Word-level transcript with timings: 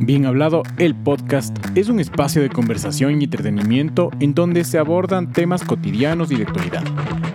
Bien 0.00 0.26
Hablado, 0.26 0.62
el 0.78 0.94
podcast, 0.94 1.56
es 1.76 1.88
un 1.88 2.00
espacio 2.00 2.42
de 2.42 2.50
conversación 2.50 3.20
y 3.20 3.24
entretenimiento 3.24 4.10
en 4.20 4.34
donde 4.34 4.64
se 4.64 4.78
abordan 4.78 5.32
temas 5.32 5.62
cotidianos 5.62 6.30
y 6.32 6.36
de 6.36 6.42
actualidad, 6.42 6.82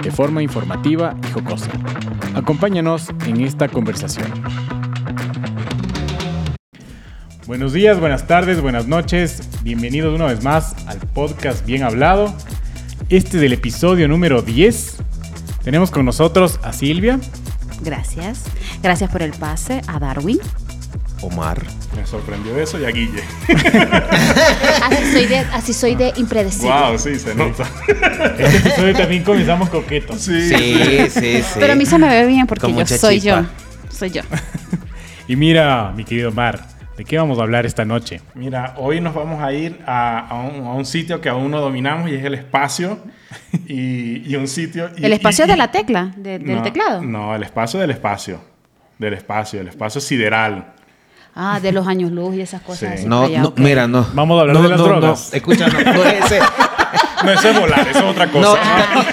de 0.03 0.11
forma 0.11 0.43
informativa 0.43 1.15
y 1.27 1.31
jocosa. 1.31 1.71
Acompáñanos 2.35 3.09
en 3.25 3.41
esta 3.41 3.67
conversación. 3.69 4.27
Buenos 7.47 7.71
días, 7.71 7.99
buenas 7.99 8.27
tardes, 8.27 8.61
buenas 8.61 8.87
noches. 8.87 9.47
Bienvenidos 9.63 10.13
una 10.13 10.25
vez 10.25 10.43
más 10.43 10.75
al 10.87 10.99
podcast 10.99 11.65
Bien 11.65 11.83
Hablado. 11.83 12.35
Este 13.09 13.37
es 13.37 13.43
el 13.43 13.53
episodio 13.53 14.09
número 14.09 14.41
10. 14.41 14.97
Tenemos 15.63 15.89
con 15.89 16.05
nosotros 16.05 16.59
a 16.63 16.73
Silvia. 16.73 17.19
Gracias. 17.81 18.43
Gracias 18.83 19.09
por 19.09 19.21
el 19.21 19.31
pase 19.31 19.81
a 19.87 19.99
Darwin. 19.99 20.39
Omar. 21.21 21.61
Me 21.95 22.05
sorprendió 22.05 22.57
eso 22.59 22.79
y 22.79 22.85
a 22.85 22.89
Guille. 22.89 23.23
Así 24.83 25.11
soy 25.11 25.25
de, 25.25 25.37
así 25.53 25.73
soy 25.73 25.95
de 25.95 26.13
impredecible. 26.15 26.69
wow, 26.71 26.97
sí, 26.97 27.17
se 27.19 27.33
nota. 27.35 27.63
Este 28.37 28.57
episodio 28.57 28.93
también 28.95 29.23
comenzamos 29.23 29.69
coquetos. 29.69 30.19
Sí. 30.21 30.49
Sí, 30.49 31.09
sí, 31.09 31.41
sí. 31.41 31.43
Pero 31.59 31.73
a 31.73 31.75
mí 31.75 31.85
se 31.85 31.97
me 31.97 32.07
ve 32.07 32.25
bien 32.27 32.45
porque 32.47 32.71
yo 32.71 32.85
soy 32.85 33.19
chispa. 33.19 33.41
yo. 33.41 33.45
Soy 33.91 34.09
yo. 34.11 34.21
Y 35.27 35.35
mira, 35.35 35.91
mi 35.95 36.03
querido 36.05 36.31
Mar, 36.31 36.65
¿de 36.97 37.03
qué 37.03 37.17
vamos 37.17 37.39
a 37.39 37.41
hablar 37.43 37.65
esta 37.65 37.83
noche? 37.83 38.21
Mira, 38.35 38.75
hoy 38.77 39.01
nos 39.01 39.13
vamos 39.15 39.41
a 39.41 39.51
ir 39.53 39.79
a, 39.85 40.19
a 40.19 40.35
un, 40.41 40.65
a 40.67 40.73
un 40.73 40.85
sitio 40.85 41.19
que 41.19 41.29
aún 41.29 41.49
no 41.51 41.59
dominamos 41.59 42.09
y 42.09 42.15
es 42.15 42.23
el 42.23 42.35
espacio. 42.35 42.99
Y, 43.67 44.23
y 44.31 44.35
un 44.35 44.47
sitio. 44.47 44.89
y- 44.95 45.03
El 45.05 45.13
espacio 45.13 45.45
y- 45.45 45.47
de 45.47 45.53
y- 45.55 45.57
la 45.57 45.71
tecla, 45.71 46.11
de- 46.15 46.39
del 46.39 46.55
No, 46.57 46.61
teclado. 46.61 47.01
No, 47.01 47.35
el 47.35 47.43
espacio 47.43 47.79
del 47.79 47.91
espacio. 47.91 48.39
Del 48.99 49.13
espacio, 49.13 49.59
el 49.61 49.67
espacio 49.67 49.99
sideral. 49.99 50.73
Ah, 51.39 51.59
de 51.61 51.71
los 51.71 51.87
años 51.87 52.11
luz 52.11 52.35
y 52.35 52.41
esas 52.41 52.61
cosas. 52.61 52.79
Sí. 52.79 52.85
así 52.95 53.05
No, 53.05 53.23
allá, 53.25 53.41
no, 53.41 53.53
mira, 53.57 53.87
no. 53.87 54.07
Vamos 54.13 54.37
a 54.37 54.41
hablar 54.41 54.55
No, 54.55 54.63
de 54.63 54.69
las 54.69 54.79
no, 54.79 54.85
drogas. 54.85 55.29
No, 55.31 55.37
escucha, 55.37 55.67
no, 55.67 55.93
no 55.93 56.03
es 56.03 56.25
ese. 56.25 56.39
No, 57.23 57.31
eso 57.31 57.49
es 57.49 57.59
volar, 57.59 57.79
eso 57.87 57.99
es 57.99 58.05
otra 58.05 58.25
No, 58.27 58.31
cosa. 58.31 58.59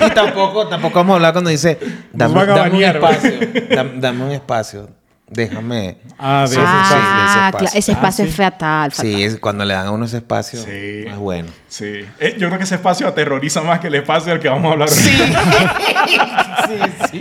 y, 0.00 0.04
y 0.04 0.10
tampoco, 0.10 0.68
tampoco 0.68 0.94
vamos 0.98 1.12
a 1.12 1.16
hablar 1.16 1.32
cuando 1.32 1.48
dice, 1.50 1.78
dame, 2.12 2.34
dame 2.34 2.52
un 2.52 2.58
banear, 2.58 2.96
espacio, 2.96 3.30
dame, 3.74 3.90
dame 3.96 4.24
un 4.24 4.30
espacio, 4.30 4.90
déjame. 5.26 5.96
Ah, 6.18 6.44
Sí, 6.46 6.54
ese 6.54 6.60
sí, 6.60 6.66
espacio. 6.66 6.98
de 6.98 7.24
ese 7.24 7.38
Ah, 7.38 7.48
espacio. 7.48 7.68
Ah, 7.74 7.78
espacio 7.78 8.24
sí. 8.26 8.30
es 8.30 8.36
fatal. 8.36 8.90
fatal. 8.92 8.92
Sí, 8.92 9.22
es 9.24 9.38
cuando 9.38 9.64
le 9.64 9.72
dan 9.74 9.86
a 9.86 9.90
uno 9.90 10.04
ese 10.04 10.18
espacio, 10.18 10.60
Sí. 10.62 11.04
no 11.06 11.10
es 11.12 11.16
bueno. 11.16 11.48
Sí. 11.66 12.04
Eh, 12.20 12.36
yo 12.38 12.48
creo 12.48 12.58
que 12.58 12.64
ese 12.64 12.74
espacio 12.74 13.08
aterroriza 13.08 13.62
más 13.62 13.80
que 13.80 13.86
el 13.86 13.94
espacio 13.94 14.32
del 14.32 14.40
que 14.40 14.50
vamos 14.50 14.68
a 14.68 14.72
hablar 14.72 14.88
hoy. 14.90 14.94
sí, 17.10 17.10
sí. 17.10 17.20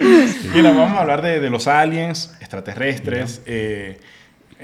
Mira, 0.53 0.71
vamos 0.71 0.97
a 0.97 1.01
hablar 1.01 1.21
de, 1.21 1.39
de 1.39 1.49
los 1.49 1.67
aliens, 1.67 2.33
extraterrestres, 2.41 3.41
eh, 3.45 3.99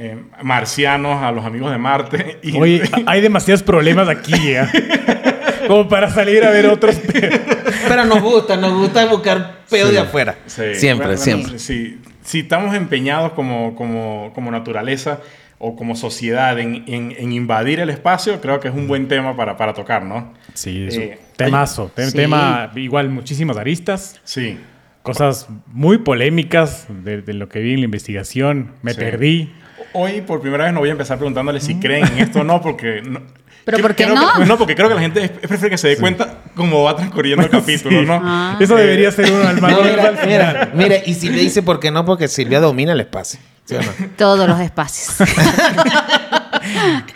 eh, 0.02 0.18
marcianos, 0.42 1.22
a 1.22 1.32
los 1.32 1.46
amigos 1.46 1.72
de 1.72 1.78
Marte. 1.78 2.40
Y, 2.42 2.58
Oye, 2.58 2.82
hay 3.06 3.22
demasiados 3.22 3.64
problemas 3.64 4.08
aquí, 4.10 4.34
¿eh? 4.36 4.66
Como 5.68 5.88
para 5.90 6.10
salir 6.10 6.44
a 6.46 6.50
ver 6.52 6.68
otros. 6.68 6.96
pe- 7.00 7.42
Pero 7.88 8.06
nos 8.06 8.22
gusta, 8.22 8.56
nos 8.58 8.74
gusta 8.74 9.06
buscar 9.08 9.60
pedo 9.70 9.88
Sí. 9.90 9.94
de 9.94 10.00
afuera. 10.00 10.36
Sí. 10.46 10.76
Siempre, 10.76 11.08
Bueno, 11.08 11.22
siempre. 11.22 11.44
bueno, 11.48 11.60
sí. 11.60 12.00
Si 12.24 12.40
estamos 12.40 12.76
empeñados 12.76 13.34
como, 13.34 13.76
como, 13.76 14.32
como 14.34 14.52
naturaleza 14.52 15.20
o 15.58 15.76
como 15.76 15.96
sociedad 15.96 16.58
en, 16.60 16.86
en- 16.88 17.14
en 17.18 17.34
invadir 17.34 17.80
el 17.82 17.90
espacio, 17.90 18.40
creo 18.40 18.60
que 18.62 18.70
es 18.70 18.74
un 18.74 18.88
buen 18.88 19.08
tema 19.10 19.36
para, 19.36 19.58
para 19.58 19.74
tocar, 19.74 20.04
¿no? 20.04 20.34
Sí, 20.54 20.86
es 20.88 20.96
un 20.98 21.04
Eh, 21.04 21.20
temazo. 21.36 21.92
Te- 21.94 22.10
Sí. 22.10 22.16
Tema, 22.16 22.72
igual, 22.76 23.10
muchísimas 23.10 23.58
aristas. 23.58 24.20
Sí. 24.24 24.58
Cosas 25.04 25.48
muy 25.68 25.98
polémicas 26.00 26.86
de, 26.90 27.22
de 27.22 27.34
lo 27.34 27.50
que 27.50 27.60
vi 27.60 27.74
en 27.74 27.80
la 27.82 27.86
investigación. 27.86 28.72
Me 28.82 28.94
Sí. 28.94 29.00
perdí. 29.00 29.54
Hoy 29.94 30.22
por 30.22 30.42
primera 30.42 30.66
vez 30.66 30.74
no 30.74 30.80
voy 30.80 30.90
a 30.90 30.94
empezar 30.94 31.18
preguntándole 31.18 31.60
si 31.60 31.76
creen 31.80 32.06
en 32.08 32.20
esto 32.20 32.42
o 32.42 32.44
no, 32.44 32.62
porque... 32.62 33.02
No, 33.02 33.22
¿Pero 33.66 33.80
por 33.80 33.94
qué 33.96 34.06
no? 34.08 34.16
que- 34.38 34.46
no, 34.46 34.58
porque 34.58 34.76
creo 34.76 34.88
que 34.90 34.96
la 34.96 35.02
gente 35.02 35.24
es- 35.26 35.30
prefiere 35.32 35.70
que 35.72 35.78
se 35.78 35.90
dé 35.90 35.98
cuenta 35.98 36.40
cómo 36.56 36.84
va 36.84 36.96
transcurriendo 36.96 37.44
el 37.46 37.50
capítulo, 37.52 38.00
Sí. 38.00 38.06
¿no? 38.06 38.22
Ah. 38.24 38.58
Eso 38.60 38.76
debería 38.76 39.12
ser 39.12 39.32
uno 39.32 39.48
al 39.48 39.60
No, 39.62 39.68
menos 39.68 39.84
mira, 39.86 40.14
mira, 40.26 40.72
mira, 40.74 40.96
y 41.06 41.14
Silvia 41.14 41.42
dice 41.42 41.62
por 41.62 41.80
qué 41.80 41.92
no, 41.92 42.04
porque 42.06 42.28
Silvia 42.28 42.60
domina 42.60 42.94
el 42.94 43.00
espacio. 43.02 43.40
¿Sí 43.66 43.76
o 43.76 43.82
no? 43.82 43.92
Todos 44.18 44.48
los 44.48 44.60
espacios. 44.60 45.16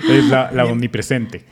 Es 0.10 0.26
la, 0.26 0.50
la 0.52 0.66
omnipresente. 0.66 1.46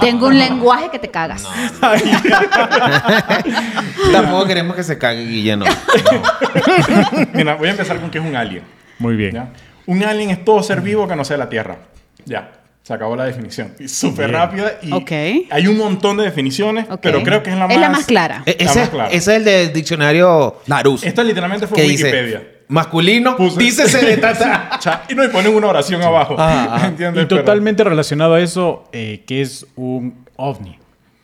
Tengo 0.00 0.26
un 0.28 0.38
lenguaje 0.38 0.88
que 0.90 0.98
te 0.98 1.10
cagas. 1.10 1.46
Tampoco 4.12 4.46
queremos 4.46 4.76
que 4.76 4.82
se 4.82 4.98
cague 4.98 5.24
Guillermo. 5.24 5.64
Mira, 7.32 7.54
voy 7.56 7.68
a 7.68 7.70
empezar 7.72 8.00
con 8.00 8.10
que 8.10 8.18
es 8.18 8.24
un 8.24 8.36
alien. 8.36 8.62
Muy 8.98 9.16
bien. 9.16 9.32
¿ya? 9.34 9.48
Un 9.86 10.02
alien 10.04 10.30
es 10.30 10.44
todo 10.44 10.62
ser 10.62 10.80
vivo 10.80 11.08
que 11.08 11.16
no 11.16 11.24
sea 11.24 11.36
la 11.36 11.48
Tierra. 11.48 11.76
Ya, 12.24 12.52
se 12.82 12.94
acabó 12.94 13.16
la 13.16 13.24
definición. 13.24 13.72
Súper 13.86 14.30
rápida 14.32 14.78
y 14.82 14.92
Ok. 14.92 15.10
hay 15.50 15.66
un 15.66 15.76
montón 15.78 16.16
de 16.16 16.24
definiciones, 16.24 16.86
pero 17.00 17.22
creo 17.22 17.42
que 17.42 17.50
es 17.50 17.56
la 17.56 17.66
más... 17.66 17.74
Es 17.74 17.80
la 17.80 17.88
más 17.88 18.04
clara. 18.06 18.42
E- 18.46 18.56
La 18.60 18.70
ese, 18.70 18.80
más 18.80 18.88
clara. 18.90 19.08
ese 19.10 19.16
es 19.32 19.38
el 19.38 19.44
del 19.44 19.72
diccionario 19.72 20.60
Larus. 20.66 21.02
Esto 21.04 21.22
literalmente 21.24 21.66
fue 21.66 21.80
Wikipedia. 21.82 22.38
dice 22.38 22.61
masculino, 22.72 23.36
Puse- 23.36 23.58
dícese 23.58 24.04
de 24.04 24.16
tata. 24.18 24.80
Y 25.08 25.14
no, 25.14 25.24
y 25.24 25.28
ponen 25.28 25.54
una 25.54 25.68
oración 25.68 26.02
abajo. 26.02 26.34
Ah, 26.38 26.68
ah. 26.82 26.86
¿Entiendes? 26.88 27.24
Y 27.24 27.26
Pero- 27.26 27.40
totalmente 27.42 27.84
relacionado 27.84 28.34
a 28.34 28.40
eso, 28.40 28.84
eh, 28.92 29.22
que 29.26 29.40
es 29.42 29.66
un 29.76 30.24
ovni. 30.36 30.70
¿no 30.70 30.76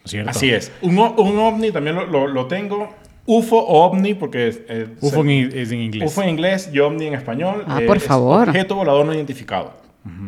es 0.05 0.11
¿Cierto? 0.11 0.31
Así 0.31 0.51
es. 0.51 0.73
Un, 0.83 0.99
ovni 0.99 1.71
también 1.73 1.97
lo, 1.97 2.07
lo- 2.07 2.27
lo 2.29 2.47
tengo. 2.47 2.89
UFO 3.27 3.59
o 3.59 3.85
ovni, 3.85 4.15
porque 4.15 4.49
es, 4.49 4.61
UFO 5.03 5.23
se- 5.23 5.39
en- 5.41 5.59
es 5.59 5.71
en 5.71 5.81
inglés. 5.81 6.11
UFO 6.11 6.23
en 6.23 6.31
inglés 6.31 6.71
y 6.73 6.79
ovni 6.79 7.07
en 7.09 7.15
español. 7.15 7.65
Ah, 7.69 7.79
eh, 7.83 7.87
por 7.87 8.01
favor. 8.01 8.49
Objeto 8.49 8.75
volador 8.75 9.05
no 9.05 9.13
identificado. 9.15 9.73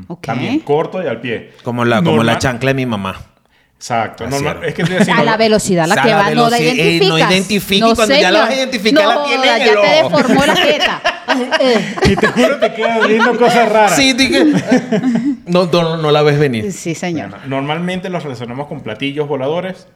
Ok. 0.09 0.27
También 0.27 0.61
corto 0.61 1.03
y 1.03 1.07
al 1.07 1.21
pie. 1.23 1.53
Como 1.63 1.87
la, 1.87 2.03
como 2.03 2.23
la 2.23 2.37
chancla 2.39 2.71
de 2.71 2.75
mi 2.75 2.85
mamá. 2.85 3.17
Exacto. 3.81 4.25
Así 4.25 4.35
Normal- 4.35 4.59
era. 4.59 4.69
es 4.69 4.75
que 4.75 4.83
estoy 4.83 5.15
A 5.17 5.25
la 5.25 5.37
velocidad 5.39 5.85
a 5.85 5.87
la 5.95 6.03
que 6.03 6.11
la 6.11 6.17
va, 6.17 6.31
no 6.35 6.51
la 6.51 6.59
velocidad- 6.59 6.75
eh, 6.77 7.01
no 7.03 7.19
identificas. 7.19 7.31
identifica 7.31 7.89
y 7.89 7.95
cuando 7.95 8.15
ya 8.15 8.31
la 8.31 8.39
vas 8.41 8.49
a 8.49 8.53
señor. 8.53 8.69
identificar, 8.69 9.07
la 9.09 9.15
No, 9.15 9.25
tiene 9.25 9.43
en 9.43 9.59
ya 9.59 9.65
el 9.65 9.71
te 9.81 10.03
ojo. 10.05 10.17
deformó 10.19 10.47
la 10.47 10.57
jeta. 10.57 11.03
Eh, 11.61 11.95
Y 12.11 12.17
te 12.17 12.27
juro 12.27 12.59
te 12.59 12.75
quedas 12.75 13.09
viendo 13.09 13.37
cosas 13.39 13.69
raras. 13.73 13.97
Sí, 13.97 14.13
dije, 14.13 14.45
no, 15.47 15.67
no, 15.73 15.97
no 15.97 16.11
la 16.11 16.23
ves 16.23 16.39
venir. 16.39 16.73
Sí, 16.73 16.95
señor. 16.95 17.31
Bueno, 17.31 17.47
normalmente 17.47 18.11
los 18.11 18.23
relacionamos 18.23 18.67
con 18.67 18.83
platillos 18.83 19.27
voladores, 19.29 19.87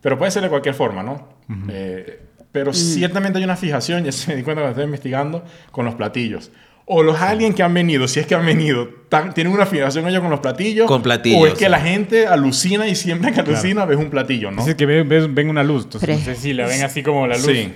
pero 0.00 0.18
puede 0.18 0.30
ser 0.30 0.42
de 0.42 0.48
cualquier 0.48 0.74
forma, 0.74 1.02
¿no? 1.02 1.28
Eh, 1.68 2.20
pero 2.52 2.72
ciertamente 2.72 3.36
hay 3.38 3.44
una 3.44 3.56
fijación, 3.56 4.04
ya 4.04 4.12
se 4.12 4.30
me 4.30 4.36
di 4.36 4.42
cuenta 4.44 4.62
cuando 4.62 4.70
estoy 4.70 4.84
investigando, 4.86 5.44
con 5.72 5.84
los 5.84 5.94
platillos. 5.94 6.50
O 6.88 7.02
los 7.02 7.20
aliens 7.20 7.54
que 7.56 7.64
han 7.64 7.74
venido, 7.74 8.06
si 8.06 8.20
es 8.20 8.26
que 8.26 8.36
han 8.36 8.46
venido, 8.46 8.88
tan- 9.08 9.34
tienen 9.34 9.52
una 9.52 9.66
fijación 9.66 10.06
ellos 10.06 10.20
con 10.20 10.30
los 10.30 10.38
platillos. 10.38 10.86
Con 10.86 11.02
platillos, 11.02 11.40
O 11.42 11.46
es 11.48 11.54
que 11.54 11.64
sí. 11.64 11.70
la 11.70 11.80
gente 11.80 12.26
alucina 12.28 12.86
y 12.86 12.94
siempre 12.94 13.32
que 13.32 13.40
alucina 13.40 13.84
ves 13.84 13.98
un 13.98 14.08
platillo, 14.08 14.52
¿no? 14.52 14.62
Dice 14.64 14.76
que 14.76 14.86
ven, 14.86 15.08
una 15.50 15.64
luz. 15.64 15.84
Entonces, 15.84 16.06
Pero- 16.08 16.18
no 16.20 16.24
sé 16.24 16.36
si 16.36 16.52
la 16.52 16.66
ven 16.68 16.82
así 16.84 17.02
como 17.02 17.26
la 17.26 17.36
luz. 17.36 17.46
Sí. 17.46 17.72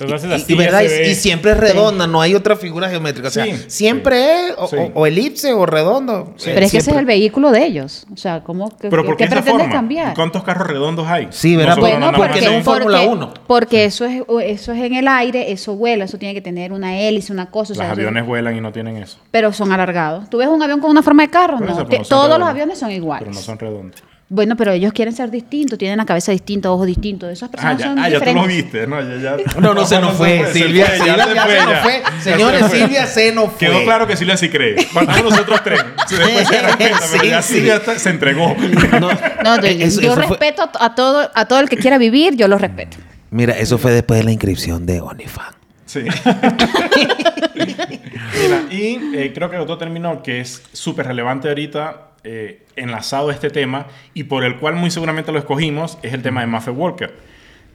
Entonces 0.00 0.30
Y- 0.30 0.32
así. 0.34 0.52
y, 0.52 0.56
verdad, 0.56 0.82
y, 0.82 1.14
siempre 1.14 1.50
es 1.52 1.56
redonda, 1.58 2.06
no 2.06 2.20
hay 2.20 2.34
otra 2.34 2.54
figura 2.56 2.88
geométrica. 2.88 3.28
O 3.28 3.30
sea, 3.30 3.44
Sí, 3.44 3.64
siempre 3.66 4.46
es 4.48 4.54
o, 4.56 4.68
sí. 4.68 4.76
o- 4.76 4.92
o 5.00 5.06
elipse 5.06 5.52
o 5.52 5.66
redondo. 5.66 6.34
Pero 6.44 6.60
es 6.64 6.70
que 6.70 6.78
ese 6.78 6.90
es 6.92 6.96
el 6.96 7.04
vehículo 7.04 7.50
de 7.50 7.64
ellos. 7.64 8.06
O 8.12 8.16
sea, 8.16 8.44
¿cómo 8.44 8.68
que, 8.70 8.88
Pero 8.90 9.02
que- 9.02 9.08
¿por 9.08 9.16
qué 9.16 9.28
forma? 9.28 9.68
cambiar? 9.70 10.14
¿Cuántos 10.14 10.44
carros 10.44 10.66
redondos 10.68 11.06
hay? 11.08 11.28
Sí, 11.30 11.56
¿verdad? 11.56 11.76
Bueno, 11.78 12.12
porque 12.14 12.28
porque, 12.34 12.40
no 12.44 12.50
es 12.52 12.56
un 12.58 12.62
Fórmula 12.64 13.00
Uno. 13.02 13.34
porque 13.46 13.84
eso 13.84 14.04
es 14.04 14.22
eso 14.44 14.72
es 14.72 14.80
en 14.82 14.94
el 14.94 15.08
aire, 15.08 15.50
eso 15.52 15.74
vuela, 15.74 16.04
eso 16.04 16.18
tiene 16.18 16.34
que 16.34 16.42
tener 16.42 16.72
una 16.72 16.98
hélice, 17.00 17.32
una 17.32 17.46
cosa. 17.50 17.72
o 17.72 17.76
Los 17.76 17.84
eso- 17.84 17.92
aviones 17.92 18.24
vuelan 18.26 18.56
y 18.56 18.60
no 18.60 18.70
tienen 18.72 18.96
eso. 18.98 19.18
pero 19.30 19.52
son 19.52 19.72
alargados. 19.72 20.30
¿Tú 20.30 20.38
ves 20.38 20.48
un 20.48 20.62
avión 20.62 20.80
con 20.80 20.90
una 20.90 21.02
forma 21.02 21.24
de 21.24 21.30
carro? 21.30 21.58
Por 21.58 21.66
No. 21.66 21.72
eso, 21.72 21.86
pero 21.88 22.02
no 22.02 22.08
Todos 22.08 22.38
los 22.38 22.48
aviones 22.48 22.78
son 22.78 22.88
Pero 22.88 22.96
iguales. 22.98 23.34
no 23.34 23.40
son 23.40 23.58
redondos. 23.58 24.02
Bueno, 24.30 24.56
pero 24.56 24.72
ellos 24.72 24.92
quieren 24.92 25.14
ser 25.14 25.30
distintos, 25.30 25.78
tienen 25.78 25.96
la 25.96 26.04
cabeza 26.04 26.32
distinta, 26.32 26.70
ojos 26.70 26.86
distintos. 26.86 27.30
Esas 27.32 27.48
Ah, 27.48 27.52
personas 27.52 27.78
ya, 27.78 27.84
son 27.86 27.98
ah, 27.98 28.08
ya 28.10 28.18
tú 28.18 28.24
diferentes. 28.26 28.42
lo 28.42 28.48
viste, 28.56 28.86
¿no? 28.86 29.00
Ya, 29.00 29.36
ya. 29.38 29.44
No, 29.60 29.72
no, 29.72 29.86
se 29.86 29.98
nos 30.00 30.16
fue. 30.18 30.44
se 30.52 30.52
Silvia, 30.52 30.84
fue, 30.86 30.96
Silvia 30.98 31.14
se 31.24 31.34
fue, 31.40 31.50
se 31.58 31.64
nos 31.66 31.80
fue. 31.80 32.02
Señores, 32.20 32.60
se. 32.66 32.78
Silvia 32.78 33.06
se 33.06 33.32
nos 33.32 33.48
fue. 33.52 33.58
Quedó 33.58 33.84
claro 33.84 34.06
que 34.06 34.16
Silvia 34.18 34.36
sí 34.36 34.50
cree. 34.50 34.82
Faltamos 34.84 35.30
nosotros 35.32 35.60
tres. 35.64 35.80
Después 36.10 36.46
se 36.48 36.60
respeta, 36.60 36.98
pero 37.10 37.22
Sí, 37.22 37.28
ya 37.30 37.40
sí. 37.42 37.54
Silvia 37.54 37.76
está- 37.76 37.98
se 37.98 38.10
entregó. 38.10 38.54
No, 39.00 39.08
No, 39.44 39.60
yo, 39.62 39.66
eh, 39.66 39.78
eso- 39.84 40.00
yo 40.02 40.12
eso 40.12 40.20
fue- 40.22 40.26
respeto 40.28 40.62
a, 40.62 40.84
a 40.84 40.94
todo 40.94 41.30
a 41.34 41.44
todo 41.46 41.60
el 41.60 41.70
que 41.70 41.78
quiera 41.78 41.96
vivir, 41.96 42.36
yo 42.36 42.48
lo 42.48 42.58
respeto. 42.58 42.98
Mira, 43.30 43.54
eso 43.58 43.78
fue 43.78 43.92
después 43.92 44.18
de 44.20 44.24
la 44.24 44.32
inscripción 44.32 44.84
de 44.84 45.00
OnlyFans. 45.00 45.56
Sí. 45.86 46.00
Mira, 47.54 48.62
y 48.70 49.00
eh, 49.16 49.32
creo 49.34 49.50
que 49.50 49.56
otro 49.58 49.78
término 49.78 50.22
que 50.22 50.40
es 50.40 50.62
súper 50.72 51.06
relevante 51.06 51.48
ahorita, 51.48 52.07
eh, 52.30 52.62
enlazado 52.76 53.30
a 53.30 53.32
este 53.32 53.48
tema, 53.50 53.86
y 54.14 54.24
por 54.24 54.44
el 54.44 54.56
cual 54.58 54.74
muy 54.74 54.90
seguramente 54.90 55.32
lo 55.32 55.38
escogimos, 55.38 55.98
es 56.02 56.12
el 56.12 56.22
tema 56.22 56.42
de 56.42 56.46
Maffe 56.46 56.70
Walker. 56.70 57.12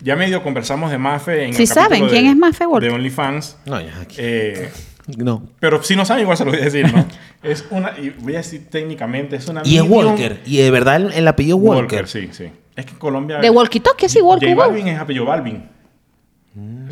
Ya 0.01 0.15
medio 0.15 0.43
conversamos 0.43 0.91
de 0.91 0.97
Maffe 0.97 1.45
en 1.45 1.53
Sí 1.53 1.63
el 1.63 1.67
saben 1.67 2.03
de- 2.03 2.09
quién 2.09 2.25
es 2.27 2.35
Maffe 2.35 2.65
Walker. 2.67 2.89
De 2.89 2.95
OnlyFans. 2.95 3.57
No, 3.65 3.79
ya 3.81 3.99
aquí. 4.01 4.15
Eh, 4.19 4.69
No. 5.17 5.43
pero 5.59 5.81
si 5.83 5.95
no 5.95 6.05
saben, 6.05 6.23
igual 6.23 6.37
se 6.37 6.45
lo 6.45 6.51
voy 6.51 6.59
a 6.61 6.65
decir, 6.65 6.91
¿no? 6.93 7.05
es 7.43 7.65
una, 7.71 7.93
y 7.97 8.09
voy 8.19 8.35
a 8.35 8.37
decir 8.37 8.67
técnicamente, 8.69 9.35
es 9.37 9.47
una. 9.47 9.61
Y 9.65 9.77
es 9.77 9.83
Walker. 9.83 10.41
Y 10.45 10.57
de 10.57 10.71
verdad 10.71 10.97
el, 10.97 11.11
el 11.13 11.27
apellido 11.27 11.57
Walker. 11.57 11.83
Walker, 11.83 12.07
sí, 12.07 12.29
sí. 12.31 12.45
Es 12.75 12.85
que 12.85 12.91
en 12.91 12.97
Colombia. 12.99 13.39
De 13.39 13.49
walkie 13.49 13.79
talkie, 13.79 14.07
sí, 14.09 14.21
walkie 14.21 14.53
J. 14.53 14.65
Balvin 14.67 14.87
es 14.87 14.99
apellido 14.99 15.25
Balvin. 15.25 15.63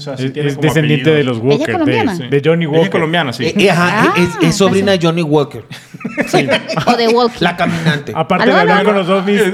Sea, 0.02 0.18
sí 0.18 0.32
Es, 0.36 0.60
descendiente 0.60 1.12
de 1.12 1.24
los 1.24 1.38
Walker. 1.38 1.68
de- 1.68 1.72
colombiana? 1.74 2.14
De, 2.18 2.42
Johnny 2.44 2.64
Ella 2.66 2.72
Walker. 2.72 2.84
es 2.86 2.90
colombiana, 2.90 3.34
sí. 3.34 3.46
Eh, 3.46 3.54
eh, 3.58 3.70
ajá, 3.72 3.90
Ah, 4.10 4.14
es, 4.18 4.50
es 4.50 4.56
sobrina 4.56 4.92
de 4.94 5.00
Johnny 5.02 5.22
Walker. 5.22 5.64
O 6.88 6.96
de 6.98 7.08
Walking. 7.10 7.38
La 7.42 7.56
caminante. 7.56 8.12
Aparte 8.16 8.48
de 8.50 8.60
hablar 8.60 8.84
con 8.84 8.96
los 8.96 9.08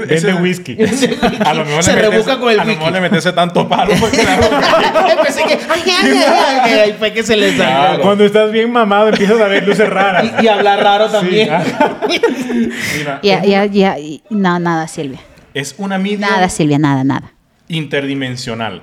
ese- 0.08 0.26
vende 0.28 0.42
whisky. 0.42 0.76
A 1.44 1.54
lo 1.54 1.64
mejor 1.64 1.82
Se 1.82 1.92
le 1.94 2.08
con 2.38 2.50
el 2.50 2.60
A 2.60 2.64
lo 2.64 2.70
mejor 2.70 2.92
le 2.92 3.00
metese 3.02 3.32
tanto 3.32 3.68
palo 3.68 3.92
la 3.94 5.22
Pensé 5.22 5.42
que. 5.44 5.58
Ay, 5.68 6.94
fue 6.98 7.12
que 7.12 7.22
se 7.22 7.36
le 7.36 7.56
salió. 7.56 8.00
Cuando 8.02 8.24
estás 8.24 8.50
bien 8.50 8.72
mamado 8.72 9.08
empiezas 9.08 9.40
a 9.40 9.46
ver 9.48 9.66
luces 9.66 9.88
raras. 9.88 10.42
Y, 10.42 10.48
hablar 10.48 10.82
raro 10.82 11.08
también. 11.10 11.50
Mira, 12.98 13.20
Ya, 13.22 13.44
ya, 13.44 13.66
ya. 13.66 13.96
No, 14.30 14.58
nada, 14.58 14.88
Silvia. 14.88 15.20
es 15.54 15.74
una 15.78 15.98
medium 15.98 16.20
Nada, 16.22 16.48
Silvia, 16.48 16.78
nada, 16.78 17.04
nada. 17.04 17.32
interdimensional. 17.68 18.82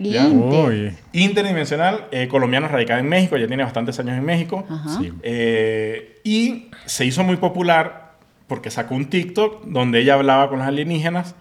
Ya. 0.00 0.26
Inter-. 0.26 0.94
Interdimensional, 1.12 2.08
eh, 2.10 2.28
colombiana 2.28 2.68
radicada 2.68 3.00
en 3.00 3.08
México, 3.08 3.36
ya 3.36 3.46
tiene 3.46 3.62
bastantes 3.62 3.98
años 4.00 4.16
en 4.16 4.24
México. 4.24 4.66
Sí. 4.98 5.12
Eh, 5.22 6.20
y 6.24 6.70
se 6.86 7.04
hizo 7.04 7.22
muy 7.22 7.36
popular 7.36 8.14
porque 8.46 8.70
sacó 8.70 8.94
un 8.94 9.06
TikTok 9.06 9.64
donde 9.66 10.00
ella 10.00 10.14
hablaba 10.14 10.48
con 10.48 10.58
los 10.58 10.66
alienígenas. 10.66 11.34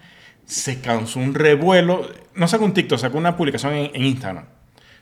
Se 0.45 0.79
causó 0.81 1.19
un 1.19 1.33
revuelo. 1.33 2.07
No 2.35 2.47
sacó 2.47 2.65
un 2.65 2.73
TikTok, 2.73 2.99
sacó 2.99 3.17
una 3.17 3.35
publicación 3.35 3.73
en, 3.73 3.91
en 3.93 4.05
Instagram. 4.05 4.45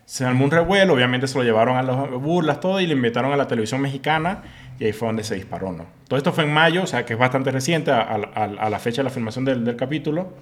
Se 0.06 0.24
armó 0.24 0.46
un 0.46 0.52
revuelo, 0.52 0.94
obviamente 0.94 1.28
se 1.28 1.38
lo 1.38 1.44
llevaron 1.44 1.76
a 1.76 1.84
las 1.84 2.10
burlas, 2.12 2.62
todo, 2.62 2.80
y 2.80 2.88
le 2.88 2.94
invitaron 2.94 3.34
a 3.34 3.36
la 3.36 3.48
televisión 3.48 3.82
mexicana, 3.82 4.44
y 4.80 4.86
ahí 4.86 4.94
fue 4.94 5.08
donde 5.08 5.24
se 5.24 5.36
disparó, 5.36 5.72
¿no? 5.72 5.86
Todo 6.08 6.18
esto 6.18 6.32
fue 6.34 6.44
en 6.46 6.54
mayo, 6.54 6.84
o 6.84 6.88
sea 6.88 7.06
que 7.06 7.14
es 7.14 7.20
bastante 7.20 7.52
reciente 7.52 7.92
a, 7.92 8.02
a- 8.02 8.30
a- 8.36 8.44
a 8.44 8.70
la 8.70 8.80
fecha 8.80 8.98
de 9.02 9.06
la 9.06 9.10
filmación 9.10 9.44
del, 9.46 9.66
del 9.66 9.76
capítulo. 9.76 10.34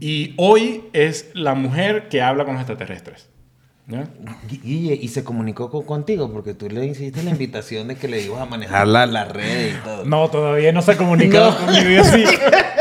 Y 0.00 0.34
hoy 0.36 0.84
es 0.92 1.30
la 1.34 1.54
mujer 1.54 2.08
que 2.08 2.22
habla 2.22 2.44
con 2.44 2.54
los 2.54 2.60
extraterrestres. 2.62 3.28
y 4.64 5.06
se 5.08 5.22
comunicó 5.22 5.70
con- 5.70 5.84
contigo 5.84 6.32
porque 6.32 6.54
tú 6.54 6.68
le 6.68 6.84
hiciste 6.86 7.22
la 7.22 7.30
invitación 7.30 7.86
de 7.88 7.96
que 7.96 8.08
le 8.08 8.20
ibas 8.22 8.40
a 8.40 8.46
manejar 8.46 8.88
la, 8.88 9.06
la 9.06 9.24
red 9.26 9.70
y 9.74 9.84
todo. 9.84 10.04
No, 10.04 10.28
todavía 10.28 10.72
no 10.72 10.82
se 10.82 10.92
ha 10.92 10.96
comunicado 10.96 11.56
conmigo. 11.64 11.88
Yo 11.90 12.04
sí, 12.04 12.24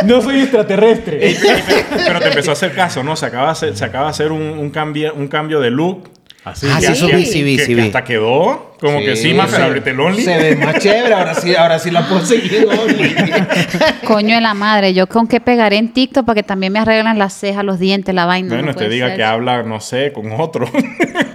no 0.06 0.22
soy 0.22 0.40
extraterrestre. 0.42 1.26
Ey, 1.28 1.34
ey, 1.36 1.64
pero, 1.68 2.04
pero 2.08 2.20
te 2.22 2.28
empezó 2.30 2.50
a 2.52 2.54
hacer 2.54 2.74
caso, 2.74 3.04
¿no? 3.04 3.16
Se 3.16 3.26
acaba 3.28 3.46
de 3.48 3.52
hacer, 3.52 3.78
se 3.78 3.86
acaba 3.86 4.06
de 4.06 4.12
hacer 4.12 4.32
un, 4.32 4.42
un, 4.42 4.70
cambio, 4.72 5.14
un 5.14 5.28
cambio 5.28 5.60
de 5.60 5.70
look. 5.70 6.10
Así. 6.44 6.68
Ah, 6.72 6.78
que- 6.80 6.96
sí, 6.96 7.08
que- 7.08 7.26
sí 7.26 7.44
que- 7.58 7.66
sí 7.66 7.76
que 7.76 7.82
hasta 7.82 8.04
quedó 8.04 8.75
como 8.86 9.00
que 9.00 9.16
sí, 9.16 9.34
más 9.34 9.52
se- 9.52 9.62
abrete 9.62 9.90
el 9.92 10.00
Only. 10.00 10.24
Se 10.24 10.38
ve 10.38 10.56
más 10.56 10.80
chévere, 10.80 11.14
ahora 11.14 11.36
sí, 11.36 11.56
ahora 11.56 11.80
sí 11.80 11.92
la 11.92 12.08
puedo 12.08 12.26
seguir. 12.26 12.68
Only. 12.68 13.16
Coño 14.06 14.36
de 14.36 14.42
la 14.42 14.54
madre, 14.54 14.94
yo 14.94 15.08
con 15.08 15.28
qué 15.28 15.40
pegaré 15.42 15.78
en 15.78 15.92
TikTok 15.94 16.26
para 16.26 16.36
que 16.36 16.44
también 16.44 16.72
me 16.74 16.80
arreglen 16.80 17.18
las 17.20 17.34
cejas, 17.34 17.64
los 17.64 17.80
dientes, 17.80 18.14
la 18.16 18.26
vaina. 18.26 18.50
Bueno, 18.50 18.68
no 18.72 18.76
te 18.76 18.88
diga 18.90 19.08
ser. 19.08 19.18
que 19.18 19.24
habla, 19.24 19.64
no 19.64 19.80
sé, 19.82 20.12
con 20.14 20.32
otro. 20.40 20.68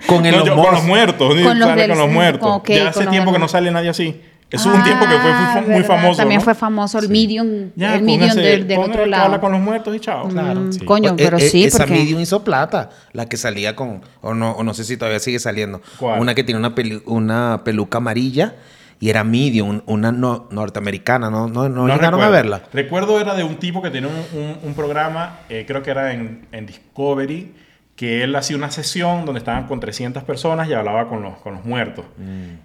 Con 0.06 0.24
el 0.26 0.34
No, 0.36 0.44
yo- 0.46 0.54
con 0.56 0.74
los 0.74 0.84
muertos. 0.84 1.34
Con 1.42 1.58
los 1.58 1.74
del- 1.76 1.88
con 1.90 1.98
los 1.98 2.10
muertos. 2.10 2.62
ya 2.68 2.88
hace 2.88 3.06
tiempo 3.06 3.32
que 3.32 3.38
no 3.38 3.48
sale 3.48 3.70
nadie 3.70 3.90
así. 3.90 4.20
Eso 4.50 4.68
hubo 4.68 4.76
un 4.76 4.82
tiempo 4.82 5.04
que 5.04 5.10
fue, 5.12 5.30
Ah, 5.32 5.50
fue 5.52 5.60
muy 5.62 5.70
verdad. 5.80 5.86
famoso. 5.86 6.16
También 6.18 6.38
¿no? 6.40 6.44
fue 6.44 6.54
famoso 6.54 6.98
el 6.98 7.08
medium, 7.08 7.70
Ya, 7.76 7.94
el 7.94 8.02
medium 8.02 8.34
del, 8.34 8.66
del 8.66 8.78
otro 8.80 9.06
lado. 9.06 9.24
Habla 9.26 9.40
con 9.40 9.52
los 9.52 9.60
muertos 9.60 9.94
y 9.94 10.00
chao. 10.00 10.26
Mm, 10.28 10.72
sí. 10.72 10.84
Coño, 10.84 11.14
pero 11.16 11.38
Eh, 11.38 11.44
eh, 11.46 11.48
sí, 11.48 11.64
Esa 11.64 11.78
porque... 11.78 11.92
medium 11.92 12.20
hizo 12.20 12.42
plata, 12.42 12.90
la 13.12 13.26
que 13.26 13.36
salía 13.36 13.76
con, 13.76 14.02
o 14.20 14.34
no, 14.34 14.52
o 14.52 14.62
no 14.64 14.74
sé 14.74 14.84
si 14.84 14.96
todavía 14.96 15.20
sigue 15.20 15.38
saliendo. 15.38 15.80
¿Cuál? 15.98 16.20
Una 16.20 16.34
que 16.34 16.42
tiene 16.42 16.58
una, 16.58 16.74
peli- 16.74 17.02
una 17.06 17.62
peluca 17.64 17.98
amarilla 17.98 18.56
y 18.98 19.08
era 19.08 19.22
medium, 19.24 19.68
un- 19.68 19.82
una 19.86 20.10
no- 20.12 20.48
norteamericana, 20.50 21.30
¿no, 21.30 21.46
no, 21.48 21.68
no, 21.68 21.86
llegaron 21.86 22.20
recuerdo. 22.20 22.24
a 22.24 22.28
verla? 22.28 22.62
Recuerdo 22.72 23.20
era 23.20 23.34
de 23.34 23.44
un 23.44 23.54
tipo 23.56 23.80
que 23.80 23.90
tenía 23.90 24.08
un, 24.10 24.38
un- 24.40 24.56
un 24.64 24.74
programa, 24.74 25.38
eh, 25.48 25.64
creo 25.66 25.82
que 25.82 25.90
era 25.92 26.12
en, 26.12 26.46
en 26.52 26.66
Discovery, 26.66 27.54
que 28.00 28.22
él 28.24 28.34
hacía 28.34 28.56
una 28.56 28.70
sesión 28.70 29.26
donde 29.26 29.40
estaban 29.40 29.66
con 29.66 29.78
300 29.78 30.22
personas 30.24 30.66
y 30.70 30.72
hablaba 30.72 31.06
con 31.06 31.20
los, 31.22 31.36
con 31.40 31.52
los 31.56 31.66
muertos. 31.66 32.06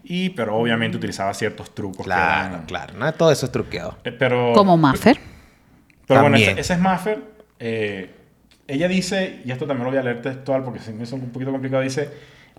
Y, 0.06 0.30
pero 0.30 0.56
obviamente 0.56 0.96
utilizaba 0.96 1.34
ciertos 1.34 1.76
trucos. 1.76 1.98
que 1.98 2.04
Mm. 2.04 2.06
Claro, 2.14 2.48
eran- 2.54 2.66
claro, 2.68 2.94
no, 2.98 3.14
todo 3.14 3.34
eso 3.34 3.46
es 3.48 3.52
truqueado. 3.52 3.98
Eh, 4.06 4.14
pero, 4.14 4.54
Como 4.54 4.78
Maffer. 4.78 5.18
Pero 6.08 6.22
bueno, 6.22 6.36
También. 6.36 6.52
ese, 6.52 6.62
ese 6.62 6.74
es 6.76 6.80
Maffer. 6.80 7.20
Eh, 7.60 8.12
ella 8.66 8.88
dice, 8.88 9.42
y 9.44 9.52
esto 9.52 9.68
también 9.68 9.84
lo 9.84 9.90
voy 9.92 10.00
a 10.00 10.04
leer 10.04 10.22
textual 10.22 10.64
porque 10.64 10.80
se 10.80 10.94
me 10.94 11.04
hizo 11.04 11.18
un 11.18 11.30
poquito 11.32 11.52
complicado, 11.52 11.84
dice, 11.84 12.10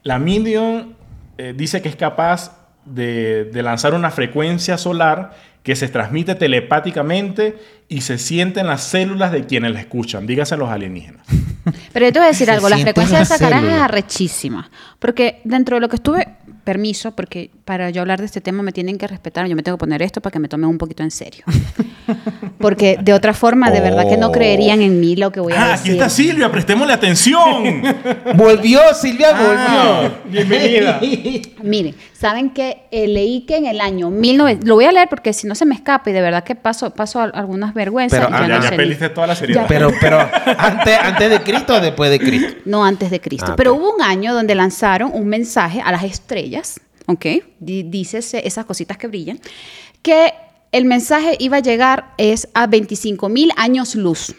la 0.02 0.18
Medium 0.18 0.92
eh, 1.38 1.54
dice 1.56 1.80
que 1.80 1.88
es 1.88 1.96
capaz 1.96 2.58
de, 2.84 3.44
de 3.46 3.62
lanzar 3.62 3.94
una 3.94 4.10
frecuencia 4.10 4.76
solar 4.76 5.34
que 5.62 5.76
se 5.76 5.88
transmite 5.88 6.34
telepáticamente 6.34 7.56
y 7.88 8.02
se 8.02 8.18
siente 8.18 8.60
en 8.60 8.66
las 8.66 8.82
células 8.82 9.32
de 9.32 9.46
quienes 9.46 9.72
la 9.72 9.80
escuchan, 9.80 10.26
dígase 10.26 10.58
los 10.58 10.68
alienígenas. 10.68 11.26
Pero 11.92 12.06
yo 12.06 12.12
te 12.12 12.18
voy 12.18 12.26
a 12.26 12.30
decir 12.30 12.50
algo, 12.50 12.68
la 12.68 12.78
frecuencia 12.78 13.18
de 13.18 13.24
esa 13.24 13.38
caraja 13.38 13.76
es 13.76 13.82
arrechísima. 13.82 14.70
Porque 14.98 15.40
dentro 15.44 15.76
de 15.76 15.80
lo 15.80 15.88
que 15.88 15.96
estuve, 15.96 16.26
permiso, 16.64 17.12
porque 17.12 17.50
para 17.64 17.90
yo 17.90 18.00
hablar 18.00 18.18
de 18.18 18.26
este 18.26 18.40
tema 18.40 18.62
me 18.62 18.72
tienen 18.72 18.98
que 18.98 19.06
respetar, 19.06 19.46
yo 19.46 19.54
me 19.54 19.62
tengo 19.62 19.76
que 19.78 19.80
poner 19.80 20.02
esto 20.02 20.20
para 20.20 20.32
que 20.32 20.38
me 20.40 20.48
tomen 20.48 20.68
un 20.68 20.78
poquito 20.78 21.02
en 21.04 21.10
serio. 21.12 21.44
Porque 22.58 22.98
de 23.00 23.12
otra 23.12 23.34
forma, 23.34 23.70
de 23.70 23.80
verdad 23.80 24.08
que 24.08 24.16
no 24.16 24.28
Oh. 24.28 24.32
creerían 24.32 24.80
en 24.82 24.98
mí 25.00 25.14
lo 25.16 25.30
que 25.30 25.40
voy 25.40 25.52
a 25.52 25.56
ah, 25.62 25.68
decir. 25.72 25.80
aquí 25.82 25.90
está 25.92 26.08
Silvia, 26.08 26.50
prestémosle 26.50 26.92
atención. 26.92 27.82
Volvió, 28.34 28.80
Silvia, 28.94 29.28
Ah, 29.34 30.00
volvió. 30.02 30.32
bienvenida. 30.32 31.00
Miren, 31.62 31.94
saben 32.18 32.50
que 32.50 32.84
eh, 32.90 33.06
leí 33.08 33.42
que 33.46 33.56
en 33.56 33.66
el 33.66 33.80
año 33.80 34.10
1900, 34.10 34.66
lo 34.68 34.74
voy 34.76 34.84
a 34.86 34.92
leer 34.92 35.08
porque 35.08 35.32
si 35.32 35.46
no 35.46 35.54
se 35.54 35.66
me 35.66 35.74
escapa 35.74 36.08
y 36.10 36.12
de 36.12 36.20
verdad 36.22 36.44
que 36.44 36.54
paso, 36.54 36.90
paso 36.94 37.20
a- 37.20 37.24
algunas 37.24 37.74
vergüenzas. 37.74 38.18
Pero, 38.24 38.34
ah, 38.34 38.40
ya 38.42 38.48
ya, 38.48 38.58
no 38.58 38.64
ya 38.70 38.76
perdiste 38.76 39.08
toda 39.10 39.26
la 39.26 39.34
seriedad. 39.36 39.66
Pero, 39.68 39.90
pero, 40.00 40.18
¿antes, 40.58 40.98
¿antes 41.02 41.30
de 41.30 41.40
Cristo 41.42 41.74
o 41.74 41.80
después 41.80 42.10
de 42.10 42.18
Cristo? 42.18 42.54
No 42.64 42.84
antes 42.84 43.10
de 43.10 43.20
Cristo. 43.20 43.52
Ah, 43.52 43.56
Pero 43.56 43.74
ok. 43.74 43.80
hubo 43.80 43.94
un 43.96 44.02
año 44.02 44.32
donde 44.34 44.54
lanzaron 44.54 45.10
un 45.12 45.26
mensaje 45.26 45.80
a 45.80 45.92
las 45.92 46.04
estrellas, 46.04 46.80
¿ok? 47.06 47.26
Di- 47.60 47.82
Dice 47.84 48.18
ese- 48.18 48.46
esas 48.46 48.64
cositas 48.64 48.96
que 48.96 49.06
brillan, 49.08 49.38
que 50.02 50.32
el 50.72 50.84
mensaje 50.84 51.36
iba 51.38 51.58
a 51.58 51.60
llegar 51.60 52.12
es 52.18 52.48
a 52.54 52.66
25 52.66 53.28
mil 53.28 53.50
años 53.56 53.94
luz. 53.94 54.34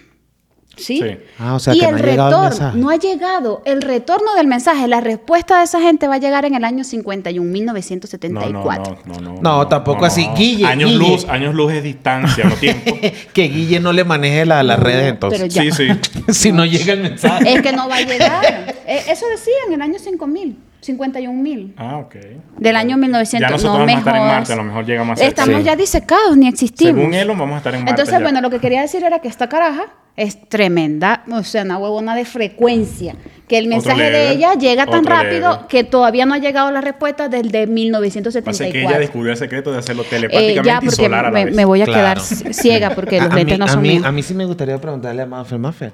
¿Sí? 0.77 0.99
Sí. 1.01 1.17
Ah, 1.39 1.55
o 1.55 1.59
sea, 1.59 1.73
y 1.75 1.79
que 1.79 1.85
el 1.87 1.91
no 1.91 1.97
ha 1.97 2.01
llegado 2.01 2.29
el 2.29 2.31
retorno 2.31 2.49
mensaje. 2.49 2.77
no 2.77 2.89
ha 2.89 2.95
llegado. 2.95 3.61
El 3.65 3.81
retorno 3.81 4.35
del 4.35 4.47
mensaje, 4.47 4.87
la 4.87 5.01
respuesta 5.01 5.57
de 5.57 5.63
esa 5.65 5.81
gente 5.81 6.07
va 6.07 6.15
a 6.15 6.17
llegar 6.19 6.45
en 6.45 6.55
el 6.55 6.63
año 6.63 6.83
51.974. 6.83 8.41
No, 8.41 9.13
no, 9.13 9.19
no, 9.21 9.33
no, 9.33 9.41
No, 9.41 9.67
tampoco 9.67 10.05
así. 10.05 10.27
Guille, 10.35 10.65
años 10.65 10.91
Guille. 10.91 11.09
luz, 11.11 11.25
años 11.29 11.53
luz 11.55 11.73
es 11.73 11.83
distancia, 11.83 12.45
no 12.45 12.55
tiempo. 12.55 12.97
que 13.33 13.43
Guille 13.47 13.79
no 13.79 13.93
le 13.93 14.03
maneje 14.03 14.45
la- 14.45 14.63
las 14.63 14.79
redes 14.79 15.09
entonces. 15.09 15.41
pero 15.41 15.51
ya. 15.51 15.61
Sí, 15.63 15.71
sí. 15.71 15.87
si 16.33 16.51
no 16.51 16.65
llega 16.65 16.93
el 16.93 17.01
mensaje. 17.01 17.53
Es 17.53 17.61
que 17.61 17.71
no 17.73 17.87
va 17.89 17.97
a 17.97 18.01
llegar. 18.01 18.75
Eh, 18.87 19.03
Eso 19.09 19.25
decía 19.29 19.53
en 19.67 19.73
el 19.73 19.81
año 19.81 19.99
5000, 19.99 20.57
51.000. 20.87 21.73
Ah, 21.77 21.97
ok. 21.97 22.15
Del 22.57 22.75
año 22.75 22.97
1900. 22.97 23.39
Ya 23.49 23.53
nosotros 23.53 23.63
no 23.63 23.79
vamos 23.79 23.85
me 23.87 23.93
a 23.93 23.97
estar 23.99 24.15
en. 24.15 24.21
Marte, 24.27 24.53
a 24.53 24.55
lo 24.55 24.63
mejor 24.63 24.85
llega 24.85 25.03
más 25.03 25.19
cerca. 25.19 25.29
Estamos 25.41 25.59
Sí. 25.61 25.65
ya 25.65 25.75
disecados, 25.75 26.37
ni 26.37 26.47
existimos. 26.47 26.95
Según 26.95 27.13
Elon, 27.13 27.37
vamos 27.37 27.55
a 27.55 27.57
estar 27.57 27.73
en 27.75 27.81
Marte. 27.81 27.91
Entonces, 27.91 28.13
ya. 28.17 28.19
bueno, 28.23 28.41
lo 28.41 28.49
que 28.49 28.59
quería 28.59 28.81
decir 28.81 29.03
era 29.03 29.19
que 29.19 29.27
esta 29.27 29.49
caraja 29.49 29.85
es 30.15 30.49
tremenda, 30.49 31.23
o 31.31 31.43
sea, 31.43 31.61
una 31.63 31.77
huevona 31.77 32.15
de 32.15 32.25
frecuencia. 32.25 33.15
Que 33.47 33.59
el 33.59 33.67
mensaje 33.67 34.09
de 34.09 34.31
ella 34.31 34.55
llega 34.55 34.85
tan 34.87 35.05
rápido 35.05 35.51
level. 35.51 35.67
que 35.67 35.83
todavía 35.83 36.25
no 36.25 36.33
ha 36.33 36.37
llegado 36.39 36.71
la 36.71 36.81
respuesta 36.81 37.29
desde 37.29 37.43
Pasa 37.43 37.51
que 37.51 37.61
ella 37.63 37.71
1974. 37.71 38.99
descubrió 38.99 39.31
el 39.31 39.37
secreto 39.37 39.71
de 39.71 39.77
hacerlo 39.77 40.01
Eh, 40.03 40.07
telepáticamente 40.09 40.63
ya, 40.67 40.77
y 40.81 40.85
porque 40.85 40.95
solar 41.03 41.19
a 41.25 41.29
la 41.29 41.31
me, 41.31 41.45
vez. 41.45 41.55
me 41.55 41.63
voy 41.65 41.81
a 41.81 41.85
Claro. 41.85 42.19
quedar 42.19 42.53
ciega 42.53 42.89
porque 42.95 43.21
los 43.21 43.29
A- 43.29 43.33
a 43.33 43.35
lentes 43.35 43.59
no 43.59 43.65
a 43.65 43.67
son 43.69 43.81
mí, 43.83 43.89
míos. 43.89 44.05
A 44.05 44.11
mí 44.11 44.23
sí 44.23 44.33
me 44.33 44.45
gustaría 44.45 44.81
preguntarle 44.81 45.21
a 45.21 45.25
Maffer, 45.27 45.59
Maffer, 45.59 45.93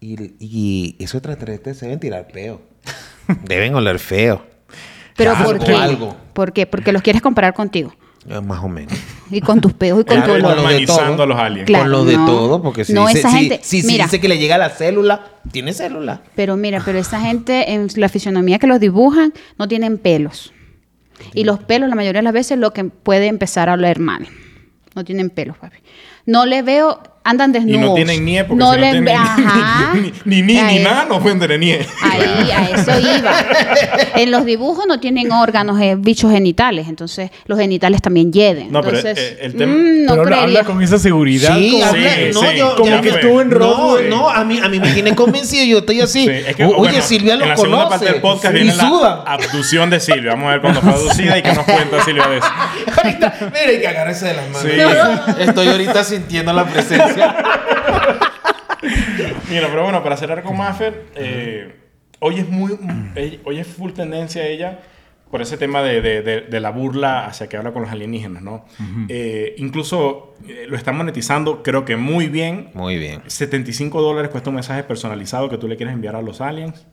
y, 0.00 0.34
y 0.38 0.96
esos 1.00 1.16
extraterrestres 1.16 1.76
se 1.76 1.86
deben 1.86 1.98
tirar 2.00 2.28
peo. 2.28 2.62
Deben 3.44 3.74
oler 3.74 3.98
feo. 3.98 4.44
Pero 5.16 5.30
Algo, 5.32 5.44
¿por 5.44 5.64
qué? 5.64 5.74
algo. 5.74 6.16
¿Por 6.32 6.52
qué? 6.52 6.66
Porque 6.66 6.92
los 6.92 7.02
quieres 7.02 7.22
comparar 7.22 7.54
contigo. 7.54 7.94
Eh, 8.28 8.40
Más 8.40 8.64
o 8.64 8.68
menos. 8.68 8.92
Y 9.30 9.40
con 9.40 9.60
tus 9.60 9.72
peos 9.74 10.00
y 10.00 10.04
con 10.04 10.14
tu 10.16 10.20
está 10.20 10.26
con 10.32 10.42
lo 10.42 10.48
olor. 10.62 10.68
de 10.72 10.86
todo. 10.86 11.22
a 11.22 11.26
los 11.26 11.38
aliens. 11.38 11.66
Claro, 11.66 11.84
Con 11.84 11.92
lo 11.92 12.04
de 12.04 12.16
no. 12.16 12.26
todo, 12.26 12.62
porque 12.62 12.84
si, 12.84 12.92
No, 12.94 13.06
dice, 13.06 13.18
esa 13.20 13.30
si- 13.30 13.36
gente- 13.38 13.60
si- 13.62 13.80
si 13.82 13.86
mira. 13.86 14.04
dice 14.04 14.20
que 14.20 14.28
le 14.28 14.38
llega 14.38 14.54
a 14.54 14.58
la 14.58 14.70
célula, 14.70 15.26
tiene 15.52 15.72
célula. 15.72 16.22
Pero 16.34 16.56
mira, 16.56 16.80
pero 16.84 16.98
esa 16.98 17.20
gente 17.20 17.72
en 17.74 17.88
la 17.96 18.08
fisionomía 18.08 18.58
que 18.58 18.66
los 18.66 18.80
dibujan 18.80 19.32
no 19.58 19.68
tienen 19.68 19.98
pelos. 19.98 20.52
Y 21.32 21.44
los 21.44 21.60
pelos 21.60 21.88
la 21.88 21.94
mayoría 21.94 22.20
de 22.20 22.24
las 22.24 22.32
veces 22.32 22.58
lo 22.58 22.72
que 22.72 22.84
puede 22.84 23.26
empezar 23.28 23.68
a 23.68 23.74
oler 23.74 23.98
mal. 24.00 24.26
No 24.94 25.04
tienen 25.04 25.30
pelos, 25.30 25.56
papi. 25.58 25.76
No 26.26 26.46
le 26.46 26.62
veo, 26.62 27.00
andan 27.24 27.50
Y 27.50 27.54
desnudos. 27.54 27.80
no 27.88 27.94
tienen 27.94 28.24
nie, 28.24 28.44
porque 28.44 28.62
no 28.62 28.72
si 28.74 28.78
le 28.80 28.86
no 28.86 28.92
tienen 28.92 29.16
ajá. 29.16 29.94
ni, 30.24 30.42
ni, 30.42 30.60
ni, 30.60 30.78
nada, 30.80 31.06
no 31.08 31.20
pueden 31.20 31.40
tener 31.40 31.58
nie. 31.58 31.80
Ahí, 32.02 32.50
a 32.50 32.64
eso 32.68 32.92
iba. 33.00 33.32
En 34.16 34.30
los 34.30 34.44
dibujos 34.44 34.86
no 34.86 35.00
tienen 35.00 35.32
órganos, 35.32 35.80
eh, 35.80 35.96
bichos 35.98 36.30
genitales, 36.30 36.86
entonces 36.88 37.30
los 37.46 37.58
genitales 37.58 38.02
también 38.02 38.32
hieden. 38.32 38.70
No, 38.70 38.82
pero, 38.82 38.98
Entonces, 38.98 39.18
eh, 39.32 39.38
el 39.42 39.54
tema- 39.56 39.74
mm, 39.74 40.04
no 40.04 40.22
Pero 40.22 40.36
habla, 40.36 40.64
con 40.64 40.82
esa 40.82 40.98
seguridad. 40.98 41.56
Sí, 41.56 41.70
como, 41.72 41.84
habla, 41.86 42.10
Sí, 42.14 42.20
no, 42.34 42.40
sí, 42.40 42.46
yo, 42.58 42.76
como 42.76 43.00
que 43.00 43.08
estuvo 43.08 43.40
en 43.40 43.48
No, 43.50 43.54
Roswell. 43.58 44.10
no, 44.10 44.28
a 44.30 44.44
mí, 44.44 44.58
a 44.62 44.68
mí 44.68 44.78
me 44.78 44.92
tiene 44.92 45.14
convencido, 45.14 45.64
yo 45.64 45.78
estoy 45.78 46.00
así. 46.02 46.24
Sí, 46.26 46.30
es 46.30 46.54
que, 46.56 46.64
O- 46.64 46.68
Oye, 46.76 46.90
bueno, 46.90 47.02
Silvia 47.02 47.36
lo 47.36 47.42
en 47.44 47.48
la 47.48 47.54
conoce. 47.54 47.70
segunda 47.70 47.88
parte 47.88 48.04
del 48.12 48.20
podcast 48.20 48.54
y 48.54 48.58
viene 48.58 48.74
la 48.76 48.88
suda. 48.88 49.24
abducción 49.26 49.90
de 49.90 50.00
Silvia. 50.00 50.32
Vamos 50.32 50.48
a 50.48 50.50
ver 50.52 50.60
cuándo 50.60 50.80
fue 50.82 50.90
abducida 50.92 51.38
y 51.38 51.42
qué 51.42 51.52
nos 51.54 51.64
cuenta 51.64 52.04
Silvia 52.04 52.28
de 52.28 52.36
eso. 52.38 52.46
Ahorita, 52.96 53.34
mira, 53.40 53.68
hay 53.68 53.80
que 53.80 53.88
agarrarse 53.88 54.26
de 54.26 54.34
las 54.34 54.48
manos. 54.50 54.62
Sí. 54.62 55.42
Estoy 55.42 55.68
ahorita 55.68 56.04
sintiendo 56.04 56.52
la 56.52 56.64
presencia. 56.66 57.13
Mira, 59.50 59.68
pero 59.68 59.82
bueno, 59.84 60.02
para 60.02 60.16
cerrar 60.16 60.42
con 60.42 60.56
Maffer, 60.56 61.06
eh, 61.14 61.74
hoy 62.20 62.38
es 62.40 62.48
muy, 62.48 62.78
ella- 63.14 63.38
hoy 63.44 63.58
es 63.58 63.66
full 63.66 63.92
tendencia 63.92 64.46
ella 64.46 64.80
por 65.30 65.42
ese 65.42 65.56
tema 65.56 65.82
de, 65.82 66.00
de- 66.00 66.22
de- 66.22 66.40
de 66.42 66.60
la 66.60 66.70
burla 66.70 67.26
hacia 67.26 67.48
que 67.48 67.56
habla 67.56 67.72
con 67.72 67.82
los 67.82 67.90
alienígenas, 67.90 68.42
¿no? 68.42 68.66
Eh, 69.08 69.54
incluso 69.58 70.34
eh, 70.46 70.66
lo 70.68 70.76
están 70.76 70.96
monetizando, 70.96 71.62
creo 71.62 71.84
que 71.84 71.96
muy 71.96 72.28
bien. 72.28 72.70
Muy 72.74 72.98
bien. 72.98 73.22
75 73.26 74.00
dólares 74.00 74.30
cuesta 74.30 74.50
un 74.50 74.56
mensaje 74.56 74.84
personalizado 74.84 75.48
que 75.48 75.58
tú 75.58 75.66
le 75.66 75.76
quieres 75.76 75.94
enviar 75.94 76.14
a 76.14 76.22
los 76.22 76.40
aliens. 76.40 76.86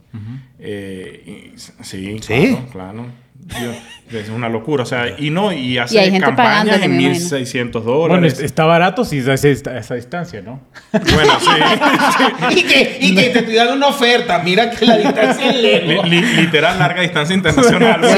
Eh, 0.60 1.52
y- 1.56 1.60
sí, 1.60 2.18
¿Sí? 2.22 2.56
claro, 2.56 2.68
claro. 2.72 3.06
Es 4.12 4.28
una 4.30 4.50
locura, 4.50 4.84
o 4.84 4.86
sea, 4.86 5.06
y 5.18 5.30
no, 5.30 5.54
y 5.54 5.78
hace 5.78 5.96
Y 5.96 5.98
hay 6.00 6.12
gente 6.12 6.26
campañas 6.26 6.82
en 6.82 6.92
me 6.98 7.04
imagino. 7.04 7.10
1600 7.12 7.84
Bueno, 7.86 8.00
dólares. 8.00 8.34
es- 8.34 8.40
está 8.42 8.66
barato 8.66 9.06
si 9.06 9.20
es 9.20 9.28
a 9.30 9.34
esa, 9.36 9.96
distancia, 9.96 10.42
¿no? 10.42 10.60
Bueno, 10.92 11.32
sí. 11.40 12.58
y, 12.60 12.64
que, 12.64 12.98
y 13.00 13.16
que 13.16 13.30
te 13.30 13.40
estoy 13.40 13.56
dando 13.56 13.76
una 13.76 13.88
oferta. 13.88 14.40
Mira 14.44 14.70
que 14.70 14.86
la 14.86 14.98
distancia 14.98 15.50
es 15.50 15.56
Li- 15.56 15.88
lejos. 15.88 16.10
li- 16.10 16.22
literal, 16.36 16.78
larga 16.78 17.02
distancia 17.02 17.34
internacional. 17.36 18.02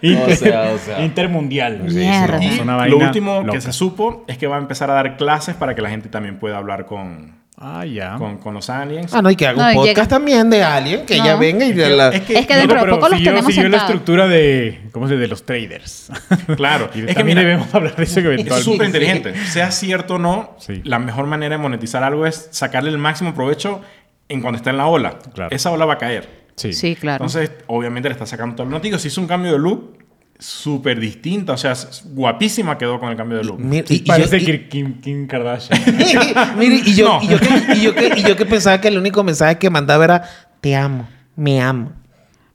Sí. 0.00 0.14
O 0.16 0.30
sea, 0.36 0.70
o 0.74 0.78
sea. 0.78 1.02
Intermundial. 1.04 1.80
Mierda. 1.84 2.38
Y 2.44 2.90
lo 2.90 2.98
último 2.98 3.40
loca. 3.40 3.52
que 3.52 3.60
se 3.60 3.72
supo 3.72 4.24
es 4.28 4.36
que 4.38 4.46
va 4.46 4.56
a 4.56 4.58
empezar 4.58 4.90
a 4.90 4.94
dar 4.94 5.16
clases 5.16 5.54
para 5.54 5.74
que 5.74 5.82
la 5.82 5.88
gente 5.90 6.08
también 6.08 6.38
pueda 6.38 6.58
hablar 6.58 6.84
con, 6.86 7.34
Ah, 7.56 7.84
ya. 7.86 8.16
con, 8.16 8.38
con 8.38 8.52
los 8.52 8.68
aliens. 8.68 9.14
Ah, 9.14 9.22
no, 9.22 9.30
y 9.30 9.36
que 9.36 9.46
haga 9.46 9.62
No, 9.62 9.64
un 9.68 9.72
y 9.72 9.74
podcast 9.76 9.96
llega- 9.96 10.08
también 10.08 10.50
de 10.50 10.62
alguien, 10.64 11.06
que 11.06 11.16
No. 11.18 11.24
ella 11.24 11.36
venga 11.36 11.64
y 11.64 11.72
de 11.72 11.88
la... 11.90 12.08
es 12.08 12.22
que, 12.22 12.36
Es 12.38 12.46
que 12.48 12.56
dentro 12.56 12.76
de 12.78 12.82
pero 12.82 12.94
poco 12.96 13.08
los 13.08 13.18
siguió, 13.18 13.30
tenemos 13.32 13.54
siguió 13.54 13.68
la 13.68 13.78
sentados. 13.78 13.90
estructura 13.90 14.26
de, 14.28 14.80
¿cómo 14.90 15.06
se 15.06 15.12
dice? 15.14 15.20
De 15.22 15.28
los 15.28 15.46
traders. 15.46 16.10
Claro, 16.56 16.90
y 16.94 17.00
es 17.00 17.06
que 17.06 17.14
también 17.14 17.38
mira, 17.38 17.48
debemos 17.48 17.72
hablar 17.74 17.94
de 17.94 18.02
eso 18.02 18.18
es 18.20 18.26
eventualmente. 18.26 18.64
súper 18.64 18.86
inteligente. 18.86 19.34
Sea 19.46 19.70
cierto 19.70 20.14
o 20.16 20.18
no, 20.18 20.56
Sí. 20.58 20.80
la 20.84 20.98
mejor 20.98 21.26
manera 21.26 21.56
de 21.56 21.62
monetizar 21.62 22.02
algo 22.02 22.26
es 22.26 22.48
sacarle 22.50 22.90
el 22.90 22.98
máximo 22.98 23.34
provecho 23.34 23.80
en 24.28 24.40
cuando 24.40 24.56
está 24.56 24.70
en 24.70 24.76
la 24.78 24.86
ola. 24.86 25.18
Claro. 25.32 25.54
Esa 25.54 25.70
ola 25.70 25.84
va 25.84 25.94
a 25.94 25.98
caer. 25.98 26.44
Sí. 26.56 26.72
Sí, 26.72 26.96
claro. 26.96 27.24
Entonces, 27.24 27.52
obviamente 27.68 28.08
le 28.08 28.12
está 28.14 28.26
sacando 28.26 28.56
todo 28.56 28.64
el 28.64 28.70
notico. 28.72 28.98
Si 28.98 29.08
hizo 29.08 29.20
un 29.20 29.26
cambio 29.26 29.52
de 29.52 29.58
look 29.58 30.03
súper 30.38 30.98
distinta, 31.00 31.52
o 31.52 31.56
sea, 31.56 31.74
guapísima 32.06 32.76
quedó 32.76 32.98
con 33.00 33.10
el 33.10 33.16
cambio 33.16 33.38
de 33.38 33.44
look. 33.44 33.58
Mira, 33.60 33.84
y- 33.88 33.94
y 33.96 33.98
Parece 34.00 34.40
yo- 34.40 34.42
y- 34.42 34.46
que 34.58 34.68
Kim, 34.68 35.00
Kim 35.00 35.26
Kardashian. 35.26 35.78
Mire, 36.58 36.82
y 36.84 36.94
yo, 36.94 37.08
No. 37.08 37.22
y, 37.22 37.28
yo 37.28 37.38
que, 37.38 37.48
y, 37.76 37.80
yo 37.82 37.94
que, 37.94 38.12
y 38.16 38.22
yo 38.22 38.36
que 38.36 38.44
pensaba 38.46 38.80
que 38.80 38.88
el 38.88 38.98
único 38.98 39.22
mensaje 39.24 39.58
que 39.58 39.70
mandaba 39.70 40.04
era 40.04 40.22
te 40.60 40.74
amo, 40.76 41.08
me 41.36 41.60
amo, 41.60 41.92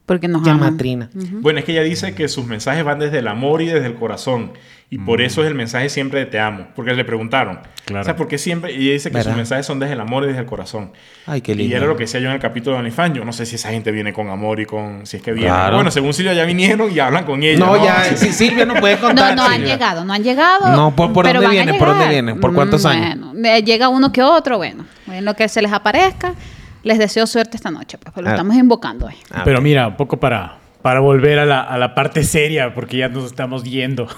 Porque 0.10 0.28
nos 0.28 0.42
llama 0.42 0.66
aman. 0.70 0.78
Trina. 0.78 1.10
Bueno, 1.14 1.60
es 1.60 1.66
que 1.66 1.72
ella 1.74 1.84
dice 1.84 2.16
que 2.16 2.28
sus 2.28 2.46
mensajes 2.48 2.84
van 2.84 2.98
desde 2.98 3.20
el 3.20 3.28
amor 3.28 3.62
y 3.62 3.68
desde 3.68 3.86
el 3.86 3.94
corazón. 3.94 4.54
Y 4.90 4.98
por 4.98 5.22
eso 5.22 5.44
es 5.44 5.48
el 5.48 5.54
mensaje 5.54 5.88
siempre 5.88 6.20
de 6.22 6.26
te 6.26 6.40
amo. 6.40 6.66
Porque 6.76 6.96
le 6.96 7.06
preguntaron. 7.06 7.60
Claro. 7.86 8.02
O 8.02 8.06
sea, 8.06 8.16
porque 8.16 8.40
siempre... 8.40 8.72
Y 8.74 8.86
ella 8.86 8.94
dice 8.94 9.10
que 9.12 9.18
¿Verdad? 9.18 9.34
sus 9.34 9.38
mensajes 9.38 9.68
son 9.68 9.78
desde 9.80 9.94
el 9.94 10.00
amor 10.02 10.24
y 10.24 10.28
desde 10.28 10.40
el 10.40 10.48
corazón. 10.48 10.94
Ay, 11.28 11.42
qué 11.42 11.52
Y 11.52 11.56
lindo. 11.58 11.78
era 11.78 11.86
lo 11.86 11.96
que 11.96 12.06
decía 12.06 12.20
yo 12.20 12.26
en 12.30 12.34
el 12.34 12.40
capítulo 12.40 12.74
de 12.76 12.80
OnlyFans. 12.80 13.16
Yo 13.16 13.24
no 13.24 13.32
sé 13.32 13.46
si 13.46 13.54
esa 13.54 13.70
gente 13.70 13.92
viene 13.92 14.14
con 14.14 14.30
amor 14.32 14.60
y 14.60 14.66
con... 14.66 15.06
Si 15.06 15.18
es 15.18 15.22
que 15.22 15.32
viene. 15.32 15.48
Claro. 15.50 15.76
Bueno, 15.76 15.92
según 15.92 16.12
Silvia 16.16 16.34
ya 16.34 16.44
vinieron 16.46 16.92
y 16.92 16.98
hablan 16.98 17.24
con 17.26 17.44
ella. 17.44 17.60
No, 17.64 17.86
ya, 17.86 18.04
si 18.16 18.34
Silvia 18.34 18.66
no 18.66 18.74
puede 18.76 18.96
No, 18.96 19.02
contar. 19.02 19.36
no 19.36 19.44
han 19.44 19.58
Silvia. 19.58 19.74
llegado, 19.76 20.06
no 20.06 20.14
han 20.14 20.24
llegado. 20.24 20.76
No, 20.76 20.96
¿por- 20.96 21.14
por 21.14 21.24
pero 21.24 21.40
dónde 21.40 21.56
vienen? 21.56 21.78
¿Por 21.78 21.88
dónde 21.90 22.06
llegar. 22.06 22.14
vienen? 22.26 22.40
¿Por 22.42 22.54
cuántos 22.56 22.84
Mm, 22.84 22.88
años? 22.88 23.20
Bueno, 23.34 23.48
eh, 23.48 23.62
llega 23.64 23.90
uno 23.90 24.12
que 24.12 24.24
otro, 24.24 24.58
bueno, 24.58 24.86
en 25.08 25.24
lo 25.24 25.36
que 25.36 25.48
se 25.50 25.62
les 25.62 25.72
aparezca. 25.72 26.34
Les 26.90 26.98
deseo 26.98 27.28
suerte 27.28 27.56
esta 27.56 27.70
noche, 27.70 28.00
pues, 28.00 28.12
pues 28.14 28.24
lo 28.24 28.30
Ah. 28.32 28.34
estamos 28.34 28.56
invocando 28.56 29.06
hoy. 29.06 29.14
Ah, 29.30 29.44
Pero 29.46 29.62
mira, 29.62 29.88
un 29.90 29.96
poco 29.96 30.20
para, 30.20 30.58
para 30.82 31.00
volver 31.02 31.38
a 31.38 31.46
la, 31.46 31.62
a 31.62 31.78
la 31.78 31.94
parte 31.94 32.24
seria, 32.24 32.74
porque 32.74 32.98
ya 32.98 33.10
nos 33.10 33.26
estamos 33.26 33.64
yendo. 33.64 34.08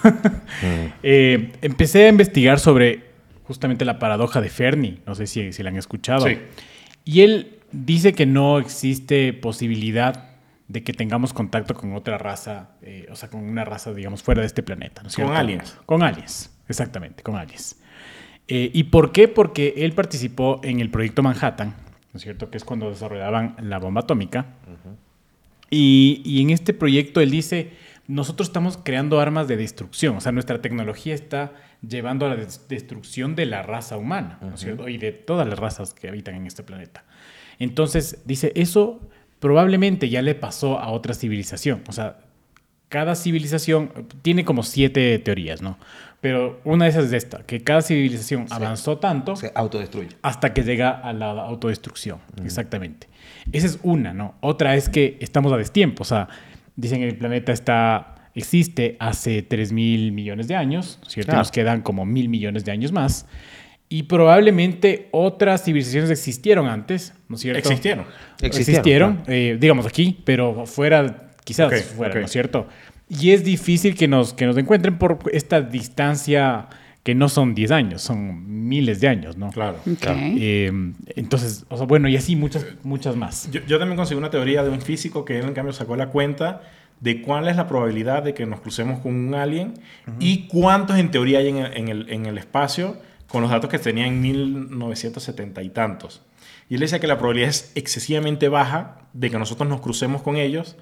Eh, 1.03 1.51
empecé 1.61 2.05
a 2.05 2.09
investigar 2.09 2.59
sobre 2.59 3.03
justamente 3.43 3.83
la 3.85 3.99
paradoja 3.99 4.39
de 4.41 4.49
Fermi. 4.49 4.99
No 5.05 5.15
sé 5.15 5.27
si, 5.27 5.51
si 5.53 5.63
la 5.63 5.69
han 5.69 5.75
escuchado. 5.77 6.27
Sí. 6.27 6.37
Y 7.03 7.21
él 7.21 7.59
dice 7.71 8.13
que 8.13 8.25
no 8.25 8.59
existe 8.59 9.33
posibilidad 9.33 10.29
de 10.67 10.83
que 10.83 10.93
tengamos 10.93 11.33
contacto 11.33 11.73
con 11.73 11.93
otra 11.95 12.17
raza, 12.17 12.69
eh, 12.81 13.07
o 13.11 13.15
sea, 13.15 13.29
con 13.29 13.43
una 13.43 13.65
raza, 13.65 13.93
digamos, 13.93 14.23
fuera 14.23 14.41
de 14.41 14.47
este 14.47 14.63
planeta. 14.63 15.01
¿no 15.01 15.09
es 15.09 15.15
Con 15.15 15.25
cierto? 15.25 15.39
aliens. 15.39 15.77
Con 15.85 16.03
aliens, 16.03 16.51
exactamente, 16.69 17.23
con 17.23 17.35
aliens. 17.35 17.75
Eh, 18.47 18.71
¿Y 18.73 18.83
por 18.85 19.11
qué? 19.11 19.27
Porque 19.27 19.73
él 19.77 19.91
participó 19.93 20.61
en 20.63 20.79
el 20.79 20.89
proyecto 20.89 21.21
Manhattan, 21.23 21.75
¿no 22.13 22.17
es 22.17 22.23
cierto? 22.23 22.49
Que 22.49 22.57
es 22.57 22.63
cuando 22.63 22.89
desarrollaban 22.89 23.55
la 23.61 23.79
bomba 23.79 24.01
atómica. 24.01 24.45
y, 25.69 26.21
y 26.25 26.41
en 26.41 26.49
este 26.49 26.73
proyecto 26.73 27.21
él 27.21 27.31
dice, 27.31 27.71
nosotros 28.07 28.49
estamos 28.49 28.77
creando 28.77 29.19
armas 29.19 29.47
de 29.47 29.55
destrucción, 29.57 30.17
o 30.17 30.21
sea, 30.21 30.31
nuestra 30.31 30.61
tecnología 30.61 31.13
está 31.15 31.53
llevando 31.87 32.25
a 32.25 32.29
la 32.29 32.35
des- 32.35 32.67
destrucción 32.67 33.35
de 33.35 33.45
la 33.45 33.61
raza 33.63 33.97
humana, 33.97 34.37
¿no 34.41 34.55
es 34.55 34.59
cierto? 34.61 34.89
Y 34.89 34.97
de 34.97 35.11
todas 35.13 35.47
las 35.47 35.57
razas 35.59 35.93
que 35.93 36.09
habitan 36.09 36.35
en 36.35 36.45
este 36.45 36.63
planeta. 36.63 37.05
Entonces, 37.59 38.21
dice, 38.25 38.51
eso 38.55 38.99
probablemente 39.39 40.09
ya 40.09 40.21
le 40.21 40.35
pasó 40.35 40.77
a 40.79 40.89
otra 40.89 41.13
civilización, 41.13 41.83
o 41.87 41.93
sea, 41.93 42.17
cada 42.89 43.15
civilización 43.15 43.91
tiene 44.21 44.43
como 44.43 44.63
siete 44.63 45.17
teorías, 45.19 45.61
¿no? 45.61 45.77
Pero 46.21 46.61
una 46.65 46.85
de 46.85 46.91
esas 46.91 47.05
es 47.05 47.13
esta, 47.13 47.39
que 47.39 47.63
cada 47.63 47.81
civilización 47.81 48.45
avanzó 48.51 48.99
tanto 48.99 49.35
Se 49.35 49.51
autodestruye. 49.55 50.09
hasta 50.21 50.53
que 50.53 50.61
llega 50.61 50.91
a 50.91 51.13
la 51.13 51.31
autodestrucción. 51.31 52.19
Exactamente. 52.45 53.07
Esa 53.51 53.65
es 53.65 53.79
una, 53.81 54.13
¿no? 54.13 54.35
Otra 54.39 54.75
es 54.75 54.87
que 54.87 55.17
estamos 55.19 55.51
a 55.51 55.57
destiempo. 55.57 56.03
O 56.03 56.05
sea, 56.05 56.29
dicen 56.75 56.99
que 56.99 57.07
el 57.07 57.17
planeta 57.17 57.51
está, 57.51 58.29
existe 58.35 58.97
hace 58.99 59.41
3 59.41 59.71
mil 59.71 60.11
millones 60.11 60.47
de 60.47 60.55
años, 60.55 60.99
¿cierto? 61.07 61.35
Nos 61.35 61.51
quedan 61.51 61.81
como 61.81 62.05
mil 62.05 62.29
millones 62.29 62.65
de 62.65 62.71
años 62.71 62.91
más. 62.91 63.25
Y 63.89 64.03
probablemente 64.03 65.09
otras 65.11 65.63
civilizaciones 65.63 66.11
existieron 66.11 66.67
antes, 66.67 67.13
¿no 67.27 67.35
es 67.35 67.41
cierto? 67.41 67.59
Existieron. 67.59 68.05
Existieron, 68.39 69.17
Existieron, 69.17 69.23
eh, 69.27 69.57
digamos 69.59 69.85
aquí, 69.87 70.21
pero 70.23 70.65
fuera, 70.65 71.31
quizás 71.43 71.83
fuera, 71.85 72.13
ok. 72.13 72.19
¿no 72.19 72.25
es 72.25 72.31
cierto? 72.31 72.67
Y 73.19 73.31
es 73.31 73.43
difícil 73.43 73.95
que 73.95 74.07
nos, 74.07 74.33
que 74.33 74.45
nos 74.45 74.57
encuentren 74.57 74.97
por 74.97 75.19
esta 75.33 75.61
distancia 75.61 76.67
que 77.03 77.13
no 77.15 77.27
son 77.29 77.55
10 77.55 77.71
años, 77.71 78.01
son 78.03 78.67
miles 78.69 79.01
de 79.01 79.07
años, 79.07 79.35
¿no? 79.35 79.49
Claro. 79.49 79.77
Eh, 80.39 80.71
entonces, 81.15 81.65
o 81.69 81.75
sea, 81.77 81.85
bueno, 81.87 82.07
y 82.07 82.15
así 82.15 82.35
muchas, 82.35 82.65
muchas 82.83 83.15
más. 83.15 83.49
Yo, 83.51 83.59
yo 83.67 83.79
también 83.79 83.97
conseguí 83.97 84.17
una 84.19 84.29
teoría 84.29 84.63
de 84.63 84.69
un 84.69 84.81
físico 84.81 85.25
que 85.25 85.39
él, 85.39 85.45
en 85.45 85.53
cambio, 85.53 85.73
sacó 85.73 85.95
la 85.95 86.07
cuenta 86.09 86.61
de 86.99 87.21
cuál 87.23 87.47
es 87.47 87.55
la 87.57 87.67
probabilidad 87.67 88.21
de 88.23 88.33
que 88.35 88.45
nos 88.45 88.61
crucemos 88.61 88.99
con 88.99 89.13
un 89.15 89.33
alien 89.33 89.73
y 90.19 90.47
cuántos 90.47 90.97
en 90.99 91.09
teoría 91.09 91.39
hay 91.39 91.47
en 91.49 91.57
el, 91.57 91.73
en 91.73 91.87
el- 91.89 92.09
en 92.11 92.25
el 92.27 92.37
espacio 92.37 92.95
con 93.27 93.41
los 93.41 93.49
datos 93.49 93.69
que 93.71 93.79
tenía 93.79 94.05
en 94.05 94.21
1970 94.21 95.63
y 95.63 95.69
tantos. 95.69 96.21
Y 96.71 96.75
él 96.75 96.79
decía 96.79 96.99
que 96.99 97.07
la 97.07 97.17
probabilidad 97.17 97.49
es 97.49 97.73
excesivamente 97.75 98.47
baja 98.47 98.95
de 99.11 99.29
que 99.29 99.37
nosotros 99.37 99.67
nos 99.67 99.81
crucemos 99.81 100.21
con 100.21 100.37
ellos, 100.37 100.77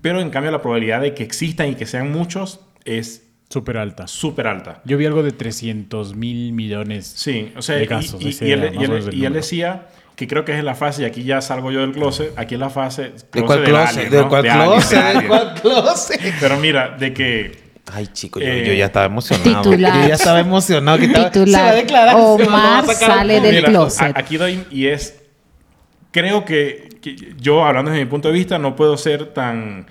pero 0.00 0.22
en 0.22 0.30
cambio 0.30 0.50
la 0.50 0.62
probabilidad 0.62 1.02
de 1.02 1.12
que 1.12 1.22
existan 1.22 1.68
y 1.68 1.74
que 1.74 1.84
sean 1.84 2.10
muchos 2.10 2.60
es 2.86 3.26
Súper 3.50 3.76
alta. 3.76 4.06
súper 4.06 4.46
alta. 4.46 4.80
Yo 4.86 4.96
vi 4.96 5.04
algo 5.04 5.22
de 5.22 5.32
300 5.32 6.16
mil 6.16 6.54
millones. 6.54 7.12
Sí, 7.14 7.52
o 7.58 7.60
sea, 7.62 7.76
de 7.76 7.84
y- 7.84 7.86
casos. 7.86 8.22
y, 8.22 8.28
y 8.28 8.28
él, 8.30 8.38
y 8.40 8.52
él- 8.52 8.62
y 8.80 8.84
él 8.84 8.90
número. 9.12 9.34
decía 9.34 9.88
que 10.16 10.26
creo 10.26 10.46
que 10.46 10.52
es 10.52 10.58
en 10.60 10.64
la 10.64 10.74
fase, 10.74 11.02
y 11.02 11.04
aquí 11.04 11.24
ya 11.24 11.42
salgo 11.42 11.70
yo 11.70 11.80
del 11.80 11.92
closet, 11.92 12.32
aquí 12.36 12.54
es 12.54 12.60
la 12.60 12.70
fase... 12.70 13.12
¿De 13.32 13.42
cuál 13.42 13.64
closet? 13.64 13.96
alien, 13.98 14.10
¿De 14.10 14.18
¿no? 14.22 14.28
cuál 14.30 14.42
closet? 14.44 14.90
de 14.90 14.96
¿De 14.96 15.08
alien. 15.10 15.26
cuál 15.28 15.54
closet? 15.60 16.20
Pero 16.40 16.56
mira, 16.56 16.96
de 16.98 17.12
que... 17.12 17.64
Ay, 17.92 18.06
chico, 18.14 18.40
yo, 18.40 18.46
Eh, 18.46 18.64
yo 18.66 18.72
ya 18.72 18.86
estaba 18.86 19.04
emocionado. 19.04 19.62
Titular. 19.62 20.02
Yo 20.02 20.08
ya 20.08 20.14
estaba 20.14 20.40
emocionado. 20.40 20.96
Que 20.98 21.04
estaba, 21.04 21.30
Titular. 21.30 21.60
Se 21.60 21.66
va 21.66 21.70
a 21.70 21.74
declarar. 21.74 22.16
Omar 22.18 22.86
sacar 22.86 23.10
a- 23.10 23.14
sale 23.16 23.40
del 23.42 23.54
Mira, 23.56 23.68
closet. 23.68 24.12
aquí 24.16 24.38
doy, 24.38 24.64
y 24.70 24.86
es... 24.86 25.20
Creo 26.14 26.44
que, 26.44 26.90
que 27.02 27.16
yo, 27.40 27.64
hablando 27.64 27.90
desde 27.90 28.04
mi 28.04 28.08
punto 28.08 28.28
de 28.28 28.34
vista, 28.34 28.56
no 28.56 28.76
puedo 28.76 28.96
ser 28.96 29.34
tan, 29.34 29.86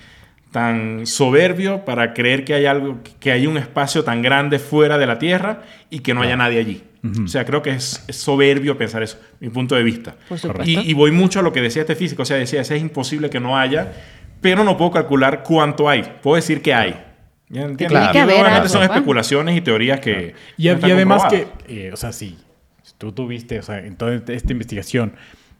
tan 0.50 1.06
soberbio 1.06 1.84
para 1.84 2.14
creer 2.14 2.46
que 2.46 2.54
hay 2.54 2.64
algo, 2.64 3.00
que 3.20 3.30
hay 3.30 3.46
un 3.46 3.58
espacio 3.58 4.04
tan 4.04 4.22
grande 4.22 4.58
fuera 4.58 4.96
de 4.96 5.06
la 5.06 5.18
Tierra 5.18 5.64
y 5.90 5.98
que 5.98 6.14
no 6.14 6.22
haya 6.22 6.34
nadie 6.34 6.60
allí. 6.60 6.82
O 7.22 7.28
sea, 7.28 7.44
creo 7.44 7.60
que 7.60 7.72
es, 7.72 8.02
es 8.08 8.16
soberbio 8.16 8.78
pensar 8.78 9.02
eso, 9.02 9.18
mi 9.38 9.50
punto 9.50 9.74
de 9.74 9.82
vista. 9.82 10.16
Por. 10.26 10.66
Y, 10.66 10.78
y 10.90 10.94
voy 10.94 11.10
mucho 11.10 11.40
a 11.40 11.42
lo 11.42 11.52
que 11.52 11.60
decía 11.60 11.82
este 11.82 11.94
físico, 11.94 12.22
o 12.22 12.24
sea, 12.24 12.38
decía, 12.38 12.62
es 12.62 12.70
imposible 12.70 13.28
que 13.28 13.38
no 13.38 13.58
haya, 13.58 13.92
pero 14.40 14.64
no 14.64 14.78
puedo 14.78 14.92
calcular 14.92 15.42
cuánto 15.42 15.90
hay. 15.90 16.04
Puedo 16.22 16.36
decir 16.36 16.62
que 16.62 16.72
hay. 16.72 17.04
¿Ya 17.50 17.64
entiendes? 17.64 17.88
Claro. 17.88 18.12
Que 18.14 18.20
haber 18.20 18.68
son 18.70 18.82
especulaciones 18.82 19.58
y 19.58 19.60
teorías 19.60 20.00
que... 20.00 20.34
Y, 20.56 20.68
no 20.68 20.78
además 20.82 21.24
que, 21.28 21.48
eh, 21.68 21.90
o 21.92 21.96
sea, 21.98 22.12
sí, 22.12 22.38
tú 22.96 23.12
tuviste, 23.12 23.58
o 23.58 23.62
sea, 23.62 23.80
en 23.80 23.96
toda 23.96 24.14
esta 24.14 24.52
investigación, 24.52 25.12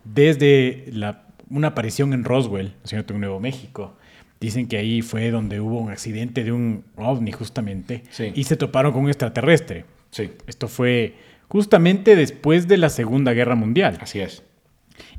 desde 0.04 0.84
la, 0.92 1.25
una 1.50 1.68
aparición 1.68 2.12
en 2.12 2.25
Roswell, 2.25 2.73
¿no 2.92 2.99
es 3.00 3.11
Nuevo 3.14 3.40
México, 3.40 3.96
dicen 4.40 4.66
que 4.68 4.76
ahí 4.76 5.02
fue 5.02 5.30
donde 5.30 5.61
hubo 5.61 5.78
un 5.80 5.90
accidente 5.90 6.44
de 6.44 6.52
un 6.52 6.84
ovni 6.96 7.32
justamente, 7.32 8.02
Sí. 8.11 8.32
y 8.34 8.44
se 8.44 8.56
toparon 8.56 8.92
con 8.92 9.02
un 9.04 9.08
extraterrestre. 9.08 9.84
Sí, 10.11 10.30
Esto 10.46 10.68
fue 10.68 11.14
justamente 11.49 12.14
después 12.16 12.68
de 12.68 12.76
la 12.76 12.88
Segunda 12.88 13.32
Guerra 13.32 13.54
Mundial. 13.54 13.99
así 14.00 14.20
es. 14.20 14.42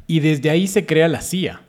Y 0.07 0.19
desde 0.19 0.49
ahí 0.51 0.67
se 0.67 0.85
crea 0.85 1.07
la 1.07 1.21
CIA. 1.21 1.61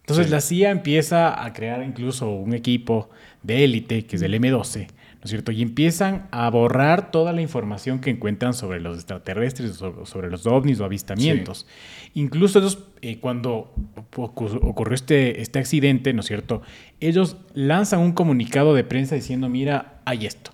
Entonces 0.00 0.26
Sí. 0.26 0.32
la 0.32 0.40
CIA 0.40 0.70
empieza 0.70 1.44
a 1.44 1.52
crear 1.52 1.82
incluso 1.82 2.30
un 2.30 2.54
equipo 2.54 3.10
de 3.42 3.64
élite, 3.64 4.04
que 4.06 4.16
es 4.16 4.22
el 4.22 4.34
M12, 4.34 4.86
es 5.24 5.30
cierto? 5.30 5.52
Y 5.52 5.62
empiezan 5.62 6.26
a 6.30 6.48
borrar 6.50 7.10
toda 7.10 7.32
la 7.32 7.40
información 7.40 8.00
que 8.00 8.10
encuentran 8.10 8.54
sobre 8.54 8.80
los 8.80 8.96
extraterrestres, 8.96 9.72
sobre, 9.76 10.30
los 10.30 10.46
ovnis 10.46 10.80
o 10.80 10.84
avistamientos. 10.84 11.66
Incluso 12.14 12.58
ellos, 12.58 12.78
eh, 13.02 13.18
cuando 13.20 13.74
ocu- 14.14 14.58
ocurrió 14.62 14.94
este, 14.94 15.40
este 15.40 15.58
accidente, 15.58 16.12
¿no 16.12 16.20
es 16.20 16.26
cierto? 16.26 16.62
Ellos 17.00 17.36
lanzan 17.54 18.00
un 18.00 18.12
comunicado 18.12 18.74
de 18.74 18.84
prensa 18.84 19.14
diciendo, 19.14 19.48
mira, 19.48 20.00
hay 20.04 20.26
esto. 20.26 20.52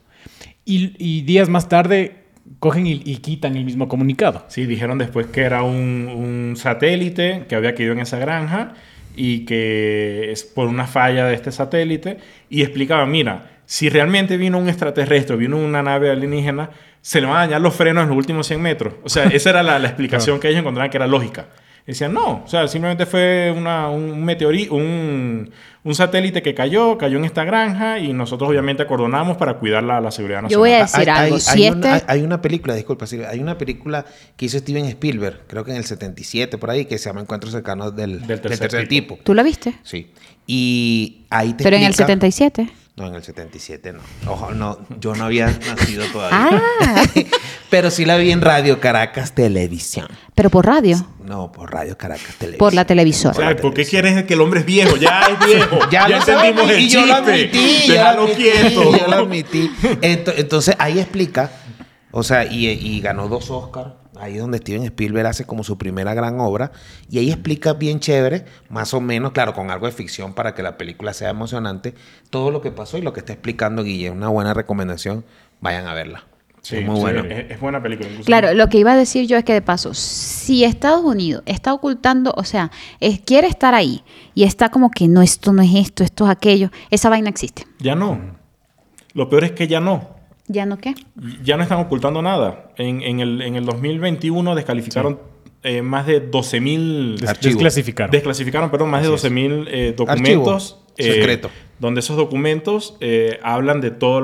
Y, 0.64 0.94
y 0.98 1.22
días 1.22 1.48
más 1.48 1.68
tarde 1.68 2.16
cogen 2.58 2.86
y, 2.86 3.02
y 3.04 3.16
quitan 3.16 3.56
el 3.56 3.64
mismo 3.64 3.88
comunicado. 3.88 4.44
Sí, 4.48 4.66
dijeron 4.66 4.98
después 4.98 5.26
que 5.26 5.42
era 5.42 5.62
un, 5.62 6.08
un 6.08 6.54
satélite 6.56 7.44
que 7.48 7.54
había 7.56 7.74
caído 7.74 7.92
en 7.92 8.00
esa 8.00 8.18
granja 8.18 8.74
y 9.16 9.44
que 9.44 10.30
es 10.30 10.44
por 10.44 10.68
una 10.68 10.86
falla 10.86 11.26
de 11.26 11.34
este 11.34 11.50
satélite 11.52 12.18
y 12.48 12.62
explicaban, 12.62 13.10
mira, 13.10 13.59
si 13.70 13.88
realmente 13.88 14.36
vino 14.36 14.58
un 14.58 14.68
extraterrestre, 14.68 15.36
vino 15.36 15.56
una 15.56 15.80
nave 15.80 16.10
alienígena, 16.10 16.70
se 17.00 17.20
le 17.20 17.28
van 17.28 17.36
a 17.36 17.40
dañar 17.42 17.60
los 17.60 17.72
frenos 17.72 18.02
en 18.02 18.08
los 18.08 18.18
últimos 18.18 18.44
100 18.48 18.60
metros. 18.60 18.94
O 19.04 19.08
sea, 19.08 19.26
esa 19.26 19.50
era 19.50 19.62
la, 19.62 19.78
la 19.78 19.86
explicación 19.86 20.40
que 20.40 20.48
ellos 20.48 20.58
encontraban 20.58 20.90
que 20.90 20.96
era 20.96 21.06
lógica. 21.06 21.46
Decían, 21.86 22.12
no, 22.12 22.42
o 22.44 22.48
sea, 22.48 22.66
simplemente 22.68 23.06
fue 23.06 23.54
una, 23.56 23.88
un 23.88 24.24
meteorito, 24.24 24.74
un, 24.74 25.50
un 25.84 25.94
satélite 25.94 26.42
que 26.42 26.52
cayó, 26.52 26.98
cayó 26.98 27.16
en 27.18 27.24
esta 27.24 27.44
granja 27.44 27.98
y 28.00 28.12
nosotros 28.12 28.50
obviamente 28.50 28.82
acordonamos 28.82 29.36
para 29.36 29.54
cuidar 29.54 29.84
la, 29.84 30.00
la 30.00 30.10
seguridad 30.10 30.42
nacional. 30.42 30.52
Yo 30.52 30.58
voy 30.58 30.72
a 30.72 30.80
decir 30.82 31.08
Hay- 31.10 31.22
algo. 31.24 31.34
hay- 31.36 31.40
si 31.40 31.64
hay 31.64 31.70
una, 31.70 31.96
este... 31.96 32.10
hay- 32.12 32.18
hay 32.18 32.24
una 32.24 32.42
película, 32.42 32.74
disculpa, 32.74 33.06
hay 33.28 33.38
una 33.40 33.56
película 33.56 34.04
que 34.36 34.46
hizo 34.46 34.58
Steven 34.58 34.84
Spielberg, 34.86 35.42
creo 35.46 35.64
que 35.64 35.70
en 35.70 35.76
el 35.78 35.84
77, 35.84 36.58
por 36.58 36.70
ahí, 36.70 36.86
que 36.86 36.98
se 36.98 37.08
llama 37.08 37.20
Encuentros 37.20 37.52
cercanos 37.52 37.94
del, 37.94 38.18
Del 38.18 38.26
del 38.28 38.40
tercer 38.40 38.68
tercer, 38.70 38.88
tipo. 38.88 39.18
¿Tú 39.24 39.32
la 39.32 39.42
viste? 39.44 39.74
Sí. 39.84 40.10
Y 40.46 41.22
ahí 41.30 41.54
te 41.54 41.62
Pero 41.64 41.76
en 41.76 41.82
el 41.82 41.88
explica- 41.92 42.06
77. 42.08 42.68
No, 42.96 43.06
en 43.06 43.14
el 43.14 43.22
77 43.22 43.92
no. 43.94 44.00
Ojo, 44.30 44.50
no, 44.52 44.78
yo 44.98 45.14
no 45.14 45.24
había 45.24 45.46
nacido 45.46 46.04
todavía. 46.06 46.60
Ah, 46.82 47.02
Pero 47.70 47.90
sí 47.90 48.04
la 48.04 48.16
vi 48.16 48.30
en 48.32 48.40
Radio 48.42 48.80
Caracas 48.80 49.32
Televisión. 49.34 50.08
pero 50.34 50.50
por 50.50 50.66
radio. 50.66 50.96
No, 51.24 51.50
por 51.52 51.72
Radio 51.72 51.96
Caracas 51.96 52.34
Televisión. 52.34 52.58
Por 52.58 52.74
la 52.74 52.84
televisora. 52.84 53.32
O 53.38 53.40
sea, 53.40 53.56
¿por 53.56 53.72
qué 53.72 53.84
quieres 53.86 54.24
que 54.24 54.34
el 54.34 54.40
hombre 54.40 54.60
es 54.60 54.66
viejo? 54.66 54.96
Ya 54.96 55.20
es 55.22 55.46
viejo. 55.46 55.78
Ya, 55.90 56.08
ya, 56.08 56.18
entendimos 56.18 56.68
el 56.70 56.80
y 56.80 56.88
yo 56.88 57.06
lo 57.06 57.14
chiste. 57.14 57.30
admití, 57.32 57.86
yo 57.86 57.86
lo 57.86 57.92
Déjalo 57.94 58.22
admití, 58.24 58.42
quieto. 58.42 58.96
yo 58.98 59.06
lo 59.06 59.16
admití. 59.16 59.70
Ento- 60.02 60.34
Entonces 60.36 60.74
ahí 60.80 60.98
explica, 60.98 61.50
o 62.10 62.22
sea, 62.24 62.44
y, 62.44 62.66
y 62.68 63.00
ganó 63.00 63.28
dos 63.28 63.48
Oscars, 63.50 63.92
ahí 64.20 64.36
donde 64.36 64.58
Steven 64.58 64.82
Spielberg 64.84 65.26
hace 65.26 65.44
como 65.44 65.64
su 65.64 65.78
primera 65.78 66.14
gran 66.14 66.38
obra, 66.40 66.72
y 67.08 67.18
ahí 67.18 67.30
explica 67.30 67.72
bien 67.72 68.00
chévere, 68.00 68.44
más 68.68 68.92
o 68.94 69.00
menos, 69.00 69.32
claro, 69.32 69.54
con 69.54 69.70
algo 69.70 69.86
de 69.86 69.92
ficción 69.92 70.34
para 70.34 70.54
que 70.54 70.62
la 70.62 70.76
película 70.76 71.12
sea 71.12 71.30
emocionante, 71.30 71.94
todo 72.30 72.50
lo 72.50 72.60
que 72.60 72.70
pasó 72.70 72.98
y 72.98 73.02
lo 73.02 73.12
que 73.12 73.20
está 73.20 73.32
explicando 73.32 73.82
Guille. 73.82 74.10
Una 74.10 74.28
buena 74.28 74.54
recomendación, 74.54 75.24
vayan 75.60 75.86
a 75.86 75.94
verla. 75.94 76.24
Sí, 76.62 76.76
es 76.76 76.84
muy 76.84 76.96
sí, 76.96 77.00
bueno. 77.00 77.24
Es, 77.24 77.52
es 77.52 77.58
buena 77.60 77.82
película. 77.82 78.08
incluso. 78.10 78.26
Claro, 78.26 78.52
lo 78.52 78.68
que 78.68 78.76
iba 78.76 78.92
a 78.92 78.96
decir 78.96 79.26
yo 79.26 79.38
es 79.38 79.44
que 79.44 79.54
de 79.54 79.62
paso, 79.62 79.94
si 79.94 80.62
Estados 80.64 81.02
Unidos 81.02 81.42
está 81.46 81.72
ocultando, 81.72 82.34
o 82.36 82.44
sea, 82.44 82.70
es- 83.00 83.18
quiere 83.20 83.46
estar 83.48 83.74
ahí 83.74 84.04
y 84.34 84.44
está 84.44 84.68
como 84.68 84.90
que 84.90 85.08
no, 85.08 85.22
esto 85.22 85.54
no 85.54 85.62
es 85.62 85.74
esto, 85.74 86.04
esto 86.04 86.24
es 86.26 86.30
aquello, 86.30 86.70
esa 86.90 87.08
vaina 87.08 87.30
existe. 87.30 87.66
Ya 87.78 87.94
no. 87.94 88.20
Lo 89.14 89.30
peor 89.30 89.44
es 89.44 89.52
que 89.52 89.68
ya 89.68 89.80
no. 89.80 90.19
¿Ya 90.52 90.66
no 90.66 90.78
qué? 90.78 90.94
Ya 91.44 91.56
no 91.56 91.62
están 91.62 91.78
ocultando 91.78 92.22
nada. 92.22 92.72
En, 92.76 93.02
en 93.02 93.20
el, 93.20 93.40
en 93.42 93.54
el 93.56 93.64
2021 93.64 94.54
descalificaron 94.56 95.20
eh, 95.62 95.80
más 95.82 96.06
de 96.06 96.30
12.000... 96.30 97.18
Des- 97.18 97.40
desclasificaron. 97.40 98.10
Desclasificaron, 98.10 98.70
perdón, 98.70 98.90
más 98.90 99.02
de 99.02 99.08
12.000 99.10 99.66
eh, 99.70 99.94
documentos. 99.96 100.76
Eh, 100.96 101.14
secreto. 101.14 101.50
donde 101.78 102.00
esos 102.00 102.16
documentos 102.16 102.96
eh, 103.00 103.38
hablan 103.42 103.80
de 103.80 103.90
todas 103.90 104.22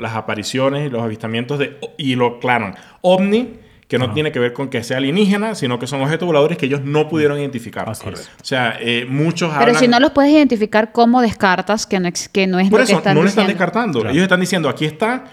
las 0.00 0.14
apariciones 0.16 0.86
y 0.86 0.90
los 0.90 1.02
avistamientos 1.02 1.58
de, 1.58 1.76
y 1.98 2.16
lo 2.16 2.38
aclaran. 2.38 2.74
OVNI, 3.02 3.50
que 3.86 3.98
no 3.98 4.12
tiene 4.12 4.32
que 4.32 4.40
ver 4.40 4.52
con 4.52 4.68
que 4.68 4.82
sea 4.82 4.96
alienígena, 4.96 5.54
sino 5.54 5.78
que 5.78 5.86
son 5.86 6.00
objetos 6.02 6.26
voladores 6.26 6.58
que 6.58 6.66
ellos 6.66 6.80
no 6.82 7.08
pudieron 7.08 7.38
identificar. 7.38 7.88
Así 7.88 8.08
es. 8.08 8.28
O 8.42 8.44
sea, 8.44 8.76
eh, 8.80 9.06
muchos 9.08 9.50
Pero 9.50 9.60
hablan... 9.66 9.76
si 9.80 9.86
no 9.86 10.00
los 10.00 10.10
puedes 10.10 10.32
identificar, 10.32 10.90
¿cómo 10.90 11.20
descartas 11.22 11.86
que 11.86 12.00
no, 12.00 12.08
ex- 12.08 12.28
que 12.28 12.48
no 12.48 12.58
es 12.58 12.70
Por 12.70 12.80
lo 12.80 12.86
que 12.86 12.92
eso, 12.92 12.98
están 12.98 13.14
no 13.14 13.22
le 13.22 13.28
están 13.28 13.46
descartando. 13.46 14.00
Claro. 14.00 14.12
Ellos 14.12 14.24
están 14.24 14.40
diciendo, 14.40 14.68
aquí 14.68 14.84
está. 14.86 15.26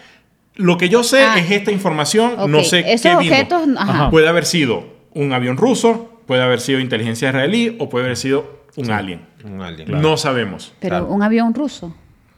Lo 0.55 0.77
que 0.77 0.89
yo 0.89 1.03
sé 1.03 1.23
Ah. 1.23 1.35
es 1.39 1.49
esta 1.51 1.71
información, 1.71 2.33
no 2.51 2.63
sé 2.63 2.79
esos 2.93 3.01
qué 3.01 3.15
objetos. 3.15 3.61
Ajá. 3.77 4.09
Puede 4.09 4.27
haber 4.27 4.45
sido 4.45 4.85
un 5.13 5.33
avión 5.33 5.57
ruso, 5.57 6.19
puede 6.27 6.41
haber 6.43 6.59
sido 6.61 6.79
inteligencia 6.79 7.29
israelí 7.29 7.75
o 7.79 7.89
puede 7.89 8.05
haber 8.05 8.17
sido 8.17 8.63
un 8.75 8.91
alien. 8.91 9.21
Un 9.43 9.61
alien. 9.61 9.89
No 10.01 10.17
sabemos. 10.17 10.73
Pero 10.79 10.97
Claro. 10.99 11.07
un 11.13 11.23
avión 11.23 11.53
ruso. 11.53 11.95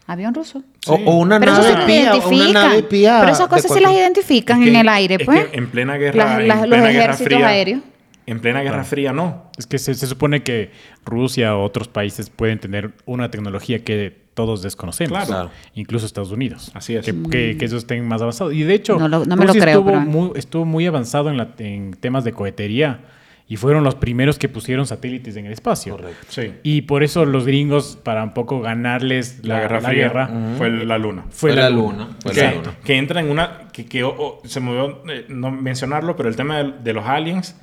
¿Avión 0.08 0.34
ruso? 0.36 0.62
O, 0.88 0.94
o 0.94 1.16
una 1.18 1.40
nave 1.40 1.68
espía, 1.68 2.14
o 2.16 2.28
una 2.30 2.52
nave 2.54 2.78
espía. 2.78 3.18
Pero 3.22 3.32
esas 3.32 3.48
cosas 3.48 3.72
sí 3.74 3.80
las 3.80 3.92
identifican 3.92 4.60
Es 4.60 4.66
que- 4.66 4.70
en 4.70 4.76
el 4.78 4.88
aire, 4.90 5.16
es 5.16 5.26
pues. 5.26 5.46
que 5.48 5.58
en 5.58 5.68
plena 5.72 5.96
guerra, 5.98 6.18
Las- 6.26 6.40
en 6.42 6.48
las- 6.48 6.62
los 6.62 6.70
guerra 6.70 6.90
ejércitos 6.92 7.26
fría, 7.34 7.48
aéreos. 7.48 7.82
En 8.28 8.40
plena 8.40 8.62
guerra 8.62 8.84
fría, 8.84 9.14
no. 9.14 9.52
Es 9.58 9.68
que 9.68 9.78
se, 9.78 9.94
se 9.94 10.08
supone 10.08 10.42
que 10.44 10.72
Rusia 11.06 11.56
o 11.56 11.64
otros 11.64 11.88
países 11.88 12.30
pueden 12.30 12.60
tener 12.60 12.92
una 13.06 13.30
tecnología 13.30 13.84
que 13.84 14.26
todos 14.34 14.62
desconocemos. 14.62 15.12
Claro. 15.12 15.28
Claro. 15.28 15.52
Incluso 15.76 16.06
Estados 16.06 16.32
Unidos. 16.32 16.72
Así 16.74 16.96
es. 16.96 17.06
Que, 17.06 17.14
que- 17.30 17.56
que 17.58 17.66
ellos 17.66 17.74
estén 17.84 18.06
más 18.08 18.22
avanzados. 18.22 18.54
Y 18.54 18.64
de 18.64 18.74
hecho, 18.74 18.98
No 18.98 19.08
lo- 19.08 19.26
no 19.26 19.36
me 19.36 19.44
lo 19.46 19.48
Rusia 19.54 19.62
creo, 19.62 19.80
estuvo, 19.80 19.92
pero- 19.92 20.02
muy, 20.02 20.32
estuvo 20.36 20.66
muy 20.66 20.86
avanzado 20.88 21.30
en, 21.30 21.38
la- 21.38 21.54
en 21.60 21.92
temas 21.94 22.24
de 22.24 22.34
cohetería. 22.34 23.02
Y 23.48 23.58
fueron 23.58 23.84
los 23.84 23.94
primeros 23.94 24.40
que 24.40 24.50
pusieron 24.50 24.88
satélites 24.88 25.36
en 25.36 25.46
el 25.46 25.52
espacio. 25.54 25.96
Correcto. 25.98 26.26
Sí. 26.30 26.52
Y 26.64 26.82
por 26.82 27.04
eso 27.04 27.26
los 27.26 27.46
gringos, 27.46 27.96
para 28.04 28.24
un 28.24 28.34
poco 28.34 28.60
ganarles 28.60 29.42
La, 29.46 29.54
la, 29.56 29.60
guerra 29.62 29.82
la 29.82 29.88
fría 29.90 30.02
guerra, 30.08 30.30
fue 30.58 30.70
la 30.72 30.98
luna. 30.98 31.26
fue, 31.30 31.52
Fue 31.52 31.56
la 31.56 31.62
la 31.62 31.70
luna. 31.70 31.94
luna, 32.06 32.18
fue 32.24 32.32
que, 32.34 32.42
la 32.42 32.52
luna. 32.56 32.76
que 32.84 32.98
entra 32.98 33.20
en 33.20 33.30
una 33.30 33.60
que, 33.72 33.86
que, 33.86 34.04
oh, 34.04 34.16
oh, 34.18 34.42
se 34.48 34.60
me 34.62 34.72
olvidó 34.72 35.04
eh, 35.14 35.26
no 35.30 35.52
mencionarlo 35.52 36.16
pero 36.16 36.28
el 36.28 36.36
tema 36.36 36.58
de, 36.58 36.74
de 36.84 36.94
los 36.94 37.06
aliens 37.06 37.56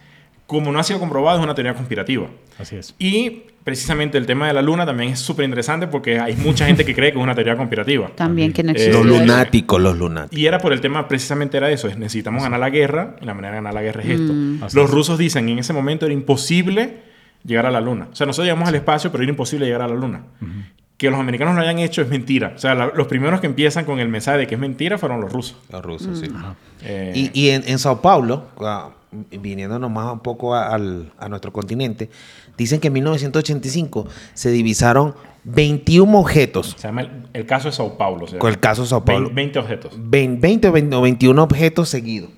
como 0.52 0.70
no 0.72 0.78
ha 0.78 0.82
sido 0.84 1.00
comprobado 1.00 1.38
es 1.38 1.44
una 1.44 1.54
teoría 1.54 1.74
conspirativa. 1.74 2.26
Así 2.58 2.76
es. 2.76 2.94
y 2.98 3.42
precisamente 3.64 4.18
el 4.18 4.26
tema 4.26 4.48
de 4.48 4.52
la 4.52 4.60
luna 4.62 4.84
también 4.84 5.10
es 5.12 5.20
súper 5.20 5.44
interesante 5.44 5.86
porque 5.86 6.18
hay 6.18 6.34
mucha 6.34 6.66
gente 6.66 6.84
que 6.84 6.94
cree 6.96 7.12
que 7.12 7.18
es 7.18 7.22
una 7.22 7.34
teoría 7.34 7.56
conspirativa. 7.56 8.08
También 8.16 8.52
que 8.52 8.62
no 8.64 8.70
Eh, 8.70 8.72
existe. 8.72 8.92
Los 8.92 9.06
Los 9.06 9.20
lunáticos, 9.20 9.80
los 9.80 9.96
lunáticos. 9.96 10.36
y 10.38 10.46
era 10.46 10.58
por 10.58 10.72
el 10.72 10.80
tema 10.80 11.06
precisamente 11.08 11.56
era 11.58 11.70
eso 11.70 11.86
es 11.88 11.96
necesitamos 11.96 12.42
ganar 12.42 12.58
la 12.60 12.70
guerra 12.70 13.16
y 13.20 13.24
la 13.24 13.34
manera 13.34 13.52
de 13.52 13.58
ganar 13.58 13.74
la 13.74 13.82
guerra 13.82 14.02
es 14.02 14.08
esto. 14.10 14.32
Así 14.66 14.76
los 14.76 14.86
es. 14.86 14.90
rusos 14.90 15.16
dicen 15.18 15.48
en 15.48 15.58
ese 15.60 15.72
momento 15.72 16.06
era 16.06 16.12
imposible 16.12 16.98
llegar 17.44 17.66
a 17.66 17.70
la 17.70 17.80
luna. 17.80 18.08
O 18.12 18.14
sea 18.16 18.26
nosotros 18.26 18.46
llegamos 18.46 18.68
al 18.68 18.74
espacio 18.74 19.10
pero 19.12 19.22
era 19.22 19.30
imposible 19.30 19.64
llegar 19.66 19.82
a 19.82 19.88
la 19.88 19.94
luna. 19.94 20.22
Que 20.96 21.10
los 21.10 21.18
americanos 21.20 21.54
lo 21.56 21.60
hayan 21.62 21.78
hecho 21.78 22.02
es 22.02 22.08
mentira. 22.08 22.52
O 22.54 22.58
sea 22.58 22.74
la- 22.74 22.92
los 22.94 23.06
primeros 23.06 23.40
que 23.40 23.46
empiezan 23.46 23.84
con 23.84 23.98
el 24.00 24.08
mensaje 24.08 24.38
de 24.38 24.46
que 24.48 24.54
es 24.56 24.60
mentira 24.60 24.98
fueron 24.98 25.20
los 25.20 25.32
rusos. 25.32 25.56
Los 25.70 25.82
rusos, 25.84 26.18
sí. 26.18 26.26
Eh, 26.84 27.12
Y, 27.14 27.30
y 27.40 27.48
en, 27.50 27.62
en 27.66 27.78
Sao 27.78 28.00
Paulo, 28.02 28.48
ah, 28.60 28.90
viniéndonos 29.30 29.90
más 29.90 30.12
un 30.12 30.20
poco 30.20 30.54
a, 30.54 30.68
al- 30.74 31.12
a 31.18 31.28
nuestro 31.28 31.52
continente, 31.52 32.08
dicen 32.56 32.80
que 32.80 32.88
en 32.88 32.94
1985 32.94 34.06
se 34.34 34.50
divisaron 34.50 35.14
21 35.44 36.18
objetos. 36.18 36.74
Se 36.78 36.88
llama 36.88 37.02
el, 37.02 37.10
el 37.32 37.46
caso 37.46 37.68
de 37.68 37.72
Sao 37.72 37.96
Paulo. 37.98 38.26
Con 38.38 38.50
el 38.50 38.58
caso 38.60 38.82
de 38.82 38.88
Sao 38.88 39.04
Paulo. 39.04 39.30
20, 39.32 39.58
objetos. 39.58 39.92
20, 39.96 40.40
20 40.40 40.68
o 40.68 40.72
20 40.72 40.96
o 40.96 41.00
21 41.02 41.42
objetos 41.42 41.88
seguidos. 41.88 42.30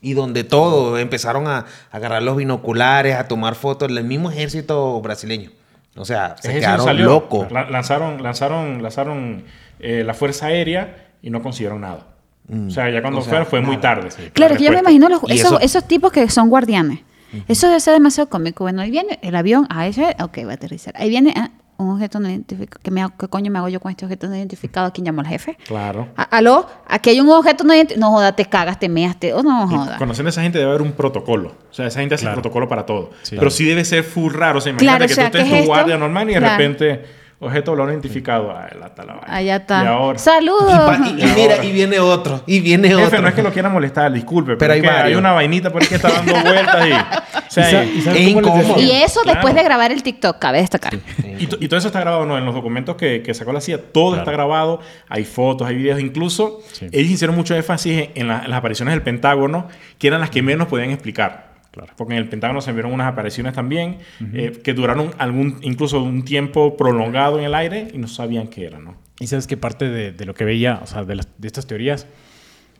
Y 0.00 0.12
donde 0.12 0.44
todos 0.44 1.00
empezaron 1.00 1.46
a, 1.48 1.58
a 1.60 1.66
agarrar 1.90 2.22
los 2.22 2.36
binoculares, 2.36 3.16
a 3.16 3.26
tomar 3.26 3.54
fotos, 3.54 3.88
el 3.90 4.04
mismo 4.04 4.30
ejército 4.30 5.00
brasileño. 5.00 5.50
O 5.96 6.04
sea, 6.04 6.36
se 6.40 6.52
quedaron 6.52 6.84
salió. 6.84 7.06
locos. 7.06 7.50
La- 7.50 7.70
lanzaron 7.70 8.22
lanzaron, 8.22 8.82
lanzaron 8.82 9.44
eh, 9.80 10.02
la 10.04 10.12
Fuerza 10.12 10.46
Aérea 10.46 11.08
y 11.22 11.30
no 11.30 11.40
consiguieron 11.42 11.80
nada. 11.80 12.06
O 12.48 12.70
sea, 12.70 12.90
ya 12.90 13.00
cuando 13.00 13.20
O 13.20 13.22
sea, 13.22 13.30
fueron 13.30 13.46
fue 13.46 13.60
muy 13.62 13.78
tarde. 13.78 14.08
Claro, 14.32 14.54
la 14.54 14.58
que 14.58 14.64
yo 14.64 14.72
me 14.72 14.78
imagino 14.80 15.08
los- 15.08 15.22
esos, 15.24 15.52
eso- 15.52 15.60
esos 15.60 15.84
tipos 15.88 16.12
que 16.12 16.28
son 16.28 16.48
guardianes. 16.50 17.00
Eso 17.48 17.66
debe 17.66 17.80
ser 17.80 17.94
demasiado 17.94 18.28
cómico. 18.28 18.62
Bueno, 18.64 18.82
ahí 18.82 18.90
viene 18.92 19.18
el 19.22 19.34
avión, 19.34 19.66
a 19.70 19.86
ese, 19.88 20.14
ok, 20.22 20.38
va 20.46 20.52
a 20.52 20.54
aterrizar. 20.54 20.94
Ahí 20.96 21.08
viene 21.08 21.34
ah, 21.36 21.50
un 21.78 21.90
objeto 21.90 22.20
no 22.20 22.28
identificado. 22.30 22.80
¿Qué, 22.80 22.92
me 22.92 23.02
hago- 23.02 23.14
¿Qué 23.18 23.26
coño 23.26 23.50
me 23.50 23.58
hago 23.58 23.68
yo 23.68 23.80
con 23.80 23.90
este 23.90 24.04
objeto 24.04 24.28
no 24.28 24.36
identificado? 24.36 24.86
¿A 24.86 24.92
quién 24.92 25.04
llamó 25.04 25.22
al 25.22 25.26
jefe? 25.26 25.58
Claro. 25.66 26.06
A- 26.16 26.22
¿Aló? 26.22 26.68
Aquí 26.86 27.10
hay 27.10 27.18
un 27.20 27.28
objeto 27.30 27.64
no 27.64 27.74
identificado. 27.74 28.08
No 28.08 28.14
joda, 28.16 28.36
te 28.36 28.44
cagas, 28.44 28.78
te 28.78 28.88
meas, 28.88 29.18
te... 29.18 29.32
Oh, 29.34 29.42
no 29.42 29.66
joda. 29.66 29.96
Conociendo 29.98 30.28
a 30.28 30.30
esa 30.30 30.42
gente 30.42 30.58
debe 30.58 30.70
haber 30.70 30.82
un 30.82 30.92
protocolo. 30.92 31.48
O 31.70 31.74
sea, 31.74 31.86
esa 31.88 31.98
gente 31.98 32.14
hace 32.14 32.22
Claro. 32.22 32.36
protocolo 32.36 32.68
para 32.68 32.86
todo. 32.86 33.10
Sí. 33.22 33.34
Pero 33.36 33.50
sí 33.50 33.64
debe 33.64 33.84
ser 33.84 34.04
full 34.04 34.32
raro. 34.32 34.58
O 34.58 34.60
sea, 34.60 34.70
imagínate 34.70 34.98
Claro, 34.98 35.04
o 35.06 35.08
que 35.08 35.14
sea, 35.14 35.30
tú 35.32 35.38
estés 35.38 35.42
¿qué 35.44 35.48
en 35.48 35.54
es 35.56 35.60
tu 35.66 35.72
esto? 35.72 35.74
guardia 35.74 35.98
normal 35.98 36.30
y 36.30 36.34
de 36.34 36.38
Claro. 36.38 36.56
repente 36.56 37.04
objeto 37.44 37.74
no 37.76 37.88
identificado. 37.90 38.56
Ay, 38.56 38.78
la 38.78 38.88
tala 38.94 39.14
vaina. 39.14 39.36
Allá 39.36 39.56
está. 39.56 39.84
Y 39.84 39.86
ahora. 39.86 40.18
¡Saludos! 40.18 40.98
Y, 41.06 41.08
y- 41.20 41.22
y 41.24 41.32
mira, 41.34 41.64
y 41.64 41.72
viene 41.72 41.98
otro, 42.00 42.42
y 42.46 42.60
viene 42.60 42.88
Jefe, 42.88 43.04
otro. 43.04 43.22
no 43.22 43.28
es 43.28 43.34
que 43.34 43.42
lo 43.42 43.52
quiera 43.52 43.68
molestar, 43.68 44.12
disculpe, 44.12 44.56
pero, 44.56 44.58
Pero 44.58 44.72
es 44.74 44.76
hay 44.76 44.82
que 44.82 44.90
hay 45.08 45.14
una 45.14 45.32
vainita 45.32 45.70
por 45.70 45.82
ahí 45.82 45.88
que 45.88 45.94
está 45.96 46.10
dando 46.10 46.32
vueltas 46.44 46.86
y... 46.86 46.92
O 46.92 47.50
sea, 47.54 47.84
¿Y 47.84 47.98
es 47.98 48.18
incómodo. 48.28 48.80
Y 48.80 48.90
eso 48.90 49.20
Claro. 49.22 49.36
después 49.36 49.54
de 49.54 49.62
grabar 49.62 49.92
el 49.92 50.02
TikTok, 50.02 50.38
cabe 50.40 50.58
destacar. 50.58 50.94
Y, 51.38 51.46
to- 51.46 51.56
y 51.60 51.68
todo 51.68 51.78
eso 51.78 51.86
está 51.88 52.00
grabado, 52.00 52.26
¿no? 52.26 52.36
En 52.36 52.44
los 52.44 52.54
documentos 52.54 52.96
que, 52.96 53.22
que 53.22 53.32
sacó 53.34 53.52
la 53.52 53.60
CIA, 53.60 53.78
todo 53.92 54.08
Claro. 54.10 54.22
está 54.22 54.32
grabado. 54.32 54.80
Hay 55.08 55.24
fotos, 55.24 55.68
hay 55.68 55.76
videos. 55.76 56.00
Incluso 56.00 56.60
Sí. 56.72 56.88
ellos 56.90 57.12
hicieron 57.12 57.36
mucho 57.36 57.54
énfasis 57.54 58.08
en, 58.14 58.26
la- 58.28 58.40
en 58.44 58.50
las 58.50 58.58
apariciones 58.58 58.92
del 58.94 59.02
Pentágono, 59.02 59.68
que 59.98 60.08
eran 60.08 60.20
las 60.20 60.30
que 60.30 60.42
menos 60.42 60.66
podían 60.66 60.90
explicar. 60.90 61.53
Claro. 61.74 61.92
Porque 61.96 62.14
en 62.14 62.20
el 62.20 62.28
Pentágono 62.28 62.60
se 62.60 62.72
vieron 62.72 62.92
unas 62.92 63.08
apariciones 63.12 63.52
también 63.52 63.98
eh, 64.32 64.52
que 64.62 64.74
duraron 64.74 65.10
algún, 65.18 65.58
incluso 65.62 66.00
un 66.00 66.24
tiempo 66.24 66.76
prolongado 66.76 67.40
en 67.40 67.44
el 67.46 67.54
aire 67.54 67.88
y 67.92 67.98
no 67.98 68.06
sabían 68.06 68.46
qué 68.46 68.64
eran, 68.66 68.84
¿no? 68.84 68.96
Y 69.18 69.26
sabes 69.26 69.48
que 69.48 69.56
parte 69.56 69.88
de, 69.88 70.12
de 70.12 70.24
lo 70.24 70.34
que 70.34 70.44
veía, 70.44 70.78
o 70.82 70.86
sea, 70.86 71.02
de, 71.04 71.16
las- 71.16 71.28
de 71.36 71.48
estas 71.48 71.66
teorías, 71.66 72.06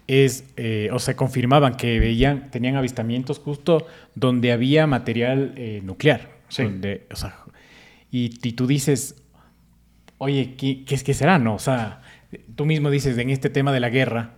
es, 0.06 0.44
eh, 0.56 0.90
o 0.92 1.00
sea, 1.00 1.16
confirmaban 1.16 1.74
que 1.76 1.98
veían, 1.98 2.50
tenían 2.52 2.76
avistamientos 2.76 3.40
justo 3.40 3.86
donde 4.14 4.52
había 4.52 4.86
material 4.86 5.54
eh, 5.56 5.80
nuclear. 5.82 6.30
Sí. 6.48 6.62
Donde, 6.62 7.06
o 7.10 7.16
sea, 7.16 7.36
y, 8.12 8.38
y 8.46 8.52
tú 8.52 8.68
dices, 8.68 9.16
oye, 10.18 10.54
¿qué, 10.56 10.84
qué 10.84 10.94
es 10.94 11.02
que 11.02 11.14
será? 11.14 11.38
No, 11.40 11.54
o 11.56 11.58
sea, 11.58 12.00
tú 12.54 12.64
mismo 12.64 12.90
dices, 12.90 13.18
en 13.18 13.30
este 13.30 13.50
tema 13.50 13.72
de 13.72 13.80
la 13.80 13.88
guerra, 13.90 14.34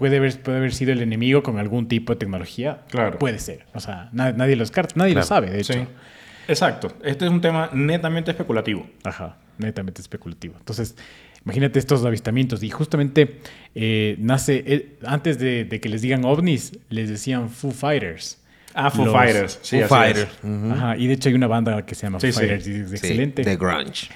puede 0.00 0.16
haber, 0.16 0.42
puede 0.42 0.58
haber 0.58 0.72
sido 0.74 0.90
el 0.92 1.00
enemigo 1.02 1.44
con 1.44 1.58
algún 1.60 1.86
tipo 1.86 2.12
de 2.14 2.18
tecnología. 2.18 2.80
Claro. 2.90 3.18
Puede 3.20 3.38
ser. 3.38 3.66
O 3.74 3.78
sea, 3.78 4.08
na- 4.12 4.32
nadie 4.32 4.56
lo 4.56 4.62
descarta, 4.64 4.94
nadie 4.96 5.14
lo 5.14 5.22
sabe, 5.22 5.50
de 5.50 5.60
hecho. 5.60 5.74
Sí. 5.74 5.80
Exacto. 6.48 6.92
Este 7.04 7.26
es 7.26 7.30
un 7.30 7.40
tema 7.40 7.70
netamente 7.72 8.32
especulativo. 8.32 8.84
Ajá, 9.04 9.36
netamente 9.58 10.00
especulativo. 10.02 10.56
Entonces, 10.58 10.96
imagínate 11.44 11.78
estos 11.78 12.04
avistamientos. 12.04 12.62
Y 12.64 12.70
justamente 12.70 13.38
eh, 13.76 14.16
nace, 14.18 14.64
eh, 14.66 14.96
antes 15.04 15.38
de, 15.38 15.64
de 15.64 15.80
que 15.80 15.88
les 15.88 16.02
digan 16.02 16.24
ovnis, 16.24 16.76
les 16.88 17.08
decían 17.08 17.48
Foo 17.50 17.70
Fighters. 17.70 18.38
Ah, 18.74 18.90
Foo 18.90 19.04
Los- 19.04 19.14
Fighters. 19.14 19.58
Sí, 19.62 19.78
Foo. 19.80 19.88
Fighters. 19.96 20.28
Ajá, 20.72 20.96
y 20.96 21.06
de 21.06 21.14
hecho 21.14 21.28
hay 21.28 21.34
una 21.36 21.46
banda 21.46 21.84
que 21.86 21.94
se 21.94 22.06
llama 22.06 22.18
Sí, 22.20 22.32
Foo 22.32 22.40
sí. 22.40 22.46
Fighters 22.48 22.66
y 22.68 22.72
es 22.80 22.88
Sí, 22.90 22.96
excelente. 22.96 23.42
de 23.44 23.56
grunge. 23.56 24.08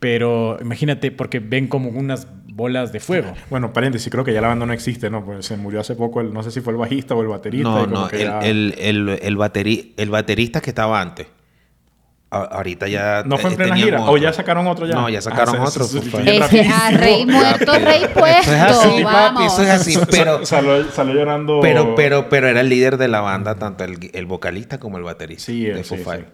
Pero 0.00 0.56
imagínate, 0.60 1.10
porque 1.12 1.38
ven 1.40 1.68
como 1.68 1.90
unas 1.90 2.26
bolas 2.46 2.90
de 2.90 3.00
fuego. 3.00 3.32
Bueno, 3.50 3.72
paréntesis, 3.72 4.10
creo 4.10 4.24
que 4.24 4.32
ya 4.32 4.40
la 4.40 4.48
banda 4.48 4.64
no 4.66 4.72
existe, 4.72 5.10
¿no? 5.10 5.24
Pues 5.24 5.44
se 5.46 5.56
murió 5.58 5.80
hace 5.80 5.94
poco, 5.94 6.20
el, 6.22 6.32
no 6.32 6.42
sé 6.42 6.50
si 6.50 6.60
fue 6.62 6.72
el 6.72 6.78
bajista 6.78 7.14
o 7.14 7.20
el 7.22 7.28
baterista. 7.28 7.68
No, 7.68 7.80
y 7.80 7.84
como 7.84 7.96
no, 8.00 8.08
que 8.08 8.16
el, 8.16 8.28
ya- 8.28 8.40
el, 8.40 8.74
el, 8.78 9.08
el, 9.22 9.36
bateri- 9.36 9.92
el 9.98 10.08
baterista 10.10 10.60
que 10.62 10.70
estaba 10.70 11.00
antes. 11.00 11.26
A- 12.30 12.44
ahorita 12.44 12.86
ya. 12.88 13.24
¿No 13.26 13.36
fue 13.38 13.50
en 13.50 13.56
plena 13.56 13.76
gira? 13.76 14.00
otro. 14.00 14.12
¿O 14.12 14.16
ya 14.16 14.32
sacaron 14.32 14.66
otro 14.68 14.86
ya? 14.86 14.94
No, 14.94 15.08
ya 15.10 15.20
sacaron 15.20 15.56
Ah, 15.56 15.66
se- 15.66 15.68
otro, 15.80 15.84
se 15.84 16.00
Foo 16.00 16.02
sustituyó 16.02 16.40
Fighters. 16.40 16.44
Es 16.44 16.50
que 16.50 16.72
a 16.72 16.90
rapidísimo. 16.90 17.00
rey 17.00 17.26
muerto, 17.26 17.72
rey 17.78 18.00
puesto. 18.14 18.52
Eso 18.52 18.54
es 18.54 18.60
así, 18.62 18.88
papi, 19.02 19.02
vamos. 19.04 19.52
eso 19.52 19.62
es 19.62 19.68
así. 19.68 19.98
Pero, 20.10 20.46
Salió, 20.46 20.90
salió 20.92 21.14
llorando... 21.14 21.58
pero, 21.60 21.94
pero, 21.94 22.28
pero 22.30 22.48
era 22.48 22.60
el 22.62 22.68
líder 22.70 22.96
de 22.96 23.08
la 23.08 23.20
banda, 23.20 23.56
tanto 23.56 23.84
el, 23.84 24.10
el 24.14 24.26
vocalista 24.26 24.78
como 24.78 24.96
el 24.96 25.02
baterista. 25.02 25.44
Sí, 25.44 25.64
de 25.64 25.80
eh, 25.80 25.84
Foo 25.84 25.98
sí, 25.98 26.04
Fighters. 26.04 26.32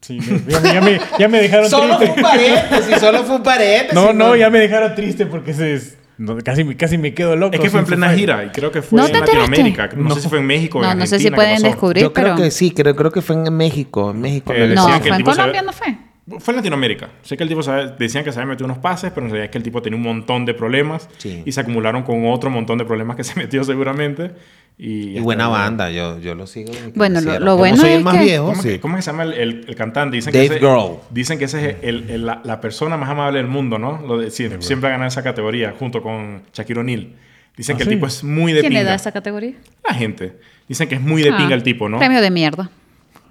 Sí, 0.00 0.18
ya, 0.48 0.60
me- 0.60 0.72
ya 0.74 0.80
me, 0.80 1.00
ya 1.18 1.28
me 1.28 1.42
dejaron 1.42 1.68
Solo 1.68 1.96
fue 1.98 2.06
triste. 2.06 2.20
un 2.20 2.22
paréntesis, 2.26 2.98
solo 3.00 3.22
fue 3.24 3.36
un 3.36 3.42
paréntesis. 3.42 3.94
No, 3.94 4.12
no, 4.12 4.34
ya 4.34 4.48
me 4.48 4.58
dejaron 4.58 4.94
triste 4.94 5.26
porque 5.26 5.52
se, 5.52 5.74
es- 5.74 5.98
no, 6.16 6.36
casi, 6.38 6.64
me- 6.64 6.76
casi 6.76 6.96
me 6.98 7.12
quedo 7.14 7.36
loco. 7.36 7.54
Es 7.54 7.60
que 7.60 7.68
fue 7.70 7.80
en 7.80 7.86
plena 7.86 8.10
gira 8.14 8.44
y 8.44 8.48
creo 8.48 8.70
que 8.70 8.80
fue 8.82 8.98
¿No 9.00 9.06
en? 9.06 9.12
Latinoamérica. 9.12 9.88
No, 9.96 10.08
No. 10.10 10.14
sé 10.14 10.22
si 10.22 10.28
fue 10.28 10.38
en 10.38 10.46
México 10.46 10.78
o 10.78 10.82
en 10.82 10.88
No, 10.88 10.94
no 10.94 11.00
sé 11.06 11.18
si 11.18 11.26
Argentina, 11.26 11.30
¿qué 11.30 11.36
pueden 11.36 11.62
descubrir, 11.62 12.02
Yo 12.02 12.12
creo 12.12 12.24
pero. 12.34 12.36
que 12.36 12.50
sí, 12.50 12.70
creo, 12.70 12.96
creo 12.96 13.10
que 13.10 13.20
fue 13.22 13.36
en 13.36 13.54
México. 13.54 14.10
En 14.10 14.20
México. 14.20 14.52
Eh, 14.54 14.68
me 14.68 14.74
No, 14.74 14.86
fue 15.00 15.16
en 15.16 15.22
Colombia, 15.22 15.62
no 15.62 15.72
fue. 15.72 15.96
Fue 16.38 16.52
en 16.52 16.56
Latinoamérica. 16.56 17.08
Sé 17.22 17.36
que 17.36 17.42
el 17.42 17.48
tipo 17.48 17.60
había- 17.70 17.88
decían 17.88 18.22
que 18.24 18.32
se 18.32 18.38
había 18.38 18.50
metido 18.50 18.66
unos 18.66 18.78
pases, 18.78 19.10
pero 19.12 19.26
en 19.26 19.32
realidad 19.32 19.46
es 19.46 19.50
que 19.50 19.58
el 19.58 19.64
tipo 19.64 19.82
tenía 19.82 19.96
un 19.96 20.02
montón 20.02 20.44
de 20.46 20.54
problemas 20.54 21.08
Sí. 21.18 21.42
y 21.44 21.52
se 21.52 21.60
acumularon 21.60 22.02
con 22.02 22.24
otro 22.26 22.50
montón 22.50 22.78
de 22.78 22.84
problemas 22.84 23.16
que 23.16 23.24
se 23.24 23.34
metió 23.38 23.64
seguramente. 23.64 24.30
Y, 24.78 25.18
Y 25.18 25.20
buena 25.20 25.46
banda, 25.48 25.90
yo, 25.90 26.18
yo 26.20 26.34
lo 26.34 26.46
sigo. 26.46 26.72
Bueno, 26.94 27.20
lo- 27.20 27.38
lo 27.38 27.56
bueno 27.58 27.76
soy 27.76 27.90
es 27.90 27.96
el 27.98 28.04
más 28.04 28.16
que- 28.16 28.24
viejo, 28.24 28.46
¿Cómo, 28.46 28.62
sí. 28.62 28.68
que- 28.68 28.80
cómo 28.80 28.96
se 28.96 29.02
llama 29.02 29.24
el, 29.24 29.32
el- 29.34 29.64
el 29.68 29.74
cantante? 29.76 30.16
Dicen 30.16 30.32
Dave 30.32 30.48
que 30.48 30.54
ese, 30.54 30.64
Grohl. 30.64 30.96
Dicen 31.10 31.38
que 31.38 31.44
ese 31.44 31.70
es 31.70 31.76
el- 31.82 32.08
el- 32.08 32.24
la, 32.24 32.40
la 32.44 32.60
persona 32.62 32.96
más 32.96 33.10
amable 33.10 33.38
del 33.38 33.48
mundo, 33.48 33.78
¿no? 33.78 34.00
Lo 34.06 34.16
de- 34.16 34.30
siempre, 34.30 34.62
siempre 34.62 34.88
ha 34.88 34.92
ganado 34.92 35.08
esa 35.08 35.22
categoría 35.22 35.74
junto 35.78 36.00
con 36.02 36.42
Shaquille 36.54 36.80
O'Neal. 36.80 37.08
Dicen 37.56 37.74
¿Ah, 37.74 37.78
que 37.78 37.84
sí? 37.84 37.90
el 37.90 37.96
tipo 37.96 38.06
es 38.06 38.24
muy 38.24 38.54
de 38.54 38.60
¿Quién 38.60 38.72
le 38.72 38.78
pinga. 38.78 38.90
da 38.90 38.96
esa 38.96 39.12
categoría? 39.12 39.52
La 39.86 39.94
gente. 39.94 40.32
Dicen 40.66 40.88
que 40.88 40.94
es 40.94 41.00
muy 41.02 41.20
de 41.22 41.30
Ah, 41.30 41.36
pinga 41.36 41.54
el 41.54 41.62
tipo, 41.62 41.88
¿no? 41.90 41.98
Premio 41.98 42.22
de 42.22 42.30
mierda. 42.30 42.70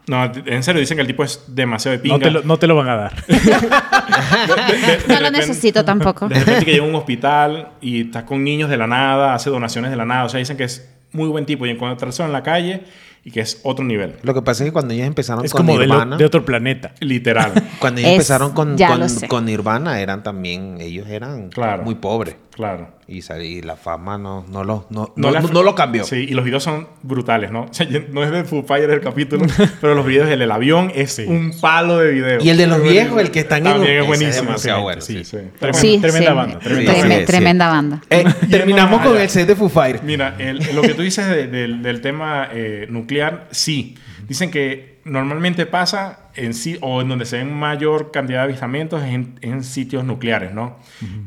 No, 0.10 0.32
en 0.46 0.64
serio, 0.64 0.80
dicen 0.80 0.98
que 0.98 1.02
el 1.02 1.08
tipo 1.08 1.24
es 1.24 1.44
demasiado 1.48 1.96
de 1.96 2.02
pinga. 2.02 2.18
No 2.18 2.24
te, 2.24 2.32
lo, 2.32 2.42
no 2.44 2.58
te 2.58 2.66
lo 2.68 2.76
van 2.76 2.90
a 2.90 2.96
dar. 2.96 3.14
No 5.08 5.20
lo 5.20 5.32
necesito 5.32 5.84
tampoco. 5.86 6.28
De 6.28 6.36
repente 6.40 6.66
que 6.66 6.72
llega 6.72 6.84
a 6.84 6.88
un 6.88 6.96
hospital 6.96 7.70
y 7.82 8.02
está 8.02 8.26
con 8.26 8.44
niños 8.44 8.70
de 8.70 8.78
la 8.78 8.88
nada, 8.88 9.34
hace 9.34 9.50
donaciones 9.50 9.92
de 9.92 9.98
la 9.98 10.06
nada. 10.06 10.26
O 10.26 10.30
sea, 10.30 10.40
dicen 10.40 10.58
que 10.58 10.64
es 10.66 10.90
muy 11.12 11.28
buen 11.30 11.46
tipo 11.46 11.66
y 11.66 11.70
encontrarse 11.70 12.24
en 12.24 12.32
la 12.32 12.44
calle 12.44 12.84
y 13.24 13.32
que 13.32 13.42
es 13.42 13.60
otro 13.64 13.84
nivel. 13.86 14.16
Lo 14.24 14.34
que 14.34 14.42
pasa 14.42 14.64
es 14.64 14.70
que 14.70 14.74
cuando 14.74 14.94
ellos 14.94 15.08
empezaron 15.08 15.44
es 15.46 15.52
con 15.52 15.66
como 15.66 15.80
de, 15.80 15.88
lo- 15.88 15.94
Nirvana, 15.96 16.18
de 16.18 16.26
otro 16.26 16.46
planeta. 16.46 16.92
Literal. 17.00 17.52
cuando 17.80 18.00
ellos 18.00 18.12
Es- 18.12 18.16
empezaron 18.18 18.52
con, 18.54 18.78
con, 18.78 19.28
con 19.28 19.46
Nirvana, 19.46 20.00
eran 20.00 20.24
también, 20.24 20.78
ellos 20.80 21.08
eran 21.08 21.50
Claro. 21.50 21.84
muy 21.84 21.96
pobres. 21.96 22.36
Claro. 22.60 22.90
Y, 23.08 23.22
y 23.42 23.62
la 23.62 23.76
fama 23.78 24.18
no, 24.18 24.46
no, 24.52 24.64
lo, 24.66 24.86
no, 24.90 25.14
No 25.16 25.32
no, 25.32 25.40
no- 25.42 25.64
lo 25.64 25.74
cambió. 25.76 26.04
Sí, 26.04 26.18
y 26.30 26.34
los 26.34 26.44
videos 26.44 26.62
son 26.62 26.88
brutales, 27.02 27.52
¿no? 27.52 27.62
O 27.72 27.74
sea, 27.74 27.88
no 28.12 28.22
es 28.24 28.32
de 28.32 28.44
Foo 28.44 28.64
Fighters 28.64 28.92
el 28.94 29.00
capítulo, 29.00 29.46
pero 29.82 29.96
los 29.96 30.06
videos 30.06 30.28
del, 30.28 30.40
del 30.40 30.52
avión 30.52 30.92
es 30.94 31.18
un 31.26 31.54
palo 31.60 31.98
de 32.00 32.12
video. 32.12 32.40
Y 32.44 32.50
el 32.50 32.58
de 32.58 32.68
los 32.68 32.84
viejos, 32.84 33.20
el 33.22 33.32
que 33.32 33.40
están 33.40 33.60
en 33.66 33.74
También 33.74 33.82
un- 33.82 33.88
es 33.88 33.98
ese 34.02 34.08
buenísimo. 34.08 34.30
es 34.30 34.46
demasiado 34.46 34.78
sí, 34.80 34.84
bueno, 34.84 35.02
Sí, 35.02 35.18
sí. 35.18 35.24
sí. 35.24 35.38
Tremenda, 35.58 35.80
Sí, 35.80 35.98
tremenda 36.02 36.30
sí. 36.32 36.36
banda. 36.36 36.60
Tremenda 36.60 36.94
Sí, 36.94 37.00
Treme- 37.00 37.14
sí, 37.16 37.20
sí. 37.22 37.26
Tremenda 37.26 37.68
banda. 37.70 38.02
Eh, 38.10 38.24
terminamos 38.52 39.02
con 39.02 39.18
el 39.18 39.30
set 39.30 39.48
de 39.48 39.56
Foo 39.56 39.70
Fighters. 39.70 40.04
Mira, 40.04 40.36
el- 40.38 40.60
lo 40.76 40.82
que 40.82 40.94
tú 40.94 41.02
dices 41.02 41.26
de- 41.28 41.48
del- 41.48 41.82
del 41.82 42.02
tema 42.02 42.50
eh, 42.52 42.86
nuclear, 42.90 43.48
sí. 43.52 43.96
Dicen 44.28 44.52
que 44.52 44.99
normalmente 45.10 45.66
pasa 45.66 46.20
en 46.36 46.54
sí, 46.54 46.78
o 46.82 47.02
en 47.02 47.10
donde 47.10 47.26
se 47.26 47.38
ven 47.38 47.54
mayor 47.54 48.12
cantidad 48.12 48.40
de 48.40 48.44
avistamientos 48.46 49.02
es 49.04 49.10
en, 49.14 49.36
en 49.42 49.64
sitios 49.64 50.04
nucleares, 50.06 50.54
¿no? 50.54 50.78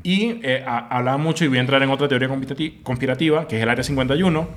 Y 0.03 0.41
eh, 0.43 0.65
ha- 0.67 0.89
hablaba 0.89 1.19
mucho, 1.19 1.45
y 1.45 1.49
voy 1.49 1.59
a 1.59 1.61
entrar 1.61 1.83
en 1.83 1.91
otra 1.91 2.09
teoría 2.09 2.29
conspirati- 2.29 2.83
conspirativa, 2.83 3.47
que 3.49 3.57
es 3.57 3.63
el 3.63 3.69
Área 3.69 3.85
51. 3.85 4.49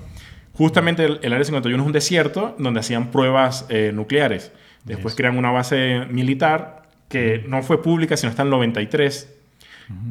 Justamente 0.54 1.04
el, 1.04 1.20
el 1.22 1.34
Área 1.34 1.44
51 1.44 1.82
es 1.84 1.86
un 1.88 1.92
desierto 1.94 2.56
donde 2.58 2.80
hacían 2.80 3.12
pruebas 3.12 3.66
eh, 3.70 3.92
nucleares. 3.94 4.52
Después 4.86 5.16
crean 5.16 5.38
una 5.38 5.52
base 5.52 6.06
militar 6.12 6.84
que 7.10 7.44
no 7.48 7.62
fue 7.64 7.82
pública, 7.82 8.16
sino 8.18 8.30
hasta 8.30 8.44
el 8.44 8.50
93. 8.50 9.32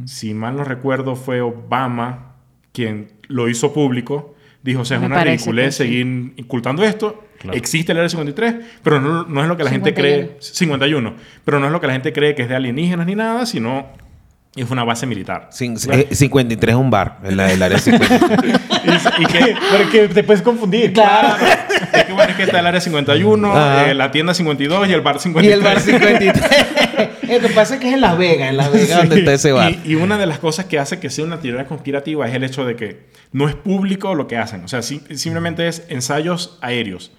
Si 0.07 0.35
mal 0.35 0.57
no 0.57 0.65
recuerdo, 0.65 1.17
fue 1.17 1.41
Obama 1.41 2.35
quien 2.73 3.13
lo 3.29 3.49
hizo 3.49 3.73
público. 3.73 4.35
Dijo, 4.63 4.81
o 4.83 4.85
sea, 4.85 4.97
es 4.97 5.01
Me 5.03 5.07
una 5.09 5.23
ridiculez 5.25 5.75
sí. 5.77 5.85
seguir 5.85 6.35
ocultando 6.45 6.85
esto. 6.85 7.25
Claro. 7.39 7.57
Existe 7.57 7.93
el 7.93 7.99
Área 7.99 8.09
53, 8.09 8.55
pero 8.83 9.01
no, 9.01 9.25
no 9.25 9.43
es 9.43 9.49
lo 9.49 9.57
que 9.57 9.65
la 9.65 9.71
gente 9.71 9.91
51. 9.91 10.27
cree. 10.29 10.37
51. 10.41 11.15
Pero 11.45 11.61
no 11.61 11.67
es 11.67 11.73
lo 11.73 11.81
que 11.81 11.87
la 11.87 11.93
gente 11.93 12.13
cree 12.13 12.35
que 12.35 12.43
es 12.43 12.49
de 12.49 12.57
alienígenas 12.57 13.07
ni 13.07 13.15
nada, 13.15 13.45
sino 13.47 13.87
es 14.57 14.71
una 14.71 14.85
base 14.85 15.05
militar. 15.07 15.49
Cin- 15.53 15.77
eh, 15.93 16.15
53 16.15 16.75
es 16.75 16.81
un 16.81 16.89
bar, 16.91 17.19
el, 17.25 17.39
el 17.41 17.61
área 17.63 17.77
53. 17.79 18.21
y, 19.19 19.23
y 19.23 19.27
que, 19.27 19.57
Porque 19.77 20.09
te 20.09 20.23
puedes 20.23 20.43
confundir. 20.43 20.93
claro, 20.93 21.37
es 21.93 22.05
que 22.05 22.13
bueno, 22.13 22.31
es 22.31 22.37
que 22.37 22.43
está 22.45 22.61
el 22.61 22.67
Área 22.67 22.81
51, 22.81 23.51
Ajá. 23.51 23.91
eh, 23.91 23.95
la 23.95 24.11
tienda 24.13 24.33
52 24.33 24.89
y 24.89 24.93
el 24.93 25.01
bar 25.01 25.17
y 25.17 25.19
53. 25.19 25.55
el 25.59 25.63
bar 25.65 25.81
53. 25.81 26.45
Lo 27.43 27.49
que 27.49 27.55
pasa 27.55 27.75
es 27.75 27.81
que 27.81 27.89
es 27.89 27.95
en 27.95 28.01
Las 28.01 28.17
Vegas, 28.17 28.51
en 28.51 28.57
Las 28.57 28.71
Vegas 28.73 28.99
donde 28.99 29.19
está 29.19 29.33
ese 29.33 29.51
bar. 29.51 29.73
Y, 29.85 29.93
y 29.93 29.95
una 29.97 30.19
de 30.19 30.27
las 30.27 30.39
cosas 30.39 30.67
que 30.67 30.79
hace 30.79 31.01
que 31.01 31.11
sea 31.11 31.25
una 31.25 31.41
teoría 31.41 31.67
conspirativa 31.67 32.29
es 32.29 32.35
el 32.35 32.45
hecho 32.45 32.65
de 32.65 32.77
que 32.77 33.07
no 33.33 33.49
es 33.49 33.57
público 33.57 34.15
lo 34.15 34.29
que 34.29 34.37
hacen. 34.37 34.63
O 34.65 34.69
sea, 34.69 34.83
sí- 34.83 35.03
simplemente 35.17 35.67
es 35.67 35.85
ensayos 35.89 36.59
aéreos. 36.61 37.11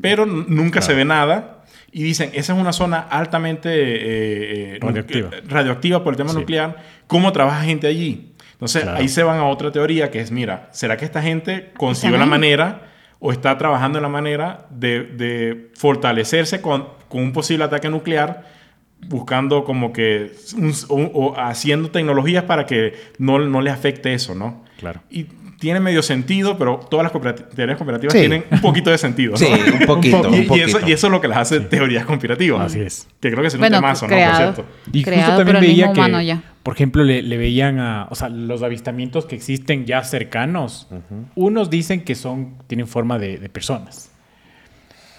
Pero 0.00 0.24
n- 0.24 0.44
nunca 0.48 0.80
se 0.82 0.94
ve 0.94 1.04
nada. 1.04 1.64
Y 1.90 2.02
dicen, 2.02 2.30
esa 2.34 2.52
es 2.52 2.58
una 2.58 2.72
zona 2.72 2.98
altamente 3.00 3.70
eh, 3.70 4.74
eh, 4.76 4.78
Radioactiva. 4.80 5.30
nu- 5.30 5.48
radioactiva 5.48 6.04
por 6.04 6.12
el 6.12 6.16
tema 6.18 6.30
Sí. 6.30 6.36
nuclear. 6.38 6.76
¿Cómo 7.06 7.32
trabaja 7.32 7.62
gente 7.64 7.86
allí? 7.86 8.34
Entonces, 8.52 8.82
Claro. 8.82 8.98
ahí 8.98 9.08
se 9.08 9.22
van 9.22 9.38
a 9.38 9.44
otra 9.44 9.70
teoría 9.72 10.10
que 10.10 10.20
es, 10.20 10.30
mira, 10.30 10.68
¿será 10.72 10.96
que 10.96 11.04
esta 11.04 11.22
gente 11.22 11.70
consiguió 11.76 12.18
la 12.18 12.26
manera 12.26 12.82
o 13.20 13.32
está 13.32 13.56
trabajando 13.56 13.98
en 13.98 14.02
la 14.02 14.08
manera 14.08 14.66
de, 14.70 15.02
de 15.04 15.70
fortalecerse 15.76 16.60
con, 16.60 16.86
con 17.08 17.22
un 17.22 17.32
posible 17.32 17.64
ataque 17.64 17.88
nuclear? 17.88 18.56
buscando 19.06 19.62
como 19.62 19.92
que 19.92 20.32
un- 20.56 20.74
o, 20.88 20.96
o 20.96 21.38
haciendo 21.38 21.88
tecnologías 21.92 22.42
para 22.42 22.66
que 22.66 22.94
no, 23.18 23.38
no 23.38 23.60
les 23.60 23.72
afecte 23.72 24.12
eso, 24.12 24.34
¿no? 24.34 24.64
Claro. 24.76 25.02
Y 25.08 25.28
tiene 25.58 25.80
medio 25.80 26.02
sentido, 26.02 26.56
pero 26.56 26.78
todas 26.90 27.10
las 27.12 27.34
teorías 27.54 27.76
cooperativas 27.76 28.12
Sí. 28.12 28.20
tienen 28.20 28.44
un 28.50 28.60
poquito 28.60 28.90
de 28.90 28.98
sentido, 28.98 29.32
¿no? 29.32 29.36
Sí, 29.38 29.46
un 29.46 29.78
poquito, 29.86 30.22
Y, 30.24 30.26
un 30.26 30.34
y 30.42 30.46
poquito. 30.46 30.66
eso, 30.66 30.88
y 30.88 30.92
eso 30.92 31.06
es 31.08 31.10
lo 31.12 31.20
que 31.20 31.28
las 31.28 31.38
hace 31.38 31.60
teorías 31.60 32.04
conspirativas. 32.06 32.60
Así 32.66 32.80
es. 32.80 33.08
Que 33.20 33.30
creo 33.30 33.42
que 33.42 33.48
es 33.48 33.54
un 33.54 33.60
Bueno, 33.60 33.76
temazo, 33.78 34.06
¿no? 34.06 34.16
Por 34.16 34.36
cierto. 34.36 34.64
Y 34.92 35.02
Creado 35.02 35.24
justo 35.32 35.36
también 35.44 35.60
veía 35.60 35.92
que, 35.92 36.26
ya. 36.26 36.42
por 36.62 36.74
ejemplo, 36.74 37.02
le, 37.02 37.22
le 37.22 37.36
veían 37.36 37.80
a, 37.80 38.06
o 38.10 38.14
sea, 38.14 38.28
los 38.28 38.62
avistamientos 38.62 39.26
que 39.26 39.34
existen 39.36 39.84
ya 39.84 40.04
cercanos. 40.04 40.88
Unos 41.34 41.70
dicen 41.70 42.02
que 42.04 42.14
son, 42.14 42.54
tienen 42.66 42.86
forma 42.86 43.18
de, 43.18 43.38
de 43.38 43.48
personas. 43.48 44.10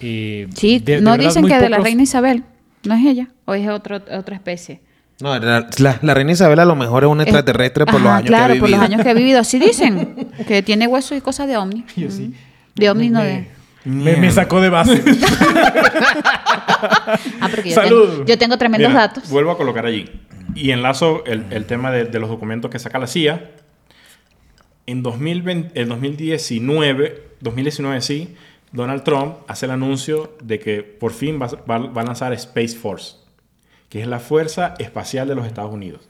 Eh, 0.00 0.46
Sí, 0.54 0.78
de- 0.78 0.96
de 0.96 1.00
no 1.02 1.10
verdad, 1.12 1.26
dicen 1.26 1.46
que 1.46 1.58
de 1.58 1.68
la 1.68 1.76
pocos- 1.78 1.84
reina 1.84 2.02
Isabel. 2.02 2.44
¿No 2.84 2.94
es 2.94 3.04
ella? 3.04 3.28
¿O 3.44 3.52
es 3.54 3.68
otro, 3.68 3.96
otra 4.10 4.34
especie? 4.36 4.80
No, 5.20 5.38
la, 5.38 5.68
la- 5.78 5.98
la 6.00 6.14
reina 6.14 6.32
Isabel 6.32 6.58
a 6.58 6.64
lo 6.64 6.74
mejor 6.76 7.04
es 7.04 7.10
un 7.10 7.20
extraterrestre 7.20 7.84
por 7.84 7.94
los 8.00 8.06
Ajá, 8.06 8.16
años 8.18 8.28
claro, 8.28 8.46
que 8.46 8.50
ha 8.52 8.54
vivido. 8.54 8.60
por 8.60 8.70
los 8.70 8.80
años 8.80 9.02
que 9.02 9.10
ha 9.10 9.14
vivido. 9.14 9.40
Así 9.40 9.58
dicen. 9.58 10.28
que 10.48 10.62
tiene 10.62 10.86
hueso 10.86 11.14
y 11.14 11.20
cosas 11.20 11.46
de 11.48 11.56
ovni. 11.56 11.84
Yo 11.96 12.10
sí. 12.10 12.34
De 12.74 12.88
ovni, 12.90 13.10
no 13.10 13.20
me, 13.20 13.26
de... 13.26 13.46
me- 13.84 14.16
me 14.16 14.30
sacó 14.30 14.60
de 14.60 14.68
base. 14.70 15.02
Ah, 16.82 17.48
porque 17.50 17.70
yo, 17.70 17.74
Salud. 17.74 18.08
tengo, 18.10 18.24
yo 18.24 18.38
tengo 18.38 18.56
tremendos 18.58 18.88
Mira, 18.90 19.00
datos. 19.08 19.28
Vuelvo 19.28 19.50
a 19.50 19.56
colocar 19.56 19.84
allí. 19.84 20.10
Y 20.54 20.70
enlazo 20.70 21.24
el, 21.26 21.44
el 21.50 21.66
tema 21.66 21.90
de, 21.90 22.04
de 22.04 22.18
los 22.18 22.28
documentos 22.30 22.70
que 22.70 22.78
saca 22.78 22.98
la 22.98 23.06
CIA. 23.06 23.50
En 24.86 25.02
2020, 25.02 25.78
el 25.80 25.88
2019, 25.88 27.22
2019 27.40 28.00
sí, 28.00 28.34
Donald 28.72 29.02
Trump 29.04 29.34
hace 29.46 29.66
el 29.66 29.72
anuncio 29.72 30.36
de 30.42 30.58
que 30.58 30.82
por 30.82 31.12
fin 31.12 31.38
va, 31.40 31.48
va- 31.70 31.78
va 31.90 32.02
a 32.02 32.04
lanzar 32.04 32.32
Space 32.32 32.76
Force, 32.76 33.16
que 33.90 34.00
es 34.00 34.06
la 34.06 34.18
Fuerza 34.20 34.74
Espacial 34.78 35.28
de 35.28 35.34
los 35.34 35.46
Estados 35.46 35.72
Unidos. 35.74 36.08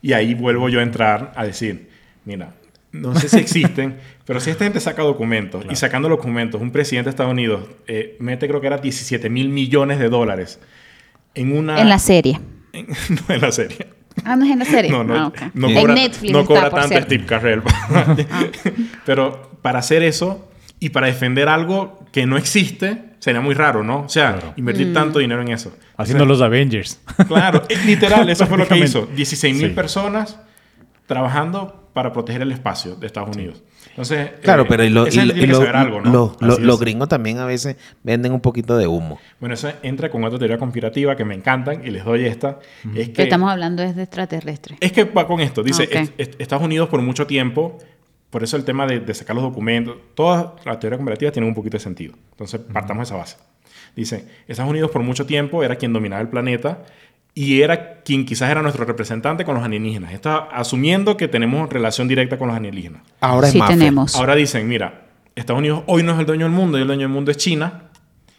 Y 0.00 0.14
ahí 0.14 0.32
vuelvo 0.34 0.68
yo 0.70 0.80
a 0.80 0.82
entrar 0.82 1.32
a 1.36 1.44
decir, 1.44 1.90
mira, 2.24 2.54
no 2.92 3.14
sé 3.14 3.28
si 3.28 3.36
existen, 3.38 3.98
pero 4.24 4.40
si 4.40 4.48
esta 4.50 4.64
gente 4.64 4.80
saca 4.80 5.02
documentos 5.02 5.66
y 5.70 5.76
sacando 5.76 6.08
documentos, 6.08 6.62
un 6.62 6.70
presidente 6.70 7.08
de 7.08 7.10
Estados 7.10 7.32
Unidos 7.32 7.64
eh, 7.86 8.16
mete 8.20 8.48
creo 8.48 8.60
que 8.62 8.68
era 8.68 8.78
17 8.78 9.28
mil 9.28 9.50
millones 9.50 9.98
de 9.98 10.08
dólares 10.08 10.58
en 11.34 11.54
una... 11.54 11.78
En 11.80 11.88
la 11.90 11.98
serie. 11.98 12.40
en- 12.72 12.86
no 13.28 13.34
en 13.34 13.40
la 13.42 13.52
serie. 13.52 13.88
Ah, 14.24 14.34
no 14.34 14.44
es 14.46 14.50
en 14.50 14.58
la 14.58 14.64
serie. 14.64 14.90
No, 14.90 15.04
no, 15.04 15.14
Ah, 15.14 15.26
ok. 15.28 15.38
no 15.54 15.68
en 15.68 15.74
cobra, 15.76 15.94
Netflix 15.94 16.32
no 16.32 16.40
está, 16.40 16.54
cobra 16.54 16.70
por 16.70 16.80
tanto. 16.80 17.02
Steve 17.02 17.24
Carrell. 17.26 17.62
Pero 19.04 19.58
para 19.62 19.78
hacer 19.80 20.02
eso 20.02 20.48
y 20.80 20.90
para 20.90 21.06
defender 21.06 21.48
algo 21.48 22.04
que 22.12 22.26
no 22.26 22.36
existe, 22.36 23.02
sería 23.18 23.40
muy 23.40 23.54
raro, 23.54 23.82
¿no? 23.84 24.02
O 24.02 24.08
sea, 24.08 24.32
Claro. 24.32 24.48
Mm. 24.56 24.60
invertir 24.60 24.92
tanto 24.92 25.18
dinero 25.18 25.42
en 25.42 25.48
eso. 25.48 25.72
Haciendo 25.96 26.24
los 26.24 26.40
Avengers. 26.40 27.00
Claro, 27.26 27.62
es 27.68 27.84
literal, 27.86 28.28
eso 28.28 28.46
fue 28.46 28.58
lo 28.58 28.66
que 28.68 28.76
hizo. 28.78 29.06
Prácticamente. 29.06 29.16
16 29.16 29.56
mil 29.56 29.68
Sí. 29.68 29.74
personas 29.74 30.38
trabajando 31.06 31.88
para 31.94 32.12
proteger 32.12 32.42
el 32.42 32.52
espacio 32.52 32.94
de 32.96 33.06
Estados 33.06 33.34
Unidos. 33.34 33.62
Entonces, 33.90 34.30
Claro, 34.42 34.62
eh, 34.62 34.66
pero 34.68 34.84
y 34.84 34.90
lo- 34.90 35.08
y 35.08 35.10
lo- 35.10 35.34
y 35.64 35.66
algo, 35.66 36.00
¿no? 36.00 36.12
lo- 36.12 36.36
lo- 36.40 36.52
Así 36.54 36.62
los 36.62 36.78
gringos 36.78 37.08
también 37.08 37.38
a 37.38 37.46
veces 37.46 37.76
venden 38.04 38.32
un 38.32 38.40
poquito 38.40 38.76
de 38.76 38.86
humo. 38.86 39.18
Bueno, 39.40 39.54
eso 39.54 39.72
entra 39.82 40.08
con 40.10 40.22
otra 40.22 40.38
teoría 40.38 40.58
conspirativa 40.58 41.16
que 41.16 41.24
me 41.24 41.34
encantan 41.34 41.84
y 41.84 41.90
les 41.90 42.04
doy 42.04 42.26
esta. 42.26 42.60
Es 42.94 43.08
Que 43.08 43.22
estamos 43.24 43.50
hablando 43.50 43.82
es 43.82 43.96
de 43.96 44.02
extraterrestres. 44.04 44.78
Es 44.80 44.92
que 44.92 45.04
va 45.04 45.26
con 45.26 45.40
esto. 45.40 45.62
Dice, 45.64 45.88
est- 46.18 46.40
Estados 46.40 46.64
Unidos 46.64 46.88
por 46.88 47.02
mucho 47.02 47.26
tiempo, 47.26 47.78
por 48.30 48.42
eso 48.44 48.56
el 48.56 48.64
tema 48.64 48.86
de, 48.86 49.00
de 49.00 49.14
sacar 49.14 49.34
los 49.36 49.44
documentos, 49.44 49.96
todas 50.14 50.48
las 50.64 50.78
teorías 50.78 50.98
comparativas 50.98 51.32
tienen 51.32 51.48
un 51.48 51.54
poquito 51.54 51.76
de 51.76 51.80
sentido. 51.82 52.14
Entonces, 52.32 52.60
partamos 52.72 53.00
de 53.08 53.14
esa 53.14 53.16
base. 53.16 53.36
Dice, 53.96 54.26
Estados 54.46 54.70
Unidos 54.70 54.90
por 54.90 55.02
mucho 55.02 55.26
tiempo 55.26 55.62
era 55.64 55.76
quien 55.76 55.92
dominaba 55.92 56.20
el 56.22 56.28
planeta 56.28 56.84
y 57.34 57.62
era 57.62 58.00
quien 58.02 58.24
quizás 58.26 58.50
era 58.50 58.62
nuestro 58.62 58.84
representante 58.84 59.44
con 59.44 59.54
los 59.54 59.64
alienígenas. 59.64 60.12
Está 60.12 60.36
asumiendo 60.38 61.16
que 61.16 61.28
tenemos 61.28 61.68
relación 61.70 62.06
directa 62.08 62.38
con 62.38 62.48
los 62.48 62.56
alienígenas. 62.56 63.02
Ahora 63.20 63.46
es 63.48 63.52
Sí 63.52 63.58
mafia. 63.58 63.76
tenemos. 63.76 64.14
Ahora 64.16 64.34
dicen, 64.34 64.68
mira, 64.68 65.06
Estados 65.34 65.60
Unidos 65.60 65.82
hoy 65.86 66.02
no 66.02 66.12
es 66.14 66.18
el 66.18 66.26
dueño 66.26 66.46
del 66.46 66.54
mundo 66.54 66.78
y 66.78 66.82
el 66.82 66.86
dueño 66.86 67.02
del 67.02 67.10
mundo 67.12 67.30
es 67.30 67.36
China. 67.36 67.87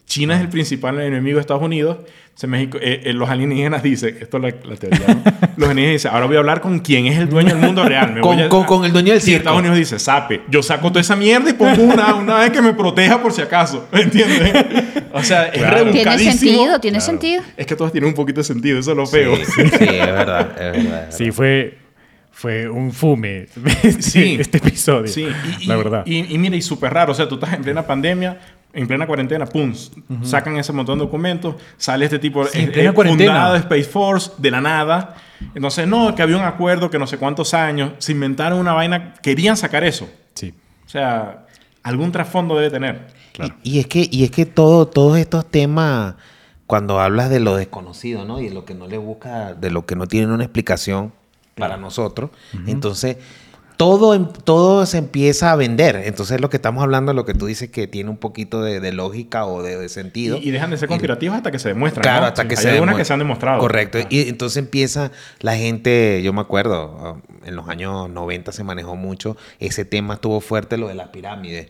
China 0.09 0.35
es 0.35 0.41
el 0.41 0.49
principal 0.49 0.99
enemigo 0.99 1.35
de 1.37 1.41
Estados 1.41 1.61
Unidos. 1.63 1.99
Entonces, 2.29 2.49
México, 2.49 2.77
eh, 2.81 3.01
eh, 3.05 3.13
los 3.13 3.29
alienígenas 3.29 3.83
dicen, 3.83 4.17
esto 4.19 4.37
es 4.37 4.43
la, 4.43 4.49
la 4.69 4.75
teoría, 4.75 5.07
¿no? 5.07 5.21
los 5.57 5.69
alienígenas 5.69 6.01
dicen, 6.01 6.11
ahora 6.11 6.25
voy 6.25 6.35
a 6.35 6.39
hablar 6.39 6.61
con 6.61 6.79
quién 6.79 7.05
es 7.05 7.17
el 7.19 7.29
dueño 7.29 7.49
del 7.49 7.57
mundo 7.63 7.83
real. 7.83 8.13
Me 8.13 8.21
Con- 8.21 8.35
voy 8.35 8.45
a- 8.45 8.49
con- 8.49 8.63
con 8.65 8.85
el 8.85 8.91
dueño 8.91 9.09
del 9.13 9.19
Y 9.19 9.21
circo. 9.21 9.37
Estados 9.37 9.59
Unidos 9.59 9.77
dice, 9.77 9.99
sape, 9.99 10.41
yo 10.49 10.63
saco 10.63 10.87
toda 10.89 11.01
esa 11.01 11.15
mierda 11.15 11.49
y 11.49 11.53
pongo 11.53 11.83
una, 11.83 12.15
una 12.15 12.37
vez 12.39 12.49
que 12.49 12.61
me 12.61 12.73
proteja 12.73 13.21
por 13.21 13.31
si 13.33 13.41
acaso. 13.41 13.87
¿Entiendes? 13.93 14.51
O 15.13 15.21
sea, 15.23 15.45
es 15.47 15.59
Claro. 15.59 15.91
Tiene 15.91 16.17
sentido, 16.19 16.79
tiene 16.79 16.97
Claro. 16.97 17.05
sentido. 17.11 17.43
Es 17.55 17.67
que 17.67 17.75
todas 17.75 17.91
tienen 17.91 18.07
un 18.07 18.15
poquito 18.15 18.39
de 18.39 18.45
sentido, 18.45 18.79
eso 18.79 18.91
es 18.91 18.97
lo 18.97 19.05
Sí, 19.05 19.11
feo. 19.17 19.35
sí, 19.35 19.43
sí, 19.55 19.61
es 19.63 19.79
verdad. 19.79 20.51
Es 20.51 20.57
verdad, 20.57 20.75
es 20.75 20.83
verdad. 20.85 21.07
Sí, 21.11 21.31
fue, 21.31 21.77
fue 22.31 22.69
un 22.69 22.91
fume 22.93 23.47
este, 23.83 24.01
Sí. 24.01 24.37
este 24.39 24.57
episodio. 24.59 25.07
Sí, 25.07 25.27
y, 25.59 25.65
la 25.67 25.75
y- 25.75 25.77
verdad. 25.77 26.03
Y, 26.05 26.33
y 26.33 26.37
mira, 26.37 26.55
y 26.55 26.61
súper 26.61 26.93
raro. 26.93 27.11
O 27.11 27.15
sea, 27.15 27.27
tú 27.27 27.35
estás 27.35 27.53
en 27.53 27.61
plena 27.63 27.85
pandemia, 27.85 28.39
en 28.73 28.87
plena 28.87 29.07
cuarentena, 29.07 29.45
pum, 29.45 29.73
sacan 30.23 30.57
ese 30.57 30.71
montón 30.73 30.99
de 30.99 31.05
documentos, 31.05 31.55
sale 31.77 32.05
este 32.05 32.19
tipo 32.19 32.45
Sí, 32.45 32.59
en 32.59 32.69
eh, 32.69 32.71
plena 32.71 32.89
eh, 32.91 32.93
cuarentena. 32.93 33.31
fundado 33.31 33.55
Space 33.55 33.83
Force 33.85 34.31
de 34.37 34.51
la 34.51 34.61
nada. 34.61 35.15
Entonces, 35.55 35.87
no, 35.87 36.13
que 36.13 36.21
había 36.21 36.37
un 36.37 36.43
acuerdo 36.43 36.89
que 36.89 36.99
no 36.99 37.07
sé 37.07 37.17
cuántos 37.17 37.53
años, 37.53 37.93
se 37.97 38.11
inventaron 38.11 38.59
una 38.59 38.73
vaina, 38.73 39.13
querían 39.21 39.57
sacar 39.57 39.83
eso. 39.83 40.09
sí. 40.33 40.53
O 40.85 40.89
sea, 40.91 41.45
algún 41.83 42.11
trasfondo 42.11 42.55
debe 42.55 42.71
tener. 42.71 43.07
Claro. 43.33 43.53
Y, 43.63 43.77
y 43.77 43.79
es 43.79 43.85
que, 43.87 44.07
y 44.11 44.23
es 44.23 44.31
que 44.31 44.47
todo, 44.47 44.87
todos 44.87 45.17
estos 45.19 45.45
temas, 45.45 46.15
cuando 46.65 46.99
hablas 46.99 47.29
de 47.29 47.39
lo 47.39 47.55
desconocido, 47.55 48.25
¿no? 48.25 48.39
Y 48.39 48.49
de 48.49 48.53
lo 48.55 48.65
que 48.65 48.73
no 48.73 48.87
le 48.87 48.97
busca, 48.97 49.53
de 49.53 49.69
lo 49.69 49.85
que 49.85 49.95
no 49.95 50.07
tiene 50.07 50.33
una 50.33 50.43
explicación 50.43 51.13
para 51.55 51.77
nosotros, 51.77 52.31
entonces 52.65 53.17
todo, 53.79 54.13
em- 54.13 54.27
todo 54.43 54.85
se 54.85 54.97
empieza 54.97 55.53
a 55.53 55.55
vender. 55.55 56.01
Entonces 56.03 56.41
lo 56.41 56.49
que 56.49 56.57
estamos 56.57 56.83
hablando, 56.83 57.13
lo 57.13 57.23
que 57.23 57.33
tú 57.33 57.45
dices 57.45 57.69
que 57.69 57.87
tiene 57.87 58.09
un 58.09 58.17
poquito 58.17 58.61
de, 58.61 58.81
de 58.81 58.91
lógica 58.91 59.45
o 59.45 59.63
de, 59.63 59.77
de 59.77 59.87
sentido. 59.87 60.35
Y, 60.37 60.49
y 60.49 60.51
dejan 60.51 60.69
de 60.69 60.77
ser 60.77 60.89
conspirativos 60.89 61.37
hasta 61.37 61.49
que 61.49 61.59
se 61.59 61.69
demuestran. 61.69 62.01
Claro, 62.01 62.21
¿no? 62.23 62.27
hasta 62.27 62.45
que 62.45 62.55
Hay 62.55 62.61
se 62.61 62.71
algunas 62.71 62.97
que 62.97 63.05
se 63.05 63.13
han 63.13 63.19
demostrado. 63.19 63.57
Correcto. 63.59 63.97
Y 64.09 64.27
entonces 64.27 64.57
empieza 64.57 65.13
la 65.39 65.55
gente, 65.55 66.21
yo 66.21 66.33
me 66.33 66.41
acuerdo, 66.41 66.97
ah, 66.99 67.21
en 67.45 67.55
los 67.55 67.69
años 67.69 68.09
90 68.09 68.51
se 68.51 68.65
manejó 68.65 68.97
mucho, 68.97 69.37
ese 69.59 69.85
tema 69.85 70.15
estuvo 70.15 70.41
fuerte, 70.41 70.75
lo 70.75 70.89
de 70.89 70.95
las 70.95 71.07
pirámides, 71.07 71.69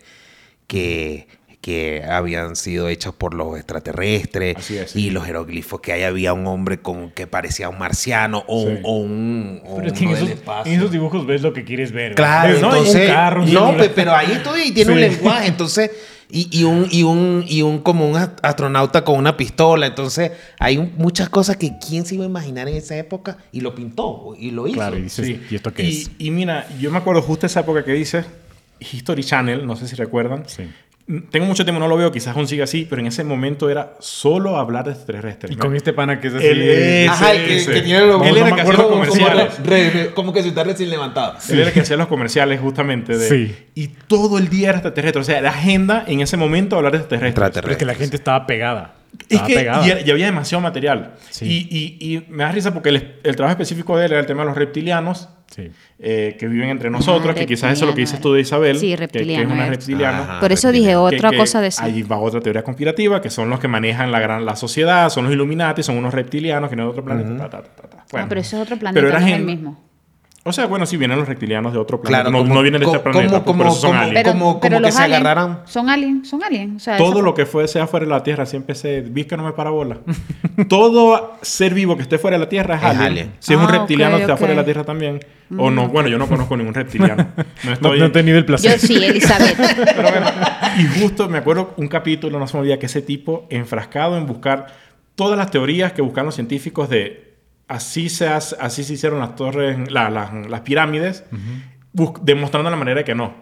que, 0.65 1.27
que 1.61 2.03
habían 2.09 2.55
sido 2.55 2.87
hechas 2.87 3.13
por 3.13 3.33
los 3.33 3.57
extraterrestres 3.57 4.55
Así 4.57 4.77
es. 4.77 4.95
y 4.95 5.09
los 5.11 5.25
jeroglifos, 5.25 5.81
que 5.81 5.91
ahí 5.91 6.03
había 6.03 6.31
un 6.33 6.47
hombre 6.47 6.79
con 6.79 7.11
que 7.11 7.27
parecía 7.27 7.67
un 7.69 7.77
marciano 7.77 8.43
o, 8.47 8.61
un- 8.61 8.75
Sí. 8.77 8.81
o 8.85 8.97
un, 8.97 9.61
o 9.65 9.75
Pero 9.75 9.87
es 9.87 9.93
que 9.99 10.05
en 10.05 10.11
esos, 10.11 10.29
espacio. 10.29 10.71
en 10.71 10.79
esos 10.79 10.91
dibujos 10.91 11.25
ves 11.27 11.41
lo 11.41 11.51
que 11.51 11.65
quieres 11.65 11.91
ver. 11.91 12.15
Claro, 12.15 12.53
¿ves, 12.53 12.61
no? 12.61 12.69
entonces. 12.69 13.09
Un 13.09 13.13
carro, 13.15 13.43
un 13.43 13.53
no, 13.53 13.67
celular. 13.71 13.91
pero 13.93 14.15
ahí 14.15 14.31
estoy 14.31 14.61
y 14.67 14.71
tiene 14.71 14.93
un 14.93 14.99
lenguaje. 15.01 15.47
Entonces, 15.47 15.91
y, 16.31 16.47
y 16.57 16.63
un, 16.63 16.87
y 16.91 17.03
un, 17.03 17.43
y 17.47 17.61
un 17.63 17.79
como 17.79 18.07
un 18.07 18.15
ast- 18.15 18.39
astronauta 18.41 19.03
con 19.03 19.17
una 19.17 19.35
pistola. 19.35 19.85
Entonces, 19.87 20.31
hay 20.59 20.77
un- 20.77 20.93
muchas 20.95 21.27
cosas 21.27 21.57
que 21.57 21.73
quién 21.85 22.05
se 22.05 22.15
iba 22.15 22.23
a 22.23 22.27
imaginar 22.27 22.69
en 22.69 22.77
esa 22.77 22.95
época 22.95 23.37
y 23.51 23.59
lo 23.59 23.75
pintó 23.75 24.33
y 24.39 24.51
lo 24.51 24.65
hizo. 24.67 24.77
Claro, 24.77 24.97
y 24.97 25.01
dices, 25.01 25.25
Sí. 25.25 25.41
¿y 25.49 25.55
esto 25.55 25.73
qué 25.73 25.83
y, 25.83 25.89
es? 26.03 26.11
y 26.19 26.31
mira, 26.31 26.67
yo 26.79 26.89
me 26.89 26.99
acuerdo 26.99 27.21
justo 27.21 27.45
esa 27.47 27.59
época 27.61 27.83
que 27.83 27.91
dices, 27.91 28.25
History 28.79 29.25
Channel, 29.25 29.65
no 29.67 29.75
sé 29.75 29.87
si 29.89 29.95
recuerdan. 29.97 30.43
Sí. 30.47 30.63
Tengo 31.31 31.47
mucho 31.47 31.63
tiempo, 31.63 31.79
no 31.79 31.87
lo 31.87 31.97
veo, 31.97 32.11
quizás 32.11 32.35
aún 32.37 32.47
sigue 32.47 32.61
así, 32.61 32.85
pero 32.87 33.01
en 33.01 33.07
ese 33.07 33.23
momento 33.23 33.67
era 33.69 33.95
solo 33.99 34.57
hablar 34.57 34.85
de 34.85 34.91
extraterrestres. 34.91 35.51
Y 35.51 35.55
¿no? 35.55 35.61
con 35.65 35.75
este 35.75 35.91
pana 35.91 36.19
que 36.19 36.27
es 36.27 36.35
así. 36.35 36.45
Él 36.45 36.61
es- 36.61 37.09
Ajá, 37.09 37.31
el 37.33 37.45
que, 37.45 37.57
ese. 37.57 37.71
que 37.73 37.81
tiene 37.81 38.05
los 38.05 38.21
Él 38.27 38.37
era 38.37 38.49
el 38.49 38.55
que 38.55 38.61
hacía 38.61 38.73
los 38.73 38.85
comerciales. 38.87 39.53
Como, 39.55 39.67
re- 39.69 40.11
como 40.13 40.33
que 40.33 40.43
si 40.43 40.49
está 40.49 40.63
recién 40.63 40.89
levantado. 40.91 41.33
Él 41.49 41.57
era 41.59 41.67
el 41.69 41.73
que 41.73 41.79
hacía 41.79 41.97
los 41.97 42.07
comerciales 42.07 42.59
justamente 42.59 43.17
de... 43.17 43.27
Sí. 43.27 43.55
Y 43.73 43.87
todo 43.87 44.37
el 44.37 44.49
día 44.49 44.69
era 44.69 44.77
extraterrestre. 44.77 45.21
O 45.21 45.23
sea, 45.25 45.41
la 45.41 45.49
agenda 45.49 46.03
en 46.05 46.19
ese 46.19 46.37
momento 46.37 46.75
hablar 46.75 46.91
de 46.91 46.99
extraterrestres. 46.99 47.53
Pero 47.63 47.71
es 47.71 47.77
que 47.77 47.85
la 47.85 47.95
gente 47.95 48.15
estaba 48.15 48.45
pegada. 48.45 48.93
Es 49.27 49.41
que 49.41 49.55
pegada. 49.55 49.85
y, 49.87 50.07
y 50.07 50.11
había 50.11 50.25
demasiado 50.25 50.61
material. 50.61 51.13
Sí. 51.29 51.45
Y, 51.69 51.77
y- 52.07 52.15
y 52.15 52.25
me 52.29 52.43
da 52.43 52.51
risa 52.51 52.73
porque 52.73 52.89
el, 52.89 53.15
el 53.23 53.35
trabajo 53.35 53.53
específico 53.53 53.97
de 53.97 54.05
él 54.05 54.11
era 54.11 54.21
el 54.21 54.25
tema 54.27 54.41
de 54.41 54.47
los 54.49 54.57
reptilianos. 54.57 55.29
Sí. 55.49 55.71
eh, 55.97 56.37
que 56.39 56.47
viven 56.47 56.69
entre 56.69 56.91
nosotros, 56.91 57.33
Ah, 57.35 57.39
que 57.39 57.47
quizás 57.47 57.73
eso 57.73 57.85
es 57.85 57.89
lo 57.89 57.95
que 57.95 58.01
dices 58.01 58.17
reptiliano 58.17 58.21
tú 58.21 58.33
de 58.35 58.41
Isabel, 58.41 58.75
Sí, 58.77 58.81
que- 58.81 58.87
que, 58.87 58.93
es 58.93 58.99
reptiliano 58.99 59.51
una 59.55 59.63
es. 59.63 59.69
reptiliana. 59.71 60.19
Ajá. 60.19 60.39
Por 60.39 60.51
eso 60.51 60.67
reptiliano. 60.67 61.07
dije 61.09 61.17
otra 61.17 61.31
que 61.31 61.37
cosa 61.37 61.59
de 61.59 61.67
eso. 61.69 61.81
Ahí 61.83 62.03
va 62.03 62.19
otra 62.19 62.39
teoría 62.39 62.63
conspirativa, 62.63 63.19
que 63.19 63.31
son 63.31 63.49
los 63.49 63.59
que 63.59 63.67
manejan 63.67 64.11
la 64.11 64.19
gran 64.19 64.45
la 64.45 64.55
sociedad, 64.55 65.09
son 65.09 65.23
los 65.25 65.33
Illuminati, 65.33 65.81
son 65.81 65.97
unos 65.97 66.13
reptilianos 66.13 66.69
que 66.69 66.75
no 66.75 66.83
de 66.83 66.89
otro 66.89 67.03
planeta. 67.03 67.35
ta, 67.35 67.49
ta, 67.49 67.63
ta, 67.63 67.89
ta. 67.89 68.05
Ah, 68.13 68.25
pero 68.29 68.39
eso 68.39 68.57
es 68.57 68.61
otro 68.61 68.77
planeta, 68.77 68.93
pero 69.01 69.07
era 69.09 69.19
no 69.19 69.25
es 69.27 69.33
el 69.33 69.43
mismo. 69.43 69.88
O 70.45 70.54
sea, 70.54 70.67
bueno, 70.67 70.86
sí 70.86 70.95
vienen 70.95 71.17
los 71.19 71.28
reptilianos 71.28 71.73
de 71.73 71.80
otro 71.80 71.99
planeta. 71.99 72.21
Claro, 72.23 72.32
no, 72.32 72.43
como- 72.43 72.56
no 72.56 72.62
vienen 72.62 72.80
de 72.80 72.88
este 72.88 72.99
planeta, 72.99 73.43
como- 73.43 73.58
por 73.63 73.67
eso 73.67 73.75
son 73.82 73.89
como- 73.91 74.02
aliens. 74.02 74.19
Pero- 74.23 74.32
como- 74.32 74.45
como 74.60 74.75
que 74.75 74.80
los 74.80 74.93
se 74.95 75.02
aliens 75.04 75.21
agarraran- 75.25 75.60
Son 75.65 75.89
aliens, 75.89 76.30
son 76.30 76.43
aliens. 76.43 76.75
O 76.78 76.80
sea, 76.80 76.97
Todo 76.97 77.12
eso- 77.12 77.21
lo 77.21 77.34
que 77.34 77.45
fue 77.45 77.67
sea 77.67 77.88
fuera 77.88 78.06
de 78.06 78.12
la 78.12 78.23
Tierra 78.23 78.45
siempre 78.45 78.73
se... 78.73 79.02
Vi 79.02 79.25
que 79.25 79.36
no 79.36 79.43
me 79.43 79.52
para 79.52 79.69
bola. 79.69 79.97
Todo 80.67 81.38
ser 81.41 81.73
vivo 81.73 81.95
que 81.95 82.04
esté 82.04 82.17
fuera 82.17 82.38
de 82.38 82.43
la 82.45 82.49
Tierra 82.49 82.75
es, 82.75 82.82
Es 82.82 82.88
alien. 82.88 83.04
alien. 83.04 83.32
Si 83.39 83.54
es 83.54 83.60
un 83.60 83.65
Ah, 83.65 83.71
reptiliano 83.71 84.15
que 84.17 84.21
está 84.23 84.38
fuera 84.38 84.54
de 84.54 84.58
la. 84.60 84.65
Tierra 84.65 84.84
también. 84.84 85.19
O 85.58 85.71
no, 85.71 85.88
bueno, 85.88 86.10
yo 86.10 86.17
no 86.17 86.28
conozco 86.28 86.56
ningún 86.56 86.73
reptiliano. 86.73 87.28
No 87.63 87.69
No, 87.69 87.73
estoy... 87.73 87.99
no 87.99 88.06
he 88.06 88.10
tenido 88.10 88.38
el 88.38 88.45
placer. 88.45 88.71
Yo 88.80 88.88
sí, 88.88 88.95
Elizabeth. 89.04 89.58
Pero 89.95 90.10
bueno, 90.12 90.28
y 90.78 90.99
justo 91.02 91.28
me 91.28 91.39
acuerdo 91.39 91.73
un 91.78 91.88
capítulo, 91.88 92.39
no 92.39 92.47
se 92.47 92.56
me 92.56 92.62
olvida, 92.62 92.78
que 92.80 92.86
ese 92.86 93.02
tipo 93.02 93.45
enfrascado 93.49 94.17
en 94.17 94.25
buscar 94.25 94.67
todas 95.15 95.38
las 95.38 95.52
teorías 95.52 95.91
que 95.93 96.02
buscan 96.02 96.25
los 96.25 96.36
científicos 96.36 96.89
de 96.89 97.28
así 97.69 98.10
se, 98.10 98.27
hace- 98.27 98.58
así 98.60 98.84
se 98.84 98.93
hicieron 98.93 99.19
las 99.19 99.36
torres, 99.36 99.89
la- 99.89 100.10
las- 100.10 100.34
las 100.49 100.62
pirámides, 100.62 101.23
bus- 101.93 102.19
demostrando 102.23 102.69
la 102.69 102.75
manera 102.75 102.97
de 102.97 103.03
que 103.05 103.15
no. 103.15 103.34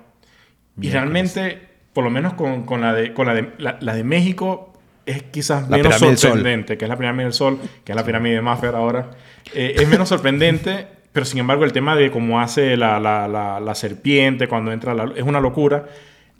Y 0.78 0.82
Miércoles. 0.82 0.94
realmente, 0.94 1.62
por 1.94 2.04
lo 2.04 2.12
menos 2.12 2.34
con, 2.34 2.63
con 2.66 2.82
la, 2.82 2.94
de, 2.94 3.13
con 3.13 3.26
la, 3.26 3.34
de, 3.34 3.50
la, 3.58 3.78
la 3.82 3.96
de 3.96 4.04
México, 4.04 4.74
es 5.08 5.24
quizás 5.24 5.70
La 5.70 5.78
menos 5.78 5.96
sorprendente, 5.96 6.78
que 6.78 6.86
es 6.86 6.90
la 6.90 6.98
pirámide 6.98 7.24
del 7.24 7.34
Sol, 7.34 7.58
que 7.84 7.94
es 7.94 7.96
la 7.96 8.04
pirámide 8.04 8.36
de 8.36 8.42
Maffer 8.42 8.76
ahora. 8.76 9.10
Eh, 9.56 9.76
es 9.80 9.88
menos 9.88 10.10
sorprendente, 10.10 10.86
pero 11.13 11.26
sin 11.26 11.40
embargo 11.40 11.63
el 11.63 11.72
tema 11.72 11.96
de 11.96 12.12
cómo 12.12 12.40
hace 12.42 12.76
la, 12.78 13.00
la, 13.00 13.28
la, 13.28 13.60
la 13.60 13.74
serpiente 13.76 14.48
cuando 14.48 14.72
entra 14.72 14.94
es 15.16 15.24
una 15.24 15.40
locura. 15.40 15.86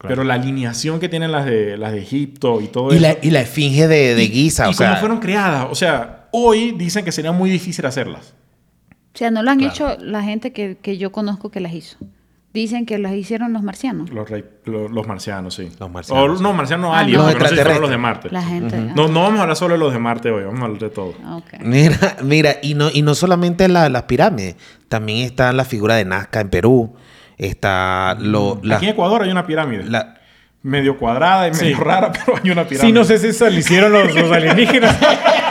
Pero 0.08 0.24
la 0.24 0.36
alineación 0.36 1.00
que 1.00 1.10
tienen 1.10 1.32
las 1.32 1.46
de, 1.46 1.76
las 1.76 1.92
de 1.92 2.00
Egipto 2.02 2.62
y 2.62 2.68
todo 2.68 2.94
Y 2.94 2.98
eso. 2.98 3.02
la, 3.08 3.18
y 3.20 3.32
la 3.32 3.40
esfinge 3.42 3.88
de, 3.88 4.14
de 4.14 4.24
y- 4.26 4.28
Giza, 4.30 4.68
y 4.68 4.70
o 4.70 4.74
sea. 4.74 4.90
cómo 4.90 5.00
fueron 5.00 5.20
creadas. 5.20 5.68
O 5.72 5.74
sea, 5.76 6.17
hoy 6.38 6.72
dicen 6.72 7.04
que 7.06 7.12
sería 7.12 7.32
muy 7.32 7.50
difícil 7.50 7.86
hacerlas. 7.86 8.34
O 9.14 9.18
sea, 9.18 9.32
no 9.32 9.42
lo 9.44 9.52
han 9.52 9.58
Claro. 9.60 9.74
hecho 9.74 9.98
la 10.00 10.22
gente 10.24 10.54
que, 10.54 10.78
que 10.82 10.98
yo 10.98 11.12
conozco 11.12 11.50
que 11.50 11.60
las 11.60 11.74
hizo. 11.74 11.98
Dicen 12.54 12.86
que 12.86 12.98
las 12.98 13.14
hicieron 13.14 13.52
los 13.54 13.62
marcianos. 13.62 14.10
Los, 14.10 14.30
rey- 14.30 14.46
lo- 14.66 14.88
los 14.88 15.06
marcianos, 15.08 15.54
sí. 15.56 15.70
Los 15.80 15.92
marcianos, 15.92 16.40
O, 16.40 16.42
no, 16.42 16.54
marcianos 16.54 16.92
Ah, 16.94 17.00
aliens, 17.00 17.24
no. 17.24 17.30
porque 17.32 17.44
no 17.56 17.64
sé 17.74 17.80
los 17.80 17.90
de 17.90 17.98
Marte. 17.98 18.30
La 18.32 18.42
gente. 18.42 18.78
No, 18.96 19.08
no 19.08 19.22
vamos 19.24 19.40
a 19.40 19.42
hablar 19.44 19.58
solo 19.58 19.74
de 19.74 19.80
los 19.80 19.94
de 19.94 20.00
Marte 20.00 20.32
hoy, 20.32 20.44
vamos 20.46 20.62
a 20.62 20.66
hablar 20.66 20.80
de 20.80 20.90
todo. 20.90 21.14
Ah. 21.24 21.40
Mira, 21.62 22.18
mira, 22.24 22.56
y 22.64 22.74
no, 22.74 22.90
y 22.92 23.02
no 23.04 23.14
solamente 23.16 23.68
la- 23.68 23.90
las 23.90 24.04
pirámides, 24.04 24.56
también 24.88 25.20
está 25.26 25.52
la 25.54 25.66
figura 25.66 25.96
de 25.96 26.06
Nazca 26.06 26.40
en 26.42 26.50
Perú, 26.50 26.96
está 27.38 28.16
lo, 28.20 28.60
la, 28.64 28.78
Aquí 28.78 28.86
en 28.86 28.92
Ecuador 28.94 29.24
hay 29.24 29.30
una 29.30 29.46
pirámide. 29.46 29.84
la- 29.86 30.16
Medio 30.64 30.98
cuadrada 30.98 31.48
y 31.48 31.52
medio 31.52 31.78
Sí. 31.78 31.84
rara, 31.84 32.12
pero 32.26 32.38
hay 32.44 32.50
una 32.50 32.64
pirámide. 32.68 32.88
Sí, 32.88 32.92
no 32.92 33.04
sé 33.04 33.20
si 33.20 33.28
esa 33.28 33.50
la 33.50 33.60
hicieron 33.60 33.92
los, 33.92 34.14
los 34.16 34.32
alienígenas. 34.32 34.98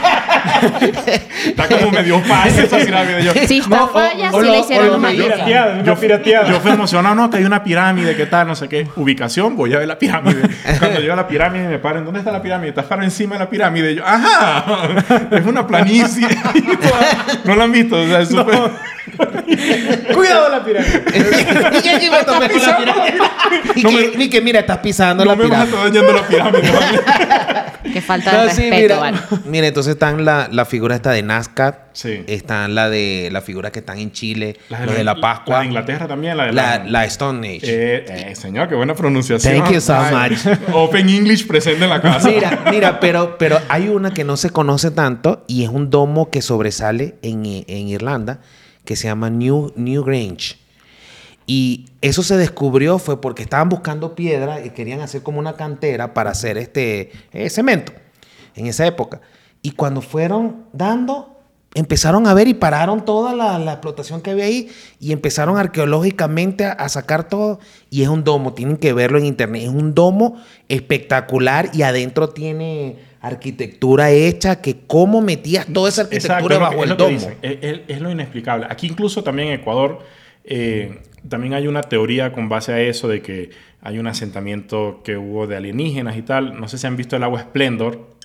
Está 1.45 1.67
como 1.67 1.91
medio 1.91 2.19
fácil 2.21 2.63
esa 2.65 2.77
pirámide. 2.77 3.23
Yo, 3.23 3.33
Si 3.47 3.59
está 3.59 3.87
falla, 3.87 4.29
o 4.31 4.41
lo- 4.41 4.51
le 4.51 4.59
hicieron 4.59 5.01
maldita. 5.01 5.33
pirateada, 5.33 5.79
una 5.81 5.95
pirateada. 5.95 6.49
yo 6.49 6.59
fui 6.59 6.71
emocionado, 6.71 7.15
no, 7.15 7.29
que 7.29 7.37
hay 7.37 7.43
una 7.45 7.63
pirámide, 7.63 8.15
¿qué 8.15 8.25
tal? 8.25 8.47
No 8.47 8.55
sé 8.55 8.67
qué. 8.67 8.87
Ubicación, 8.95 9.55
voy 9.55 9.73
a 9.73 9.79
ver 9.79 9.87
la 9.87 9.97
pirámide. 9.99 10.41
Cuando 10.79 10.99
llego 10.99 11.13
a 11.13 11.17
la 11.17 11.27
pirámide 11.27 11.67
me 11.67 11.79
paren, 11.79 12.05
¿dónde 12.05 12.19
está 12.19 12.31
la 12.31 12.41
pirámide? 12.41 12.69
Estás 12.69 12.85
para 12.85 13.03
encima 13.03 13.35
de 13.35 13.39
la 13.39 13.49
pirámide. 13.49 13.91
Y 13.91 13.95
yo, 13.95 14.03
¡ajá! 14.05 14.65
Es 15.31 15.45
una 15.45 15.65
planicie. 15.67 16.27
no 17.45 17.55
la 17.55 17.63
han 17.63 17.71
visto, 17.71 17.99
o 18.01 18.05
sea, 18.07 18.21
es 18.21 18.29
súper... 18.29 18.71
Cuidado 20.13 20.49
la 20.49 20.63
pirámide. 20.63 21.03
¿Y 21.77 21.81
qué 21.81 21.89
aquí 21.91 22.09
me 22.09 22.23
topé 22.23 22.49
con 22.49 22.61
la 22.61 22.77
pirámide? 22.77 23.17
Y 23.75 23.83
No 23.83 23.89
que- 23.89 23.95
me- 24.11 24.17
Ni 24.17 24.29
que 24.29 24.41
mira, 24.41 24.59
estás 24.61 24.77
pisando 24.79 25.23
No 25.23 25.31
la 25.31 25.35
me 25.37 25.47
vas 25.47 25.61
a 25.61 25.65
pirámide. 25.65 25.99
estar 25.99 26.03
dañando 26.07 26.13
la 26.21 26.27
pirámide. 26.27 27.01
Qué 27.93 28.01
falta 28.01 28.31
de 28.41 28.47
No, 28.47 28.53
sí, 28.53 28.69
respeto, 28.69 28.81
mira, 28.81 28.97
¿vale? 28.99 29.17
mira, 29.45 29.67
entonces 29.67 29.93
están 29.93 30.25
la, 30.25 30.49
la 30.51 30.65
figura 30.65 30.95
esta 30.95 31.11
de 31.11 31.23
Nazca. 31.23 31.85
Sí. 31.93 32.23
Están 32.27 32.75
la 32.75 32.89
de 32.89 33.29
la 33.31 33.41
figura 33.41 33.71
que 33.71 33.79
están 33.79 33.97
en 33.97 34.11
Chile, 34.11 34.57
Las 34.69 34.81
los 34.85 34.95
de 34.95 35.03
la 35.03 35.13
La 35.15 35.21
Pascua. 35.21 35.59
de 35.61 35.65
Inglaterra 35.67 36.07
también, 36.07 36.35
la 36.37 36.47
de 36.47 36.53
La, 36.53 36.83
la 36.85 37.05
Stone 37.05 37.47
Age. 37.47 37.59
Eh, 37.63 38.05
eh, 38.31 38.35
señor, 38.35 38.67
qué 38.67 38.75
buena 38.75 38.93
pronunciación. 38.93 39.53
Thank 39.63 39.71
you 39.73 39.81
so 39.81 39.95
Ay, 39.95 40.31
much. 40.31 40.39
Open 40.73 41.07
English 41.09 41.47
presente 41.47 41.85
en 41.85 41.89
la 41.89 42.01
casa. 42.01 42.27
Mira, 42.29 42.59
mira, 42.69 42.99
pero, 42.99 43.37
pero 43.39 43.59
hay 43.69 43.87
una 43.87 44.13
que 44.13 44.23
no 44.25 44.35
se 44.37 44.49
conoce 44.49 44.91
tanto 44.91 45.45
y 45.47 45.63
es 45.63 45.69
un 45.69 45.89
domo 45.89 46.29
que 46.29 46.41
sobresale 46.41 47.15
en, 47.21 47.45
en 47.45 47.87
Irlanda 47.87 48.41
que 48.87 48.95
se 48.95 49.07
llama 49.09 49.29
New, 49.29 49.73
Grange. 50.03 50.55
Y 51.45 51.85
eso 52.01 52.23
se 52.23 52.37
descubrió 52.37 52.97
fue 52.99 53.21
porque 53.21 53.43
estaban 53.43 53.69
buscando 53.69 54.15
piedra 54.15 54.65
y 54.65 54.71
querían 54.71 55.01
hacer 55.01 55.21
como 55.23 55.39
una 55.39 55.53
cantera 55.53 56.13
para 56.13 56.31
hacer 56.31 56.57
este 56.57 57.11
eh, 57.33 57.49
cemento 57.49 57.91
en 58.55 58.65
esa 58.65 58.87
época. 58.87 59.21
Y 59.61 59.71
cuando 59.71 60.01
fueron 60.01 60.65
dando, 60.71 61.37
empezaron 61.73 62.27
a 62.27 62.33
ver 62.33 62.47
y 62.47 62.53
pararon 62.53 63.03
toda 63.03 63.35
la, 63.35 63.59
la 63.59 63.73
explotación 63.73 64.21
que 64.21 64.31
había 64.31 64.45
ahí 64.45 64.69
y 64.99 65.11
empezaron 65.11 65.57
arqueológicamente 65.57 66.65
a, 66.65 66.71
a 66.71 66.89
sacar 66.89 67.27
todo. 67.27 67.59
Y 67.89 68.03
es 68.03 68.07
un 68.07 68.23
domo, 68.23 68.53
tienen 68.53 68.77
que 68.77 68.93
verlo 68.93 69.17
en 69.17 69.25
internet. 69.25 69.63
Es 69.63 69.69
un 69.69 69.93
domo 69.93 70.41
espectacular 70.69 71.71
y 71.73 71.81
adentro 71.81 72.29
tiene 72.29 72.99
arquitectura 73.21 74.11
hecha 74.11 74.61
que 74.61 74.77
cómo 74.87 75.21
metías 75.21 75.65
toda 75.67 75.89
esa 75.89 76.03
arquitectura 76.03 76.57
bajo 76.57 76.83
es 76.83 76.91
el 76.91 76.97
domo. 76.97 77.09
dicen. 77.11 77.35
Es, 77.41 77.57
es- 77.61 77.79
es 77.87 78.01
lo 78.01 78.11
inexplicable. 78.11 78.67
Aquí 78.69 78.87
incluso 78.87 79.23
también 79.23 79.49
en 79.49 79.53
Ecuador 79.59 79.99
eh, 80.43 80.99
también 81.27 81.53
hay 81.53 81.67
una 81.67 81.81
teoría 81.81 82.31
con 82.31 82.47
base 82.49 82.71
a 82.73 82.79
eso 82.81 83.07
de 83.07 83.21
que 83.21 83.49
hay 83.81 83.99
un 83.99 84.07
asentamiento 84.07 85.01
que 85.03 85.17
hubo 85.17 85.45
de 85.47 85.55
alienígenas 85.57 86.17
y 86.17 86.21
tal. 86.21 86.59
No 86.59 86.67
sé 86.67 86.77
si 86.77 86.87
han 86.87 86.95
visto 86.97 87.15
el 87.15 87.23
agua 87.23 87.41
Splendor. 87.41 88.16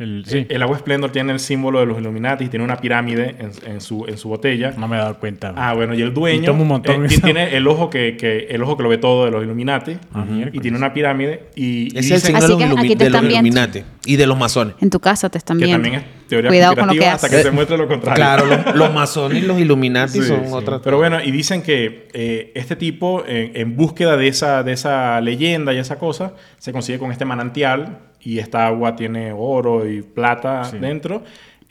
El- 0.00 0.24
sí. 0.26 0.46
El 0.48 0.62
agua 0.62 0.78
Splendor 0.78 1.12
tiene 1.12 1.32
el 1.32 1.38
símbolo 1.38 1.78
de 1.80 1.86
los 1.86 1.98
Illuminati 2.00 2.44
y 2.44 2.48
tiene 2.48 2.64
una 2.64 2.78
pirámide 2.78 3.36
en, 3.38 3.50
en 3.70 3.80
su, 3.80 4.06
en 4.08 4.16
su 4.18 4.28
botella. 4.28 4.72
No 4.76 4.88
me 4.88 4.96
he 4.96 4.98
dado 4.98 5.18
cuenta. 5.18 5.52
Ah, 5.56 5.74
bueno, 5.74 5.94
y 5.94 6.00
el 6.02 6.12
dueño 6.14 6.42
Y 6.42 6.46
toma 6.46 6.62
un 6.62 6.68
montón 6.68 7.04
eh, 7.04 7.08
tiene 7.22 7.54
el 7.56 7.68
ojo 7.68 7.90
que, 7.90 8.16
que- 8.16 8.46
el 8.50 8.62
ojo 8.62 8.76
que 8.76 8.82
lo 8.82 8.88
ve 8.88 8.98
todo 8.98 9.26
de 9.26 9.30
los 9.30 9.44
Illuminati 9.44 9.98
Ah, 10.14 10.24
y 10.52 10.58
tiene 10.60 10.76
una 10.76 10.92
pirámide 10.92 11.44
y, 11.54 11.96
es 11.98 12.10
el 12.10 12.20
signo 12.20 12.40
de 12.40 12.48
los, 12.48 12.58
que 12.58 12.64
ilumi- 12.66 12.96
de 12.96 13.10
los. 13.10 13.22
Illuminati 13.22 13.82
y 14.06 14.16
de 14.16 14.26
los 14.26 14.38
masones. 14.38 14.74
En 14.80 14.88
tu 14.90 14.98
casa 15.00 15.28
te 15.28 15.38
están 15.38 15.58
que 15.58 15.66
viendo. 15.66 15.82
también 15.84 16.02
es 16.02 16.28
teoría 16.28 16.48
Cuidado 16.48 16.76
con 16.76 16.86
lo 16.86 16.92
que 16.94 17.06
hasta 17.06 17.28
que 17.28 17.42
se 17.42 17.50
muestre 17.50 17.76
lo 17.76 17.86
contrario. 17.86 18.14
Claro, 18.16 18.46
los, 18.46 18.74
los 18.76 18.94
masones 18.94 19.42
y 19.42 19.46
los 19.46 19.60
Illuminati 19.60 20.12
Sí, 20.20 20.22
son 20.22 20.46
sí. 20.46 20.50
otras. 20.52 20.80
Pero 20.82 20.96
bueno, 20.96 21.18
y 21.22 21.30
dicen 21.30 21.60
que 21.62 22.08
eh, 22.14 22.52
este 22.54 22.74
tipo, 22.76 23.22
en, 23.26 23.52
en 23.54 23.76
búsqueda 23.76 24.16
de 24.16 24.28
esa, 24.28 24.62
de 24.62 24.72
esa 24.72 25.20
leyenda 25.20 25.74
y 25.74 25.78
esa 25.78 25.98
cosa, 25.98 26.32
se 26.58 26.72
consigue 26.72 26.98
con 26.98 27.12
este 27.12 27.24
manantial 27.26 27.98
y 28.22 28.38
esta 28.38 28.66
agua 28.66 28.96
tiene 28.96 29.32
oro 29.32 29.88
y 29.88 30.02
plata 30.02 30.64
Sí. 30.64 30.78
dentro. 30.78 31.22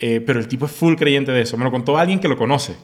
eh, 0.01 0.21
pero 0.25 0.39
el 0.39 0.47
tipo 0.47 0.65
es 0.65 0.71
full 0.71 0.95
creyente 0.95 1.31
de 1.33 1.41
eso. 1.41 1.57
Me 1.57 1.65
lo 1.65 1.71
contó 1.71 1.97
alguien 1.97 2.19
que 2.19 2.27
lo 2.29 2.37
conoce. 2.37 2.75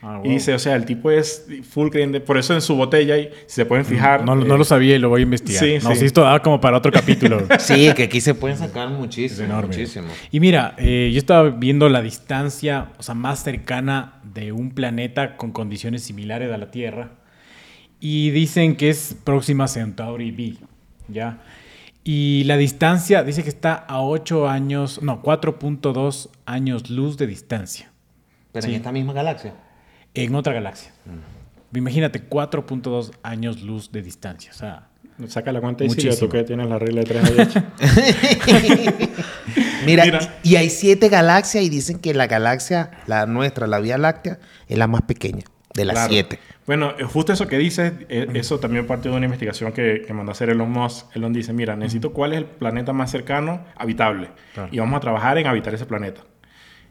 Ah, 0.00 0.20
Y 0.24 0.28
dice, 0.30 0.52
o 0.54 0.58
sea, 0.60 0.74
el 0.76 0.84
tipo 0.84 1.10
es 1.10 1.46
full 1.68 1.88
creyente. 1.90 2.20
Por 2.20 2.36
eso 2.38 2.54
en 2.54 2.60
su 2.60 2.74
botella, 2.76 3.16
y 3.18 3.30
si 3.46 3.54
se 3.56 3.66
pueden 3.66 3.84
fijar... 3.84 4.24
No, 4.24 4.34
no 4.36 4.54
eh, 4.54 4.58
lo 4.58 4.64
sabía 4.64 4.94
y 4.96 4.98
lo 5.00 5.08
voy 5.08 5.20
a 5.20 5.24
investigar. 5.24 5.62
sí, 5.64 5.78
no, 5.82 5.94
sí. 5.94 6.04
esto 6.04 6.22
da 6.22 6.38
como 6.40 6.60
para 6.60 6.76
otro 6.76 6.90
capítulo. 6.92 7.46
Sí, 7.58 7.92
que 7.96 8.04
aquí 8.04 8.20
se 8.20 8.34
pueden 8.34 8.58
sacar 8.58 8.88
Es 8.90 8.98
muchísimo. 8.98 9.44
enorme. 9.44 9.68
Muchísimo. 9.68 10.06
Y 10.30 10.38
mira, 10.40 10.74
eh, 10.78 11.10
yo 11.12 11.18
estaba 11.18 11.50
viendo 11.50 11.88
la 11.88 12.00
distancia, 12.02 12.90
o 12.98 13.02
sea, 13.02 13.14
más 13.16 13.42
cercana 13.44 14.20
de 14.24 14.52
un 14.52 14.70
planeta 14.70 15.36
con 15.36 15.50
condiciones 15.52 16.02
similares 16.04 16.52
a 16.52 16.58
la 16.58 16.70
Tierra. 16.70 17.10
Y 18.00 18.30
dicen 18.30 18.76
que 18.76 18.90
es 18.90 19.16
próxima 19.24 19.64
a 19.64 19.68
Centauri 19.68 20.30
B, 20.32 20.54
¿ya? 21.08 21.38
Y 22.04 22.42
la 22.44 22.56
distancia 22.56 23.22
dice 23.22 23.42
que 23.44 23.48
está 23.48 23.74
a 23.74 24.02
8 24.02 24.48
años, 24.48 25.00
no, 25.02 25.22
4.2 25.22 26.30
años 26.46 26.90
luz 26.90 27.16
de 27.16 27.26
distancia 27.28 27.92
Pero 28.52 28.64
Sí. 28.64 28.70
en 28.70 28.76
esta 28.76 28.90
misma 28.92 29.12
galaxia. 29.12 29.54
en 30.14 30.34
otra 30.34 30.52
galaxia. 30.52 30.92
Imagínate, 31.74 32.28
4.2 32.28 33.12
años 33.22 33.62
luz 33.62 33.90
de 33.92 34.02
distancia. 34.02 34.50
O 34.52 34.54
sea, 34.54 34.88
Saca 35.28 35.52
la 35.52 35.60
cuenta 35.60 35.84
y 35.84 35.90
sigue 35.90 36.16
tú 36.16 36.28
que 36.28 36.42
tienes 36.42 36.68
la 36.68 36.78
regla 36.78 37.02
de 37.02 37.06
tres 37.06 37.24
ahí 37.24 37.40
hecha. 37.40 37.64
Mira, 39.86 40.04
Mira. 40.04 40.34
y 40.42 40.56
hay 40.56 40.70
siete 40.70 41.08
galaxias 41.08 41.64
y 41.64 41.68
dicen 41.68 41.98
que 41.98 42.14
la 42.14 42.26
galaxia, 42.26 42.90
la 43.06 43.26
nuestra, 43.26 43.66
la 43.66 43.80
Vía 43.80 43.98
Láctea, 43.98 44.38
es 44.68 44.78
la 44.78 44.86
más 44.86 45.02
pequeña 45.02 45.44
de 45.74 45.84
las 45.84 45.94
Claro. 45.94 46.12
siete. 46.12 46.38
Bueno, 46.66 46.92
eh, 46.98 47.02
justo 47.04 47.32
eso 47.32 47.48
que 47.48 47.58
dices, 47.58 47.92
eh, 48.08 48.28
eso 48.34 48.60
también 48.60 48.86
partió 48.86 49.10
de 49.10 49.16
una 49.16 49.26
investigación 49.26 49.72
que, 49.72 50.04
que 50.06 50.12
mandó 50.12 50.30
a 50.30 50.32
hacer 50.34 50.48
Elon 50.50 50.70
Musk. 50.70 51.14
Elon 51.16 51.32
dice, 51.32 51.52
mira, 51.52 51.74
necesito 51.76 52.12
cuál 52.12 52.32
es 52.32 52.38
el 52.38 52.44
planeta 52.44 52.92
más 52.92 53.10
cercano 53.10 53.64
habitable. 53.76 54.28
Claro. 54.54 54.68
Y 54.72 54.78
vamos 54.78 54.96
a 54.96 55.00
trabajar 55.00 55.38
en 55.38 55.46
habitar 55.48 55.74
ese 55.74 55.86
planeta. 55.86 56.22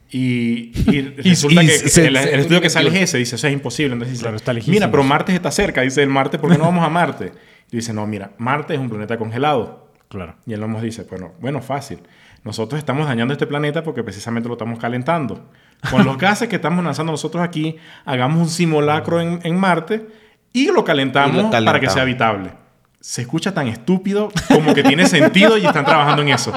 Y, 0.10 0.72
y 0.92 1.02
resulta 1.24 1.64
y 1.64 1.68
que 1.68 1.72
se- 1.74 2.08
el, 2.08 2.18
se- 2.18 2.34
el 2.34 2.40
estudio 2.42 2.62
que 2.62 2.70
sale 2.70 2.90
es 2.90 2.96
ese, 2.96 3.18
dice, 3.18 3.36
eso 3.36 3.48
es 3.48 3.54
imposible. 3.54 3.94
Entonces 3.94 4.12
dice, 4.14 4.24
Claro, 4.24 4.38
está 4.38 4.52
lejísimo. 4.54 4.74
mira, 4.76 4.92
pero 4.92 5.04
Marte 5.04 5.34
está 5.34 5.52
cerca. 5.52 5.82
Dice, 5.82 6.04
el 6.04 6.10
Marte, 6.10 6.38
¿por 6.38 6.52
qué 6.52 6.58
no 6.58 6.66
vamos 6.66 6.84
a 6.86 6.90
Marte? 6.90 7.32
Y 7.72 7.78
dice, 7.78 7.94
no, 7.94 8.06
mira, 8.06 8.32
Marte 8.38 8.74
es 8.74 8.80
un 8.80 8.90
planeta 8.90 9.18
congelado. 9.18 9.90
claro. 10.10 10.36
Y 10.46 10.54
Elon 10.54 10.70
Musk 10.72 10.84
dice, 10.84 11.04
bueno, 11.10 11.32
bueno, 11.40 11.62
fácil. 11.62 12.00
Nosotros 12.43 12.80
estamos 12.80 13.08
dañando 13.08 13.34
este 13.34 13.45
planeta 13.45 13.84
porque 13.84 14.04
precisamente 14.04 14.47
lo 14.49 14.56
estamos 14.56 14.80
calentando. 14.80 15.49
Con 15.89 16.04
los 16.06 16.17
gases 16.19 16.47
que 16.49 16.56
estamos 16.56 16.84
lanzando 16.84 17.12
nosotros 17.12 17.43
aquí, 17.43 17.77
hagamos 18.06 18.39
un 18.39 18.49
simulacro 18.49 19.21
en, 19.21 19.39
en 19.43 19.60
Marte 19.60 20.08
y 20.54 20.71
lo 20.71 20.84
calentamos, 20.84 21.34
Y 21.36 21.38
lo 21.38 21.43
para 21.43 21.62
que 21.62 21.65
calentamos. 21.65 21.93
sea 21.93 22.04
habitable. 22.04 22.51
Se 22.99 23.21
escucha 23.21 23.54
tan 23.54 23.67
estúpido 23.67 24.30
como 24.47 24.73
que 24.73 24.84
tiene 24.84 25.06
sentido 25.08 25.58
y 25.58 25.65
están 25.65 25.86
trabajando 25.86 26.21
en 26.21 26.30
eso. 26.30 26.51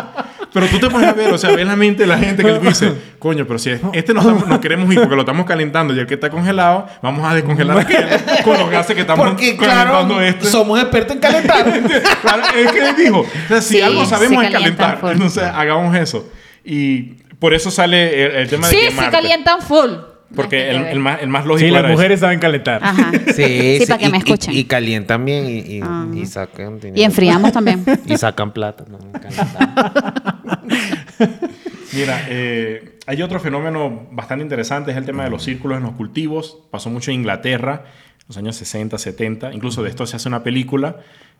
Pero 0.54 0.66
tú 0.68 0.78
te 0.78 0.88
pones 0.88 1.08
a 1.08 1.12
ver, 1.12 1.32
o 1.34 1.36
sea, 1.36 1.50
ves 1.50 1.66
la 1.66 1.74
mente 1.76 2.04
de 2.04 2.06
la 2.06 2.16
gente 2.16 2.42
que 2.42 2.58
dice, 2.60 2.92
coño, 3.18 3.44
pero 3.46 3.58
si 3.58 3.70
este 3.92 4.14
no 4.14 4.20
estamos- 4.20 4.46
nos 4.46 4.60
queremos 4.60 4.90
ir 4.92 5.00
porque 5.00 5.14
lo 5.16 5.22
estamos 5.22 5.44
calentando 5.46 5.92
y 5.92 5.98
el 5.98 6.06
que 6.06 6.14
está 6.14 6.30
congelado, 6.30 6.86
vamos 7.02 7.28
a 7.30 7.34
descongelar 7.34 7.76
aquel 7.78 8.06
con 8.44 8.56
los 8.58 8.70
gases 8.70 8.94
que 8.94 9.00
estamos 9.02 9.26
Porque, 9.28 9.56
calentando 9.56 10.14
claro, 10.14 10.20
este. 10.22 10.46
somos 10.46 10.80
expertos 10.80 11.16
en 11.16 11.20
calentar. 11.20 11.66
Claro, 12.22 12.42
es 12.56 12.72
que 12.72 12.78
él 12.78 12.96
dijo, 12.96 13.18
o 13.20 13.26
sea, 13.48 13.60
si 13.60 13.74
Sí, 13.74 13.80
algo 13.82 14.04
sabemos 14.06 14.40
se 14.42 14.46
es 14.46 14.52
calentar, 14.52 14.98
full. 15.00 15.10
entonces 15.10 15.42
hagamos 15.42 15.94
eso. 15.96 16.30
Y 16.64 17.14
por 17.38 17.52
eso 17.52 17.70
sale 17.70 18.24
el, 18.26 18.32
el 18.36 18.48
tema 18.48 18.68
de 18.68 18.74
Sí, 18.74 18.80
que 18.80 18.90
se 18.90 18.96
Marte. 18.96 19.10
calientan 19.10 19.60
full. 19.60 19.90
Porque 20.34 20.70
el, 20.70 20.76
el 20.87 20.98
más, 21.00 21.22
el 21.22 21.28
más 21.28 21.46
lógico 21.46 21.66
Sí, 21.68 21.72
las 21.72 21.90
mujeres 21.90 22.20
saben 22.20 22.38
calentar. 22.40 22.80
Ajá. 22.82 23.12
Sí, 23.34 23.78
Sí, 23.80 23.84
para 23.87 23.98
que 23.98 24.06
y- 24.06 24.10
me 24.10 24.16
y- 24.16 24.20
escuchen. 24.20 24.54
Y, 24.54 24.64
calientan 24.64 25.24
bien 25.24 25.46
y, 25.46 25.58
y, 25.58 26.20
y 26.22 26.26
sacan 26.26 26.80
dinero. 26.80 27.00
Y 27.00 27.04
enfriamos 27.04 27.52
también. 27.52 27.84
Y 28.06 28.16
sacan 28.16 28.52
plata. 28.52 28.84
¿no? 28.88 28.98
Mira, 31.92 32.26
eh, 32.28 32.98
hay 33.06 33.22
otro 33.22 33.38
fenómeno 33.38 34.08
bastante 34.10 34.42
interesante, 34.42 34.90
es 34.90 34.96
el 34.96 35.04
tema 35.04 35.24
de 35.24 35.30
los 35.30 35.42
círculos 35.44 35.78
en 35.78 35.84
los 35.84 35.92
cultivos. 35.92 36.58
Pasó 36.70 36.90
mucho 36.90 37.10
en 37.12 37.18
Inglaterra, 37.18 37.84
en 38.18 38.24
los 38.28 38.37
años 38.37 38.56
60, 38.56 38.98
70. 38.98 39.52
Incluso 39.54 39.82
de 39.82 39.90
esto 39.90 40.06
se 40.06 40.16
hace 40.16 40.28
una 40.28 40.42
película 40.42 40.96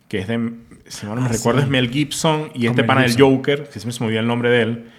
que 0.09 0.19
es 0.19 0.29
de, 0.29 0.51
si 0.87 1.07
no 1.07 1.17
me 1.17 1.23
Ah, 1.23 1.29
recuerdo, 1.29 1.61
sí. 1.61 1.65
es 1.65 1.71
Mel 1.71 1.91
Gibson 1.91 2.51
y 2.55 2.61
Con 2.67 2.71
este 2.71 2.83
Mel 2.83 2.87
pana 2.87 3.03
del. 3.03 3.17
Joker, 3.21 3.65
que 3.69 3.81
se 3.81 3.87
me 3.89 4.07
olvida 4.07 4.21
el 4.21 4.27
nombre 4.27 4.51
de 4.51 4.63
él. 4.63 4.91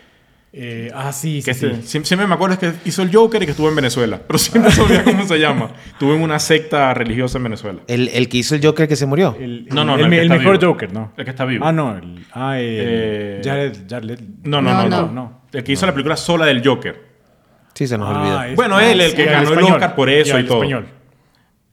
Eh, 0.58 0.90
ah, 0.96 1.12
sí, 1.12 1.42
sí, 1.42 1.46
Que 1.46 1.54
sí. 1.54 1.66
este- 1.66 1.82
siempre, 1.82 2.08
siempre 2.08 2.28
me 2.28 2.34
acuerdo 2.34 2.54
es 2.54 2.60
que 2.60 2.72
hizo 2.90 3.02
el 3.02 3.14
Joker 3.14 3.44
y 3.44 3.46
que 3.46 3.52
estuvo 3.52 3.68
en 3.68 3.76
Venezuela, 3.76 4.22
pero 4.26 4.40
siempre 4.40 4.72
olvida 4.82 5.04
cómo 5.04 5.26
se 5.28 5.38
llama. 5.38 5.72
Estuvo 5.88 6.14
en 6.16 6.22
una 6.22 6.40
secta 6.40 6.94
religiosa 6.94 7.38
en 7.40 7.44
Venezuela. 7.44 7.80
El, 7.88 8.08
el 8.08 8.30
que 8.30 8.38
hizo 8.38 8.56
el 8.56 8.64
Joker 8.66 8.88
que 8.88 8.96
se 8.96 9.06
murió. 9.06 9.36
El, 9.38 9.66
No, 9.68 9.84
no, 9.84 9.98
no, 9.98 10.06
el 10.06 10.30
mejor 10.30 10.58
vivo. 10.58 10.72
Joker, 10.72 10.94
¿no? 10.94 11.12
El 11.18 11.26
que 11.26 11.32
está 11.32 11.44
vivo. 11.44 11.66
Ah, 11.66 11.74
no. 11.74 11.98
El, 11.98 12.26
ah, 12.32 12.58
el, 12.58 12.66
Eh, 12.70 13.42
Jared, 13.44 13.74
Jared. 13.90 14.20
No, 14.44 14.62
no, 14.62 14.74
no, 14.74 14.88
No, 14.90 15.02
no. 15.08 15.12
no. 15.12 15.42
El 15.52 15.64
que 15.64 15.74
hizo 15.74 15.86
la 15.86 15.92
película 15.92 16.16
sola 16.16 16.46
del 16.46 16.66
Joker. 16.66 17.04
Sí, 17.74 17.86
se 17.88 17.98
nos 17.98 18.08
Ah, 18.16 18.22
olvidó. 18.22 18.44
es- 18.44 18.56
Bueno, 18.56 18.80
él, 18.80 19.02
el 19.02 19.14
que 19.14 19.24
sí, 19.26 19.30
ganó 19.30 19.52
el. 19.52 19.60
Oscar 19.66 19.96
por 19.96 20.10
eso 20.10 20.38
y 20.38 20.40
el 20.40 20.48
todo. 20.48 20.58
español. 20.60 20.88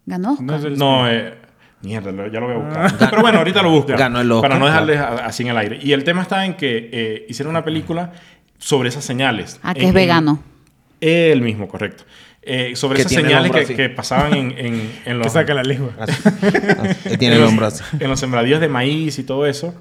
Ganó. 0.07 0.37
No 0.41 0.57
es 0.57 0.65
el 0.65 0.77
No, 0.77 1.09
eh, 1.09 1.35
mierda, 1.83 2.11
ya 2.33 2.41
lo 2.41 2.47
voy 2.49 2.57
a 2.57 2.59
buscar. 2.59 3.11
Pero 3.11 3.23
bueno, 3.23 3.39
ahorita 3.39 3.63
lo 3.63 3.71
busco. 3.71 3.93
Ganó 3.97 4.21
el 4.21 4.33
Oscar, 4.33 4.51
Para 4.51 4.59
no 4.59 4.67
dejarles 4.67 4.99
a- 4.99 5.27
así 5.27 5.45
en 5.45 5.51
el 5.51 5.59
aire. 5.59 5.79
Y 5.81 5.93
el 5.93 6.03
tema 6.03 6.23
está 6.23 6.45
en 6.45 6.55
que 6.55 6.91
eh, 6.93 7.27
hicieron 7.29 7.51
una 7.53 7.65
película 7.65 8.11
sobre 8.63 8.89
esas 8.89 9.05
señales. 9.05 9.59
Ah, 9.63 9.75
que 9.75 9.85
es 9.87 9.93
vegano. 9.93 10.41
el 11.01 11.43
mismo, 11.43 11.67
correcto. 11.69 12.05
Eh, 12.45 12.75
sobre 12.77 13.01
esas 13.01 13.13
señales 13.13 13.53
que, 13.67 13.89
pasaban 13.91 14.35
en, 14.35 14.51
en, 14.59 14.75
en 14.75 14.91
Que 15.05 15.15
los... 15.15 15.33
saca 15.33 15.53
la 15.55 15.63
lengua. 15.63 15.93
Así, 15.99 16.13
así. 16.25 17.09
Él 17.11 17.19
tiene 17.19 17.35
en 17.35 17.41
el 17.41 17.41
los- 17.41 17.51
hombro 17.51 17.67
así. 17.67 17.85
En 18.01 18.09
los 18.09 18.19
sembradíos 18.21 18.61
de 18.61 18.69
maíz 18.69 19.19
y 19.19 19.25
todo 19.25 19.47
eso. 19.47 19.75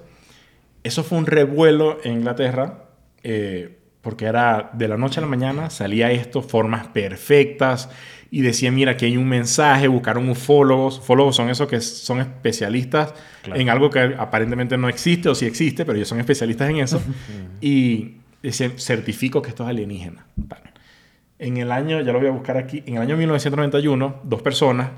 Eso 0.84 1.04
fue 1.04 1.18
un 1.18 1.26
revuelo 1.28 2.00
en 2.04 2.14
Inglaterra. 2.14 2.86
eh, 3.24 3.78
porque 4.02 4.26
era 4.26 4.72
de 4.74 4.88
la 4.88 4.98
noche 4.98 5.20
a 5.20 5.22
la 5.22 5.28
mañana, 5.28 5.70
salía 5.70 6.10
esto, 6.12 6.42
formas 6.42 6.88
perfectas, 6.88 7.88
y 8.32 8.42
decía, 8.42 8.72
mira, 8.72 8.94
aquí 8.94 9.06
hay 9.06 9.16
un 9.16 9.28
mensaje, 9.30 9.88
buscaron 9.88 10.28
ufólogos. 10.28 10.98
Ufólogos 10.98 11.36
son 11.36 11.50
esos 11.52 11.68
que 11.68 11.80
son 11.82 12.20
especialistas 12.20 13.14
en 13.54 13.70
algo 13.70 13.92
que 13.92 14.16
aparentemente 14.18 14.76
no 14.76 14.90
existe, 14.90 15.30
o 15.30 15.36
sí 15.36 15.46
existe, 15.46 15.86
pero 15.86 15.98
ellos 15.98 16.08
son 16.08 16.20
especialistas 16.20 16.70
en 16.72 16.78
eso. 16.78 17.00
y 17.62 18.16
dice, 18.42 18.72
certifico 18.78 19.42
que 19.42 19.50
esto 19.50 19.64
es 19.64 19.70
alienígena. 19.70 20.26
En 21.40 21.58
el 21.58 21.72
año, 21.72 22.02
ya 22.02 22.12
lo 22.12 22.20
voy 22.20 22.28
a 22.28 22.32
buscar 22.32 22.58
aquí, 22.58 22.84
en 22.86 22.96
el 22.96 23.02
año 23.02 23.18
1991, 23.18 24.22
dos 24.24 24.42
personas, 24.42 24.90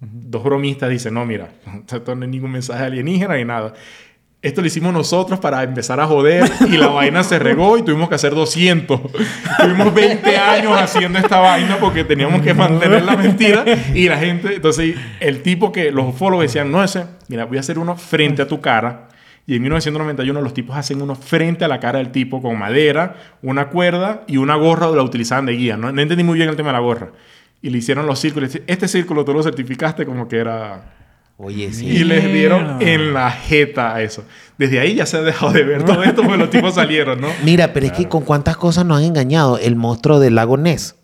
dos 0.00 0.44
bromistas 0.44 0.90
dicen, 0.90 1.14
no, 1.14 1.24
mira, 1.24 1.48
esto 1.92 2.14
no 2.14 2.24
hay 2.24 2.30
ningún 2.30 2.52
mensaje 2.52 2.84
alienígena 2.84 3.36
ni 3.36 3.44
nada. 3.44 3.74
Esto 4.42 4.60
lo 4.60 4.66
hicimos 4.66 4.92
nosotros 4.92 5.40
para 5.40 5.62
empezar 5.62 5.98
a 5.98 6.06
joder 6.06 6.48
y 6.68 6.76
la 6.76 6.88
vaina 6.88 7.24
se 7.24 7.38
regó 7.38 7.78
y 7.78 7.82
tuvimos 7.82 8.08
que 8.08 8.14
hacer 8.14 8.34
200. 8.34 9.00
Tuvimos 9.58 9.92
20 9.92 10.36
años 10.36 10.78
haciendo 10.78 11.18
esta 11.18 11.40
vaina 11.40 11.78
porque 11.80 12.04
teníamos 12.04 12.42
que 12.42 12.54
mantener 12.54 13.02
la 13.02 13.16
mentira 13.16 13.64
y 13.92 14.08
la 14.08 14.18
gente, 14.18 14.54
entonces 14.54 14.94
el 15.18 15.42
tipo 15.42 15.72
que 15.72 15.90
los 15.90 16.10
ufólogos 16.10 16.44
decían, 16.44 16.70
no 16.70 16.84
ese, 16.84 17.06
mira, 17.26 17.46
voy 17.46 17.56
a 17.56 17.60
hacer 17.60 17.78
uno 17.78 17.96
frente 17.96 18.42
a 18.42 18.46
tu 18.46 18.60
cara. 18.60 19.05
Y 19.46 19.54
en 19.56 19.62
1991 19.62 20.40
los 20.40 20.54
tipos 20.54 20.76
hacen 20.76 21.00
uno 21.00 21.14
frente 21.14 21.64
a 21.64 21.68
la 21.68 21.78
cara 21.78 21.98
del 21.98 22.10
tipo 22.10 22.42
con 22.42 22.58
madera, 22.58 23.16
una 23.42 23.68
cuerda 23.68 24.24
y 24.26 24.38
una 24.38 24.56
gorra 24.56 24.88
la 24.90 25.02
utilizaban 25.02 25.46
de 25.46 25.52
guía. 25.52 25.76
No, 25.76 25.92
no 25.92 26.02
entendí 26.02 26.24
muy 26.24 26.36
bien 26.36 26.48
el 26.48 26.56
tema 26.56 26.70
de 26.70 26.74
la 26.74 26.80
gorra. 26.80 27.12
Y 27.62 27.70
le 27.70 27.78
hicieron 27.78 28.06
los 28.06 28.18
círculos. 28.18 28.58
Este 28.66 28.88
círculo 28.88 29.24
tú 29.24 29.32
lo 29.32 29.42
certificaste 29.42 30.04
como 30.04 30.26
que 30.26 30.38
era 30.38 30.96
Oye, 31.38 31.72
sí. 31.72 31.86
y 31.86 32.04
les 32.04 32.32
dieron 32.32 32.78
en 32.80 33.12
la 33.12 33.30
jeta 33.30 33.94
a 33.94 34.02
eso. 34.02 34.24
Desde 34.58 34.80
ahí 34.80 34.94
ya 34.94 35.06
se 35.06 35.18
ha 35.18 35.22
dejado 35.22 35.52
de 35.52 35.64
ver 35.64 35.84
todo 35.84 36.02
esto 36.02 36.22
porque 36.22 36.38
los 36.38 36.50
tipos 36.50 36.74
salieron, 36.74 37.20
¿no? 37.20 37.28
Mira, 37.44 37.72
pero 37.72 37.86
es 37.86 37.92
que 37.92 38.08
con 38.08 38.22
cuántas 38.22 38.56
cosas 38.56 38.84
nos 38.84 38.98
han 38.98 39.04
engañado. 39.04 39.58
El 39.58 39.76
monstruo 39.76 40.18
del 40.18 40.34
lago 40.34 40.56
Ness. 40.56 40.96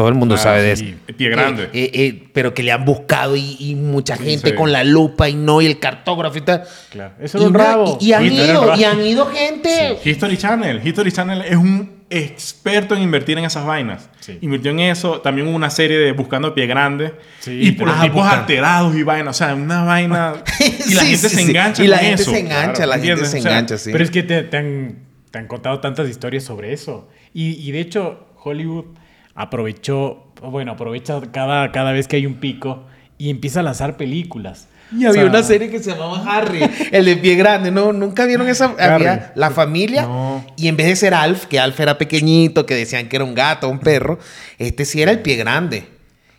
Todo 0.00 0.08
el 0.08 0.14
mundo 0.14 0.36
Ah, 0.36 0.38
sabe 0.38 0.62
de 0.62 0.76
sí. 0.76 0.96
eso. 1.06 1.14
Pie 1.18 1.28
grande. 1.28 1.64
Eh, 1.74 1.90
eh, 1.92 2.28
pero 2.32 2.54
que 2.54 2.62
le 2.62 2.72
han 2.72 2.86
buscado 2.86 3.36
y, 3.36 3.54
y 3.60 3.74
mucha 3.74 4.16
gente 4.16 4.48
sí. 4.50 4.54
con 4.56 4.72
la 4.72 4.82
lupa 4.82 5.28
y 5.28 5.34
no, 5.34 5.60
y 5.60 5.66
el 5.66 5.78
cartógrafo 5.78 6.38
y 6.38 6.40
tal. 6.40 6.62
Claro. 6.88 7.12
Eso 7.20 7.36
Y, 7.36 7.40
era 7.42 7.48
un 7.48 7.54
rabo. 7.54 7.98
y- 8.00 8.06
y 8.06 8.12
han 8.14 8.26
Sí, 8.26 8.34
ido, 8.34 8.64
rabo. 8.66 8.80
y 8.80 8.84
han 8.84 9.00
ido 9.02 9.26
gente. 9.26 9.98
History 10.02 10.38
Channel. 10.38 10.80
History 10.82 11.12
Channel 11.12 11.42
es 11.42 11.56
un 11.56 12.00
experto 12.08 12.94
en 12.96 13.02
invertir 13.02 13.36
en 13.36 13.44
esas 13.44 13.66
vainas. 13.66 14.08
Sí. 14.20 14.38
Invirtió 14.40 14.70
en 14.70 14.80
eso. 14.80 15.20
También 15.20 15.46
hubo 15.48 15.54
una 15.54 15.68
serie 15.68 15.98
de 15.98 16.12
Buscando 16.12 16.54
Pie 16.54 16.66
Grande. 16.66 17.12
Sí, 17.40 17.58
y 17.60 17.72
por 17.72 17.86
los 17.88 18.00
tipos 18.00 18.16
buscando. 18.22 18.40
alterados 18.40 18.96
y 18.96 19.02
vainas. 19.02 19.36
O 19.36 19.38
sea, 19.38 19.54
una 19.54 19.84
vaina... 19.84 20.32
Y 20.60 20.94
la 20.94 21.02
Sí, 21.02 21.08
gente 21.08 21.28
sí, 21.28 21.36
se 21.36 21.42
sí. 21.42 21.50
engancha 21.50 21.84
Y 21.84 21.88
la 21.88 21.98
con 21.98 22.06
gente 22.06 22.22
eso. 22.22 22.30
se 22.30 22.38
engancha, 22.40 22.86
la 22.86 22.94
gente 22.94 23.08
¿entiendes? 23.10 23.30
se 23.30 23.38
O 23.38 23.42
sea, 23.42 23.50
engancha, 23.52 23.76
sí. 23.76 23.90
Pero 23.92 24.02
es 24.02 24.10
que 24.10 24.22
te, 24.22 24.42
te 24.44 24.56
han, 24.56 24.96
te 25.30 25.38
han 25.38 25.46
contado 25.46 25.78
tantas 25.80 26.08
historias 26.08 26.42
sobre 26.42 26.72
eso. 26.72 27.06
Y, 27.34 27.50
y 27.68 27.70
de 27.70 27.80
hecho, 27.80 28.26
Hollywood 28.42 28.86
aprovechó, 29.34 30.32
bueno, 30.42 30.72
aprovecha 30.72 31.20
cada, 31.32 31.72
cada 31.72 31.92
vez 31.92 32.08
que 32.08 32.16
hay 32.16 32.26
un 32.26 32.34
pico 32.34 32.84
y 33.18 33.30
empieza 33.30 33.60
a 33.60 33.62
lanzar 33.62 33.96
películas. 33.96 34.68
Y 34.92 35.04
O 35.06 35.10
había 35.10 35.22
sea, 35.22 35.30
una 35.30 35.42
serie 35.44 35.70
que 35.70 35.78
se 35.80 35.92
llamaba 35.92 36.24
Harry, 36.26 36.60
el 36.90 37.04
de 37.04 37.16
pie 37.16 37.36
grande, 37.36 37.70
¿no? 37.70 37.92
¿Nunca 37.92 38.26
vieron 38.26 38.48
esa? 38.48 38.74
Había 38.78 39.32
la 39.36 39.50
familia 39.50 40.02
No. 40.02 40.44
y 40.56 40.66
en 40.66 40.76
vez 40.76 40.88
de 40.88 40.96
ser 40.96 41.14
Alf, 41.14 41.46
que 41.46 41.60
Alf 41.60 41.78
era 41.78 41.96
pequeñito, 41.96 42.66
que 42.66 42.74
decían 42.74 43.08
que 43.08 43.16
era 43.16 43.24
un 43.24 43.34
gato, 43.34 43.68
un 43.68 43.78
perro, 43.78 44.18
este 44.58 44.84
sí 44.84 45.00
era 45.00 45.12
el 45.12 45.20
pie 45.20 45.36
grande. 45.36 45.86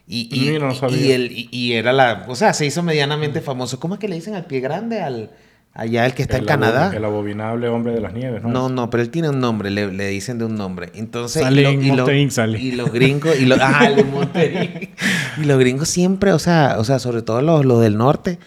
Y, 0.08 0.28
y, 0.30 0.60
no 0.60 0.70
el, 0.89 1.48
y 1.52 1.72
era 1.72 1.94
la... 1.94 2.26
O 2.28 2.36
sea, 2.36 2.54
se 2.54 2.66
hizo 2.66 2.84
medianamente 2.84 3.39
famoso. 3.39 3.80
¿Cómo 3.80 3.94
es 3.94 4.00
que 4.02 4.10
le 4.10 4.16
dicen 4.16 4.34
al 4.36 4.44
pie 4.46 4.60
grande? 4.60 5.00
Al, 5.00 5.32
allá 5.74 6.05
el 6.05 6.13
que 6.13 6.22
está 6.24 6.38
en 6.38 6.45
Canadá. 6.45 6.91
El 6.95 7.05
abominable 7.05 7.67
hombre 7.69 7.93
de 7.93 8.01
las 8.01 8.13
nieves, 8.13 8.43
¿no? 8.43 8.49
No, 8.49 8.69
no, 8.69 8.89
pero 8.89 9.03
él 9.03 9.09
tiene 9.09 9.30
un 9.30 9.39
nombre, 9.39 9.69
le, 9.72 9.91
le 9.91 10.07
dicen 10.07 10.38
de 10.38 10.45
un 10.45 10.55
nombre. 10.55 10.89
Entonces, 10.95 11.41
Sale 11.43 11.61
y, 11.61 11.63
lo- 11.63 11.69
en 11.72 11.84
y 11.84 11.88
lo- 11.88 11.93
Monster 11.95 12.15
Inc. 12.17 12.32
sale. 12.32 12.59
y 12.59 12.72
los 12.74 12.91
gringos, 12.91 13.39
y 13.39 13.45
los, 13.45 13.57
ah, 13.61 13.89
y 15.38 15.45
los 15.45 15.59
gringos 15.59 15.89
siempre, 15.89 16.34
o 16.34 16.39
sea, 16.39 16.76
o 16.78 16.84
sea, 16.84 16.99
sobre 16.99 17.22
todo 17.22 17.41
los, 17.41 17.65
los 17.65 17.82
del 17.82 17.97
norte, 17.97 18.38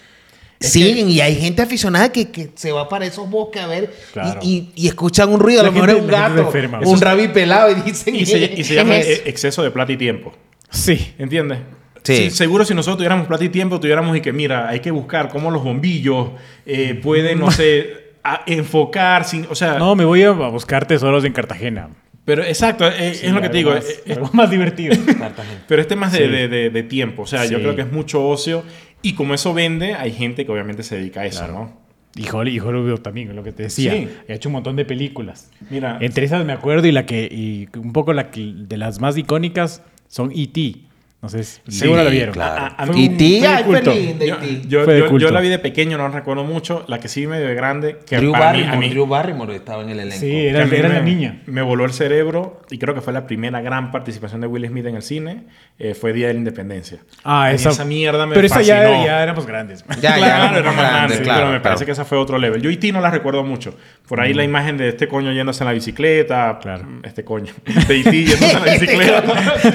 siguen 0.60 1.10
y 1.10 1.20
hay 1.20 1.36
gente 1.36 1.60
aficionada 1.62 2.10
que, 2.12 2.30
que 2.30 2.50
se 2.54 2.72
va 2.72 2.88
para 2.88 3.04
esos 3.06 3.28
bosques 3.28 3.62
a 3.62 3.66
ver 3.66 3.92
y- 4.10 4.12
Claro. 4.12 4.40
y, 4.42 4.70
y 4.74 4.86
escuchan 4.88 5.28
un 5.30 5.40
ruido, 5.40 5.60
a 5.60 5.64
lo 5.64 5.72
mejor 5.72 5.90
es 5.90 5.96
un 6.00 6.06
gato, 6.06 6.50
un 6.86 6.94
es- 6.94 7.00
rabi 7.00 7.28
pelado 7.28 7.70
y 7.70 7.74
dicen 7.82 8.14
Y 8.14 8.24
se, 8.26 8.38
y 8.56 8.64
se 8.64 8.68
¿qué 8.70 8.74
llama 8.74 8.96
es 8.96 9.06
eso? 9.08 9.22
exceso 9.26 9.62
de 9.62 9.70
plata 9.70 9.92
y 9.92 9.96
tiempo. 9.96 10.32
Sí. 10.70 11.14
¿Entiendes? 11.18 11.58
Sí. 12.04 12.30
seguro 12.30 12.64
si 12.64 12.74
nosotros 12.74 12.98
tuviéramos 12.98 13.26
plata 13.26 13.44
y 13.44 13.48
tiempo, 13.48 13.80
tuviéramos 13.80 14.16
y 14.16 14.20
que, 14.20 14.32
mira, 14.32 14.68
hay 14.68 14.80
que 14.80 14.90
buscar 14.90 15.28
cómo 15.30 15.50
los 15.50 15.64
bombillos 15.64 16.28
eh, 16.66 16.94
pueden, 17.02 17.38
no 17.40 17.50
sé, 17.50 18.12
a- 18.22 18.42
enfocar, 18.46 19.24
sin, 19.24 19.46
o 19.50 19.54
sea, 19.54 19.78
No, 19.78 19.96
me 19.96 20.04
voy 20.04 20.22
a 20.22 20.30
buscar 20.30 20.86
tesoros 20.86 21.24
en 21.24 21.32
Cartagena. 21.32 21.88
pero 22.24 22.42
exacto, 22.42 22.86
eh, 22.86 23.10
es 23.22 23.32
lo 23.32 23.40
que 23.40 23.48
te 23.48 23.56
digo, 23.58 23.70
más- 23.72 23.84
eh, 24.06 24.12
algo 24.12 24.30
más 24.32 24.50
divertido. 24.50 24.94
pero 25.68 25.80
este 25.82 25.96
más 25.96 26.12
de, 26.12 26.18
Sí. 26.18 26.28
de- 26.30 26.48
de- 26.48 26.70
de 26.70 26.82
tiempo, 26.82 27.22
o 27.22 27.26
sea, 27.26 27.44
yo 27.46 27.56
Sí. 27.58 27.62
creo 27.62 27.74
que 27.76 27.82
es 27.82 27.92
mucho 27.92 28.26
ocio 28.28 28.62
y 29.02 29.14
como 29.14 29.34
eso 29.34 29.52
vende, 29.54 29.94
hay 29.94 30.12
gente 30.12 30.44
que 30.46 30.52
obviamente 30.52 30.82
se 30.82 30.96
dedica 30.96 31.22
a 31.22 31.26
eso, 31.26 31.38
Claro. 31.40 31.52
¿no? 31.54 31.84
Y 32.16 32.28
Holly- 32.28 32.54
y 32.54 32.60
Hollywood 32.60 33.00
también, 33.00 33.30
es 33.30 33.34
lo 33.34 33.42
que 33.42 33.50
te 33.52 33.64
decía. 33.64 33.92
Sí. 33.92 34.08
Ha 34.28 34.32
hecho 34.34 34.48
un 34.48 34.52
montón 34.52 34.76
de 34.76 34.84
películas. 34.84 35.50
Mira, 35.68 35.98
Entre 36.00 36.24
esas 36.24 36.44
me 36.46 36.52
acuerdo 36.52 36.86
y 36.86 36.92
la 36.92 37.06
que 37.06 37.28
y 37.30 37.68
un 37.76 37.92
poco 37.92 38.12
la 38.12 38.30
que, 38.30 38.52
de 38.56 38.76
las 38.76 39.00
más 39.00 39.16
icónicas 39.18 39.82
son 40.06 40.30
E.T. 40.32 40.76
No 41.24 41.30
sé, 41.30 41.42
si- 41.42 41.60
seguro 41.68 42.04
la 42.04 42.10
vieron. 42.10 42.34
claro. 42.34 42.64
A- 42.76 42.82
a- 42.82 42.86
Fue 42.86 42.98
y 43.00 43.08
ti, 43.08 43.42
fue 43.64 43.80
linda, 43.82 44.26
yo, 44.26 44.36
yo- 44.68 44.84
Fue 44.84 44.92
de 44.92 45.00
yo- 45.00 45.08
culto. 45.08 45.26
yo 45.26 45.32
la 45.32 45.40
vi 45.40 45.48
de 45.48 45.58
pequeño, 45.58 45.96
no 45.96 46.06
recuerdo 46.08 46.44
mucho, 46.44 46.84
la 46.86 47.00
que 47.00 47.08
sí 47.08 47.26
medio 47.26 47.46
de 47.48 47.54
grande, 47.54 47.96
que 48.06 48.18
Drew 48.18 48.32
para 48.32 48.52
mí- 48.52 48.58
a 48.58 48.64
Barrymore, 48.66 48.78
mí- 48.78 48.90
Drew 48.90 49.06
Barrymore 49.06 49.56
estaba 49.56 49.82
en 49.84 49.88
el 49.88 50.00
elenco. 50.00 50.20
Sí, 50.20 50.30
era, 50.48 50.64
era 50.64 50.88
me, 50.90 50.94
la 50.96 51.00
niña. 51.00 51.40
Me 51.46 51.62
voló 51.62 51.86
el 51.86 51.94
cerebro 51.94 52.60
y 52.70 52.76
creo 52.76 52.94
que 52.94 53.00
fue 53.00 53.14
la 53.14 53.26
primera 53.26 53.62
gran 53.62 53.90
participación 53.90 54.42
de 54.42 54.48
Will 54.48 54.66
Smith 54.66 54.84
en 54.84 54.96
el 54.96 55.02
cine. 55.02 55.44
eh, 55.78 55.94
fue 55.94 56.12
Día 56.12 56.26
de 56.28 56.34
la 56.34 56.38
Independencia. 56.40 56.98
Ah, 57.24 57.50
esa, 57.50 57.70
esa 57.70 57.84
mierda 57.86 58.26
me 58.26 58.34
Pero 58.34 58.46
esa 58.46 58.60
ya, 58.62 58.76
fascinó. 58.82 59.06
ya 59.06 59.22
éramos 59.24 59.46
grandes. 59.46 59.84
Ya, 59.88 59.96
ya, 60.00 60.14
claro, 60.18 60.44
era 60.50 60.58
era 60.58 60.66
más 60.66 60.76
más 60.76 60.84
grande, 60.84 60.98
grande, 61.14 61.22
claro, 61.24 61.40
pero 61.40 61.52
me 61.52 61.60
parece 61.60 61.78
claro. 61.78 61.86
que 61.86 61.92
esa 61.92 62.04
fue 62.04 62.18
otro 62.18 62.38
level. 62.38 62.60
Yo 62.62 62.70
y 62.70 62.76
ti 62.76 62.92
no 62.92 63.00
la 63.00 63.10
recuerdo 63.10 63.42
mucho. 63.42 63.74
Por 64.06 64.20
ahí 64.20 64.34
la 64.34 64.44
imagen 64.44 64.76
de 64.76 64.90
este 64.90 65.08
coño 65.08 65.32
yéndose 65.32 65.64
en 65.64 65.68
la 65.68 65.72
bicicleta. 65.72 66.58
Claro. 66.60 66.86
Este 67.02 67.24
coño. 67.24 67.52
De 67.88 68.00
E.T. 68.00 68.12
yéndose 68.24 68.52
en 68.52 68.64
la 68.64 68.72
bicicleta. 68.78 69.60
Sí. 69.62 69.70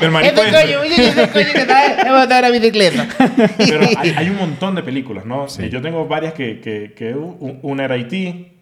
Del. 0.00 0.10
Coño, 0.88 1.08
ese 1.08 1.28
coño 1.30 1.46
que 1.52 1.60
estaba 1.60 2.18
montado 2.18 2.46
en 2.46 2.52
la 2.52 2.58
bicicleta. 2.58 3.08
Pero 3.58 3.80
hay, 3.98 4.14
hay 4.16 4.28
un 4.30 4.36
montón 4.36 4.74
de 4.74 4.82
películas, 4.82 5.24
¿no? 5.26 5.46
Eh, 5.58 5.68
Yo 5.70 5.80
tengo 5.82 6.06
varias 6.06 6.32
que, 6.34 6.60
que, 6.60 6.92
que 6.96 7.14
una 7.62 7.84
era 7.84 7.96
E.T. 7.96 8.52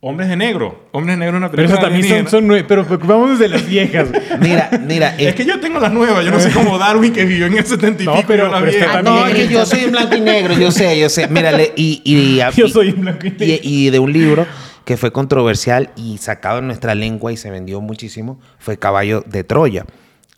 Hombres 0.00 0.28
de 0.28 0.36
Negro. 0.36 0.88
Hombres 0.92 1.16
de 1.16 1.20
Negro 1.20 1.36
es 1.36 1.38
una 1.40 1.50
Pero 1.50 1.62
película 1.68 1.80
esas 1.80 1.90
también 1.90 2.28
son, 2.28 2.48
son 2.48 2.64
Pero 2.68 2.86
pero 2.86 2.98
vamos 3.06 3.38
desde 3.38 3.48
las 3.48 3.66
viejas. 3.66 4.08
Mira, 4.40 4.70
mira. 4.86 5.14
Es 5.18 5.34
que 5.34 5.44
yo 5.44 5.58
tengo 5.58 5.80
las 5.80 5.90
nuevas. 5.90 6.24
Yo 6.24 6.30
no 6.30 6.38
sé 6.38 6.50
cómo 6.50 6.78
Darwin 6.78 7.12
que 7.12 7.24
vivió 7.24 7.46
en 7.46 7.56
el 7.56 7.64
70 7.64 8.02
y 8.02 8.06
No, 8.06 8.12
pico. 8.14 8.24
pero- 8.28 8.52
pero 8.52 8.66
está 8.70 8.84
Ah, 8.98 9.02
viejas. 9.02 9.04
no, 9.04 9.26
es 9.26 9.34
que 9.34 9.48
yo 9.48 9.66
soy 9.66 9.80
en 9.80 9.92
blanco 9.92 10.14
y 10.14 10.20
negro, 10.20 10.54
yo 10.54 10.70
sé, 10.70 11.00
yo 11.00 11.08
sé. 11.08 11.26
Mírale, 11.28 11.72
y, 11.76 12.02
y, 12.04 12.40
y- 12.40 12.56
Yo 12.56 12.68
soy 12.68 12.90
en 12.90 13.00
blanco 13.00 13.26
y 13.26 13.30
negro. 13.30 13.46
y- 13.46 13.60
y 13.86 13.90
de 13.90 13.98
un 13.98 14.12
libro 14.12 14.46
que 14.84 14.96
fue 14.96 15.10
controversial 15.10 15.90
y 15.96 16.18
sacado 16.18 16.58
en 16.60 16.66
nuestra 16.68 16.94
lengua 16.94 17.32
y 17.32 17.36
se 17.36 17.50
vendió 17.50 17.80
muchísimo, 17.80 18.38
fue 18.58 18.78
Caballo 18.78 19.24
de 19.26 19.42
Troya, 19.42 19.86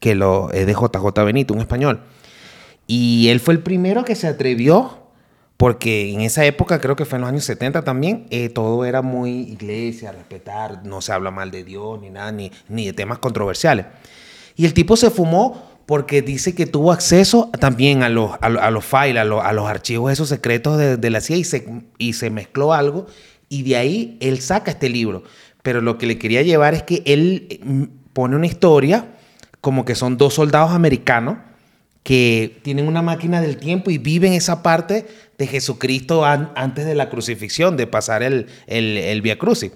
que 0.01 0.15
lo 0.15 0.51
es 0.53 0.67
de 0.67 0.73
JJ 0.73 1.25
Benito, 1.25 1.55
un 1.55 1.61
español. 1.61 2.01
Y 2.87 3.29
él 3.29 3.41
fue 3.41 3.55
el 3.55 3.61
primero 3.61 4.05
que 4.05 4.15
se 4.15 4.27
atrevió, 4.27 4.99
porque 5.57 6.13
en 6.13 6.21
esa 6.21 6.45
época, 6.45 6.81
creo 6.81 6.97
que 6.97 7.05
fue 7.05 7.17
en 7.17 7.23
los 7.23 7.29
años 7.31 7.45
70 7.45 7.83
también, 7.83 8.27
eh, 8.31 8.49
todo 8.49 8.85
era 8.85 9.03
muy 9.03 9.31
iglesia, 9.41 10.13
respetar, 10.13 10.85
no 10.87 11.01
se 11.03 11.13
habla 11.13 11.31
mal 11.31 11.51
de 11.51 11.65
Dios 11.65 12.01
ni 12.01 12.11
nada, 12.11 12.33
ni, 12.33 12.51
ni 12.69 12.87
de 12.87 12.93
temas 12.93 13.19
controversiales. 13.19 13.87
Y 14.57 14.65
el 14.65 14.73
tipo 14.75 14.97
se 14.97 15.11
fumó 15.11 15.69
porque 15.85 16.23
dice 16.23 16.55
que 16.55 16.67
tuvo 16.67 16.93
acceso 16.93 17.51
también 17.59 18.03
a 18.03 18.09
los, 18.09 18.33
a, 18.41 18.49
los- 18.71 18.85
files, 18.85 19.17
a 19.19 19.25
los, 19.25 19.43
a 19.45 19.53
los 19.53 19.69
archivos 19.69 20.13
esos 20.13 20.29
secretos 20.29 20.79
de, 20.79 20.97
de 20.97 21.11
la 21.11 21.21
CIA 21.21 21.37
y 21.39 21.45
se, 21.45 21.67
y 21.99 22.13
se 22.13 22.31
mezcló 22.31 22.73
algo 22.75 23.07
y 23.49 23.63
de 23.63 23.77
ahí 23.77 24.17
él 24.21 24.41
saca 24.41 24.71
este 24.71 24.89
libro. 24.91 25.25
Pero 25.63 25.81
lo 25.81 25.97
que 25.99 26.07
le 26.07 26.19
quería 26.19 26.43
llevar 26.43 26.75
es 26.75 26.83
que 26.83 27.03
él 27.07 27.47
eh, 27.51 27.89
pone 28.13 28.37
una 28.37 28.47
historia 28.47 29.07
como 29.61 29.85
que 29.85 29.95
son 29.95 30.17
dos 30.17 30.35
soldados 30.35 30.73
americanos 30.73 31.39
que 32.03 32.61
tienen 32.63 32.87
una 32.89 33.03
máquina 33.03 33.41
del 33.41 33.59
tiempo 33.59 33.91
y 33.91 33.99
viven 33.99 34.33
esa 34.33 34.63
parte 34.63 35.07
de 35.37 35.47
Jesucristo 35.47 36.25
an- 36.25 36.51
antes 36.55 36.87
de 36.87 36.95
la 36.95 37.11
crucifixión, 37.11 37.77
de 37.77 37.87
pasar 37.87 38.23
el, 38.23 38.47
el, 38.67 38.97
el 38.97 39.21
Via 39.21 39.37
Crucis. 39.39 39.73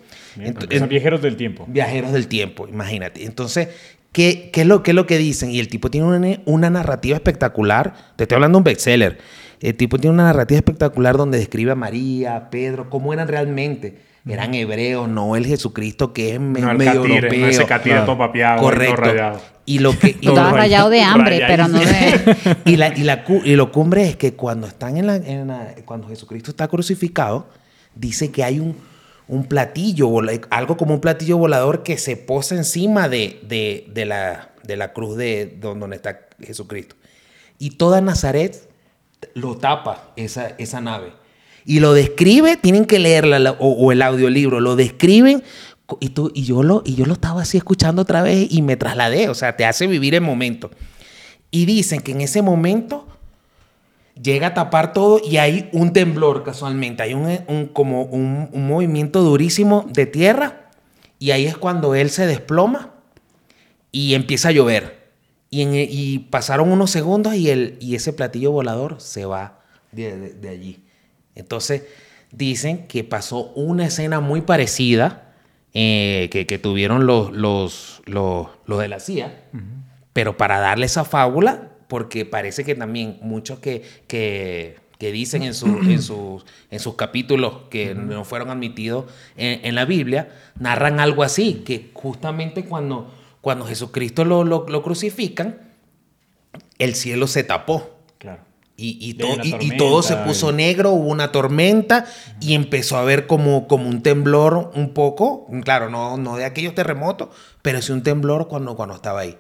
Son 0.79 0.89
viajeros 0.89 1.21
del 1.21 1.37
tiempo. 1.37 1.67
Viajeros 1.69 2.13
del 2.13 2.29
tiempo, 2.29 2.67
imagínate. 2.69 3.25
Entonces, 3.27 3.69
¿qué, 4.13 4.51
qué 4.51 4.63
es, 4.63 4.67
lo, 4.67 4.83
qué 4.83 4.93
es 4.93 4.95
lo 4.95 5.07
que 5.07 5.19
dicen? 5.19 5.51
Y 5.51 5.59
el 5.61 5.69
tipo 5.69 5.91
tiene 5.91 6.07
una, 6.07 6.41
una 6.47 6.71
narrativa 6.71 7.17
espectacular. 7.17 7.95
Te 8.17 8.25
estoy 8.25 8.37
hablando 8.37 8.57
de 8.57 8.61
un 8.61 8.65
bestseller. 8.65 9.19
El 9.61 9.77
tipo 9.77 9.99
tiene 9.99 10.15
una 10.15 10.25
narrativa 10.25 10.57
espectacular 10.57 11.17
donde 11.19 11.39
describe 11.39 11.73
a 11.73 11.77
María, 11.77 12.37
a 12.37 12.51
Pedro, 12.51 12.89
cómo 12.89 13.13
eran 13.13 13.29
realmente. 13.29 13.99
Eran 14.27 14.55
hebreos, 14.55 15.09
no 15.09 15.35
el 15.35 15.47
Jesucristo 15.47 16.13
que 16.13 16.35
es 16.35 16.41
No, 16.41 16.71
el 16.71 16.79
medio 16.79 17.03
catire, 17.03 17.15
europeo. 17.17 17.41
no 17.41 17.47
ese 17.49 17.65
catire 17.67 17.95
Claro. 17.97 18.07
todo 18.07 18.19
papeado, 18.19 18.55
y 18.55 18.61
todo 18.61 18.71
Correcto. 18.71 18.97
rayado. 19.01 19.41
Y 19.67 19.79
lo 19.81 19.99
que 19.99 20.17
y 20.21 20.27
lo- 20.27 20.51
rayado 20.53 20.91
de 20.91 21.03
hambre, 21.03 21.43
pero 21.47 21.67
no 21.69 21.79
de... 21.81 22.37
y, 22.65 22.77
la, 22.77 22.97
y, 22.97 23.03
la, 23.03 23.25
y 23.45 23.57
lo 23.57 23.73
cumbre 23.73 24.09
es 24.09 24.17
que 24.17 24.35
cuando 24.35 24.67
están 24.69 24.97
en 24.97 25.07
la, 25.09 25.17
en 25.17 25.49
la- 25.49 25.75
cuando 25.85 26.09
Jesucristo 26.09 26.51
está 26.53 26.69
crucificado, 26.69 27.49
dice 27.97 28.31
que 28.31 28.45
hay 28.45 28.61
un, 28.61 28.77
un 29.27 29.45
platillo, 29.45 30.09
algo 30.51 30.77
como 30.77 30.95
un 30.95 31.01
platillo 31.01 31.37
volador 31.39 31.83
que 31.83 31.99
se 31.99 32.17
posa 32.17 32.55
encima 32.55 33.09
de, 33.09 33.41
de- 33.49 33.87
de 33.93 34.05
la, 34.05 34.51
de 34.63 34.77
la 34.77 34.93
cruz 34.93 35.17
de 35.17 35.57
don- 35.61 35.81
donde 35.81 35.97
está 35.97 36.21
Jesucristo. 36.41 36.95
Y 37.59 37.71
toda 37.71 38.01
Nazaret 38.01 38.69
lo 39.35 39.57
tapa 39.57 40.13
esa, 40.17 40.49
esa 40.59 40.81
nave. 40.81 41.13
Y 41.65 41.81
lo 41.81 41.93
describe, 41.95 42.57
tienen 42.57 42.85
que 42.87 42.99
leerla 42.99 43.39
la- 43.39 43.53
o, 43.53 43.71
o 43.73 43.93
el 43.93 44.03
audiolibro, 44.03 44.61
lo 44.61 44.77
describen. 44.77 45.43
Y, 46.01 46.09
tú, 46.11 46.31
y, 46.35 46.45
yo 46.45 46.63
lo, 46.63 46.83
y 46.87 46.95
yo 46.95 47.05
lo 47.05 47.13
estaba 47.13 47.43
así 47.43 47.59
escuchando 47.59 48.03
otra 48.03 48.23
vez 48.23 48.47
y 48.51 48.63
me 48.63 48.77
trasladé, 48.77 49.29
o 49.29 49.35
sea, 49.35 49.57
te 49.57 49.65
hace 49.67 49.87
vivir 49.87 50.15
el 50.15 50.23
momento. 50.23 50.71
Y 51.51 51.67
dicen 51.67 52.01
que 52.01 52.13
en 52.13 52.23
ese 52.23 52.41
momento 52.41 53.07
llega 54.21 54.49
a 54.49 54.55
tapar 54.55 54.93
todo 54.93 55.21
y 55.23 55.37
hay 55.37 55.69
un 55.73 55.93
temblor 55.93 56.45
casualmente, 56.45 57.03
hay 57.03 57.13
un, 57.15 57.39
un- 57.47 57.67
como 57.67 58.05
un, 58.05 58.49
un 58.53 58.67
movimiento 58.67 59.23
durísimo 59.23 59.85
de 59.91 60.07
tierra 60.07 60.71
y 61.19 61.31
ahí 61.33 61.47
es 61.47 61.57
cuando 61.59 61.95
él 61.95 62.09
se 62.11 62.27
desploma 62.27 62.95
y 63.91 64.15
empieza 64.15 64.49
a 64.49 64.53
llover. 64.53 65.11
Y, 65.51 65.61
en- 65.63 65.75
y 65.75 66.19
pasaron 66.31 66.73
unos 66.73 66.91
segundos 66.91 67.35
y, 67.35 67.51
el, 67.51 67.77
y 67.81 67.95
ese 67.97 68.13
platillo 68.15 68.51
volador 68.51 68.97
se 69.01 69.27
va 69.27 69.61
de, 69.93 70.17
de- 70.17 70.33
de 70.35 70.49
allí. 70.49 70.85
Entonces 71.35 71.85
dicen 72.31 72.87
que 72.87 73.05
pasó 73.05 73.53
una 73.55 73.87
escena 73.87 74.21
muy 74.21 74.41
parecida 74.43 75.35
eh, 75.75 76.29
que, 76.31 76.47
que 76.47 76.59
tuvieron 76.59 77.07
los, 77.07 77.33
los, 77.33 78.03
los, 78.07 78.49
los 78.67 78.79
de 78.81 78.89
la 78.89 79.01
CIA, 79.01 79.43
pero 80.13 80.37
para 80.37 80.61
darle 80.61 80.87
esa 80.87 81.05
fábula, 81.05 81.71
porque 81.89 82.25
parece 82.27 82.65
que 82.65 82.75
también 82.75 83.19
muchos 83.23 83.59
que, 83.61 83.83
que, 84.07 84.77
que 84.99 85.13
dicen 85.13 85.43
en, 85.43 85.55
su- 85.55 85.79
en, 85.89 86.03
sus, 86.03 86.45
en 86.71 86.79
sus 86.81 86.95
capítulos 86.97 87.55
que 87.71 87.95
no 87.95 88.25
fueron 88.25 88.51
admitidos 88.51 89.07
en, 89.37 89.65
en 89.65 89.75
la 89.75 89.85
Biblia, 89.87 90.29
narran 90.59 91.01
algo 91.01 91.23
así, 91.23 91.63
que 91.65 91.91
justamente 91.95 92.65
cuando, 92.67 93.13
cuando 93.41 93.65
Jesucristo 93.65 94.25
lo, 94.27 94.45
lo, 94.45 94.67
lo 94.69 94.83
crucifican, 94.83 95.59
el 96.79 96.95
cielo 96.95 97.27
se 97.27 97.45
tapó. 97.45 97.92
Y, 98.77 98.97
y, 99.01 99.15
to- 99.15 99.27
y- 99.45 99.57
y 99.61 99.77
todo 99.77 100.03
se 100.03 100.17
puso 100.17 100.51
negro, 100.51 100.91
hubo 100.93 101.09
una 101.11 101.31
tormenta 101.31 102.07
y 102.41 102.55
empezó 102.55 102.97
a 102.97 103.01
haber 103.03 103.27
como, 103.27 103.69
como 103.69 103.89
un 103.89 104.03
temblor 104.03 104.73
un 104.75 104.95
poco, 104.95 105.47
claro, 105.63 105.91
no, 105.91 106.17
no 106.17 106.37
de 106.37 106.45
aquellos 106.47 106.75
terremotos, 106.75 107.29
pero 107.61 107.81
sí 107.83 107.93
un 107.93 108.03
temblor 108.03 108.49
cuando, 108.49 108.75
cuando 108.75 108.95
estaba 108.95 109.21
ahí. 109.21 109.37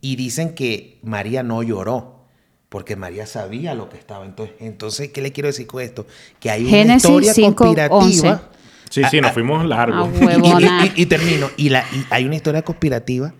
Y 0.00 0.16
dicen 0.16 0.54
que 0.54 0.98
María 1.02 1.42
no 1.42 1.62
lloró, 1.62 2.24
porque 2.70 2.96
María 2.96 3.26
sabía 3.26 3.74
lo 3.74 3.88
que 3.90 3.98
estaba. 3.98 4.24
Entonces, 4.24 4.56
entonces 4.58 5.08
¿qué 5.12 5.20
le 5.20 5.32
quiero 5.32 5.48
decir 5.48 5.66
con 5.66 5.82
esto? 5.82 6.06
Que 6.40 6.50
hay 6.50 6.62
una 6.62 6.70
Génesis 6.70 7.04
historia 7.10 7.34
5:11. 7.34 7.54
conspirativa. 7.54 8.42
Sí, 8.90 9.02
sí, 9.10 9.18
Ah, 9.18 9.20
nos 9.20 9.30
ah, 9.30 9.34
fuimos 9.34 9.62
Ah, 9.62 9.66
largos. 9.68 10.08
y- 10.12 10.22
y- 10.22 10.26
huevona. 10.26 10.86
y- 10.96 11.02
y 11.02 11.06
termino. 11.06 11.48
Y, 11.56 11.68
la, 11.68 11.84
y 11.92 12.04
hay 12.10 12.24
una 12.24 12.34
historia 12.36 12.62
conspirativa 12.62 13.32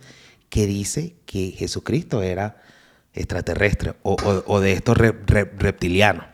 que 0.49 0.67
dice 0.67 1.15
que 1.25 1.51
Jesucristo 1.57 2.21
era 2.21 2.57
extraterrestre 3.13 3.93
o, 4.03 4.13
o- 4.13 4.43
o 4.47 4.59
de 4.59 4.73
estos 4.73 4.97
re- 4.97 5.13
re- 5.25 5.49
reptilianos. 5.57 6.25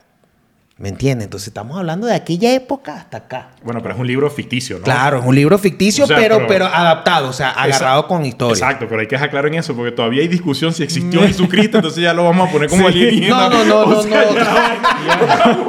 ¿Me 0.78 0.88
entiendes? 0.88 1.26
Entonces 1.26 1.48
estamos 1.48 1.76
hablando 1.76 2.06
de 2.06 2.14
aquella 2.14 2.54
época 2.54 2.94
hasta 2.94 3.18
acá. 3.18 3.50
Bueno, 3.62 3.82
pero 3.82 3.94
es 3.96 4.00
un 4.00 4.06
libro 4.06 4.30
ficticio, 4.30 4.78
¿no? 4.78 4.84
Claro, 4.84 5.18
es 5.18 5.26
un 5.26 5.34
libro 5.34 5.58
ficticio, 5.58 6.04
O 6.04 6.06
sea, 6.06 6.16
pero, 6.16 6.36
pero- 6.36 6.48
pero 6.48 6.64
adaptado, 6.68 7.28
o 7.28 7.32
sea, 7.34 7.50
agarrado 7.50 8.06
con 8.06 8.24
historia. 8.24 8.54
Exacto, 8.54 8.86
pero 8.88 9.02
hay 9.02 9.06
que 9.06 9.14
dejar 9.14 9.28
claro 9.28 9.48
en 9.48 9.54
eso, 9.56 9.76
porque 9.76 9.92
todavía 9.92 10.22
hay 10.22 10.28
discusión 10.28 10.72
si 10.72 10.82
existió 10.82 11.20
Jesucristo, 11.20 11.76
entonces 11.76 12.02
ya 12.02 12.14
lo 12.14 12.24
vamos 12.24 12.48
a 12.48 12.52
poner 12.52 12.70
como 12.70 12.88
Sí. 12.88 12.94
alienígena. 12.94 13.50
No, 13.50 13.52
no, 13.62 13.64
no, 13.66 13.80
O 13.80 13.90
no, 13.90 14.02
no. 14.06 14.06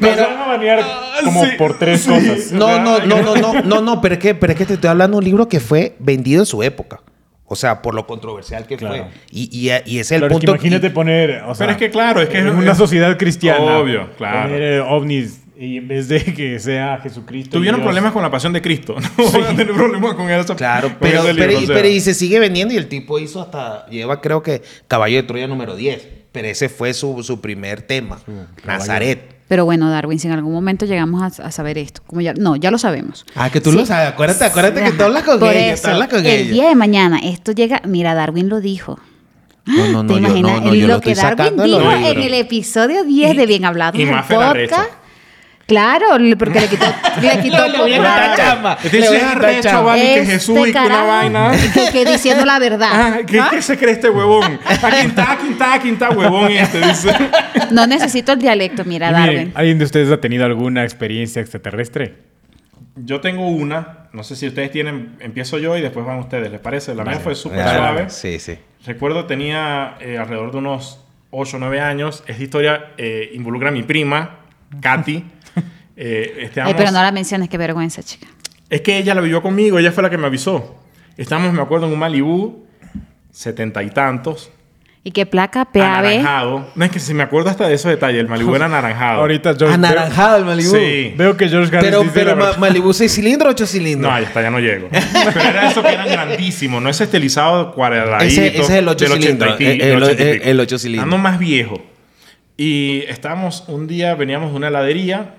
Pero 0.00 0.26
van 0.28 0.38
a 0.38 0.46
banear 0.46 0.80
como 1.24 1.44
sí, 1.44 1.50
por 1.58 1.78
tres 1.78 2.02
sí. 2.02 2.08
cosas. 2.10 2.52
No, 2.52 2.78
no, 2.80 2.98
no, 3.04 3.22
no, 3.22 3.34
no, 3.34 3.62
no, 3.62 3.80
no, 3.80 4.00
pero 4.00 4.14
es 4.14 4.20
que, 4.20 4.34
pero 4.34 4.52
es 4.52 4.58
que 4.58 4.66
te 4.66 4.74
estoy 4.74 4.90
hablando 4.90 5.16
de 5.16 5.18
un 5.18 5.24
libro 5.24 5.48
que 5.48 5.60
fue 5.60 5.96
vendido 5.98 6.42
en 6.42 6.46
su 6.46 6.62
época. 6.62 7.00
O 7.52 7.56
sea, 7.56 7.82
por 7.82 7.94
lo 7.96 8.06
controversial 8.06 8.64
que 8.66 8.76
Claro. 8.76 8.94
fue. 8.94 9.06
Y, 9.32 9.48
y, 9.50 9.70
y 9.84 9.98
ese 9.98 10.00
es 10.00 10.12
el 10.12 10.18
Claro, 10.20 10.34
es 10.36 10.40
que 10.40 10.46
punto. 10.46 10.52
imagínate 10.52 10.90
poner, 10.90 11.42
o 11.48 11.54
sea, 11.54 11.66
Pero 11.66 11.72
es 11.72 11.78
que 11.78 11.90
claro, 11.90 12.20
es 12.22 12.28
que 12.28 12.38
en 12.38 12.46
es- 12.46 12.54
una 12.54 12.74
sociedad 12.76 13.18
cristiana. 13.18 13.78
Obvio, 13.78 14.08
claro. 14.16 14.42
Poner 14.50 14.62
eh, 14.62 14.80
ovnis 14.80 15.42
y 15.58 15.78
en 15.78 15.88
vez 15.88 16.08
de 16.08 16.22
que 16.32 16.58
sea 16.60 17.00
Jesucristo. 17.02 17.50
Tuvieron 17.58 17.80
y 17.80 17.82
Dios. 17.82 17.86
problemas 17.88 18.12
con 18.12 18.22
la 18.22 18.30
pasión 18.30 18.52
de 18.52 18.62
Cristo. 18.62 18.94
No 19.18 19.30
van 19.32 19.42
a 19.42 19.56
tener 19.56 19.74
problemas 19.74 20.14
con 20.14 20.30
eso. 20.30 20.54
Claro, 20.54 20.88
con 20.90 20.98
pero, 21.00 21.18
ese 21.24 21.34
libro, 21.34 21.46
pero, 21.48 21.58
o 21.58 21.62
sea. 21.66 21.74
pero 21.74 21.88
y 21.88 22.00
se 22.00 22.14
sigue 22.14 22.38
vendiendo 22.38 22.72
y 22.72 22.76
el 22.76 22.86
tipo 22.88 23.18
hizo 23.18 23.42
hasta, 23.42 23.84
lleva 23.88 24.20
creo 24.20 24.42
que 24.44 24.62
Caballo 24.86 25.16
de 25.16 25.22
Troya 25.24 25.48
número 25.48 25.74
10, 25.74 26.06
pero 26.32 26.48
ese 26.48 26.68
fue 26.68 26.94
su, 26.94 27.22
su 27.22 27.40
primer 27.40 27.82
tema, 27.82 28.18
Nazaret. 28.64 29.36
Pero 29.48 29.64
bueno, 29.64 29.90
Darwin, 29.90 30.18
si 30.20 30.28
en 30.28 30.34
algún 30.34 30.52
momento 30.52 30.86
llegamos 30.86 31.40
a, 31.40 31.46
a 31.46 31.50
saber 31.50 31.76
esto, 31.76 32.02
como 32.06 32.20
ya, 32.20 32.34
no, 32.34 32.54
ya 32.54 32.70
lo 32.70 32.78
sabemos. 32.78 33.26
Ah, 33.34 33.50
que 33.50 33.60
tú 33.60 33.72
Sí. 33.72 33.78
lo 33.78 33.84
sabes, 33.86 34.08
acuérdate, 34.12 34.44
acuérdate 34.44 34.82
que 34.84 34.92
tú 34.92 35.02
hablas 35.02 35.24
con 35.24 35.40
Por 35.40 35.50
ella, 35.52 35.72
eso, 35.72 35.82
tú 35.88 35.88
hablas 35.94 36.08
con 36.08 36.20
el 36.20 36.26
ella. 36.26 36.52
día 36.52 36.68
de 36.68 36.74
mañana 36.76 37.18
esto 37.18 37.50
llega, 37.50 37.82
mira, 37.84 38.14
Darwin 38.14 38.48
lo 38.48 38.60
dijo. 38.60 39.00
No, 39.66 39.88
no, 39.88 40.02
no, 40.04 40.06
¿Te 40.06 40.12
yo- 40.14 40.18
imaginas? 40.20 40.52
no, 40.52 40.66
no, 40.68 40.74
yo 40.74 40.86
lo 40.86 40.94
lo 40.94 41.00
que 41.00 41.12
estoy 41.12 41.34
Darwin 41.36 41.62
dijo 41.64 41.92
en 41.92 42.22
el 42.22 42.34
episodio 42.34 43.04
10 43.04 43.36
de 43.36 43.46
Bien 43.46 43.64
Hablado 43.64 43.98
y 43.98 44.04
arrecho. 44.08 44.34
podcast. 44.76 44.90
Claro, 45.70 46.06
porque 46.36 46.60
le 46.60 46.66
quitó, 46.66 46.84
le 47.22 47.40
quitó 47.42 47.68
Le 47.86 47.96
chamba. 48.36 48.76
Este 48.82 48.98
Le 49.00 49.06
voy 49.08 49.16
dice, 49.16 49.24
a 49.26 49.28
quitar 49.34 49.44
arrecho, 49.44 49.62
chamba. 49.62 49.82
vale, 49.82 50.02
que 50.02 50.20
Este 50.20 50.32
Jesús 50.32 50.58
y 50.58 50.62
que 50.64 50.70
una 50.70 50.82
carajo, 50.82 51.06
vaina. 51.06 51.50
Que, 51.72 51.92
que 51.92 52.04
diciendo 52.10 52.44
la 52.44 52.58
verdad. 52.58 52.90
Ah, 52.92 53.18
¿qué, 53.24 53.40
¿Qué 53.50 53.62
se 53.62 53.78
cree 53.78 53.92
este 53.92 54.10
huevón? 54.10 54.58
Aquí 54.66 55.06
está, 55.06 55.32
aquí 55.32 55.48
está, 55.52 55.74
aquí 55.74 55.88
está, 55.90 56.10
huevón 56.10 56.50
este, 56.50 56.80
dice. 56.86 57.10
No 57.70 57.86
necesito 57.86 58.32
el 58.32 58.40
dialecto, 58.40 58.84
mira, 58.84 59.10
Y 59.10 59.14
miren, 59.14 59.26
Darwin. 59.36 59.52
¿alguien 59.54 59.78
de 59.78 59.84
ustedes 59.84 60.10
ha 60.10 60.20
tenido 60.20 60.44
alguna 60.44 60.82
experiencia 60.82 61.40
extraterrestre? 61.40 62.16
Yo 62.96 63.20
tengo 63.20 63.46
una, 63.48 64.08
no 64.12 64.24
sé 64.24 64.34
si 64.34 64.48
ustedes 64.48 64.72
tienen, 64.72 65.14
empiezo 65.20 65.58
yo 65.58 65.78
y 65.78 65.80
después 65.82 66.04
van 66.04 66.18
ustedes, 66.18 66.50
¿les 66.50 66.60
parece? 66.60 66.96
La 66.96 67.04
mía 67.04 67.20
fue 67.20 67.36
súper 67.36 67.60
Ah, 67.60 67.76
suave. 67.76 68.10
Sí, 68.10 68.40
sí. 68.40 68.58
Recuerdo 68.84 69.26
tenía 69.26 69.94
eh, 70.00 70.18
alrededor 70.18 70.50
de 70.50 70.58
unos 70.58 70.98
8 71.30 71.56
o 71.56 71.60
9 71.60 71.80
años. 71.80 72.24
Esta 72.26 72.42
historia 72.42 72.86
eh, 72.98 73.30
involucra 73.34 73.68
a 73.68 73.72
mi 73.72 73.84
prima, 73.84 74.38
Katy. 74.80 75.24
Eh, 76.02 76.32
Ay, 76.38 76.44
estábamos- 76.46 76.74
pero 76.78 76.90
no 76.92 77.02
la 77.02 77.12
menciones, 77.12 77.48
qué 77.50 77.58
vergüenza, 77.58 78.02
chica. 78.02 78.26
Es 78.70 78.80
que 78.80 78.96
ella 78.96 79.14
la 79.14 79.20
vivió 79.20 79.42
conmigo, 79.42 79.78
ella 79.78 79.92
fue 79.92 80.02
la 80.02 80.08
que 80.08 80.16
me 80.16 80.26
avisó. 80.26 80.76
Estamos, 81.18 81.52
me 81.52 81.60
acuerdo, 81.60 81.86
en 81.86 81.92
un 81.92 81.98
Malibú, 81.98 82.64
setenta 83.30 83.82
y 83.82 83.90
tantos, 83.90 84.50
¿Y 85.02 85.12
qué 85.12 85.24
placa? 85.26 85.64
PAB. 85.64 85.82
anaranjado. 85.82 86.68
No, 86.74 86.84
es 86.84 86.90
que 86.90 87.00
si 87.00 87.14
me 87.14 87.22
acuerdo 87.22 87.48
hasta 87.50 87.66
de 87.66 87.74
esos 87.74 87.90
detalles, 87.90 88.20
el 88.20 88.28
Malibú 88.28 88.54
era 88.54 88.66
anaranjado. 88.66 89.20
Ahorita 89.20 89.54
George, 89.58 89.74
Anaranjado 89.74 90.36
el 90.38 90.44
Malibu. 90.44 90.70
Sí. 90.74 91.14
Veo, 91.16 91.36
que 91.38 91.48
George 91.48 91.74
Harris 91.74 91.88
Pero, 91.90 92.00
dice 92.02 92.12
pero 92.14 92.36
Ma- 92.36 92.44
verdad. 92.44 92.58
Malibu 92.58 92.92
6 92.92 93.10
cilindros, 93.14 93.50
8 93.52 93.66
cilindros. 93.66 94.10
No, 94.12 94.16
hasta 94.26 94.42
ya 94.42 94.50
no 94.50 94.58
llego. 94.60 94.88
Pero 94.90 95.40
era 95.40 95.70
eso 95.70 95.82
que 95.82 95.88
eran 95.92 96.06
grandísimos, 96.08 96.82
no 96.82 96.88
ese 96.90 97.04
estilizado 97.04 97.72
cuadradito. 97.74 98.24
Ese- 98.24 98.48
ese 98.48 98.60
es 98.60 98.70
el 98.70 98.88
ocho 98.88 99.04
del 99.06 99.12
80 99.14 99.24
y 99.24 99.26
cilindros, 99.30 99.56
pi- 99.56 99.64
el- 99.66 99.80
el- 99.80 100.02
80 100.02 100.22
y 100.22 100.26
el- 100.28 100.42
el 100.42 100.60
ocho 100.60 100.78
cilindros. 100.78 101.04
Ando 101.04 101.18
más 101.18 101.38
viejo. 101.38 101.82
Y 102.58 103.04
estábamos 103.08 103.64
un 103.68 103.86
día, 103.86 104.14
veníamos 104.14 104.50
de 104.50 104.56
una 104.56 104.68
heladería 104.68 105.36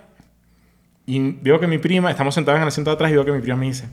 y 1.12 1.20
veo 1.41 1.59
que 1.59 1.68
mi 1.68 1.78
prima, 1.78 2.09
estamos 2.09 2.34
sentados 2.34 2.59
en 2.59 2.62
el 2.62 2.70
asiento 2.70 2.89
de 2.89 2.95
atrás 2.95 3.12
y 3.12 3.16
veo 3.16 3.26
que 3.26 3.34
mi 3.34 3.41
prima 3.41 3.57
me 3.57 3.66
dice, 3.66 3.89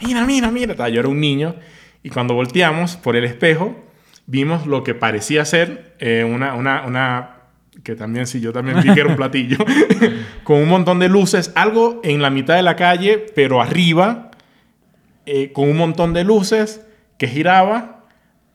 mira, 0.00 0.24
mira, 0.24 0.48
mira. 0.52 0.88
Yo 0.88 1.00
era 1.00 1.08
un 1.08 1.20
niño 1.20 1.56
y 2.04 2.10
cuando 2.10 2.34
volteamos 2.34 2.94
por 2.94 3.16
el 3.16 3.24
espejo, 3.24 3.76
vimos 4.26 4.64
lo 4.64 4.84
que 4.84 4.94
parecía 4.94 5.44
ser 5.44 5.96
eh, 5.98 6.22
una, 6.22 6.54
una, 6.54 6.82
una, 6.86 7.30
que 7.82 7.96
también 7.96 8.28
sí, 8.28 8.40
yo 8.40 8.52
también 8.52 8.80
vi 8.80 8.94
que 8.94 9.00
era 9.00 9.08
un 9.08 9.16
platillo, 9.16 9.58
con 10.44 10.58
un 10.58 10.68
montón 10.68 11.00
de 11.00 11.08
luces, 11.08 11.50
algo 11.56 12.00
en 12.04 12.22
la 12.22 12.30
mitad 12.30 12.54
de 12.54 12.62
la 12.62 12.76
calle, 12.76 13.26
pero 13.34 13.60
arriba, 13.60 14.30
eh, 15.26 15.50
con 15.50 15.68
un 15.68 15.76
montón 15.76 16.12
de 16.12 16.22
luces 16.22 16.86
que 17.18 17.26
giraba 17.26 18.04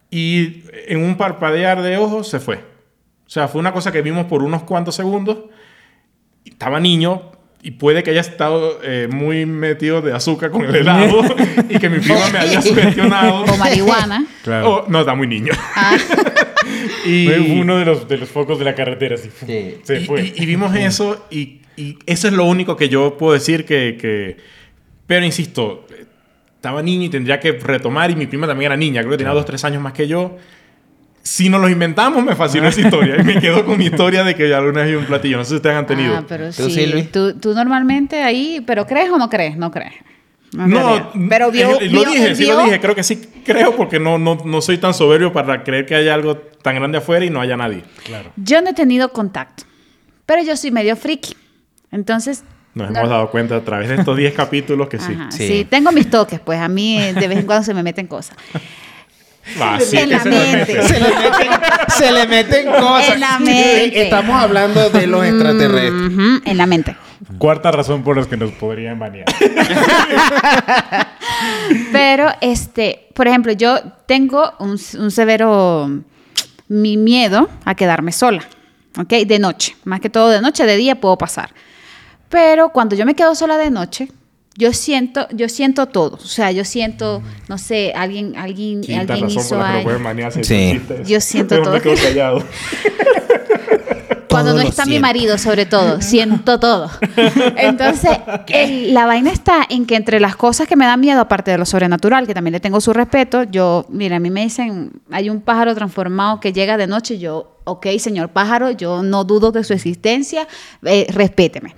y 0.10 0.64
en 0.88 1.04
un 1.04 1.18
parpadear 1.18 1.82
de 1.82 1.98
ojos 1.98 2.30
se 2.30 2.40
fue. 2.40 2.56
O 3.28 3.30
sea, 3.30 3.50
fue 3.50 3.60
una 3.60 3.74
cosa 3.74 3.92
que 3.92 4.02
vimos 4.02 4.28
por 4.28 4.44
unos 4.44 4.64
cuantos 4.64 4.96
segundos. 4.96 5.40
Estaba 6.46 6.80
niño 6.80 7.35
y 7.66 7.72
puede 7.72 8.04
que 8.04 8.12
haya 8.12 8.22
estado 8.22 8.80
eh, 8.84 9.08
muy 9.12 9.48
metido 9.48 10.00
de 10.04 10.14
azúcar 10.14 10.52
con 10.52 10.64
el 10.66 10.76
helado 10.76 11.24
y 11.70 11.80
que 11.80 11.90
mi 11.90 11.98
prima 11.98 12.30
me 12.32 12.38
haya 12.38 12.62
sugestionado. 12.62 13.44
O 13.44 13.58
marihuana. 13.58 14.24
Claro. 14.44 14.70
Oh, 14.70 14.86
no, 14.88 15.00
está 15.00 15.16
muy 15.16 15.26
niño. 15.26 15.52
Ah, 15.76 15.98
y, 17.08 17.26
Fue 17.26 17.40
uno 17.40 17.78
de 17.78 17.86
los, 17.86 18.08
de 18.08 18.18
los 18.20 18.30
focos 18.30 18.60
de 18.60 18.66
la 18.66 18.76
carretera. 18.76 19.18
Sí. 19.18 19.78
Se 19.82 20.02
y- 20.02 20.06
fue. 20.06 20.22
Y, 20.22 20.44
y 20.44 20.46
vimos 20.46 20.76
eso 20.76 21.26
y, 21.32 21.62
y 21.76 21.98
eso 22.06 22.28
es 22.28 22.34
lo 22.36 22.46
único 22.46 22.76
que 22.78 22.88
yo 22.88 23.18
puedo 23.18 23.34
decir 23.34 23.66
que, 23.66 23.98
que- 24.00 24.38
Pero 25.08 25.26
insisto, 25.26 25.88
estaba 26.54 26.84
niño 26.84 27.06
y 27.06 27.10
tendría 27.10 27.40
que 27.40 27.54
retomar 27.54 28.12
y 28.12 28.16
mi 28.16 28.28
prima 28.28 28.46
también 28.46 28.72
era 28.72 28.78
niña, 28.78 29.02
creo 29.02 29.12
que 29.14 29.18
tenía 29.18 29.34
dos, 29.34 29.46
tres 29.46 29.66
años 29.66 29.82
más 29.82 29.94
que 29.94 30.08
yo. 30.08 30.38
Si 31.28 31.50
nos 31.50 31.60
los 31.60 31.72
inventamos, 31.72 32.24
me 32.24 32.36
fascinó 32.36 32.68
esa 32.68 32.82
historia. 32.82 33.16
Y 33.20 33.24
me 33.24 33.40
quedo 33.42 33.66
con 33.66 33.80
mi 33.80 33.86
historia 33.86 34.24
de 34.24 34.36
que 34.36 34.54
alguna 34.54 34.82
vez 34.84 34.92
vi 34.92 34.96
un 34.96 35.06
platillo. 35.06 35.38
No 35.38 35.44
sé 35.44 35.50
si 35.50 35.56
ustedes 35.56 35.76
han 35.76 35.88
tenido. 35.88 36.16
Ah, 36.18 36.24
pero 36.28 36.52
¿Tú, 36.52 36.70
sí. 36.70 37.10
Tú, 37.12 37.34
tú 37.40 37.56
normalmente 37.56 38.22
ahí, 38.22 38.64
pero 38.66 38.86
¿crees 38.86 39.10
o 39.10 39.18
no 39.18 39.28
crees? 39.28 39.58
No 39.58 39.72
crees. 39.72 39.94
No, 40.54 40.66
realidad. 40.66 41.10
pero 41.28 41.52
vio, 41.52 41.82
eh, 41.82 41.90
lo 41.90 42.02
vio- 42.04 42.12
dije, 42.12 42.28
él 42.28 42.36
sí 42.36 42.46
lo 42.46 42.58
vio- 42.58 42.66
dije. 42.66 42.80
Creo 42.80 42.94
que 42.96 43.02
sí 43.04 43.20
creo 43.44 43.76
porque 43.76 44.00
no, 44.00 44.20
no, 44.20 44.38
no 44.46 44.62
soy 44.62 44.78
tan 44.78 44.94
soberbio 44.94 45.34
para 45.34 45.64
creer 45.64 45.86
que 45.88 45.96
haya 45.96 46.14
algo 46.14 46.38
tan 46.38 46.76
grande 46.76 47.00
afuera 47.00 47.26
y 47.26 47.32
no 47.32 47.42
haya 47.42 47.58
nadie. 47.58 47.84
Claro. 48.06 48.32
Yo 48.38 48.62
no 48.62 48.70
he 48.70 48.74
tenido 48.74 49.10
contacto, 49.12 49.64
pero 50.28 50.44
yo 50.44 50.56
soy 50.56 50.70
medio 50.72 50.96
friki. 50.96 51.36
Entonces, 51.92 52.44
Nos 52.76 52.90
hemos 52.96 53.10
dado 53.10 53.32
cuenta 53.32 53.56
a 53.58 53.62
través 53.62 53.90
de 53.90 53.96
estos 53.96 54.16
10 54.16 54.34
capítulos 54.34 54.88
que 54.90 55.00
sí. 55.00 55.12
Ajá, 55.12 55.32
Sí. 55.32 55.48
sí. 55.48 55.68
tengo 55.70 55.92
mis 55.92 56.10
toques, 56.10 56.40
pues 56.40 56.60
a 56.60 56.68
mí 56.70 57.00
de 57.02 57.28
vez 57.28 57.40
en 57.40 57.46
cuando 57.48 57.64
se 57.64 57.74
me 57.74 57.82
meten 57.84 58.06
cosas. 58.08 58.38
Sí, 59.80 59.98
En 59.98 60.10
la 60.10 60.18
es 60.18 60.26
mente. 60.26 60.82
Se 60.82 61.00
le 61.00 61.08
meten, 61.10 61.52
se 61.90 62.12
le 62.12 62.28
meten 62.28 62.66
cosas. 62.68 63.10
En 63.14 63.20
la 63.20 63.40
mente. 63.40 64.04
Estamos 64.04 64.42
hablando 64.42 64.90
de 64.90 65.08
los 65.08 65.24
extraterrestres. 65.24 66.42
En 66.46 66.58
la 66.58 66.66
mente. 66.66 66.96
Cuarta 67.38 67.72
razón 67.72 68.04
por 68.04 68.18
la 68.18 68.26
que 68.26 68.38
nos 68.38 68.52
podrían 68.52 69.00
banear. 69.00 69.26
Pero, 71.92 72.30
este, 72.42 73.08
por 73.14 73.28
ejemplo, 73.28 73.52
yo 73.54 73.80
tengo 74.06 74.54
un, 74.60 74.80
un 75.00 75.12
severo 75.12 75.90
mi 76.68 76.98
miedo 76.98 77.50
a 77.64 77.76
quedarme 77.76 78.12
sola, 78.12 78.42
¿ok? 78.98 79.10
De 79.26 79.40
noche, 79.40 79.76
más 79.84 80.00
que 80.02 80.10
todo 80.10 80.30
de 80.30 80.42
noche, 80.42 80.66
de 80.66 80.78
día 80.78 81.00
puedo 81.00 81.18
pasar. 81.18 81.52
Pero 82.30 82.70
cuando 82.70 82.96
yo 82.96 83.06
me 83.06 83.16
quedo 83.16 83.36
sola 83.36 83.58
de 83.58 83.70
noche, 83.70 84.08
yo 84.58 84.72
siento, 84.74 85.28
yo 85.32 85.50
siento 85.50 85.88
todo. 85.88 86.16
O 86.16 86.20
sea, 86.28 86.52
yo 86.52 86.64
siento, 86.64 87.22
no 87.50 87.58
sé, 87.58 87.94
alguien, 87.96 88.36
alguien, 88.38 88.82
Quinta 88.82 89.14
alguien 89.14 89.30
hizo 89.42 89.56
algo. 89.62 89.90
Sí. 90.44 90.82
Yo 91.06 91.22
siento 91.22 91.56
todo. 91.64 91.74
Cuando 94.30 94.52
Todo 94.52 94.64
no 94.64 94.68
está 94.70 94.86
mi 94.86 95.00
marido, 95.00 95.38
sobre 95.38 95.66
todo, 95.66 96.02
siento 96.02 96.60
todo. 96.60 96.90
Entonces, 97.56 98.12
el- 98.50 98.94
la 98.94 99.06
vaina 99.06 99.32
está 99.32 99.66
en 99.70 99.86
que 99.86 99.96
entre 99.96 100.20
las 100.20 100.36
cosas 100.36 100.68
que 100.68 100.76
me 100.76 100.86
dan 100.86 101.00
miedo, 101.00 101.22
aparte 101.22 101.52
de 101.52 101.58
lo 101.58 101.66
sobrenatural, 101.66 102.28
que 102.28 102.34
también 102.34 102.52
le 102.52 102.60
tengo 102.60 102.82
su 102.82 102.92
respeto, 102.92 103.44
yo, 103.44 103.86
mira, 103.88 104.18
a 104.18 104.20
mí 104.20 104.30
me 104.30 104.42
dicen, 104.44 104.92
hay 105.10 105.30
un 105.30 105.40
pájaro 105.40 105.74
transformado 105.74 106.42
que 106.42 106.52
llega 106.52 106.76
de 106.76 106.86
noche, 106.86 107.14
y 107.14 107.20
yo, 107.20 107.60
ok, 107.64 107.88
señor 107.98 108.28
pájaro, 108.30 108.72
yo 108.72 109.04
no 109.04 109.24
dudo 109.24 109.54
de 109.54 109.64
su 109.64 109.72
existencia, 109.72 110.48
eh, 110.84 111.08
respéteme. 111.12 111.74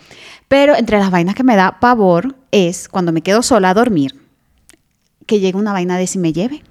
Pero 0.48 0.76
entre 0.76 0.98
las 1.00 1.12
vainas 1.12 1.36
que 1.36 1.43
me 1.43 1.56
da 1.56 1.80
pavor 1.80 2.36
es 2.52 2.88
cuando 2.88 3.12
me 3.12 3.22
quedo 3.22 3.41
sola 3.41 3.72
a 3.72 3.74
dormir, 3.74 4.16
que 5.26 5.39
llega 5.39 5.60
una 5.60 5.74
vaina 5.74 5.98
de 5.98 6.08
si 6.08 6.18
me 6.20 6.32
lleve. 6.34 6.64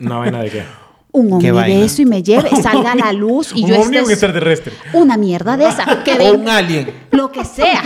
Una 0.00 0.18
vaina 0.18 0.42
de 0.42 0.50
qué. 0.50 0.64
Un 1.10 1.32
ovni 1.32 1.44
¿Qué 1.46 1.52
de 1.52 1.84
eso 1.86 2.02
y 2.02 2.06
me 2.06 2.22
lleve, 2.22 2.50
salga 2.62 2.92
a 2.92 2.94
la 2.94 3.12
luz 3.14 3.52
y 3.54 3.64
Un 3.64 3.70
yo 3.70 3.80
ovni 3.80 3.96
o 3.96 4.00
un 4.00 4.06
esté- 4.06 4.12
extraterrestre. 4.12 4.72
una 4.92 5.16
mierda 5.16 5.56
de 5.56 5.66
esa. 5.68 6.04
Que 6.04 6.12
O 6.12 6.34
un 6.34 6.48
alien. 6.48 6.92
Lo 7.12 7.32
que 7.32 7.44
sea. 7.46 7.82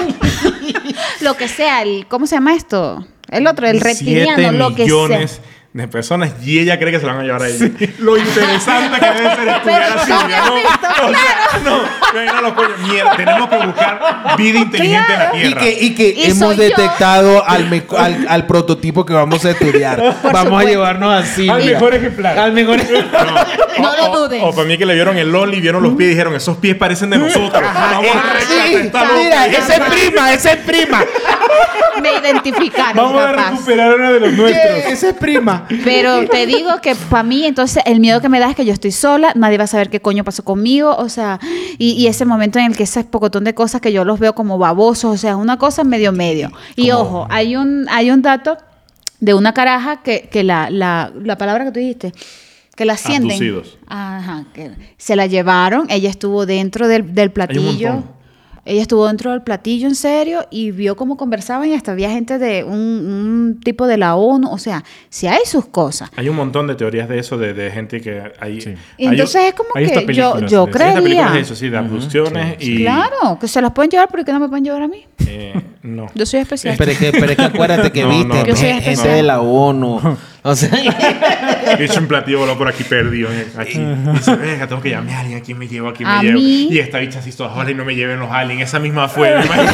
lo 1.20 1.36
que 1.36 1.46
sea. 1.48 1.82
El, 1.82 2.06
¿Cómo 2.08 2.26
se 2.26 2.34
llama 2.34 2.54
esto? 2.54 3.06
El 3.28 3.46
otro, 3.46 3.66
el 3.68 3.80
reptiliano, 3.80 4.36
Siete 4.36 4.52
lo 4.58 4.74
que 4.74 4.82
millones 4.82 5.30
sea. 5.30 5.42
De 5.72 5.88
personas 5.88 6.32
y 6.44 6.58
ella 6.58 6.78
cree 6.78 6.92
que 6.92 7.00
se 7.00 7.06
la 7.06 7.12
van 7.14 7.22
a 7.22 7.24
llevar 7.24 7.42
a 7.42 7.48
ella. 7.48 7.70
Lo 7.98 8.18
interesante 8.18 9.00
que 9.00 9.06
debe 9.06 9.34
ser 9.36 9.48
estudiar 9.48 9.82
a 9.82 9.94
no 9.94 10.04
Silvia, 10.04 10.42
¿no? 10.46 10.54
visto, 10.56 10.88
O 11.02 11.08
sea, 11.08 11.60
no, 11.64 11.80
venga 12.12 12.40
los. 12.42 12.52
Mierda, 12.86 13.16
tenemos 13.16 13.48
que 13.48 13.56
buscar 13.66 14.36
vida 14.36 14.58
inteligente 14.58 15.12
en 15.14 15.18
la 15.18 15.30
Y 15.34 15.40
Tierra. 15.40 15.60
que, 15.62 15.70
y 15.80 15.94
que 15.94 16.08
Y 16.10 16.24
hemos 16.30 16.56
yo. 16.56 16.62
detectado 16.62 17.42
al, 17.48 17.84
al, 17.98 18.26
al 18.28 18.46
prototipo 18.46 19.06
que 19.06 19.14
vamos 19.14 19.44
a 19.46 19.50
estudiar. 19.52 19.96
vamos 20.22 20.34
a 20.36 20.42
supuesto. 20.44 20.68
llevarnos 20.70 21.12
a 21.14 21.24
Silvia. 21.26 21.54
Al 21.54 21.64
mejor 21.64 21.94
ejemplar. 21.94 22.38
Al 22.38 22.52
mejor 22.52 22.76
No 23.78 23.90
o, 23.90 23.96
lo 23.96 24.10
o- 24.10 24.18
duden. 24.28 24.42
O, 24.44 24.54
para 24.54 24.68
mí 24.68 24.76
que 24.76 24.84
le 24.84 24.94
vieron 24.94 25.16
el 25.16 25.32
Loli, 25.32 25.58
vieron 25.60 25.82
los 25.82 25.94
pies 25.94 26.08
y 26.08 26.10
dijeron, 26.10 26.34
esos 26.34 26.58
pies 26.58 26.76
parecen 26.76 27.08
de 27.10 27.16
nosotros. 27.18 27.50
Vamos 27.62 28.14
a 28.14 28.18
Ah, 28.18 28.32
rescatar 28.34 29.06
sí, 29.08 29.18
mira, 29.24 29.46
esa 29.46 29.74
es 29.76 29.80
prima, 29.90 30.32
esa 30.34 30.52
es 30.52 30.56
prima. 30.58 31.04
Me 32.02 32.10
identificaron, 32.18 32.96
Vamos 32.96 33.22
a 33.22 33.30
capaz. 33.30 33.50
recuperar 33.52 33.94
una 33.94 34.10
de 34.12 34.20
los 34.20 34.32
nuestros. 34.32 34.64
Yeah, 34.76 34.88
esa 34.88 35.08
es 35.10 35.14
prima. 35.14 35.61
Pero 35.84 36.26
te 36.30 36.46
digo 36.46 36.80
que 36.82 36.94
para 36.94 37.22
mí, 37.22 37.44
entonces, 37.44 37.82
el 37.86 38.00
miedo 38.00 38.20
que 38.20 38.28
me 38.28 38.38
da 38.40 38.50
es 38.50 38.56
que 38.56 38.64
yo 38.64 38.72
estoy 38.72 38.92
sola, 38.92 39.32
nadie 39.34 39.58
va 39.58 39.64
a 39.64 39.68
saber 39.68 39.90
qué 39.90 40.00
coño 40.00 40.24
pasó 40.24 40.44
conmigo, 40.44 40.94
o 40.96 41.08
sea, 41.08 41.40
y, 41.78 41.92
y 41.92 42.06
ese 42.06 42.24
momento 42.24 42.58
en 42.58 42.66
el 42.66 42.76
que 42.76 42.84
ese 42.84 43.04
pocotón 43.04 43.44
de 43.44 43.54
cosas 43.54 43.80
que 43.80 43.92
yo 43.92 44.04
los 44.04 44.18
veo 44.18 44.34
como 44.34 44.58
babosos, 44.58 45.14
o 45.14 45.16
sea, 45.16 45.30
es 45.32 45.36
una 45.36 45.58
cosa 45.58 45.84
medio 45.84 46.12
medio. 46.12 46.50
Y 46.76 46.90
ojo, 46.90 47.26
hay 47.30 47.56
un, 47.56 47.86
hay 47.90 48.10
un 48.10 48.22
dato 48.22 48.56
de 49.20 49.34
una 49.34 49.54
caraja 49.54 50.02
que, 50.02 50.28
que 50.30 50.42
la, 50.42 50.68
la, 50.70 51.12
la 51.22 51.38
palabra 51.38 51.64
que 51.64 51.70
tú 51.70 51.80
dijiste, 51.80 52.12
que 52.74 52.84
la 52.84 52.94
ascienden. 52.94 53.62
Ajá, 53.86 54.46
que 54.52 54.72
se 54.96 55.16
la 55.16 55.26
llevaron, 55.26 55.86
ella 55.90 56.10
estuvo 56.10 56.46
dentro 56.46 56.88
del, 56.88 57.14
del 57.14 57.30
platillo. 57.30 58.02
Ella 58.64 58.82
estuvo 58.82 59.08
dentro 59.08 59.32
del 59.32 59.42
platillo 59.42 59.88
en 59.88 59.96
serio 59.96 60.46
y 60.50 60.70
vio 60.70 60.94
cómo 60.96 61.16
conversaban 61.16 61.68
y 61.68 61.74
hasta 61.74 61.90
había 61.92 62.10
gente 62.10 62.38
de 62.38 62.62
un, 62.62 62.72
un 62.76 63.60
tipo 63.62 63.88
de 63.88 63.96
la 63.96 64.14
ONU. 64.14 64.48
O 64.52 64.58
sea, 64.58 64.84
si 65.08 65.26
hay 65.26 65.40
sus 65.44 65.66
cosas. 65.66 66.10
Hay 66.16 66.28
un 66.28 66.36
montón 66.36 66.68
de 66.68 66.76
teorías 66.76 67.08
de 67.08 67.18
eso, 67.18 67.36
de, 67.38 67.54
de 67.54 67.70
gente 67.72 68.00
que 68.00 68.22
hay. 68.38 68.60
Sí. 68.60 68.70
Hay- 68.70 68.76
entonces 69.06 69.42
es 69.46 69.54
como 69.54 69.70
que 69.74 70.14
yo, 70.14 70.38
yo 70.46 70.66
de 70.66 70.70
eso. 70.72 71.02
Sí, 71.02 71.38
es 71.40 71.46
eso, 71.46 71.54
sí, 71.56 71.68
de 71.70 71.76
abducciones 71.78 72.56
y... 72.60 72.76
Claro, 72.84 73.38
que 73.40 73.48
se 73.48 73.60
las 73.60 73.72
pueden 73.72 73.90
llevar, 73.90 74.08
pero 74.10 74.24
que 74.24 74.32
no 74.32 74.38
me 74.38 74.48
pueden 74.48 74.64
llevar 74.64 74.82
a 74.82 74.88
mí. 74.88 75.06
eh, 75.26 75.60
no. 75.82 76.06
Yo 76.14 76.24
soy 76.24 76.40
especial. 76.40 76.76
Pero 76.78 76.92
es 76.92 76.98
que, 76.98 77.10
pero 77.10 77.30
es 77.32 77.36
que 77.36 77.42
acuérdate 77.42 77.90
que 77.90 78.02
No, 78.04 78.08
viste 78.10 78.26
no, 78.28 78.46
Yo 78.46 78.54
soy 78.54 78.68
gente 78.80 79.08
de 79.08 79.22
la 79.24 79.40
ONU. 79.40 80.00
O 80.44 80.56
sea, 80.56 80.70
He 81.78 81.84
hecho 81.84 82.00
un 82.00 82.08
platillo 82.08 82.40
voló 82.40 82.58
por 82.58 82.66
aquí 82.68 82.82
perdido. 82.82 83.28
eh, 83.32 83.46
Aquí. 83.56 83.78
Y 83.78 84.10
dice, 84.12 84.34
venga, 84.34 84.66
tengo 84.66 84.82
que 84.82 84.90
llamar 84.90 85.14
a 85.14 85.20
alguien. 85.20 85.38
Aquí 85.38 85.54
me 85.54 85.68
llevo, 85.68 85.88
aquí 85.88 86.04
me 86.04 86.10
A 86.10 86.20
llevo. 86.20 86.38
mí- 86.40 86.66
Y 86.68 86.78
esta 86.80 86.98
bicha 86.98 87.20
así 87.20 87.30
toda 87.32 87.54
hola 87.54 87.70
y 87.70 87.74
no 87.74 87.84
me 87.84 87.94
lleven 87.94 88.18
los 88.18 88.30
aliens. 88.30 88.62
Esa 88.68 88.80
misma 88.80 89.08
fue. 89.08 89.36
me 89.38 89.44
imagino. 89.46 89.72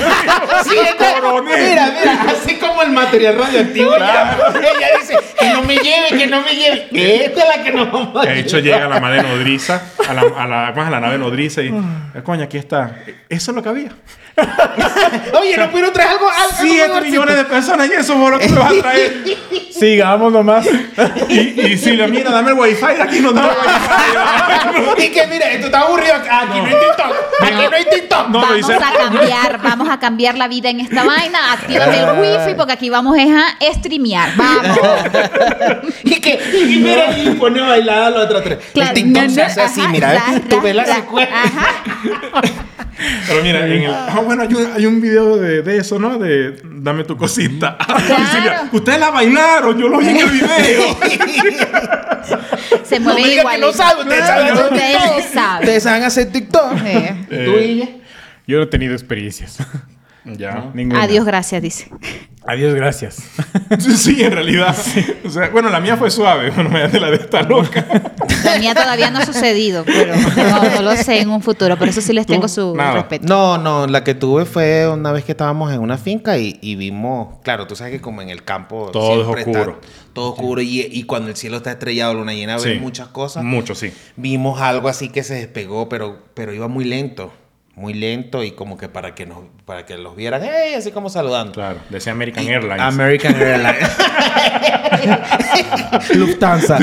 Sí, 0.65 0.77
Coronel. 0.99 1.71
mira, 1.71 1.93
mira, 1.99 2.27
así 2.31 2.57
como 2.57 2.83
el 2.83 2.91
material 2.91 3.39
radioactivo. 3.39 3.95
ella 3.97 4.98
que 5.39 5.49
no 5.53 5.63
me 5.63 5.77
lleve, 5.77 6.09
que 6.19 6.27
no 6.27 6.41
me 6.43 6.55
lleve. 6.55 6.89
Esta 7.25 7.41
es 7.43 7.57
la 7.57 7.65
que 7.65 7.73
nos 7.73 7.91
vamos 7.93 8.17
a 8.17 8.29
De 8.29 8.41
hecho, 8.41 8.59
llega 8.59 8.89
la 8.89 9.01
madre 9.01 9.23
nodriza, 9.23 9.83
a 10.09 10.15
la, 10.15 10.23
a 10.23 10.47
la, 10.47 10.71
¿cómo 10.73 10.83
es? 10.83 10.89
a 10.89 10.91
la 10.91 11.01
nave 11.01 11.19
nodriza 11.19 11.63
y, 11.63 11.69
eh, 11.69 12.23
coño, 12.23 12.45
aquí 12.45 12.59
está. 12.59 12.97
Eso 13.29 13.51
es 13.51 13.55
lo 13.55 13.63
que 13.63 13.69
había. 13.69 13.91
Oye, 15.41 15.57
¿no 15.57 15.69
pudieron 15.71 15.93
traer 15.93 16.11
algo? 16.11 16.29
Siete 16.61 16.87
mejorcito? 16.89 17.05
millones 17.11 17.37
de 17.37 17.45
personas 17.45 17.89
y 17.89 17.93
eso 17.93 18.15
fue 18.17 18.31
lo 18.31 18.39
que 18.39 18.49
me 18.49 18.59
vas 18.59 18.73
a 18.73 18.81
traer. 18.81 19.25
Sigamos 19.73 20.33
nomás. 20.33 20.67
Y, 21.29 21.61
y 21.73 21.77
si 21.79 21.93
le 21.93 22.09
mira, 22.09 22.31
dame 22.31 22.51
el 22.53 22.59
wifi, 22.59 22.85
aquí 23.01 23.21
no 23.21 23.33
tengo 23.33 23.49
wifi. 23.49 25.05
Y 25.05 25.09
que 25.11 25.27
mira, 25.27 25.51
esto 25.51 25.67
está 25.67 25.81
aburrido. 25.81 26.15
Aquí 26.15 26.59
no, 26.59 26.65
hay 26.67 26.73
TikTok. 26.75 27.15
Aquí 27.43 27.55
no 27.71 27.77
hay 27.77 27.85
TikTok. 27.85 28.29
No, 28.29 28.41
vamos 28.41 28.57
dice- 28.57 28.75
a 28.75 28.93
cambiar, 28.93 29.63
vamos 29.63 29.89
a 29.91 29.99
cambiar 30.01 30.37
la 30.39 30.49
vida 30.49 30.71
en 30.71 30.81
esta 30.81 31.05
vaina. 31.05 31.53
Actívate 31.53 31.99
el 31.99 32.11
wifi 32.19 32.55
porque 32.57 32.73
aquí 32.73 32.91
vamos 32.91 33.17
es 33.19 33.29
a 33.31 33.57
streamear. 33.75 34.31
Vamos. 34.37 34.79
Y 36.05 36.21
que, 36.21 36.39
y 36.69 36.77
mira, 36.81 37.19
y 37.19 37.31
pone 37.31 37.61
a 37.61 37.67
bailar 37.69 37.99
a 38.05 38.11
los 38.11 38.25
otros 38.25 38.43
tres. 38.45 38.59
Claro, 38.73 38.91
el 38.91 38.95
TikTok 38.95 39.23
no, 39.25 39.31
se 39.31 39.41
no, 39.41 39.47
hace 39.47 39.61
así, 39.63 39.81
ajá, 39.81 39.89
mira. 39.91 40.13
ra, 40.15 40.41
Tú 40.49 40.61
ves 40.61 40.75
la 40.75 40.85
secuencia. 40.87 41.43
Ajá. 41.43 42.43
Pero 43.29 43.43
mira, 43.45 43.65
en 43.67 43.83
el, 43.85 43.91
ah, 43.93 44.21
bueno, 44.25 44.43
hay 44.43 44.53
un, 44.55 44.73
hay 44.75 44.85
un 44.87 45.01
video 45.01 45.37
de, 45.37 45.63
de 45.63 45.77
eso, 45.79 45.99
¿no? 46.01 46.19
De 46.19 46.61
dame 46.65 47.05
tu 47.05 47.17
cosita. 47.17 47.77
Claro. 48.09 48.69
Ustedes 48.73 48.99
la 49.01 49.11
bailaron, 49.11 49.79
yo 49.79 49.89
lo 49.89 49.99
vi 49.99 50.09
en 50.09 50.17
el 50.19 50.31
video. 50.31 50.97
Se 52.85 52.99
No 53.01 53.07
me 53.07 53.13
mueven 53.13 53.25
digas 53.31 53.31
que 53.47 53.57
igual. 53.57 53.61
no 53.61 53.73
saben. 53.73 54.07
Ustedes 54.09 54.27
saben 54.27 54.47
hacer 54.53 54.65
Ustedes 54.73 54.93
TikTok. 54.93 55.33
saben. 55.35 55.61
Ustedes 55.63 55.83
saben 55.83 56.03
hacer 56.05 56.33
TikTok. 56.33 56.73
Eh. 56.85 57.17
¿Tú 57.29 57.35
Eh, 57.35 57.65
y 57.67 57.71
ella? 57.83 57.89
Yo 58.47 58.57
no 58.59 58.63
he 58.65 58.67
tenido 58.67 58.95
experiencias. 58.95 59.59
Ya. 60.37 60.71
Ninguna. 60.75 61.03
Adiós, 61.03 61.25
gracias, 61.25 61.63
dice. 61.63 61.91
Adiós, 62.47 62.75
gracias. 62.75 63.23
Sí, 63.79 63.97
sí, 63.99 64.23
en 64.25 64.33
realidad. 64.33 64.75
O 65.27 65.29
sea, 65.29 65.51
bueno, 65.51 65.69
la 65.69 65.79
mía 65.79 65.97
fue 65.99 66.11
suave. 66.11 66.51
Bueno, 66.51 66.71
me 66.71 66.89
de 66.89 66.99
la 66.99 67.11
de 67.11 67.17
esta 67.17 67.43
loca. 67.43 67.87
La 68.45 68.59
mía 68.59 68.75
todavía 68.75 69.11
no 69.11 69.19
ha 69.19 69.27
sucedido, 69.27 69.85
pero 69.85 70.15
no, 70.17 70.75
no 70.77 70.83
lo 70.83 70.97
sé 70.97 71.21
en 71.21 71.29
un 71.29 71.43
futuro. 71.43 71.77
Por 71.77 71.87
eso 71.89 72.01
sí 72.01 72.15
les 72.15 72.25
¿Tú? 72.25 72.33
tengo 72.33 72.49
su 72.49 72.75
Nada. 72.75 72.95
respeto. 72.95 73.27
No, 73.29 73.59
no, 73.59 73.87
la 73.87 74.03
que 74.05 74.15
tuve 74.15 74.47
fue 74.47 74.89
una 74.89 75.13
vez 75.13 75.25
que 75.25 75.33
estábamos 75.33 75.71
en 75.71 75.81
una 75.81 75.99
finca 75.99 76.39
y, 76.39 76.59
y 76.63 76.77
vimos, 76.77 77.37
claro, 77.45 77.67
tú 77.67 77.77
sabes 77.77 77.93
que 77.93 78.01
como 78.01 78.23
en 78.23 78.31
el 78.31 78.43
campo 78.45 78.89
Todo 78.91 79.21
es 79.35 79.39
está 79.39 79.51
oscuro. 79.51 79.81
todo 80.15 80.33
oscuro 80.33 80.63
y, 80.63 80.81
y 80.91 81.03
cuando 81.03 81.29
el 81.29 81.37
cielo 81.37 81.59
está 81.59 81.73
estrellado, 81.73 82.15
luna 82.15 82.33
llena, 82.33 82.57
ves 82.57 82.81
muchas 82.81 83.09
cosas. 83.09 83.45
Mucho, 83.45 83.75
sí. 83.75 83.93
Vimos 84.17 84.63
algo 84.63 84.89
así 84.89 85.11
que 85.11 85.23
se 85.25 85.35
despegó, 85.35 85.91
pero, 85.91 86.23
pero 86.33 86.55
iba 86.55 86.69
muy 86.69 86.85
lento, 86.87 87.31
muy 87.79 87.95
lento 87.95 88.43
y 88.43 88.51
como 88.51 88.77
que 88.77 88.89
para 88.89 89.15
que 89.15 89.25
nos, 89.25 89.39
para 89.65 89.87
que 89.87 89.97
los 89.97 90.17
vieran, 90.17 90.43
¡hey! 90.43 90.75
así 90.77 90.91
como 90.91 91.09
saludando. 91.09 91.53
Claro. 91.53 91.79
Decía 91.89 92.13
American 92.13 92.47
Airlines. 92.47 92.81
American 92.81 93.35
Airlines. 93.41 93.89
Lufthansa. 96.15 96.79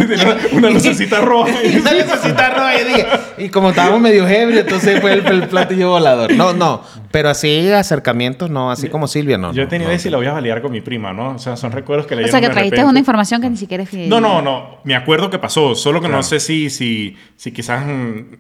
Una 0.54 0.70
lucecita 0.70 1.22
roja. 1.22 1.52
Una 1.82 1.94
lucecita 1.94 2.50
roja, 2.50 2.82
y 2.82 2.86
dije, 2.86 3.06
y 3.38 3.50
como 3.50 3.70
estábamos 3.70 4.02
medio 4.02 4.28
ebrios, 4.28 4.62
entonces 4.62 5.00
fue 5.02 5.14
el, 5.14 5.26
el 5.26 5.48
platillo 5.48 5.90
volador. 5.90 6.34
No, 6.34 6.54
no, 6.54 6.82
pero 7.12 7.30
así 7.30 7.70
acercamientos, 7.72 8.50
no, 8.50 8.72
así 8.72 8.90
como 8.90 9.08
Silvia, 9.08 9.38
no. 9.38 9.54
Yo 9.54 9.64
he 9.64 9.66
no, 9.66 9.70
tenido 9.70 9.92
no. 9.92 9.98
y 9.98 10.10
la 10.10 10.18
voy 10.18 10.28
a 10.28 10.34
validar 10.34 10.62
con 10.62 10.72
mi 10.72 10.82
prima, 10.82 11.14
¿no? 11.14 11.36
O 11.36 11.40
sea, 11.40 11.56
son 11.58 11.72
recuerdos 11.72 12.08
que 12.08 12.16
le 12.16 12.26
O 12.26 12.28
sea, 12.28 12.42
que 12.42 12.50
trajiste 12.50 12.84
una 12.84 13.00
información 13.00 13.42
que 13.42 13.50
ni 13.50 13.58
siquiera 13.58 13.84
es 13.84 13.90
No, 13.90 13.94
fidedigna. 13.94 14.20
no, 14.20 14.42
no. 14.42 14.78
Me 14.84 14.96
acuerdo 14.96 15.30
que 15.30 15.40
pasó. 15.40 15.76
Solo 15.76 16.00
que 16.00 16.06
Claro. 16.08 16.18
no 16.18 16.24
sé 16.24 16.40
si, 16.40 16.70
si, 16.70 17.16
si 17.36 17.52
quizás 17.52 17.84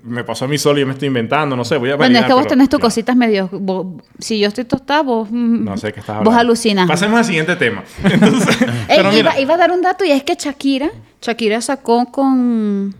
me 0.03 0.23
pasó 0.23 0.45
a 0.45 0.47
mí 0.47 0.57
solo 0.57 0.77
y 0.77 0.81
yo 0.81 0.87
me 0.87 0.93
estoy 0.93 1.07
inventando. 1.07 1.55
No 1.55 1.65
sé, 1.65 1.77
voy 1.77 1.91
a 1.91 1.95
Bueno, 1.95 2.15
es 2.15 2.21
validar, 2.21 2.27
que 2.27 2.33
vos 2.45 2.49
pero- 2.49 2.57
tenés 2.57 2.69
tus 2.69 2.79
claro. 2.79 2.87
cositas 2.87 3.15
medio... 3.15 3.49
vos- 3.51 3.87
si 4.19 4.39
yo 4.39 4.47
estoy 4.47 4.65
tostada, 4.65 5.01
vos... 5.03 5.27
mm, 5.29 5.63
No 5.65 5.77
sé 5.77 5.91
qué 5.93 5.99
estás 5.99 6.15
Vos 6.17 6.27
hablando. 6.27 6.39
alucinas. 6.41 6.87
Pasemos 6.87 7.17
al 7.19 7.25
siguiente 7.25 7.55
tema. 7.55 7.83
Entonces, 8.03 8.61
Ey, 8.61 8.97
pero 8.97 9.09
mira, 9.11 9.19
iba, 9.33 9.39
iba 9.39 9.53
a 9.55 9.57
dar 9.57 9.71
un 9.71 9.81
dato 9.81 10.05
y 10.05 10.11
es 10.11 10.23
que 10.23 10.35
Shakira, 10.35 10.89
Shakira 11.21 11.59
sacó 11.61 12.05
con, 12.11 12.95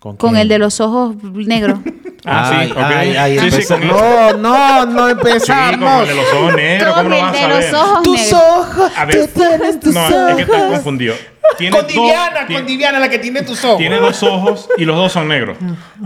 ¿Con 0.00 0.16
con 0.16 0.36
el 0.36 0.48
de 0.48 0.58
los 0.58 0.80
ojos 0.80 1.16
negros. 1.22 1.78
Ah, 2.26 2.50
ay, 2.52 2.66
sí, 2.66 2.72
ok. 2.72 2.78
ay, 2.84 3.16
ay, 3.16 3.38
Sí, 3.50 3.62
sí, 3.62 3.66
con 3.68 3.86
no, 3.88 4.32
no, 4.34 4.84
no 4.86 4.86
Sí, 4.86 4.94
como 4.94 5.08
empezamos. 5.08 6.02
el 6.02 6.08
de 6.08 6.14
los 6.14 6.32
ojos 6.34 6.54
negros, 6.54 6.94
¿cómo 6.94 7.08
lo 7.08 7.22
vas 7.22 7.32
de 7.32 7.38
a 7.40 7.48
los 7.48 7.72
ojos 7.72 8.02
tus 8.02 8.16
negros. 8.20 8.42
ojos, 8.50 8.92
A 8.96 9.04
ver, 9.06 9.16
que 9.20 9.28
tienes 9.28 9.80
tus 9.80 9.94
no, 9.94 10.00
ojos. 10.02 10.30
es 10.30 10.36
que 10.36 10.42
estás 10.42 10.62
confundido. 10.64 11.14
Tiene 11.58 11.76
Con 11.76 11.86
dos- 11.86 11.92
Diviana, 11.94 12.46
con 12.46 12.66
Diviana, 12.66 12.98
la 13.00 13.08
que 13.08 13.18
tiene 13.18 13.42
tus 13.42 13.64
ojos. 13.64 13.78
Tiene 13.78 13.96
dos 13.96 14.22
ojos 14.22 14.68
y 14.76 14.84
los 14.84 14.96
dos 14.96 15.10
son 15.12 15.28
negros. 15.28 15.56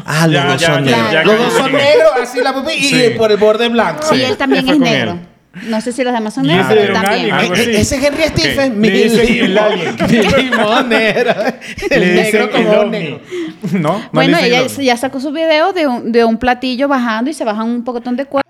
Ah, 0.07 0.27
los 0.27 0.33
Ya, 0.43 0.47
dos 0.47 0.61
ya, 0.61 0.67
son 0.75 0.85
ya, 0.85 0.97
negros. 0.97 1.13
ya, 1.13 1.23
los 1.25 1.39
dos 1.39 1.53
son 1.53 1.73
negros, 1.73 2.13
así 2.23 2.41
la 2.41 2.53
pupila, 2.55 2.75
y 2.77 2.85
Sí. 2.85 3.11
por 3.19 3.31
el 3.31 3.37
borde 3.37 3.69
blanco. 3.69 4.03
Sí, 4.15 4.23
él 4.23 4.37
también 4.37 4.69
es 4.69 4.79
negro. 4.79 5.13
él. 5.13 5.19
No 5.63 5.81
sé 5.81 5.93
si 5.93 6.03
los 6.05 6.13
demás 6.13 6.35
son 6.35 6.49
ese 6.51 6.75
pero 6.75 6.93
también. 6.95 7.33
alien, 7.33 7.53
e- 7.55 7.81
ese 7.81 7.97
es 7.97 8.05
Henry 8.05 8.23
Stephen. 8.25 8.83
Le 8.83 8.91
dicen 8.91 9.45
el 9.45 9.59
alien. 9.59 9.97
Mi 10.11 10.43
limonero. 10.43 11.35
El 11.91 12.01
Le 12.01 12.15
negro 12.23 12.45
el 12.45 12.51
como 12.51 12.71
ovni. 12.81 12.91
negro. 12.99 13.21
No, 13.73 13.79
no 13.99 14.09
Bueno, 14.13 14.37
ella 14.39 14.61
el 14.63 14.69
ya 14.69 14.97
sacó 14.97 15.21
su 15.21 15.31
video 15.33 15.73
de 15.73 15.87
un, 15.87 16.13
de 16.13 16.25
un 16.25 16.39
platillo 16.39 16.89
bajando 16.89 17.31
y 17.31 17.35
se 17.35 17.45
bajan 17.45 17.67
un 17.69 17.85
pocotón 17.85 18.17
de 18.17 18.27
cuerpo. 18.27 18.45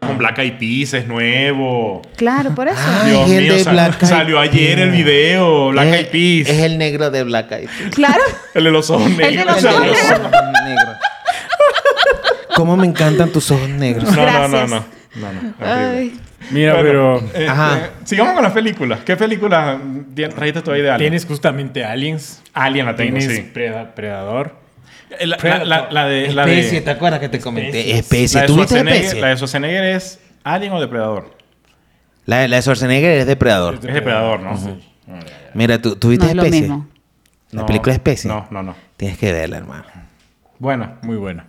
Con 0.00 0.18
Black 0.18 0.38
Eyed 0.38 0.58
Peas 0.58 0.92
es 0.92 1.06
nuevo. 1.08 2.02
Claro, 2.16 2.54
por 2.54 2.68
eso. 2.68 2.78
Ay, 3.02 3.10
Dios 3.12 3.30
el 3.30 3.42
mío, 3.44 3.54
de 3.54 3.64
sal- 3.64 3.72
Black 3.72 4.04
salió 4.04 4.38
ayer 4.38 4.78
el 4.80 4.90
video, 4.90 5.70
Black 5.70 5.86
Eyed 5.86 5.94
Es, 6.00 6.06
Peas. 6.08 6.48
es 6.50 6.62
el 6.62 6.76
negro 6.78 7.10
de 7.10 7.24
Black 7.24 7.50
Eyed 7.52 7.68
Peas. 7.70 7.94
Claro. 7.94 8.22
El 8.52 8.64
de 8.64 8.70
los 8.70 8.90
ojos 8.90 9.16
de 9.16 9.30
negros. 9.30 9.30
El 9.32 9.62
de 9.62 9.62
los 9.62 9.64
ojos 9.64 10.30
negros. 10.66 10.96
Cómo 12.54 12.76
me 12.76 12.86
encantan 12.86 13.30
tus 13.30 13.50
ojos 13.50 13.68
negros. 13.68 14.04
No, 14.14 14.24
no, 14.26 14.48
no, 14.48 14.66
no. 14.66 14.84
No, 15.16 15.32
no. 15.32 15.54
Ay. 15.60 16.20
Mira, 16.50 16.74
Bueno, 16.74 16.88
pero 16.88 17.30
eh, 17.34 17.48
Ajá. 17.48 17.78
eh, 17.78 17.90
sigamos 18.04 18.34
con 18.34 18.42
las 18.42 18.52
películas. 18.52 19.00
¿Qué 19.04 19.16
película 19.16 19.78
trajiste 20.34 20.62
tú 20.62 20.70
ahí 20.72 20.82
de 20.82 20.90
Alien? 20.90 21.10
tienes 21.10 21.26
justamente 21.26 21.84
aliens. 21.84 22.42
Alien 22.52 22.86
la 22.86 22.96
tengo, 22.96 23.18
Tienes 23.18 23.36
sí. 23.36 23.50
Preda- 23.52 23.94
Predador. 23.94 24.56
Eh, 25.18 25.26
La, 25.26 25.36
la- 25.36 25.64
la- 25.64 25.88
la 25.90 26.06
de... 26.06 26.32
La 26.32 26.42
Especie, 26.44 26.80
¿te 26.80 26.90
acuerdas 26.90 27.20
que 27.20 27.28
te 27.28 27.40
comenté? 27.40 27.96
Especie. 27.96 28.36
La 28.36 28.40
de 28.42 28.46
¿Tú 28.48 28.54
viste 28.56 28.68
Schwarzenegger, 28.68 29.00
especie? 29.04 29.20
la 29.20 29.28
de 29.28 29.36
Schwarzenegger 29.36 29.84
es 29.84 30.20
Alien 30.42 30.72
o 30.72 30.80
Depredador. 30.80 31.36
La, 32.26 32.38
de- 32.40 32.48
la 32.48 32.56
de 32.56 32.62
Schwarzenegger 32.62 33.18
es 33.18 33.26
depredador. 33.26 33.74
Es 33.74 33.80
Depredador, 33.82 34.40
¿no? 34.40 34.56
Sí. 34.56 34.70
Mira, 35.54 35.80
¿tú, 35.80 35.96
tú 35.96 36.08
viste 36.08 36.24
No 36.26 36.30
es 36.30 36.36
lo 36.36 36.42
especie? 36.42 36.60
mismo. 36.62 36.88
La 37.52 37.60
No, 37.60 37.66
película 37.66 37.92
especie. 37.92 38.28
No, 38.28 38.46
no, 38.50 38.62
no. 38.62 38.74
Tienes 38.96 39.18
que 39.18 39.32
verla, 39.32 39.58
hermano. 39.58 39.84
Bueno, 40.58 40.94
Muy 41.02 41.16
buena. 41.16 41.46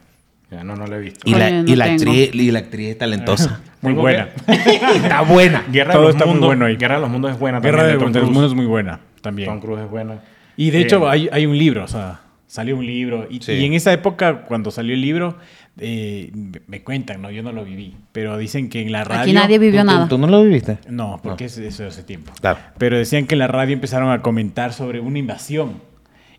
Ya 0.51 0.63
no, 0.63 0.75
no 0.75 0.85
la 0.87 0.97
he 0.97 0.99
visto. 0.99 1.19
Y 1.29 1.33
la, 1.33 1.49
no 1.49 1.71
y 1.71 1.75
la 1.75 1.85
actriz, 1.85 2.29
y 2.33 2.51
la 2.51 2.59
actriz 2.59 2.89
es 2.89 2.97
talentosa. 2.97 3.61
Muy 3.81 3.91
Tengo 3.91 4.01
buena. 4.01 4.29
Está 4.47 5.21
buena. 5.21 5.63
Guerra 5.71 5.93
Todo 5.93 6.01
de 6.03 6.07
los 6.09 6.15
está 6.15 6.25
muy 6.31 6.39
bueno 6.39 6.65
ahí. 6.65 6.75
Guerra 6.75 6.95
de 6.95 7.01
los 7.01 7.09
Mundos 7.09 7.31
es 7.31 7.39
buena 7.39 7.59
Guerra 7.59 7.83
de, 7.83 7.93
también. 7.93 8.11
de 8.13 8.19
los. 8.21 8.29
Mundos 8.31 8.51
es 8.51 8.55
muy 8.55 8.65
buena 8.65 8.99
también. 9.21 9.49
Tom 9.49 9.59
Cruise 9.59 9.81
es 9.83 9.89
buena. 9.89 10.19
Y 10.57 10.69
de 10.71 10.79
Eh, 10.79 10.81
hecho 10.81 11.09
hay, 11.09 11.27
hay 11.31 11.45
un 11.45 11.57
libro, 11.57 11.83
o 11.83 11.87
sea, 11.87 12.21
salió 12.47 12.77
un 12.77 12.85
libro. 12.85 13.27
Y, 13.29 13.41
Sí. 13.41 13.53
y 13.53 13.65
en 13.65 13.73
esa 13.73 13.91
época, 13.91 14.43
cuando 14.45 14.71
salió 14.71 14.93
el 14.93 15.01
libro, 15.01 15.37
eh, 15.79 16.31
me- 16.67 16.81
cuentan, 16.83 17.21
¿no? 17.21 17.29
Yo 17.31 17.43
no 17.43 17.51
lo 17.51 17.65
viví. 17.65 17.95
Pero 18.11 18.37
dicen 18.37 18.69
que 18.69 18.81
en 18.81 18.91
la 18.91 19.03
radio... 19.03 19.23
Aquí 19.23 19.33
nadie 19.33 19.59
vivió 19.59 19.81
¿Tú- 19.81 19.87
tú- 19.87 19.93
nada. 19.93 20.07
¿Tú 20.07 20.17
no 20.17 20.27
lo 20.27 20.43
viviste? 20.43 20.77
No, 20.89 21.19
porque 21.21 21.45
es- 21.45 21.57
eso 21.57 21.85
hace 21.85 22.03
tiempo. 22.03 22.31
Claro. 22.39 22.59
Pero 22.77 22.97
decían 22.97 23.25
que 23.27 23.35
en 23.35 23.39
la 23.39 23.47
radio 23.47 23.73
empezaron 23.73 24.09
a 24.11 24.21
comentar 24.21 24.71
sobre 24.73 24.99
una 25.01 25.19
invasión. 25.19 25.81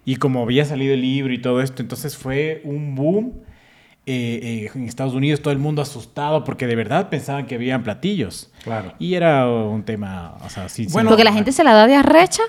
Y 0.05 0.17
como 0.17 0.43
había 0.43 0.65
salido 0.65 0.95
el 0.95 1.01
libro 1.03 1.33
y 1.35 1.39
todo 1.39 1.61
esto, 1.61 1.83
entonces 1.83 2.17
fue 2.17 2.61
un 2.65 2.95
boom. 2.95 3.33
Eh, 4.09 4.69
eh, 4.69 4.71
en 4.73 4.85
Estados 4.85 5.15
Unidos 5.15 5.43
todo 5.43 5.53
el 5.53 5.59
mundo 5.59 5.83
asustado 5.83 6.45
porque 6.45 6.69
de 6.69 6.77
verdad 6.77 7.09
pensaban 7.09 7.47
que 7.47 7.57
habían 7.57 7.83
platillos. 7.83 8.51
Claro. 8.63 8.93
Y 9.01 9.15
era 9.15 9.49
un 9.49 9.83
tema, 9.83 10.37
o 10.45 10.49
sea, 10.49 10.69
sí. 10.69 10.87
Bueno, 10.93 11.09
Porque 11.09 11.25
la 11.25 11.33
gente 11.33 11.51
se 11.51 11.65
la 11.65 11.73
da 11.73 11.89
de 11.89 11.97
arrecha 11.97 12.43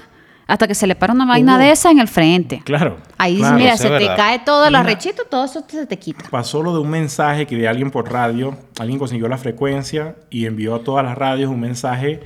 hasta 0.45 0.67
que 0.67 0.75
se 0.75 0.87
le 0.87 0.95
para 0.95 1.13
una 1.13 1.25
vaina 1.25 1.57
de 1.57 1.71
esa 1.71 1.91
en 1.91 1.99
el 1.99 2.07
frente. 2.07 2.61
Claro. 2.63 2.97
Ahí, 3.17 3.37
Claro, 3.39 3.57
mira, 3.57 3.75
se 3.75 3.89
te 3.89 4.05
cae 4.05 4.39
todo 4.39 4.65
el 4.65 4.75
arrechito, 4.75 5.23
todo 5.29 5.45
eso 5.45 5.63
se 5.67 5.85
te 5.85 5.97
quita. 5.97 6.25
Pasó 6.29 6.63
lo 6.63 6.73
de 6.73 6.79
un 6.79 6.89
mensaje 6.89 7.45
que 7.45 7.55
de 7.57 7.67
alguien 7.67 7.91
por 7.91 8.11
radio, 8.11 8.57
alguien 8.79 8.97
consiguió 8.97 9.27
la 9.27 9.37
frecuencia 9.37 10.15
y 10.29 10.45
envió 10.45 10.75
a 10.75 10.83
todas 10.83 11.03
las 11.03 11.17
radios 11.17 11.49
un 11.49 11.59
mensaje 11.59 12.21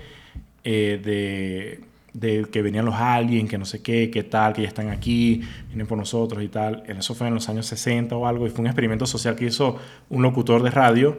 eh, 0.64 1.02
de, 1.04 1.84
de 2.14 2.46
que 2.52 2.62
venían 2.62 2.86
los 2.86 2.96
aliens, 2.96 3.50
que 3.50 3.58
no 3.58 3.66
sé 3.66 3.82
qué, 3.82 4.10
qué 4.12 4.24
tal, 4.24 4.54
que 4.54 4.64
ya 4.64 4.68
están 4.68 4.90
aquí, 4.90 5.42
vienen 5.68 5.88
por 5.88 5.98
nosotros 5.98 6.44
y 6.44 6.48
tal. 6.48 6.84
Eso 6.88 7.16
fue 7.16 7.28
en 7.28 7.34
los 7.34 7.48
años 7.50 7.66
60 7.68 8.16
o 8.16 8.28
algo 8.28 8.48
y 8.48 8.50
fue 8.50 8.62
un 8.62 8.68
experimento 8.68 9.06
social 9.06 9.36
que 9.36 9.46
hizo 9.46 9.78
un 10.10 10.22
locutor 10.22 10.62
de 10.64 10.72
radio. 10.72 11.18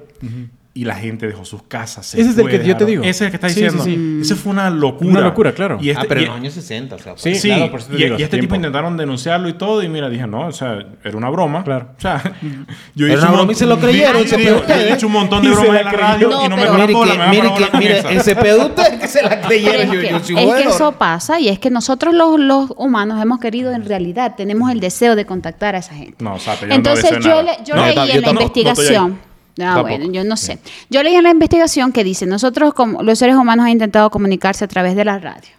Y 0.75 0.87
la 0.87 0.95
gente 0.95 1.27
dejó 1.27 1.45
sus 1.45 1.63
casas. 1.65 2.07
se 2.07 2.19
Ese 2.19 2.31
es 2.31 2.37
el 2.39 2.43
fue, 2.45 2.51
que 2.53 2.57
yo 2.57 2.63
te 2.63 2.69
dejaron- 2.69 2.87
digo. 2.87 3.03
Ese 3.03 3.11
es 3.11 3.21
el 3.21 3.29
que 3.31 3.37
está 3.37 3.49
Sí, 3.51 3.57
diciendo. 3.61 3.85
sí, 3.85 3.95
sí. 3.95 4.19
Ese 4.23 4.37
fue 4.37 4.53
una 4.53 4.71
locura. 4.71 5.11
Una 5.11 5.21
locura, 5.21 5.53
claro. 5.53 5.77
Y 5.83 5.91
este, 5.91 6.01
ah, 6.01 6.07
pero 6.09 6.21
y- 6.21 6.25
en 6.25 6.29
los 6.31 6.39
años 6.39 6.55
60, 6.55 6.97
o 6.97 6.99
sea. 6.99 7.13
Sí, 7.17 7.35
Sí, 7.35 7.49
claro, 7.49 7.71
por 7.71 7.81
eso 7.81 7.89
te 7.91 7.95
y, 7.99 8.03
digo, 8.05 8.17
y 8.19 8.23
este 8.23 8.37
tipo 8.39 8.41
tiempo. 8.41 8.55
intentaron 8.57 8.97
denunciarlo 8.97 9.51
y 9.51 9.53
todo, 9.53 9.83
y 9.83 9.91
mira, 9.91 10.09
dije, 10.09 10.27
no, 10.27 10.47
o 10.47 10.53
sea, 10.53 10.79
era 11.05 11.15
una 11.15 11.29
broma. 11.29 11.63
Claro. 11.63 11.91
O 11.99 12.01
sea, 12.01 12.23
yo 12.95 13.05
Era 13.05 13.15
hice 13.17 13.23
una 13.23 13.31
un 13.33 13.37
broma 13.37 13.53
y 13.53 13.55
se 13.55 13.67
lo 13.67 13.79
creyeron, 13.79 14.27
se 14.27 14.43
Yo 14.43 14.63
he 14.67 14.93
hecho 14.95 15.07
un 15.09 15.13
montón 15.13 15.43
de 15.43 15.49
Y 15.51 15.55
se 15.55 15.61
bromas 15.61 15.75
la 15.75 15.81
en 15.81 15.85
la 15.85 15.93
radio 15.93 16.31
No, 16.31 16.47
y 16.47 16.49
no 16.49 16.57
me 16.57 16.63
pero- 16.63 16.73
paró 16.73 17.29
Mire 17.29 17.53
que, 17.55 17.79
mire 17.79 18.03
ese 18.17 18.35
peduto 18.35 18.81
es 18.83 18.99
que 18.99 19.09
se 19.09 19.23
la 19.23 19.41
creyeron. 19.47 19.81
es 19.83 19.87
Yo, 19.93 20.01
que, 20.01 20.09
yo 20.11 20.21
sí, 20.21 20.33
es 20.33 20.39
que 20.41 20.47
bueno. 20.47 20.71
eso 20.71 20.93
pasa 20.93 21.39
y 21.39 21.49
es 21.51 21.59
que 21.59 21.69
nosotros 21.69 22.15
los, 22.15 22.41
los 22.41 22.73
humanos 22.79 23.21
hemos 23.23 23.41
querido 23.41 23.73
en 23.73 23.85
realidad, 23.85 24.37
tenemos 24.39 24.71
el 24.71 24.81
deseo 24.81 25.17
de 25.17 25.27
contactar 25.27 25.75
a 25.75 25.79
esa 25.81 25.93
gente. 25.93 26.15
No, 26.25 26.39
yo 26.39 26.53
no 26.67 26.75
Entonces 26.75 27.11
deseo 27.11 27.21
yo, 27.63 27.77
leí 27.77 28.11
en 28.13 28.23
la 28.23 28.31
investigación. 28.31 29.32
Ah, 29.59 29.75
Tampoco. 29.77 29.89
bueno, 29.89 30.13
yo 30.13 30.25
no 30.25 30.37
sé. 30.37 30.59
Yo 30.91 31.03
leí 31.03 31.15
en 31.15 31.25
la 31.25 31.31
investigación 31.31 31.93
que 31.93 32.05
dice, 32.05 32.27
nosotros 32.27 32.73
como 32.75 33.03
los 33.03 33.19
seres 33.19 33.37
humanos 33.37 33.65
han 33.67 33.73
intentado 33.73 34.11
comunicarse 34.11 34.65
a 34.65 34.69
través 34.69 34.97
de 34.97 35.05
la 35.05 35.19
radio. 35.19 35.51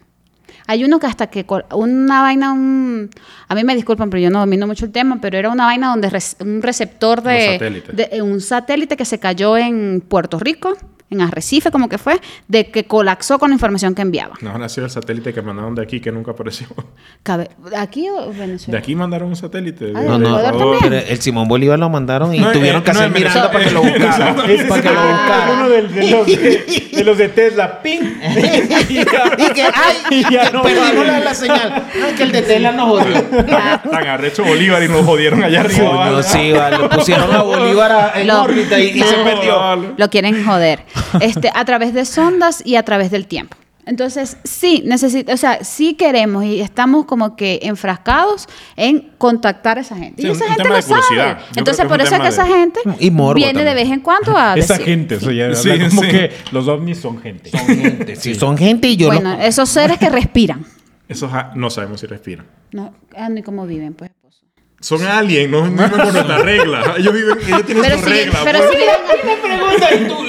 Hay 0.66 0.84
uno 0.86 0.98
que 1.00 1.08
hasta 1.08 1.28
que 1.28 1.46
una 1.74 2.22
vaina, 2.22 2.54
un, 2.54 3.10
a 3.50 3.54
mí 3.56 3.64
me 3.66 3.76
disculpan, 3.76 4.10
pero 4.10 4.22
yo 4.24 4.30
no 4.30 4.40
domino 4.40 4.66
mucho 4.66 4.86
el 4.86 4.92
tema, 4.94 5.18
pero 5.22 5.38
era 5.38 5.50
una 5.50 5.66
vaina 5.66 5.90
donde 5.90 6.10
res- 6.10 6.38
un 6.40 6.62
receptor 6.62 7.22
de, 7.22 7.84
de- 7.92 8.22
un 8.22 8.40
satélite 8.40 8.96
que 8.96 9.04
se 9.06 9.20
cayó 9.20 9.58
en 9.58 10.02
Puerto 10.08 10.40
Rico, 10.40 10.76
en 11.14 11.22
Arrecife, 11.22 11.72
como 11.72 11.88
que 11.90 11.98
fue, 11.98 12.20
de 12.48 12.70
que 12.70 12.86
colapsó 12.86 13.40
con 13.40 13.50
la 13.50 13.54
información 13.56 13.96
que 13.96 14.02
enviaba. 14.02 14.36
No, 14.42 14.52
ha 14.64 14.70
sido 14.70 14.86
el 14.86 14.92
satélite 14.92 15.34
que 15.34 15.42
mandaron 15.42 15.74
de 15.76 15.82
aquí 15.84 16.00
que 16.02 16.12
nunca 16.12 16.32
apareció. 16.32 16.68
Cabe- 17.24 17.50
¿Aquí 17.78 18.10
o 18.10 18.32
De 18.32 18.38
Venezuela? 18.40 18.80
aquí 18.80 18.96
mandaron 18.96 19.30
un 19.30 19.36
satélite. 19.36 19.94
Ah, 19.96 20.00
de- 20.00 20.04
de 20.06 20.10
No, 20.10 20.20
de 20.20 20.24
no, 20.30 20.40
Ecuador 20.40 20.78
también. 20.80 21.04
el 21.08 21.22
Simón 21.22 21.48
Bolívar 21.48 21.80
lo 21.80 21.90
mandaron 21.90 22.34
y 22.36 22.40
No, 22.40 22.52
tuvieron 22.52 22.82
eh, 22.82 22.84
que 22.86 22.94
no, 22.94 23.00
hacer 23.00 23.12
Venezuela. 23.12 23.52
para 23.52 23.64
que 23.66 23.72
lo 23.72 23.82
buscara. 23.84 24.36
Ese 24.48 24.66
para 24.66 24.82
que 24.82 24.90
lo 24.90 25.00
Ah, 25.00 25.08
buscara. 25.12 25.54
uno 25.54 25.70
de, 25.70 25.82
de 25.88 26.12
los 26.12 26.26
de, 26.28 26.90
de 26.98 27.04
los 27.04 27.18
de 27.18 27.30
Tesla, 27.30 27.82
ping. 27.82 28.02
Y 29.40 29.54
que, 29.54 29.64
ay, 29.64 29.96
Y 30.10 30.22
ya 30.34 30.48
que 30.48 30.52
no 30.54 30.62
perdimos 30.62 31.06
la, 31.06 31.20
la 31.20 31.34
señal. 31.34 31.88
Ay, 32.06 32.14
que 32.16 32.24
el 32.24 32.32
de 32.32 32.42
Tesla 32.42 32.72
nos 32.72 32.90
jodió. 32.90 33.22
Tan 33.92 34.08
arrecho 34.08 34.44
Bolívar 34.44 34.82
y 34.84 34.88
nos 34.90 35.06
jodieron 35.06 35.44
allá 35.44 35.62
arriba. 35.62 36.24
Sí, 36.24 36.52
vale. 36.52 36.78
Lo 36.78 36.90
pusieron 36.90 37.32
a 37.34 37.42
Bolívar 37.44 37.92
a- 37.92 38.22
en 38.22 38.30
órbita 38.32 38.80
y, 38.80 38.88
y 38.90 39.02
se 39.04 39.18
No. 39.18 39.24
perdió. 39.24 39.94
Lo 39.98 40.10
quieren 40.10 40.44
joder. 40.46 40.84
Este, 41.22 41.52
a 41.54 41.66
través 41.66 41.94
de 41.94 42.06
sondas 42.06 42.62
y 42.66 42.76
a 42.76 42.84
través 42.84 43.12
del 43.12 43.28
tiempo. 43.28 43.58
Entonces, 43.86 44.38
sí, 44.46 44.82
necesita, 44.86 45.34
o 45.34 45.38
sea, 45.38 45.62
sí 45.66 45.96
queremos 45.96 46.46
y 46.46 46.62
estamos 46.62 47.06
como 47.06 47.36
que 47.36 47.60
enfrascados 47.64 48.48
en 48.78 49.12
contactar 49.18 49.78
a 49.78 49.82
esa 49.82 49.98
gente. 49.98 50.22
Sí, 50.22 50.28
y 50.30 50.32
esa 50.32 50.46
un 50.46 50.52
gente 50.52 50.70
lo 50.70 50.76
de 50.76 50.82
sabe. 50.82 51.38
Entonces, 51.58 51.86
por 51.86 52.00
eso 52.02 52.16
es 52.16 52.22
que 52.22 52.28
esa 52.30 52.44
de- 52.46 52.50
gente 52.50 52.80
Y 53.02 53.10
viene 53.10 53.34
de 53.36 53.54
también. 53.54 53.76
vez 53.76 53.90
en 53.92 54.00
cuando 54.00 54.38
a 54.38 54.54
Esa 54.56 54.76
decir. 54.76 54.86
gente, 54.86 55.16
eso 55.16 55.32
ya 55.32 55.54
Sí, 55.54 55.70
como 55.90 56.02
sí. 56.02 56.08
que 56.08 56.32
los 56.54 56.66
ovnis 56.70 57.00
son 57.02 57.22
gente. 57.22 57.50
Son 57.50 57.66
gente. 57.68 58.16
Si 58.16 58.36
son 58.36 58.58
gente 58.58 58.88
y 58.88 58.96
yo 58.96 59.08
Bueno, 59.08 59.36
no. 59.36 59.42
esos 59.44 59.68
seres 59.68 59.98
que 59.98 60.10
respiran. 60.10 60.66
Esos 61.10 61.30
ja- 61.30 61.52
no 61.54 61.70
sabemos 61.70 62.00
si 62.00 62.08
respiran. 62.08 62.46
No, 62.72 62.94
ah, 63.18 63.28
ni 63.28 63.44
cómo 63.44 63.68
viven, 63.68 63.96
pues. 63.96 64.12
Son 64.80 65.02
aliens, 65.06 65.50
no 65.50 65.62
viven 65.64 65.90
por 65.90 65.98
nuestra 65.98 66.38
regla. 66.40 66.96
Ellos 66.98 67.14
viven, 67.14 67.38
ellos 67.48 67.66
tienen 67.66 67.84
Pero 67.84 67.96
sus 67.98 68.06
si, 68.06 68.12
reglas. 68.12 68.42
pero 68.44 68.60
pues. 68.60 68.72
si 68.72 68.78
viven 68.78 68.96
me 69.26 69.38
pregunta 69.38 69.94
y 69.96 70.08
tú, 70.08 70.24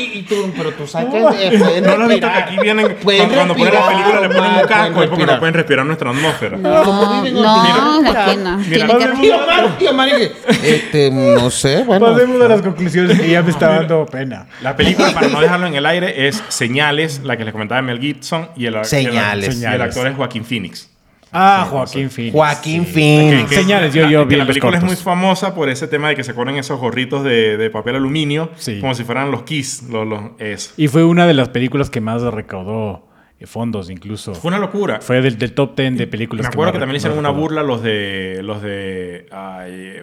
pero 0.56 0.72
tú 0.72 0.86
sabes 0.86 1.08
que 1.10 1.18
eh, 1.46 1.58
pueden 1.58 1.84
No 1.84 1.96
lo 1.96 2.08
visto 2.08 2.26
que 2.30 2.38
aquí 2.38 2.56
vienen, 2.60 2.96
cuando, 3.02 3.34
cuando 3.34 3.54
ponen 3.54 3.74
la 3.74 3.88
película 3.88 4.20
le 4.20 4.28
ponen 4.28 4.52
un 4.52 4.66
casco, 4.66 5.02
es 5.02 5.08
porque 5.10 5.26
no 5.26 5.38
pueden 5.38 5.54
respirar 5.54 5.86
nuestra 5.86 6.10
atmósfera. 6.10 6.56
No, 6.56 6.84
no, 6.84 7.22
Mira, 7.22 8.86
no. 8.86 9.16
mira, 9.16 9.46
Omar, 9.90 10.08
y 10.08 10.12
que, 10.12 10.32
este, 10.62 11.10
no 11.10 11.50
sé, 11.50 11.82
bueno. 11.84 12.06
Pasemos 12.12 12.40
a 12.42 12.48
las 12.48 12.62
conclusiones 12.62 13.20
que 13.20 13.28
ya 13.30 13.42
me 13.42 13.50
está 13.50 13.68
dando 13.68 14.06
pena. 14.06 14.46
La 14.62 14.74
película, 14.76 15.12
para 15.12 15.28
no 15.28 15.40
dejarlo 15.40 15.66
en 15.66 15.74
el 15.74 15.86
aire, 15.86 16.28
es 16.28 16.42
Señales, 16.48 17.20
la 17.24 17.36
que 17.36 17.44
les 17.44 17.52
comentaba 17.52 17.80
Mel 17.82 18.00
Gibson. 18.00 18.48
Y 18.56 18.66
el, 18.66 18.84
Señales. 18.84 19.48
el- 19.48 19.54
y 19.54 19.56
el 19.56 19.60
Señales. 19.62 19.80
actor 19.88 20.06
es 20.08 20.16
Joaquín 20.16 20.44
Phoenix. 20.44 20.90
Ah, 21.36 21.66
Joaquín 21.68 22.10
Phoenix. 22.10 22.32
Joaquín 22.32 22.84
Que- 22.84 22.92
Phoenix. 22.92 23.48
que- 23.50 23.54
Señales, 23.56 23.92
yo- 23.92 24.02
la, 24.04 24.10
yo 24.10 24.22
que 24.28 24.34
vi 24.34 24.40
la 24.40 24.46
película 24.46 24.78
es 24.78 24.84
muy 24.84 24.96
famosa 24.96 25.54
por 25.54 25.68
ese 25.68 25.88
tema 25.88 26.08
de 26.08 26.14
que 26.14 26.22
se 26.24 26.32
ponen 26.32 26.56
esos 26.56 26.78
gorritos 26.78 27.24
de, 27.24 27.56
de 27.56 27.70
papel 27.70 27.96
aluminio 27.96 28.50
Sí. 28.56 28.78
como 28.80 28.94
si 28.94 29.02
fueran 29.04 29.30
los 29.30 29.42
Kiss. 29.42 29.82
Los, 29.90 30.06
los- 30.06 30.22
eso. 30.38 30.72
Y 30.76 30.88
fue 30.88 31.04
una 31.04 31.26
de 31.26 31.34
las 31.34 31.48
películas 31.48 31.90
que 31.90 32.00
más 32.00 32.22
recaudó 32.22 33.08
eh, 33.40 33.46
fondos, 33.46 33.90
incluso. 33.90 34.32
Fue 34.34 34.48
una 34.48 34.58
locura. 34.58 35.00
Fue 35.00 35.20
del, 35.20 35.36
del 35.36 35.52
top 35.54 35.76
10 35.76 35.98
de 35.98 36.06
películas 36.06 36.44
Me 36.44 36.48
acuerdo 36.48 36.72
que, 36.72 36.78
también 36.78 36.96
hicieron 36.96 37.18
una 37.18 37.30
burla 37.30 37.64
los 37.64 37.82
de. 37.82 38.38
Los 38.44 38.62
de. 38.62 39.26
Ay, 39.32 40.02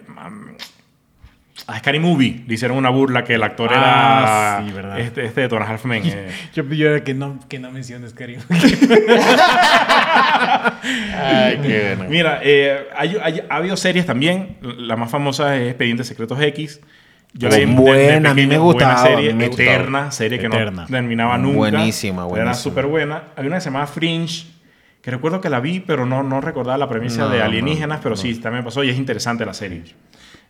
a 1.66 1.78
Scary 1.78 2.00
Movie 2.00 2.44
le 2.46 2.54
hicieron 2.54 2.76
una 2.78 2.88
burla 2.90 3.24
que 3.24 3.34
el 3.34 3.42
actor 3.42 3.70
Ah, 3.74 4.58
era 4.60 4.66
sí, 4.68 4.74
verdad. 4.74 5.00
este, 5.00 5.24
este 5.26 5.40
de 5.42 5.48
Thomas 5.48 5.68
Halfman. 5.68 6.00
eh. 6.04 6.28
Yo, 6.54 6.64
yo 6.64 6.88
era 6.90 7.04
que 7.04 7.14
no, 7.14 7.38
que 7.48 7.58
no 7.58 7.70
menciones, 7.70 8.14
Karim. 8.14 8.40
Ay, 11.14 11.58
qué 11.62 11.94
bueno. 11.96 12.10
Mira, 12.10 12.40
eh, 12.42 12.88
hay- 12.96 13.16
hay- 13.22 13.42
ha 13.48 13.56
habido 13.56 13.76
series 13.76 14.06
también. 14.06 14.56
La 14.62 14.96
más 14.96 15.10
famosa 15.10 15.56
es 15.56 15.68
Expedientes 15.68 16.06
Secretos 16.06 16.40
X. 16.40 16.80
Yo 17.34 17.48
Oh, 17.48 17.50
la 17.50 17.56
de 17.58 17.66
buena, 17.66 18.30
a 18.30 18.34
mí 18.34 18.46
me 18.46 18.58
gustaba, 18.58 18.94
Buena 19.02 19.08
serie, 19.16 19.32
me 19.34 19.48
gustaba. 19.48 19.70
eterna, 19.70 20.10
serie 20.10 20.38
que 20.38 20.46
Eterna. 20.46 20.82
no 20.82 20.88
terminaba 20.88 21.38
nunca. 21.38 21.56
Buenísima, 21.56 22.22
Era 22.22 22.28
buenísima. 22.28 22.54
súper 22.54 22.86
buena. 22.86 23.24
Hay 23.36 23.46
una 23.46 23.56
que 23.56 23.60
se 23.62 23.70
llamaba 23.70 23.86
Fringe, 23.86 24.46
que 25.00 25.10
recuerdo 25.10 25.40
que 25.40 25.48
la 25.48 25.60
vi, 25.60 25.80
pero 25.80 26.04
no, 26.04 26.22
no 26.22 26.42
recordaba 26.42 26.76
la 26.76 26.90
premisa 26.90 27.22
No, 27.22 27.28
de 27.30 27.38
no, 27.38 27.44
alienígenas, 27.44 28.00
pero 28.02 28.16
sí, 28.16 28.34
también 28.38 28.62
pasó 28.64 28.84
y 28.84 28.90
es 28.90 28.98
interesante 28.98 29.46
la 29.46 29.54
serie. 29.54 29.82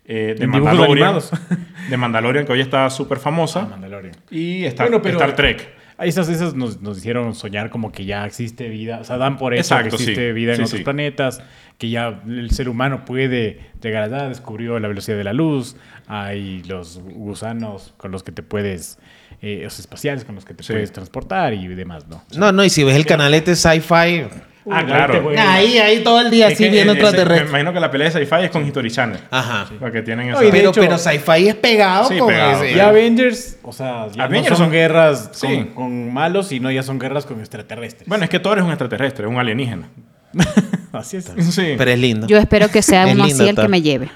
Eh, 0.04 0.34
de 0.38 0.46
Mandalorian. 0.46 0.90
animados. 1.08 1.30
de 1.90 1.96
Mandalorian, 1.96 2.44
que 2.46 2.52
hoy 2.52 2.60
está 2.60 2.88
súper 2.90 3.18
famosa. 3.18 3.60
Ah, 3.62 3.68
Mandalorian. 3.70 4.14
y 4.30 4.64
Star, 4.64 4.88
Bueno, 4.88 5.02
pero- 5.02 5.18
Star 5.18 5.34
Trek. 5.36 5.80
Esas, 5.98 6.28
esas 6.30 6.54
nos, 6.54 6.80
nos 6.80 6.98
hicieron 6.98 7.32
soñar 7.36 7.70
como 7.70 7.92
que 7.92 8.04
ya 8.04 8.26
existe 8.26 8.68
vida. 8.68 8.98
O 9.00 9.04
sea, 9.04 9.18
dan 9.18 9.36
por 9.36 9.54
eso 9.54 9.74
Exacto, 9.74 9.96
que 9.96 10.02
existe 10.02 10.28
sí. 10.28 10.32
vida 10.32 10.52
en 10.52 10.56
Sí, 10.56 10.62
otros 10.62 10.78
sí. 10.78 10.82
planetas, 10.84 11.42
que 11.78 11.90
ya 11.90 12.22
el 12.26 12.50
ser 12.50 12.68
humano 12.68 13.04
puede 13.04 13.60
llegar 13.80 14.02
allá, 14.02 14.28
descubrió 14.28 14.80
la 14.80 14.88
velocidad 14.88 15.16
de 15.16 15.22
la 15.22 15.32
luz, 15.32 15.76
hay 16.08 16.62
los 16.64 16.98
gusanos 17.00 17.94
con 17.98 18.10
los 18.10 18.24
que 18.24 18.32
te 18.32 18.42
puedes, 18.42 18.98
eh, 19.42 19.60
los 19.62 19.78
espaciales 19.78 20.24
con 20.24 20.34
los 20.34 20.44
que 20.44 20.54
te 20.54 20.64
Sí. 20.64 20.72
puedes 20.72 20.90
transportar 20.90 21.54
y 21.54 21.68
demás, 21.68 22.08
¿no? 22.08 22.24
No, 22.36 22.50
no, 22.50 22.64
y 22.64 22.70
si 22.70 22.82
ves 22.82 22.96
el 22.96 23.06
canal 23.06 23.32
este 23.34 23.54
sci-fi, 23.54 24.24
Ah, 24.70 24.80
Uy, 24.80 24.86
claro. 24.86 25.28
ahí 25.30 25.36
ahí, 25.38 25.78
ahí 25.78 26.04
todo 26.04 26.20
el 26.20 26.30
día 26.30 26.46
Es 26.46 26.54
así 26.54 26.64
que, 26.64 26.70
viendo 26.70 26.92
ese- 26.92 27.02
Me 27.02 27.08
extraterrestres. 27.08 27.50
imagino 27.50 27.72
que 27.72 27.80
la 27.80 27.90
pelea 27.90 28.10
de 28.10 28.12
sci-fi 28.24 28.44
es 28.44 28.50
con 28.50 28.64
History 28.66 28.90
Channel. 28.90 29.18
Ajá. 29.30 29.66
Porque 29.80 30.02
tienen 30.02 30.28
esa... 30.30 30.40
de 30.40 30.50
Pero, 30.50 30.70
hecho- 30.70 30.80
pero 30.80 30.98
sci-fi 30.98 31.48
es 31.48 31.54
pegado 31.56 32.08
Sí, 32.08 32.18
con 32.18 32.28
pegado, 32.28 32.62
ese. 32.62 32.76
Y 32.76 32.80
Avengers, 32.80 33.58
o 33.62 33.72
sea, 33.72 34.06
ya 34.14 34.24
Avengers 34.24 34.50
no 34.50 34.56
son, 34.56 34.66
son- 34.66 34.72
guerras 34.72 35.30
con, 35.40 35.50
Sí. 35.50 35.66
con 35.74 36.12
malos, 36.14 36.46
sino 36.48 36.70
ya 36.70 36.82
son 36.84 36.98
guerras 37.00 37.26
con 37.26 37.40
extraterrestres. 37.40 38.08
Bueno, 38.08 38.22
es 38.24 38.30
que 38.30 38.38
Thor 38.38 38.58
es 38.58 38.64
un 38.64 38.70
extraterrestre, 38.70 39.26
un 39.26 39.38
alienígena. 39.38 39.88
así 40.92 41.16
es. 41.16 41.24
Sí. 41.50 41.74
Pero 41.76 41.90
es 41.90 41.98
lindo. 41.98 42.26
Yo 42.26 42.38
espero 42.38 42.68
que 42.68 42.82
sea 42.82 43.06
uno 43.06 43.24
así 43.24 43.48
el 43.48 43.56
que 43.56 43.68
me 43.68 43.82
lleve. 43.82 44.10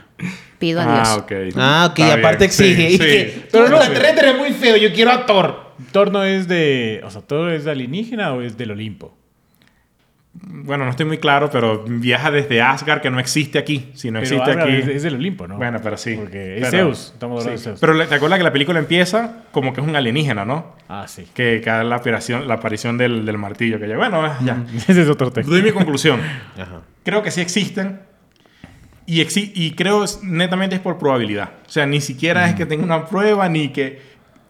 Pido 0.59 0.81
a 0.81 0.85
Dios. 0.85 1.09
Ah, 1.09 1.17
ok. 1.17 1.33
Ah, 1.57 1.89
ok, 1.91 1.99
Está 1.99 2.15
aparte 2.15 2.39
bien. 2.39 2.49
exige. 2.51 2.89
Sí, 2.89 2.93
sí. 2.93 2.99
que, 2.99 3.49
Pero 3.53 3.69
no- 3.69 3.77
extraterrestre 3.77 4.31
es 4.31 4.37
muy 4.39 4.53
feo, 4.53 4.77
yo 4.77 4.93
quiero 4.93 5.11
a 5.11 5.27
Thor. 5.27 5.67
Thor 5.93 6.11
no 6.11 6.25
es 6.25 6.49
de, 6.49 7.03
o 7.05 7.11
sea, 7.11 7.21
Thor 7.21 7.53
es 7.53 7.65
de 7.65 7.73
alienígena 7.73 8.33
o 8.33 8.41
es 8.41 8.57
del 8.57 8.71
Olimpo. 8.71 9.15
Bueno, 10.43 10.85
no 10.85 10.91
estoy 10.91 11.07
muy 11.07 11.19
claro, 11.19 11.49
pero 11.51 11.85
viaja 11.87 12.31
desde 12.31 12.61
Asgard, 12.61 13.01
que 13.01 13.11
no 13.11 13.19
existe 13.19 13.59
aquí. 13.59 13.91
Si 13.95 14.11
no 14.11 14.21
Pero 14.21 14.35
existe 14.35 14.51
Asgard 14.51 14.69
aquí. 14.69 14.77
es, 14.77 14.89
es 14.89 15.03
del 15.03 15.15
Olimpo, 15.15 15.47
¿no? 15.49 15.57
Bueno, 15.57 15.79
pero 15.83 15.97
sí. 15.97 16.15
Porque 16.17 16.57
es 16.59 16.69
Pero- 16.71 16.85
Zeus, 16.89 17.13
estamos 17.15 17.41
hablando 17.41 17.59
sí. 17.59 17.65
de 17.65 17.71
Zeus. 17.77 17.81
Pero 17.81 18.07
te 18.07 18.15
acuerdas 18.15 18.39
que 18.39 18.45
la 18.45 18.53
película 18.53 18.79
empieza 18.79 19.45
como 19.53 19.73
que 19.73 19.81
es 19.81 19.87
un 19.87 19.97
alienígena, 19.97 20.45
¿no? 20.45 20.75
Ah, 20.89 21.07
sí. 21.09 21.27
Que 21.35 21.61
cada 21.65 21.85
la 21.85 21.97
aparición, 21.97 22.47
la 22.49 22.55
aparición 22.55 22.99
del, 22.99 23.25
del 23.25 23.39
martillo. 23.39 23.79
Que 23.81 23.89
ya, 23.89 23.97
bueno, 23.97 24.23
ya. 24.45 24.65
Ese 24.77 25.03
es 25.03 25.09
otro 25.09 25.31
texto. 25.31 25.51
Doy 25.53 25.63
mi 25.63 25.73
conclusión. 25.73 26.21
Ajá. 26.59 26.83
Creo 27.05 27.23
que 27.23 27.31
sí 27.31 27.41
existen. 27.41 28.01
Y, 29.07 29.23
exi- 29.23 29.53
y 29.55 29.71
creo 29.73 30.05
netamente 30.23 30.75
es 30.77 30.81
por 30.83 30.99
probabilidad. 30.99 31.51
O 31.67 31.71
sea, 31.71 31.87
ni 31.87 32.01
siquiera 32.01 32.49
es 32.49 32.57
que 32.57 32.67
tenga 32.67 32.83
una 32.85 33.07
prueba 33.07 33.49
ni 33.49 33.69
que 33.69 34.01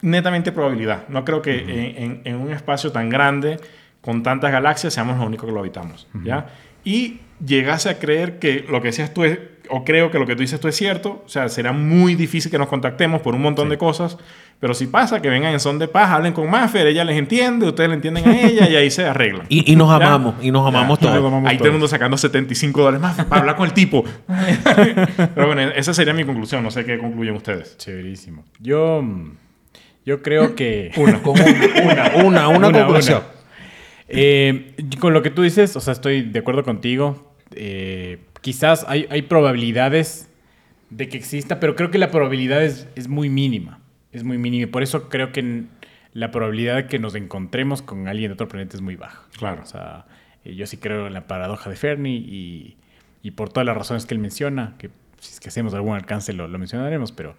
netamente 0.01 0.51
probabilidad. 0.51 1.07
No 1.09 1.25
creo 1.27 1.43
que 1.43 1.59
en, 1.59 2.03
en- 2.03 2.21
en 2.25 2.37
un 2.37 2.51
espacio 2.53 2.91
tan 2.91 3.11
grande, 3.11 3.59
con 4.07 4.23
tantas 4.23 4.51
galaxias, 4.53 4.95
seamos 4.95 5.19
los 5.19 5.27
únicos 5.27 5.45
que 5.47 5.53
lo 5.53 5.61
habitamos. 5.61 6.07
¿ya? 6.25 6.47
Y 6.85 7.19
llegase 7.45 7.91
a 7.91 7.99
creer 7.99 8.39
que 8.39 8.65
lo 8.71 8.81
que 8.81 8.87
decías 8.89 9.13
tú 9.13 9.25
es, 9.25 9.39
o 9.69 9.85
creo 9.85 10.11
que 10.11 10.19
lo 10.19 10.27
que 10.27 10.35
tú 10.37 10.41
dices 10.43 10.59
tú 10.61 10.69
es 10.69 10.77
cierto, 10.77 11.23
o 11.27 11.29
sea, 11.29 11.49
será 11.51 11.73
muy 11.73 12.15
difícil 12.15 12.51
que 12.51 12.57
nos 12.59 12.69
contactemos 12.69 13.21
por 13.21 13.35
un 13.35 13.43
montón 13.43 13.69
de 13.69 13.77
cosas, 13.77 14.17
pero 14.61 14.73
si 14.73 14.87
pasa, 14.87 15.21
que 15.21 15.29
vengan 15.29 15.53
en 15.53 15.61
son 15.61 15.79
de 15.79 15.87
paz, 15.89 16.09
hablen 16.13 16.33
con 16.33 16.49
Maffer, 16.49 16.87
ella 16.87 17.05
les 17.05 17.19
entiende, 17.19 17.67
ustedes 17.67 17.91
le 17.91 17.97
entienden 17.97 18.27
a 18.29 18.41
ella 18.41 18.71
y 18.71 18.77
ahí 18.77 18.91
se 18.91 19.05
arreglan. 19.05 19.45
Y, 19.51 19.71
y 19.71 19.77
nos 19.77 19.89
Ya. 19.91 19.97
amamos, 20.07 20.37
y 20.41 20.51
nos 20.51 20.67
amamos 20.67 20.99
todos. 20.99 21.15
Ahí 21.45 21.57
todo 21.59 21.67
el 21.67 21.73
mundo 21.73 21.89
sacando 21.89 22.17
75 22.17 22.81
dólares 22.81 23.01
más 23.03 23.17
para 23.27 23.41
hablar 23.41 23.57
con 23.57 23.67
el 23.67 23.75
tipo. 23.75 24.03
Pero 25.35 25.47
bueno, 25.47 25.63
esa 25.63 25.93
sería 25.93 26.15
mi 26.15 26.25
conclusión. 26.25 26.63
No 26.63 26.71
sé 26.71 26.85
qué 26.85 26.99
concluyen 26.99 27.35
ustedes. 27.37 27.77
Chéverísimo. 27.77 28.45
Yo, 28.61 29.05
yo 30.07 30.23
creo 30.23 30.55
que... 30.55 30.91
Una, 30.97 31.21
con 31.23 31.35
una, 31.41 32.13
una, 32.25 32.49
una, 32.49 32.49
Una, 32.69 32.73
conclusión. 32.73 33.19
una. 33.19 33.36
Eh, 34.09 34.75
con 35.01 35.13
lo 35.13 35.23
que 35.23 35.31
tú 35.31 35.43
dices, 35.43 35.77
o 35.77 35.81
sea, 35.81 35.93
estoy 35.93 36.23
de 36.23 36.39
acuerdo 36.39 36.63
contigo. 36.63 37.35
Eh, 37.53 38.19
quizás 38.41 38.85
hay, 38.89 39.07
hay 39.11 39.23
probabilidades 39.23 40.29
de 40.91 41.09
que 41.09 41.17
exista, 41.17 41.61
pero 41.61 41.75
creo 41.75 41.91
que 41.91 41.99
la 41.99 42.11
probabilidad 42.11 42.65
es, 42.65 42.89
es 42.95 43.09
muy 43.09 43.29
mínima. 43.29 43.81
Es 44.13 44.25
muy 44.25 44.39
mínima. 44.39 44.65
Y 44.65 44.67
por 44.67 44.83
eso 44.83 45.09
creo 45.09 45.33
que 45.33 45.65
la 46.13 46.31
probabilidad 46.31 46.77
de 46.77 46.87
que 46.87 46.99
nos 46.99 47.15
encontremos 47.15 47.83
con 47.83 48.09
alguien 48.09 48.31
de 48.31 48.35
otro 48.35 48.49
planeta 48.49 48.77
es 48.77 48.81
muy 48.81 48.97
baja. 48.97 49.23
Claro. 49.37 49.63
O 49.63 49.67
sea, 49.67 50.07
eh, 50.45 50.55
yo 50.55 50.67
sí 50.67 50.77
creo 50.77 51.07
en 51.09 51.13
la 51.13 51.27
paradoja 51.27 51.69
de 51.69 51.77
Fermi 51.77 52.17
y, 52.17 52.77
y 53.23 53.33
por 53.33 53.51
todas 53.51 53.67
las 53.67 53.77
razones 53.77 54.07
que 54.07 54.15
él 54.15 54.21
menciona, 54.21 54.75
que 54.79 54.91
si 55.19 55.33
es 55.33 55.41
que 55.41 55.49
hacemos 55.49 55.75
algún 55.75 55.97
alcance 55.97 56.33
lo, 56.33 56.49
lo 56.49 56.59
mencionaremos, 56.59 57.13
pero 57.13 57.37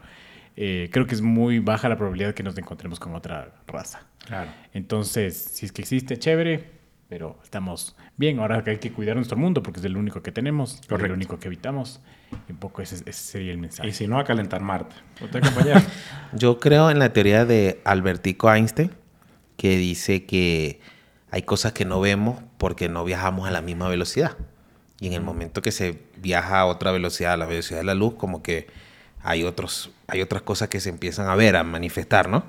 eh, 0.59 0.89
creo 0.91 1.05
que 1.05 1.13
es 1.13 1.21
muy 1.21 1.59
baja 1.59 1.87
la 1.87 1.97
probabilidad 1.97 2.33
que 2.33 2.41
nos 2.41 2.57
encontremos 2.57 2.99
con 2.99 3.13
otra 3.13 3.53
raza. 3.67 4.01
Claro. 4.25 4.49
Entonces, 4.73 5.37
si 5.37 5.67
es 5.67 5.71
que 5.71 5.83
existe, 5.83 6.17
chévere, 6.17 6.71
pero 7.07 7.39
estamos 7.43 7.95
bien. 8.17 8.39
Ahora 8.39 8.63
que 8.63 8.71
hay 8.71 8.77
que 8.79 8.91
cuidar 8.91 9.15
nuestro 9.15 9.37
mundo 9.37 9.61
porque 9.61 9.79
es 9.79 9.85
el 9.85 9.95
único 9.95 10.23
que 10.23 10.31
tenemos, 10.31 10.81
es 10.81 10.89
el 10.89 11.11
único 11.11 11.37
que 11.37 11.47
habitamos. 11.47 12.01
Y 12.49 12.53
un 12.53 12.57
poco 12.57 12.81
ese, 12.81 12.95
ese 12.95 13.13
sería 13.13 13.51
el 13.51 13.59
mensaje. 13.59 13.87
Y 13.87 13.93
si 13.93 14.07
no, 14.07 14.17
a 14.19 14.23
calentar 14.23 14.61
Marte. 14.61 14.95
¿Usted, 15.21 15.43
compañero? 15.43 15.79
Yo 16.33 16.57
creo 16.57 16.89
en 16.89 16.97
la 16.97 17.13
teoría 17.13 17.45
de 17.45 17.79
Albertico 17.85 18.51
Einstein, 18.51 18.91
que 19.57 19.77
dice 19.77 20.25
que 20.25 20.81
hay 21.29 21.43
cosas 21.43 21.73
que 21.73 21.85
no 21.85 22.01
vemos 22.01 22.41
porque 22.57 22.89
no 22.89 23.05
viajamos 23.05 23.47
a 23.47 23.51
la 23.51 23.61
misma 23.61 23.89
velocidad. 23.89 24.37
Y 24.99 25.05
en 25.05 25.13
el 25.13 25.21
momento 25.21 25.61
que 25.61 25.71
se 25.71 26.01
viaja 26.17 26.61
a 26.61 26.65
otra 26.65 26.91
velocidad, 26.91 27.33
a 27.33 27.37
la 27.37 27.45
velocidad 27.45 27.79
de 27.79 27.85
la 27.85 27.93
luz, 27.93 28.15
como 28.15 28.41
que 28.41 28.65
hay, 29.29 29.43
otros, 29.43 29.89
hay 30.07 30.21
otras 30.21 30.41
cosas 30.41 30.69
que 30.69 30.79
se 30.79 30.89
empiezan 30.89 31.27
a 31.27 31.35
ver, 31.35 31.55
a 31.55 31.63
manifestar, 31.63 32.29
¿no? 32.29 32.43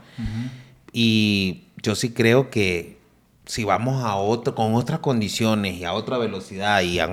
Y 0.92 1.64
yo 1.82 1.94
sí 1.94 2.10
creo 2.12 2.50
que 2.50 2.98
si 3.46 3.64
vamos 3.64 4.04
a 4.04 4.16
otro, 4.16 4.54
con 4.54 4.74
otras 4.74 5.00
condiciones 5.00 5.74
y 5.76 5.84
a 5.84 5.92
otra 5.92 6.18
velocidad 6.18 6.82
y 6.82 6.98
a- 7.00 7.10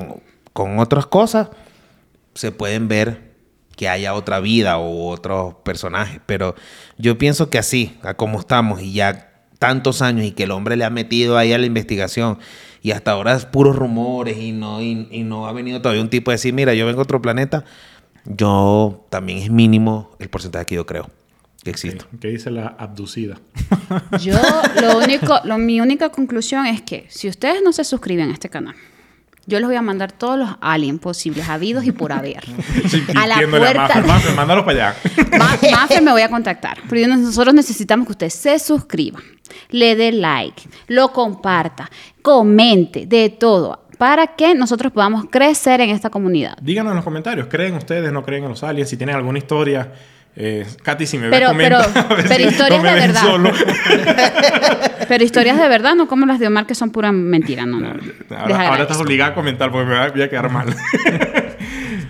con 0.54 0.80
otras 0.80 1.06
cosas, 1.06 1.50
se 2.34 2.52
pueden 2.52 2.88
ver 2.88 3.34
que 3.76 3.90
haya 3.90 4.14
otra 4.14 4.40
vida 4.40 4.78
o 4.78 5.10
otros 5.10 5.56
personajes. 5.64 6.22
Pero 6.26 6.56
yo 6.98 7.18
pienso 7.18 7.50
que 7.50 7.58
así, 7.58 7.98
a 8.04 8.14
como 8.14 8.40
estamos 8.40 8.82
y 8.82 8.94
ya 8.94 9.32
tantos 9.60 10.02
años 10.02 10.26
y 10.26 10.32
que 10.32 10.44
el 10.44 10.52
hombre 10.52 10.76
le 10.78 10.86
ha 10.86 10.90
metido 10.90 11.38
ahí 11.38 11.54
a 11.54 11.58
la 11.58 11.66
investigación 11.66 12.38
y 12.82 12.92
hasta 12.92 13.12
ahora 13.12 13.34
es 13.36 13.46
puros 13.46 13.76
rumores 13.76 14.38
y 14.38 14.52
no, 14.52 14.82
y, 14.82 15.08
y 15.12 15.24
no 15.24 15.48
ha 15.48 15.54
venido 15.54 15.82
todavía 15.82 16.02
un 16.04 16.10
tipo 16.10 16.32
a 16.32 16.34
decir, 16.36 16.54
mira, 16.54 16.74
yo 16.74 16.86
vengo 16.86 17.00
a 17.00 17.04
otro 17.04 17.22
planeta, 17.22 17.64
yo 18.26 19.06
también 19.10 19.40
es 19.40 19.50
mínimo 19.50 20.12
el 20.20 20.30
porcentaje 20.30 20.66
que 20.66 20.76
yo 20.76 20.86
creo 20.86 21.10
que 21.64 21.70
existe. 21.72 22.06
¿Qué 22.20 22.28
dice 22.30 22.52
la 22.52 22.76
abducida? 22.78 23.40
Yo, 24.22 24.38
lo 24.82 25.00
único, 25.00 25.40
lo, 25.46 25.58
mi 25.58 25.82
única 25.82 26.10
conclusión 26.10 26.68
es 26.68 26.82
que 26.84 27.08
si 27.10 27.28
ustedes 27.28 27.62
no 27.64 27.74
se 27.74 27.84
suscriben 27.84 28.30
a 28.30 28.34
este 28.34 28.50
canal, 28.50 28.76
yo 29.48 29.60
les 29.60 29.68
voy 29.68 29.76
a 29.76 29.82
mandar 29.84 30.12
todos 30.12 30.38
los 30.40 30.50
aliens 30.62 31.00
posibles, 31.00 31.48
habidos 31.50 31.86
y 31.86 31.92
por 31.92 32.12
haber. 32.12 32.44
a 33.16 33.28
la 33.28 33.36
puerta. 33.48 33.80
Maffer, 33.88 34.06
Maffer, 34.06 34.36
mándalo 34.36 34.66
para 34.66 34.90
allá. 34.90 35.00
Ma- 35.38 35.58
Maffer 35.72 36.02
me 36.02 36.12
voy 36.12 36.22
a 36.24 36.30
contactar. 36.30 36.80
Pero 36.90 37.02
yo- 37.02 37.16
nosotros 37.16 37.54
necesitamos 37.54 38.06
que 38.08 38.12
usted 38.14 38.30
se 38.30 38.58
suscriba, 38.60 39.20
le 39.70 39.96
dé 39.96 40.12
like, 40.12 40.64
lo 40.88 41.12
comparta, 41.14 41.90
comente, 42.24 43.06
de 43.06 43.30
todo, 43.30 43.85
para 43.98 44.28
que 44.28 44.54
nosotros 44.56 44.92
podamos 44.92 45.26
crecer 45.30 45.82
en 45.82 45.90
esta 45.90 46.10
comunidad. 46.10 46.58
Díganos 46.62 46.92
en 46.92 46.96
los 46.98 47.04
comentarios. 47.06 47.48
¿Creen 47.48 47.76
ustedes, 47.76 48.12
no 48.12 48.24
creen 48.24 48.44
en 48.44 48.50
los 48.50 48.64
aliens? 48.64 48.90
Si 48.90 48.98
tienen 48.98 49.16
alguna 49.16 49.38
historia... 49.40 49.92
Eh, 50.38 50.66
Katy, 50.84 51.06
si 51.08 51.18
me 51.18 51.30
Pero- 51.30 51.54
ves, 51.54 51.70
comenta. 51.70 52.04
pero- 52.08 52.24
pero 52.28 52.44
si 52.44 52.50
historias 52.50 52.84
no 52.84 52.90
me 52.90 52.94
de 52.94 53.00
verdad. 53.08 53.22
solo. 53.22 53.52
Pero 55.08 55.24
historias 55.24 55.58
de 55.58 55.68
verdad, 55.70 55.96
no 55.96 56.08
como 56.10 56.26
las 56.26 56.40
de 56.40 56.48
Omar, 56.48 56.66
que 56.66 56.76
son 56.76 56.90
pura 56.90 57.12
mentira. 57.14 57.66
No, 57.66 57.80
no. 57.80 57.94
Ahora, 58.36 58.82
estás 58.82 59.00
obligada 59.00 59.32
a 59.32 59.34
comentar 59.36 59.72
porque 59.72 59.86
me 59.88 60.10
voy 60.10 60.22
a 60.24 60.30
quedar 60.30 60.50
mal. 60.52 60.76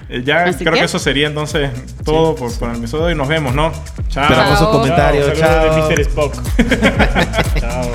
Eh, 0.07 0.21
ya 0.23 0.43
Así 0.43 0.59
creo 0.59 0.73
que- 0.73 0.79
que 0.79 0.85
eso 0.85 0.99
sería 0.99 1.25
entonces 1.25 1.71
todo 2.03 2.35
por, 2.35 2.55
por 2.59 2.69
el 2.69 2.75
episodio 2.77 3.09
y 3.09 3.15
nos 3.15 3.27
vemos, 3.27 3.55
¿no? 3.55 3.71
Chao. 4.09 4.23
Esperamos 4.23 4.59
sus 4.59 4.67
Chao. 4.67 4.71
comentarios. 4.71 5.25
Saludos 5.25 5.39
Chao. 5.39 5.87
de 5.87 5.95
Mr. 5.95 5.99
Spock. 6.01 6.33
Chao. 7.59 7.91